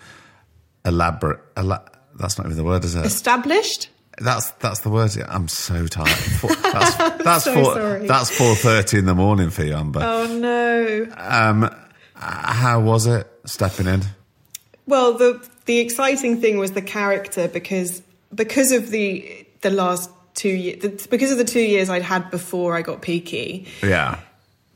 Elaborate. 0.83 1.39
Ela- 1.55 1.85
that's 2.15 2.39
not 2.39 2.47
even 2.47 2.57
the 2.57 2.63
word, 2.63 2.83
is 2.83 2.95
it? 2.95 3.05
Established. 3.05 3.89
That's 4.17 4.51
that's 4.51 4.79
the 4.81 4.89
word. 4.89 5.11
I'm 5.27 5.47
so 5.49 5.87
tired. 5.87 6.07
That's 6.63 6.95
that's 7.23 7.43
so 7.43 7.53
four. 7.53 7.73
sorry. 7.73 8.07
That's 8.07 8.29
four 8.37 8.55
thirty 8.55 8.97
in 8.97 9.05
the 9.05 9.15
morning 9.15 9.49
for 9.49 9.63
you, 9.63 9.73
Amber. 9.73 9.99
Oh 10.03 10.27
no. 10.27 11.07
Um, 11.17 11.69
how 12.15 12.79
was 12.79 13.07
it 13.07 13.27
stepping 13.45 13.87
in? 13.87 14.03
Well, 14.87 15.13
the 15.17 15.45
the 15.65 15.79
exciting 15.79 16.39
thing 16.39 16.57
was 16.59 16.71
the 16.71 16.81
character 16.81 17.47
because 17.49 18.01
because 18.33 18.71
of 18.71 18.89
the 18.89 19.45
the 19.61 19.69
last 19.69 20.09
two 20.33 20.49
years 20.49 21.07
because 21.07 21.31
of 21.31 21.37
the 21.37 21.43
two 21.45 21.59
years 21.61 21.89
I'd 21.89 22.01
had 22.03 22.31
before 22.31 22.75
I 22.75 22.81
got 22.83 23.01
peaky 23.01 23.67
Yeah, 23.83 24.19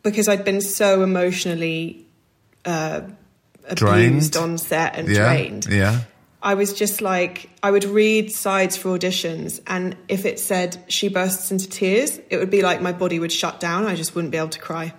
because 0.04 0.28
I'd 0.28 0.44
been 0.44 0.62
so 0.62 1.02
emotionally 1.04 2.06
uh, 2.66 3.02
Drained? 3.74 4.08
abused 4.16 4.36
on 4.38 4.58
set 4.58 4.96
and 4.98 5.08
yeah, 5.08 5.16
drained. 5.34 5.66
yeah. 5.70 6.02
I 6.42 6.54
was 6.54 6.74
just 6.74 7.02
like, 7.02 7.50
I 7.62 7.70
would 7.70 7.84
read 7.84 8.32
sides 8.32 8.78
for 8.78 8.98
auditions, 8.98 9.60
and 9.68 9.98
if 10.08 10.26
it 10.26 10.40
said 10.40 10.82
she 10.88 11.10
bursts 11.10 11.52
into 11.52 11.68
tears, 11.70 12.20
it 12.30 12.38
would 12.38 12.50
be 12.50 12.62
like 12.62 12.82
my 12.82 12.94
body 12.94 13.20
would 13.20 13.32
shut 13.32 13.60
down. 13.60 13.86
I 13.86 13.96
just 13.96 14.16
wouldn't 14.16 14.32
be 14.32 14.38
able 14.38 14.50
to 14.50 14.60
cry. 14.60 14.94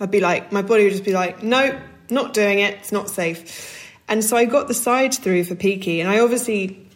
I'd 0.00 0.10
be 0.10 0.20
like, 0.20 0.50
my 0.50 0.62
body 0.62 0.84
would 0.84 0.92
just 0.92 1.04
be 1.04 1.12
like, 1.12 1.42
no, 1.42 1.78
not 2.08 2.32
doing 2.32 2.60
it. 2.60 2.74
It's 2.74 2.92
not 2.92 3.10
safe. 3.10 3.84
And 4.08 4.24
so 4.24 4.36
I 4.36 4.46
got 4.46 4.68
the 4.68 4.74
side 4.74 5.14
through 5.14 5.44
for 5.44 5.54
Peaky, 5.54 6.00
and 6.00 6.08
I 6.08 6.20
obviously 6.20 6.86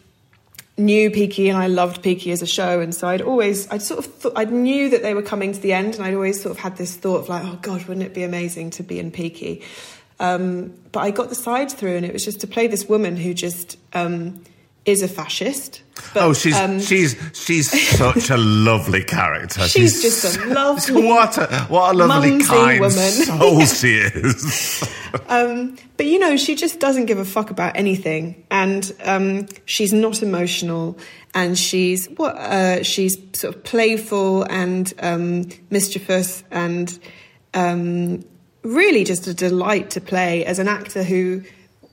knew 0.75 1.11
Peaky 1.11 1.49
and 1.49 1.57
I 1.57 1.67
loved 1.67 2.01
Peaky 2.01 2.31
as 2.31 2.41
a 2.41 2.47
show, 2.47 2.79
and 2.79 2.95
so 2.95 3.07
I'd 3.07 3.21
always, 3.21 3.69
I'd 3.69 3.83
sort 3.83 4.03
of, 4.03 4.11
thought, 4.11 4.33
I 4.35 4.45
knew 4.45 4.89
that 4.89 5.03
they 5.03 5.13
were 5.13 5.21
coming 5.21 5.53
to 5.53 5.59
the 5.59 5.71
end, 5.71 5.93
and 5.95 6.03
I'd 6.03 6.15
always 6.15 6.41
sort 6.41 6.55
of 6.55 6.57
had 6.57 6.77
this 6.77 6.95
thought 6.95 7.17
of 7.19 7.29
like, 7.29 7.43
oh 7.45 7.59
God, 7.61 7.85
wouldn't 7.85 8.03
it 8.03 8.15
be 8.15 8.23
amazing 8.23 8.71
to 8.71 8.83
be 8.83 8.97
in 8.97 9.11
Peaky? 9.11 9.61
Um, 10.23 10.73
but 10.93 11.01
I 11.01 11.11
got 11.11 11.27
the 11.27 11.35
sides 11.35 11.73
through, 11.73 11.97
and 11.97 12.05
it 12.05 12.13
was 12.13 12.23
just 12.23 12.39
to 12.41 12.47
play 12.47 12.67
this 12.67 12.87
woman 12.87 13.17
who 13.17 13.33
just 13.33 13.77
um, 13.91 14.41
is 14.85 15.01
a 15.01 15.07
fascist. 15.09 15.83
But, 16.13 16.23
oh, 16.23 16.33
she's 16.33 16.55
um, 16.55 16.79
she's 16.79 17.17
she's 17.33 17.69
such 17.97 18.29
a 18.29 18.37
lovely 18.37 19.03
character. 19.03 19.67
She's 19.67 20.01
just 20.01 20.37
a 20.37 20.45
lovely, 20.45 21.03
what 21.07 21.37
a 21.37 21.65
what 21.67 21.93
a 21.93 21.97
lovely 21.97 22.41
kind 22.41 22.79
woman. 22.79 22.93
soul 22.93 23.65
she 23.65 23.97
is. 23.97 24.89
But 25.11 26.05
you 26.05 26.19
know, 26.19 26.37
she 26.37 26.55
just 26.55 26.79
doesn't 26.79 27.07
give 27.07 27.19
a 27.19 27.25
fuck 27.25 27.49
about 27.49 27.75
anything, 27.75 28.45
and 28.49 28.89
um, 29.03 29.47
she's 29.65 29.91
not 29.91 30.23
emotional, 30.23 30.97
and 31.33 31.59
she's 31.59 32.07
what 32.11 32.37
uh, 32.37 32.81
she's 32.83 33.17
sort 33.33 33.55
of 33.55 33.63
playful 33.65 34.43
and 34.43 34.93
um, 34.99 35.49
mischievous, 35.69 36.45
and 36.49 36.97
um, 37.53 38.23
really 38.63 39.03
just 39.03 39.27
a 39.27 39.33
delight 39.33 39.91
to 39.91 40.01
play 40.01 40.45
as 40.45 40.59
an 40.59 40.67
actor 40.67 41.03
who 41.03 41.43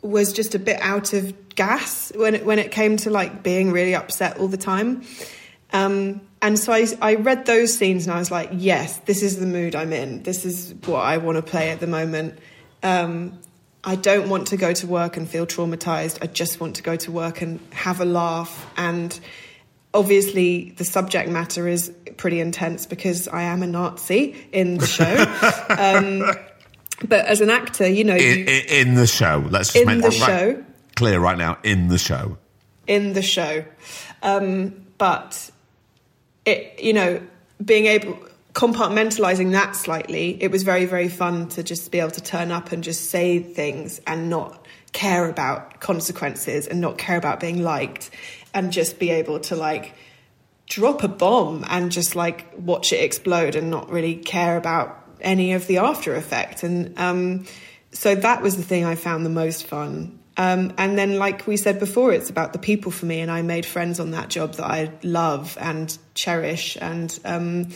was 0.03 0.33
just 0.33 0.55
a 0.55 0.59
bit 0.59 0.81
out 0.81 1.13
of 1.13 1.55
gas 1.55 2.13
when 2.15 2.37
it, 2.37 2.47
when 2.47 2.59
it 2.59 2.71
came 2.71 2.97
to 2.97 3.11
like 3.11 3.43
being 3.43 3.71
really 3.71 3.95
upset 3.95 4.39
all 4.39 4.49
the 4.49 4.57
time. 4.57 5.05
Um, 5.73 6.21
and 6.43 6.59
so 6.59 6.73
I, 6.73 6.87
I 7.03 7.15
read 7.17 7.45
those 7.45 7.77
scenes 7.77 8.07
and 8.07 8.15
I 8.15 8.19
was 8.19 8.31
like, 8.31 8.51
yes, 8.53 8.97
this 8.99 9.23
is 9.23 9.39
the 9.39 9.47
mood 9.47 9.75
I'm 9.75 9.93
in. 9.93 10.23
This 10.23 10.45
is 10.45 10.75
what 10.87 11.01
I 11.01 11.19
want 11.19 11.37
to 11.37 11.43
play 11.43 11.71
at 11.71 11.81
the 11.81 11.87
moment. 11.87 12.39
Um, 12.83 13.39
I 13.85 13.97
don't 13.97 14.29
want 14.29 14.49
to 14.49 14.57
go 14.57 14.73
to 14.73 14.87
work 14.87 15.17
and 15.17 15.29
feel 15.29 15.47
traumatized. 15.47 16.19
I 16.23 16.27
just 16.27 16.61
want 16.61 16.77
to 16.77 16.83
go 16.83 16.97
to 16.97 17.13
work 17.13 17.43
and 17.43 17.61
have 17.73 18.01
a 18.01 18.05
laugh. 18.05 18.71
And 18.77 19.19
obviously, 19.93 20.71
the 20.73 20.85
subject 20.85 21.29
matter 21.29 21.69
is 21.69 21.93
pretty 22.17 22.41
intense 22.41 22.87
because 22.87 23.29
I 23.29 23.43
am 23.43 23.63
a 23.63 23.67
Nazi 23.67 24.37
in 24.53 24.79
the 24.79 24.87
show. 24.87 25.15
um, 25.79 26.37
but 27.09 27.25
as 27.27 27.41
an 27.41 27.51
actor, 27.51 27.89
you 27.89 28.05
know, 28.05 28.15
In, 28.17 28.39
you, 28.41 28.63
in, 28.69 28.95
the 28.95 29.07
show, 29.07 29.45
let's 29.51 29.73
just 29.73 29.83
In 29.83 29.87
make 29.87 30.03
the 30.03 30.11
that 30.11 30.21
right- 30.21 30.57
show. 30.57 30.65
clear 30.97 31.19
right 31.21 31.39
now. 31.39 31.59
In 31.63 31.89
the 31.89 31.99
show, 31.99 32.37
in 32.87 33.13
the 33.15 33.23
show. 33.23 33.65
Um, 34.23 34.87
but 34.99 35.51
it, 36.45 36.79
you 36.83 36.93
know, 36.93 37.21
being 37.65 37.87
able 37.87 38.19
compartmentalizing 38.53 39.53
that 39.53 39.77
slightly, 39.77 40.37
it 40.43 40.51
was 40.51 40.63
very 40.63 40.85
very 40.85 41.09
fun 41.09 41.49
to 41.51 41.63
just 41.63 41.91
be 41.91 42.01
able 42.01 42.11
to 42.11 42.21
turn 42.21 42.51
up 42.51 42.73
and 42.73 42.83
just 42.85 43.11
say 43.11 43.39
things 43.41 44.01
and 44.07 44.29
not 44.29 44.67
care 44.93 45.29
about 45.29 45.81
consequences 45.81 46.67
and 46.67 46.81
not 46.81 46.99
care 46.99 47.17
about 47.17 47.39
being 47.41 47.63
liked 47.63 48.11
and 48.53 48.73
just 48.73 48.99
be 48.99 49.11
able 49.11 49.39
to 49.39 49.55
like 49.57 49.95
drop 50.67 51.03
a 51.05 51.09
bomb 51.09 51.65
and 51.69 51.93
just 51.93 52.15
like 52.17 52.53
watch 52.59 52.93
it 52.93 52.97
explode 53.03 53.55
and 53.57 53.71
not 53.71 53.89
really 53.91 54.17
care 54.17 54.57
about 54.57 55.00
any 55.23 55.53
of 55.53 55.67
the 55.67 55.79
after 55.79 56.15
effect. 56.15 56.63
And 56.63 56.99
um, 56.99 57.47
so 57.93 58.15
that 58.15 58.43
was 58.43 58.57
the 58.57 58.63
thing 58.63 58.85
i 58.85 58.95
found 58.95 59.25
the 59.25 59.31
most 59.31 59.67
fun. 59.67 60.19
Um, 60.37 60.73
and 60.79 60.97
then 60.97 61.19
like 61.19 61.47
we 61.47 61.57
said 61.57 61.79
before 61.79 62.13
it's 62.13 62.31
about 62.31 62.53
the 62.53 62.59
people 62.59 62.93
for 62.93 63.07
me. 63.07 63.21
And 63.21 63.31
i 63.31 63.43
made 63.43 63.67
friends 63.67 64.01
on 64.01 64.13
that 64.13 64.29
job 64.29 64.55
that 64.55 64.67
i 64.67 64.93
love 65.03 65.57
and 65.61 65.97
cherish. 66.15 66.77
And 66.81 67.19
um, 67.25 67.69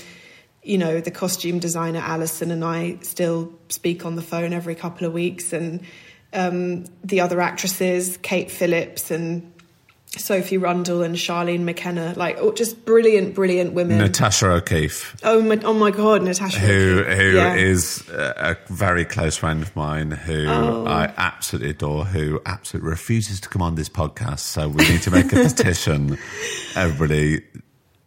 you 0.63 0.79
know 0.79 1.01
the 1.01 1.11
costume 1.11 1.59
designer 1.59 2.01
alison 2.01 2.51
and 2.51 2.65
i 2.65 2.97
still 3.03 3.53
speak 3.69 4.07
on 4.07 4.17
the 4.17 4.23
phone 4.23 4.53
every 4.53 4.75
couple 4.75 5.07
of 5.07 5.13
weeks. 5.13 5.53
And 5.53 5.83
um, 6.33 6.85
the 7.05 7.21
other 7.21 7.41
actresses 7.41 8.19
kate 8.19 8.51
phillips 8.51 9.11
and 9.11 9.54
Sophie 10.19 10.59
Rundle 10.59 11.03
and 11.03 11.17
Charlene 11.17 11.61
McKenna, 11.63 12.15
like 12.17 12.37
oh, 12.39 12.53
just 12.53 12.85
brilliant, 12.85 13.35
brilliant 13.35 13.73
women. 13.73 13.99
Natasha 13.99 14.51
O'Keeffe. 14.51 15.17
oh 15.23 15.41
my, 15.43 15.59
oh 15.65 15.73
my 15.75 15.91
God, 15.91 16.23
Natasha. 16.23 16.59
who 16.59 17.01
O'Keeffe. 17.01 17.17
who 17.19 17.31
Yeah. 17.37 17.55
is 17.57 18.09
a 18.11 18.57
a 18.69 18.73
very 18.73 19.05
close 19.05 19.37
friend 19.37 19.63
of 19.63 19.75
mine 19.77 20.11
who 20.11 20.47
Oh. 20.49 20.85
I 20.87 21.13
absolutely 21.17 21.71
adore 21.71 22.05
who 22.05 22.41
absolutely 22.47 22.91
refuses 22.91 23.41
to 23.41 23.49
come 23.49 23.63
on 23.63 23.75
this 23.75 23.89
podcast 23.89 24.41
so 24.41 24.69
we 24.69 24.89
need 24.89 25.03
to 25.03 25.11
make 25.11 25.33
a 25.33 25.37
petition 25.37 26.19
everybody 26.77 27.43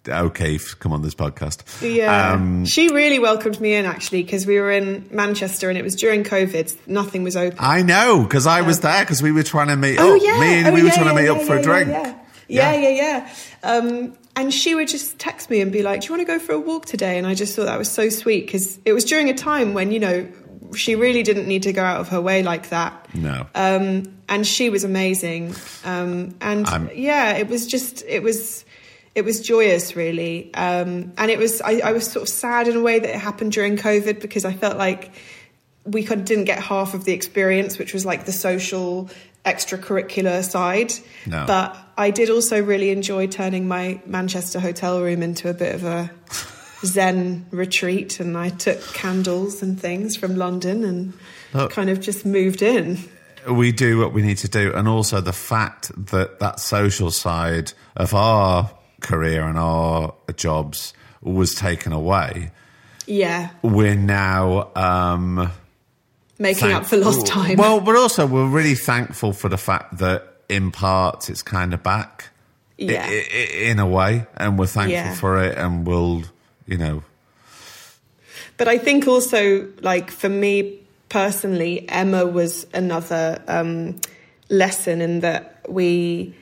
O'Keeffe 0.08 0.80
come 0.80 0.94
on 0.94 1.02
this 1.02 1.16
podcast 1.16 1.64
Yeah, 1.82 2.34
um, 2.34 2.66
she 2.66 2.90
really 2.90 3.20
welcomed 3.20 3.60
me 3.60 3.74
in 3.74 3.86
actually 3.86 4.24
because 4.24 4.46
we 4.46 4.60
were 4.60 4.72
in 4.72 5.08
Manchester 5.12 5.70
and 5.70 5.78
it 5.78 5.84
was 5.84 5.96
during 5.96 6.24
COVID. 6.24 6.88
Nothing 6.88 7.24
was 7.24 7.36
open. 7.36 7.58
I 7.60 7.82
know 7.82 8.24
because 8.24 8.48
I 8.48 8.62
was 8.62 8.80
there 8.82 9.04
because 9.04 9.22
we 9.22 9.32
were 9.32 9.44
trying 9.44 9.68
to 9.68 9.76
meet 9.76 9.98
oh 10.00 10.16
up 10.16 10.22
yeah, 10.24 10.40
me 10.40 10.54
and 10.60 10.68
oh, 10.68 10.74
we 10.74 10.82
were 10.82 10.88
yeah, 10.90 10.94
trying 10.96 11.16
to 11.16 11.22
yeah, 11.22 11.34
meet 11.34 11.36
yeah, 11.36 11.42
up 11.42 11.48
for 11.48 11.54
yeah, 11.56 11.60
a 11.60 11.64
drink 11.64 11.90
Yeah, 11.90 12.74
yeah, 12.74 12.90
yeah. 12.90 12.90
yeah. 12.90 13.34
Um, 13.64 14.18
and 14.36 14.54
she 14.54 14.76
would 14.76 14.88
just 14.88 15.18
text 15.18 15.50
me 15.50 15.62
and 15.62 15.72
be 15.72 15.82
like, 15.82 16.02
"Do 16.02 16.06
you 16.08 16.12
want 16.12 16.22
to 16.22 16.32
go 16.32 16.38
for 16.38 16.54
a 16.54 16.60
walk 16.60 16.86
today?" 16.86 17.18
And 17.18 17.26
I 17.26 17.34
just 17.34 17.56
thought 17.56 17.66
that 17.66 17.80
was 17.80 17.90
so 17.90 18.10
sweet 18.10 18.46
because 18.46 18.80
it 18.86 18.94
was 18.94 19.04
during 19.04 19.30
a 19.30 19.34
time 19.34 19.74
when 19.74 19.92
you 19.92 20.00
know 20.00 20.28
she 20.76 20.96
really 20.96 21.24
didn't 21.24 21.48
need 21.48 21.64
to 21.64 21.74
go 21.74 21.84
out 21.84 22.00
of 22.02 22.10
her 22.10 22.22
way 22.22 22.44
like 22.44 22.70
that. 22.70 23.08
No. 23.16 23.48
Um, 23.56 24.14
and 24.30 24.46
she 24.46 24.70
was 24.70 24.84
amazing. 24.84 25.56
Um, 25.86 26.36
and 26.42 26.68
I'm- 26.68 26.90
yeah, 26.94 27.34
it 27.34 27.48
was 27.48 27.66
just 27.66 28.04
it 28.06 28.22
was 28.22 28.64
it 29.18 29.26
was 29.26 29.42
joyous, 29.42 29.96
really. 29.96 30.54
Um, 30.54 31.12
and 31.18 31.32
it 31.32 31.40
was 31.40 31.60
I, 31.60 31.82
I 31.84 31.92
was 31.92 32.06
sort 32.06 32.22
of 32.22 32.30
sad 32.30 32.68
in 32.68 32.78
a 32.78 32.82
way 32.82 33.00
that 33.00 33.10
it 33.10 33.16
happened 33.16 33.52
during 33.52 33.76
COVID 33.76 34.22
because 34.22 34.46
I 34.46 34.54
felt 34.54 34.78
like 34.78 35.12
we 35.86 36.04
kind 36.04 36.22
of 36.22 36.28
didn't 36.28 36.44
get 36.44 36.60
half 36.60 36.94
of 36.94 37.04
the 37.04 37.14
experience, 37.14 37.80
which 37.80 37.96
was 37.96 38.06
like 38.06 38.26
the 38.26 38.32
social 38.32 39.10
extracurricular 39.44 40.44
side. 40.44 40.94
No. 41.26 41.46
But 41.48 41.76
I 41.98 42.12
did 42.12 42.30
also 42.30 42.62
really 42.62 42.92
enjoy 42.92 43.26
turning 43.26 43.68
my 43.68 44.00
Manchester 44.06 44.60
hotel 44.60 45.02
room 45.02 45.24
into 45.24 45.50
a 45.50 45.54
bit 45.56 45.74
of 45.74 45.84
a 45.84 46.12
Zen 46.86 47.48
retreat, 47.50 48.20
and 48.20 48.38
I 48.38 48.50
took 48.50 48.80
candles 48.94 49.64
and 49.64 49.82
things 49.82 50.16
from 50.16 50.36
London 50.36 50.84
and 50.84 51.14
Look. 51.56 51.72
kind 51.72 51.90
of 51.90 52.02
just 52.02 52.24
moved 52.24 52.62
in. 52.62 53.00
we 53.50 53.72
do 53.72 53.98
what 53.98 54.14
we 54.14 54.22
need 54.22 54.38
to 54.40 54.48
do, 54.48 54.74
and 54.76 54.88
also 54.88 55.22
the 55.22 55.34
fact 55.34 55.92
that 56.12 56.40
that 56.40 56.60
social 56.60 57.10
side 57.10 57.74
of 57.96 58.14
our 58.14 58.70
career 59.02 59.44
and 59.44 59.58
our 59.58 60.14
jobs 60.36 60.94
was 61.22 61.56
taken 61.56 61.92
away. 61.94 62.52
Yeah, 63.06 63.50
We're 63.62 63.96
now 63.96 64.70
um, 64.76 65.52
making 66.40 66.72
up 66.74 66.86
for 66.86 66.98
lost 66.98 67.26
time. 67.26 67.58
Well, 67.58 67.80
but 67.80 67.96
also 67.96 68.26
we're 68.28 68.50
really 68.50 68.76
thankful 68.76 69.32
for 69.34 69.48
the 69.50 69.58
fact 69.58 69.98
that 70.00 70.24
in 70.50 70.72
part 70.72 71.30
it's 71.30 71.42
kind 71.42 71.74
of 71.74 71.82
back, 71.84 72.30
Yeah. 72.78 73.06
i- 73.06 73.28
i- 73.34 73.70
in 73.70 73.80
a 73.80 73.88
way, 73.88 74.26
and 74.36 74.60
we're 74.60 74.68
thankful 74.68 74.92
Yeah. 74.94 75.14
for 75.16 75.42
it, 75.44 75.58
and 75.58 75.86
we'll, 75.88 76.24
you 76.66 76.78
know, 76.78 77.04
But 78.58 78.68
I 78.68 78.78
think 78.78 79.08
also, 79.08 79.68
like 79.82 80.10
for 80.12 80.30
me 80.30 80.80
personally, 81.10 81.86
Emma 81.90 82.26
was 82.26 82.66
another 82.74 83.42
um, 83.48 83.96
lesson 84.50 85.00
in 85.02 85.20
that 85.22 85.62
we, 85.70 86.34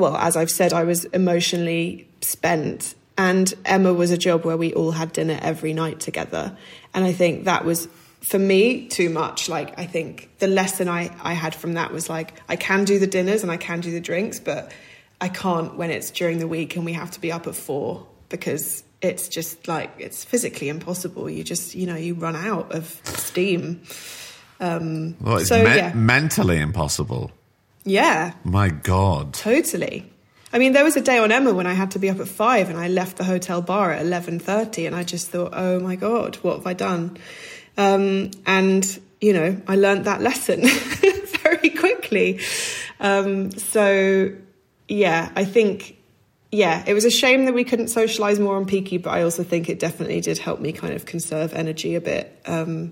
well, 0.00 0.16
as 0.16 0.36
I've 0.36 0.50
said, 0.50 0.72
I 0.72 0.84
was 0.84 1.04
emotionally 1.06 2.08
spent, 2.20 2.94
and 3.16 3.52
Emma 3.64 3.94
was 3.94 4.10
a 4.10 4.18
job 4.18 4.44
where 4.44 4.56
we 4.56 4.72
all 4.74 4.90
had 4.90 5.12
dinner 5.12 5.38
every 5.40 5.72
night 5.72 6.00
together, 6.00 6.56
and 6.94 7.04
I 7.04 7.12
think 7.12 7.44
that 7.44 7.64
was. 7.64 7.88
For 8.22 8.38
me, 8.38 8.86
too 8.86 9.08
much. 9.08 9.48
Like, 9.48 9.78
I 9.78 9.86
think 9.86 10.28
the 10.40 10.46
lesson 10.46 10.90
I, 10.90 11.10
I 11.22 11.32
had 11.32 11.54
from 11.54 11.72
that 11.72 11.90
was 11.90 12.10
like, 12.10 12.34
I 12.50 12.56
can 12.56 12.84
do 12.84 12.98
the 12.98 13.06
dinners 13.06 13.42
and 13.42 13.50
I 13.50 13.56
can 13.56 13.80
do 13.80 13.92
the 13.92 14.00
drinks, 14.00 14.38
but 14.38 14.72
I 15.22 15.28
can't 15.28 15.76
when 15.76 15.90
it's 15.90 16.10
during 16.10 16.38
the 16.38 16.46
week 16.46 16.76
and 16.76 16.84
we 16.84 16.92
have 16.92 17.10
to 17.12 17.20
be 17.20 17.32
up 17.32 17.46
at 17.46 17.54
four 17.54 18.06
because 18.28 18.84
it's 19.02 19.28
just 19.28 19.68
like 19.68 19.90
it's 19.98 20.24
physically 20.24 20.68
impossible. 20.68 21.28
You 21.28 21.44
just 21.44 21.74
you 21.74 21.86
know 21.86 21.96
you 21.96 22.14
run 22.14 22.36
out 22.36 22.72
of 22.72 23.00
steam. 23.04 23.82
Um, 24.60 25.16
well, 25.20 25.38
it's 25.38 25.48
so 25.48 25.62
me- 25.62 25.76
yeah, 25.76 25.92
mentally 25.94 26.58
impossible. 26.58 27.30
Yeah, 27.84 28.34
My 28.44 28.68
God. 28.68 29.34
totally. 29.34 30.10
I 30.52 30.58
mean, 30.58 30.72
there 30.72 30.82
was 30.84 30.96
a 30.96 31.00
day 31.00 31.18
on 31.18 31.30
Emma 31.30 31.54
when 31.54 31.66
I 31.66 31.74
had 31.74 31.92
to 31.92 31.98
be 32.00 32.10
up 32.10 32.18
at 32.18 32.26
five, 32.28 32.68
and 32.70 32.78
I 32.78 32.88
left 32.88 33.16
the 33.16 33.24
hotel 33.24 33.62
bar 33.62 33.92
at 33.92 34.02
eleven 34.02 34.38
thirty, 34.40 34.84
and 34.86 34.96
I 34.96 35.04
just 35.04 35.28
thought, 35.28 35.52
oh 35.54 35.78
my 35.78 35.94
god, 35.96 36.36
what 36.36 36.56
have 36.56 36.66
I 36.66 36.72
done? 36.74 37.18
Um, 37.76 38.32
and 38.46 39.00
you 39.20 39.32
know, 39.32 39.60
I 39.68 39.76
learned 39.76 40.06
that 40.06 40.20
lesson 40.20 40.62
very 41.42 41.70
quickly. 41.70 42.40
Um, 42.98 43.52
so 43.52 44.32
yeah, 44.88 45.30
I 45.36 45.44
think 45.44 45.96
yeah, 46.50 46.82
it 46.84 46.94
was 46.94 47.04
a 47.04 47.10
shame 47.10 47.44
that 47.44 47.54
we 47.54 47.62
couldn't 47.62 47.88
socialize 47.88 48.40
more 48.40 48.56
on 48.56 48.66
Peaky, 48.66 48.98
but 48.98 49.10
I 49.10 49.22
also 49.22 49.44
think 49.44 49.68
it 49.68 49.78
definitely 49.78 50.20
did 50.20 50.38
help 50.38 50.58
me 50.58 50.72
kind 50.72 50.94
of 50.94 51.06
conserve 51.06 51.54
energy 51.54 51.94
a 51.94 52.00
bit. 52.00 52.40
Um, 52.44 52.90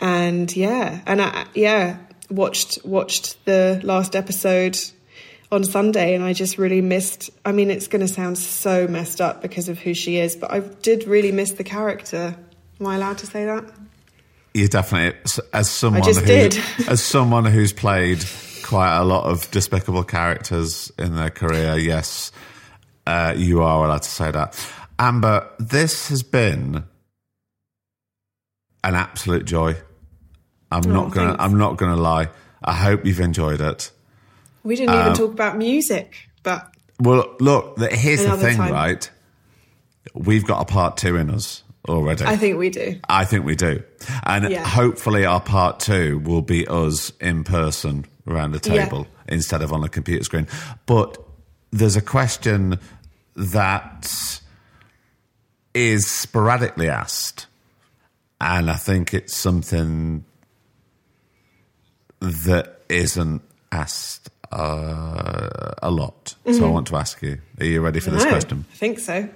and 0.00 0.54
yeah, 0.56 1.02
and 1.06 1.22
I 1.22 1.46
yeah 1.54 1.98
watched 2.30 2.84
watched 2.84 3.44
the 3.44 3.80
last 3.82 4.14
episode 4.14 4.78
on 5.50 5.64
Sunday, 5.64 6.14
and 6.14 6.24
I 6.24 6.32
just 6.32 6.58
really 6.58 6.80
missed. 6.80 7.30
I 7.44 7.52
mean, 7.52 7.70
it's 7.70 7.86
going 7.86 8.06
to 8.06 8.12
sound 8.12 8.38
so 8.38 8.86
messed 8.86 9.20
up 9.20 9.42
because 9.42 9.68
of 9.68 9.78
who 9.78 9.94
she 9.94 10.18
is, 10.18 10.36
but 10.36 10.52
I 10.52 10.60
did 10.60 11.06
really 11.06 11.32
miss 11.32 11.52
the 11.52 11.64
character. 11.64 12.36
Am 12.80 12.86
I 12.86 12.96
allowed 12.96 13.18
to 13.18 13.26
say 13.26 13.44
that? 13.44 13.64
You 14.54 14.68
definitely, 14.68 15.18
as 15.52 15.70
someone 15.70 16.02
who, 16.02 16.24
did. 16.24 16.58
as 16.88 17.02
someone 17.02 17.44
who's 17.44 17.72
played 17.72 18.24
quite 18.62 18.96
a 18.96 19.04
lot 19.04 19.24
of 19.24 19.50
despicable 19.50 20.04
characters 20.04 20.90
in 20.98 21.14
their 21.14 21.30
career, 21.30 21.76
yes, 21.76 22.32
uh, 23.06 23.34
you 23.36 23.62
are 23.62 23.84
allowed 23.84 24.02
to 24.02 24.10
say 24.10 24.30
that. 24.30 24.58
Amber, 24.98 25.48
this 25.58 26.08
has 26.08 26.22
been 26.22 26.84
an 28.84 28.94
absolute 28.94 29.44
joy. 29.44 29.76
I'm 30.70 30.86
oh, 30.86 30.90
not 30.92 31.10
gonna. 31.12 31.26
Oh, 31.26 31.36
thanks. 31.36 31.44
I'm 31.44 31.58
not 31.58 31.76
gonna 31.76 31.96
lie. 31.96 32.28
I 32.62 32.72
hope 32.74 33.06
you've 33.06 33.20
enjoyed 33.20 33.60
it. 33.60 33.90
We 34.64 34.76
didn't 34.76 34.94
even 34.94 35.08
um, 35.08 35.14
talk 35.14 35.30
about 35.32 35.56
music, 35.56 36.28
but 36.42 36.74
Well, 37.00 37.36
look. 37.40 37.78
Here's 37.92 38.24
the 38.24 38.36
thing, 38.36 38.56
time. 38.56 38.72
right? 38.72 39.10
We've 40.14 40.44
got 40.44 40.60
a 40.62 40.64
part 40.64 40.96
two 40.96 41.16
in 41.16 41.30
us 41.30 41.62
already. 41.88 42.24
I 42.24 42.36
think 42.36 42.58
we 42.58 42.70
do. 42.70 42.98
I 43.08 43.24
think 43.24 43.44
we 43.44 43.54
do. 43.54 43.82
And 44.24 44.50
Yeah. 44.50 44.66
hopefully, 44.66 45.24
our 45.24 45.40
part 45.40 45.80
two 45.80 46.18
will 46.18 46.42
be 46.42 46.66
us 46.66 47.12
in 47.20 47.44
person 47.44 48.04
around 48.26 48.52
the 48.52 48.60
Yeah. 48.70 48.84
table 48.84 49.06
instead 49.28 49.62
of 49.62 49.72
on 49.72 49.84
a 49.84 49.88
computer 49.88 50.24
screen. 50.24 50.46
But 50.86 51.18
there's 51.70 51.96
a 51.96 52.02
question 52.02 52.78
that 53.36 54.40
is 55.74 56.10
sporadically 56.10 56.88
asked. 56.88 57.46
And 58.40 58.70
I 58.70 58.74
think 58.74 59.14
it's 59.14 59.36
something 59.36 60.24
that 62.20 62.80
isn't 62.88 63.42
asked 63.72 64.30
uh, 64.52 65.74
a 65.82 65.90
lot. 65.90 66.34
So 66.52 66.66
I 66.66 66.70
want 66.70 66.86
to 66.88 66.96
ask 66.96 67.20
you 67.22 67.38
are 67.60 67.66
you 67.66 67.80
ready 67.80 68.00
for 68.00 68.10
this 68.10 68.24
No, 68.24 68.30
question? 68.30 68.64
I 68.72 68.76
think 68.76 68.98
so. 68.98 69.28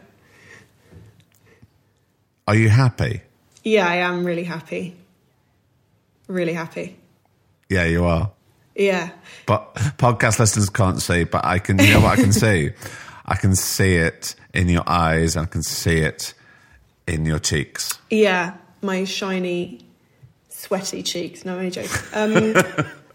Are 2.49 2.55
you 2.55 2.69
happy? 2.69 3.23
Yeah, 3.63 3.87
I 3.89 3.97
am 3.97 4.25
really 4.25 4.45
happy. 4.45 4.97
Really 6.27 6.53
happy. 6.55 6.97
Yeah, 7.69 7.85
you 7.85 8.05
are. 8.05 8.31
Yeah. 8.75 9.11
But 9.47 9.75
podcast 9.99 10.39
listeners 10.39 10.71
can't 10.71 11.01
see, 11.01 11.25
but 11.25 11.45
I 11.45 11.59
can. 11.59 11.79
You 11.79 11.95
know 11.95 12.01
what 12.01 12.19
I 12.19 12.23
can 12.23 12.33
see? 12.33 12.71
I 13.27 13.37
can 13.37 13.55
see 13.55 13.95
it 13.97 14.35
in 14.53 14.69
your 14.69 14.83
eyes. 14.87 15.37
and 15.37 15.47
I 15.47 15.49
can 15.49 15.63
see 15.63 15.99
it 15.99 16.35
in 17.07 17.25
your 17.27 17.39
cheeks. 17.39 17.99
Yeah, 18.11 18.55
my 18.83 19.05
shiny, 19.05 19.81
sweaty 20.63 21.03
cheeks. 21.03 21.45
No, 21.45 21.59
I'm. 21.59 21.73
Um, 22.15 22.55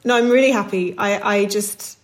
no, 0.04 0.16
I'm 0.18 0.30
really 0.30 0.52
happy. 0.52 0.98
I, 0.98 1.36
I 1.36 1.46
just, 1.46 1.98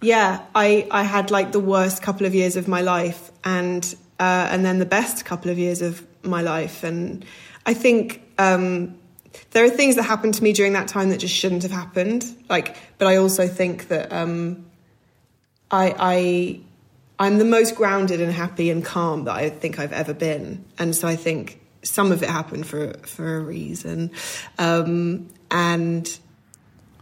yeah, 0.00 0.42
I, 0.54 0.86
I 0.90 1.02
had 1.02 1.30
like 1.30 1.50
the 1.52 1.60
worst 1.60 2.00
couple 2.02 2.26
of 2.26 2.34
years 2.34 2.56
of 2.56 2.68
my 2.68 2.80
life, 2.80 3.32
and 3.42 3.84
uh, 4.20 4.48
and 4.50 4.64
then 4.64 4.78
the 4.78 4.86
best 4.86 5.24
couple 5.24 5.50
of 5.50 5.58
years 5.58 5.82
of 5.82 6.06
my 6.22 6.42
life, 6.42 6.84
and 6.84 7.24
I 7.66 7.74
think 7.74 8.22
um, 8.38 8.96
there 9.50 9.64
are 9.64 9.70
things 9.70 9.96
that 9.96 10.04
happened 10.04 10.34
to 10.34 10.42
me 10.42 10.52
during 10.52 10.74
that 10.74 10.88
time 10.88 11.10
that 11.10 11.18
just 11.18 11.34
shouldn't 11.34 11.62
have 11.62 11.72
happened. 11.72 12.24
Like, 12.48 12.76
but 12.98 13.08
I 13.08 13.16
also 13.16 13.48
think 13.48 13.88
that 13.88 14.12
um, 14.12 14.64
I, 15.70 15.94
I 15.98 16.60
I'm 17.18 17.38
the 17.38 17.44
most 17.44 17.74
grounded 17.74 18.20
and 18.20 18.32
happy 18.32 18.70
and 18.70 18.84
calm 18.84 19.24
that 19.24 19.34
I 19.34 19.50
think 19.50 19.78
I've 19.80 19.92
ever 19.92 20.14
been, 20.14 20.64
and 20.78 20.94
so 20.94 21.08
I 21.08 21.16
think 21.16 21.60
some 21.86 22.12
of 22.12 22.22
it 22.22 22.28
happened 22.28 22.66
for 22.66 22.92
for 23.06 23.36
a 23.36 23.40
reason, 23.40 24.10
um, 24.58 25.28
and 25.50 26.18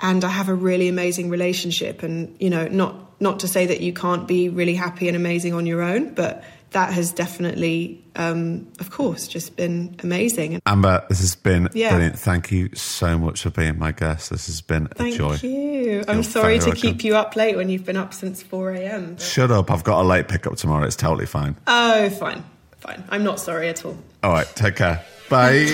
and 0.03 0.25
I 0.25 0.29
have 0.29 0.49
a 0.49 0.55
really 0.55 0.89
amazing 0.89 1.31
relationship, 1.31 2.03
and 2.03 2.35
you 2.41 2.51
know, 2.51 2.67
not 2.69 2.97
not 3.21 3.41
to 3.41 3.49
say 3.49 3.67
that 3.67 3.81
you 3.81 3.93
can't 3.93 4.27
be 4.29 4.49
really 4.49 4.75
happy 4.75 5.09
and 5.09 5.17
amazing 5.17 5.55
on 5.55 5.67
your 5.67 5.83
own, 5.83 6.13
but 6.15 6.45
that 6.73 6.93
has 6.93 7.13
definitely, 7.13 8.03
um, 8.17 8.67
of 8.81 8.91
course, 8.91 9.29
just 9.29 9.55
been 9.55 9.95
amazing. 10.03 10.55
And 10.55 10.63
Amber, 10.67 11.05
this 11.09 11.21
has 11.21 11.37
been 11.37 11.69
Yeah. 11.73 11.91
brilliant. 11.91 12.19
Thank 12.19 12.51
you 12.51 12.69
so 12.75 13.17
much 13.17 13.43
for 13.43 13.51
being 13.51 13.79
my 13.79 13.93
guest. 13.93 14.31
This 14.31 14.47
has 14.47 14.61
been 14.61 14.89
a 14.91 14.95
thank 14.97 15.15
joy. 15.15 15.37
Thank 15.37 15.43
you. 15.45 16.05
I'm 16.09 16.25
sorry 16.25 16.59
to 16.59 16.73
keep 16.73 17.05
you 17.05 17.15
up 17.15 17.37
late 17.37 17.57
when 17.57 17.69
you've 17.69 17.85
been 17.85 17.97
up 17.97 18.13
since 18.13 18.43
four 18.43 18.73
a.m. 18.73 19.13
but- 19.15 19.23
Shut 19.23 19.53
up. 19.53 19.71
I've 19.71 19.85
got 19.85 20.03
a 20.03 20.07
late 20.07 20.27
pickup 20.27 20.57
tomorrow. 20.57 20.85
It's 20.85 20.97
totally 20.97 21.27
fine. 21.27 21.55
Oh, 21.69 22.11
fine, 22.11 22.43
fine. 22.85 23.03
I'm 23.09 23.25
not 23.25 23.41
sorry 23.41 23.69
at 23.69 23.85
all. 23.85 23.97
All 24.23 24.33
right. 24.33 24.47
Take 24.55 24.77
care. 24.77 25.03
Bye. 25.31 25.67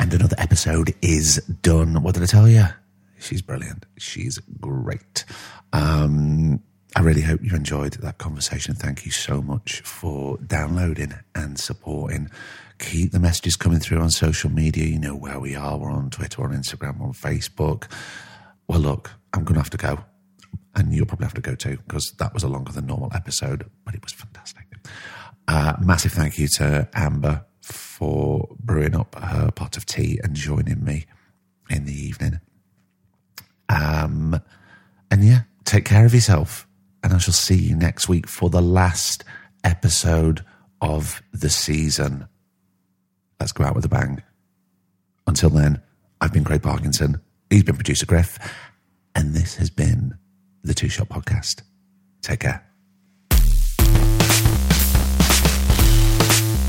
And 0.00 0.12
another 0.12 0.36
episode 0.38 0.94
is 1.00 1.36
done. 1.62 2.02
What 2.02 2.14
did 2.14 2.22
I 2.24 2.26
tell 2.26 2.48
you? 2.48 2.64
She's 3.18 3.42
brilliant. 3.42 3.86
She's 3.98 4.38
great. 4.60 5.24
Um, 5.72 6.60
I 6.96 7.00
really 7.00 7.22
hope 7.22 7.42
you 7.42 7.54
enjoyed 7.54 7.94
that 7.94 8.18
conversation. 8.18 8.74
Thank 8.74 9.04
you 9.04 9.12
so 9.12 9.40
much 9.42 9.80
for 9.82 10.38
downloading 10.38 11.14
and 11.34 11.58
supporting. 11.58 12.30
Keep 12.78 13.12
the 13.12 13.18
messages 13.18 13.56
coming 13.56 13.80
through 13.80 14.00
on 14.00 14.10
social 14.10 14.50
media. 14.50 14.84
You 14.84 14.98
know 14.98 15.14
where 15.14 15.40
we 15.40 15.54
are. 15.54 15.78
We're 15.78 15.90
on 15.90 16.10
Twitter, 16.10 16.42
on 16.42 16.50
Instagram, 16.50 17.00
on 17.00 17.12
Facebook. 17.12 17.90
Well, 18.68 18.80
look, 18.80 19.12
I'm 19.32 19.44
going 19.44 19.54
to 19.54 19.60
have 19.60 19.70
to 19.70 19.76
go. 19.76 19.98
And 20.74 20.92
you'll 20.92 21.06
probably 21.06 21.24
have 21.24 21.34
to 21.34 21.40
go 21.40 21.54
too, 21.54 21.78
because 21.86 22.12
that 22.18 22.34
was 22.34 22.42
a 22.42 22.48
longer 22.48 22.72
than 22.72 22.86
normal 22.86 23.10
episode, 23.14 23.70
but 23.84 23.94
it 23.94 24.02
was 24.02 24.12
fantastic. 24.12 24.66
Uh, 25.48 25.74
massive 25.80 26.12
thank 26.12 26.38
you 26.38 26.48
to 26.48 26.88
Amber 26.92 27.44
for 27.62 28.54
brewing 28.60 28.94
up 28.94 29.14
her 29.14 29.50
pot 29.50 29.76
of 29.76 29.86
tea 29.86 30.20
and 30.22 30.34
joining 30.34 30.84
me 30.84 31.06
in 31.70 31.86
the 31.86 31.94
evening. 31.94 32.40
Um, 33.68 34.40
and 35.10 35.24
yeah, 35.24 35.42
take 35.64 35.84
care 35.84 36.04
of 36.04 36.14
yourself 36.14 36.66
and 37.06 37.14
I 37.14 37.18
shall 37.18 37.34
see 37.34 37.56
you 37.56 37.76
next 37.76 38.08
week 38.08 38.26
for 38.26 38.50
the 38.50 38.60
last 38.60 39.22
episode 39.62 40.44
of 40.80 41.22
the 41.32 41.48
season. 41.48 42.26
Let's 43.38 43.52
go 43.52 43.64
out 43.64 43.74
with 43.74 43.84
a 43.84 43.88
bang. 43.88 44.22
Until 45.26 45.50
then, 45.50 45.82
I've 46.20 46.32
been 46.32 46.44
Craig 46.44 46.62
Parkinson. 46.62 47.20
He's 47.50 47.64
been 47.64 47.76
producer 47.76 48.06
Griff, 48.06 48.38
and 49.14 49.34
this 49.34 49.56
has 49.56 49.70
been 49.70 50.16
the 50.62 50.74
Two 50.74 50.88
Shot 50.88 51.08
Podcast. 51.08 51.62
Take 52.22 52.40
care. 52.40 52.64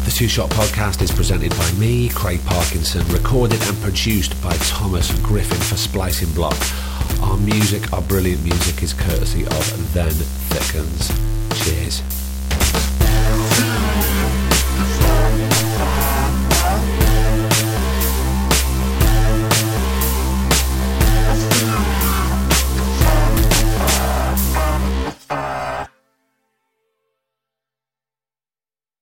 The 0.06 0.14
Two 0.14 0.28
Shot 0.28 0.50
Podcast 0.52 1.02
is 1.02 1.12
presented 1.12 1.52
by 1.52 1.72
me, 1.74 2.10
Craig 2.10 2.42
Parkinson, 2.46 3.08
recorded 3.14 3.62
and 3.64 3.78
produced 3.82 4.42
by 4.44 4.56
Thomas 4.58 5.12
Griffin 5.22 5.58
for 5.58 5.78
Splicing 5.78 6.34
Block. 6.34 6.58
Our 7.22 7.38
music, 7.38 7.94
our 7.94 8.02
brilliant 8.02 8.44
music, 8.44 8.84
is 8.84 8.94
courtesy 8.94 9.46
of 9.46 9.94
Then 9.94 10.12
Thickens. 10.12 11.12
Cheers. 11.64 12.17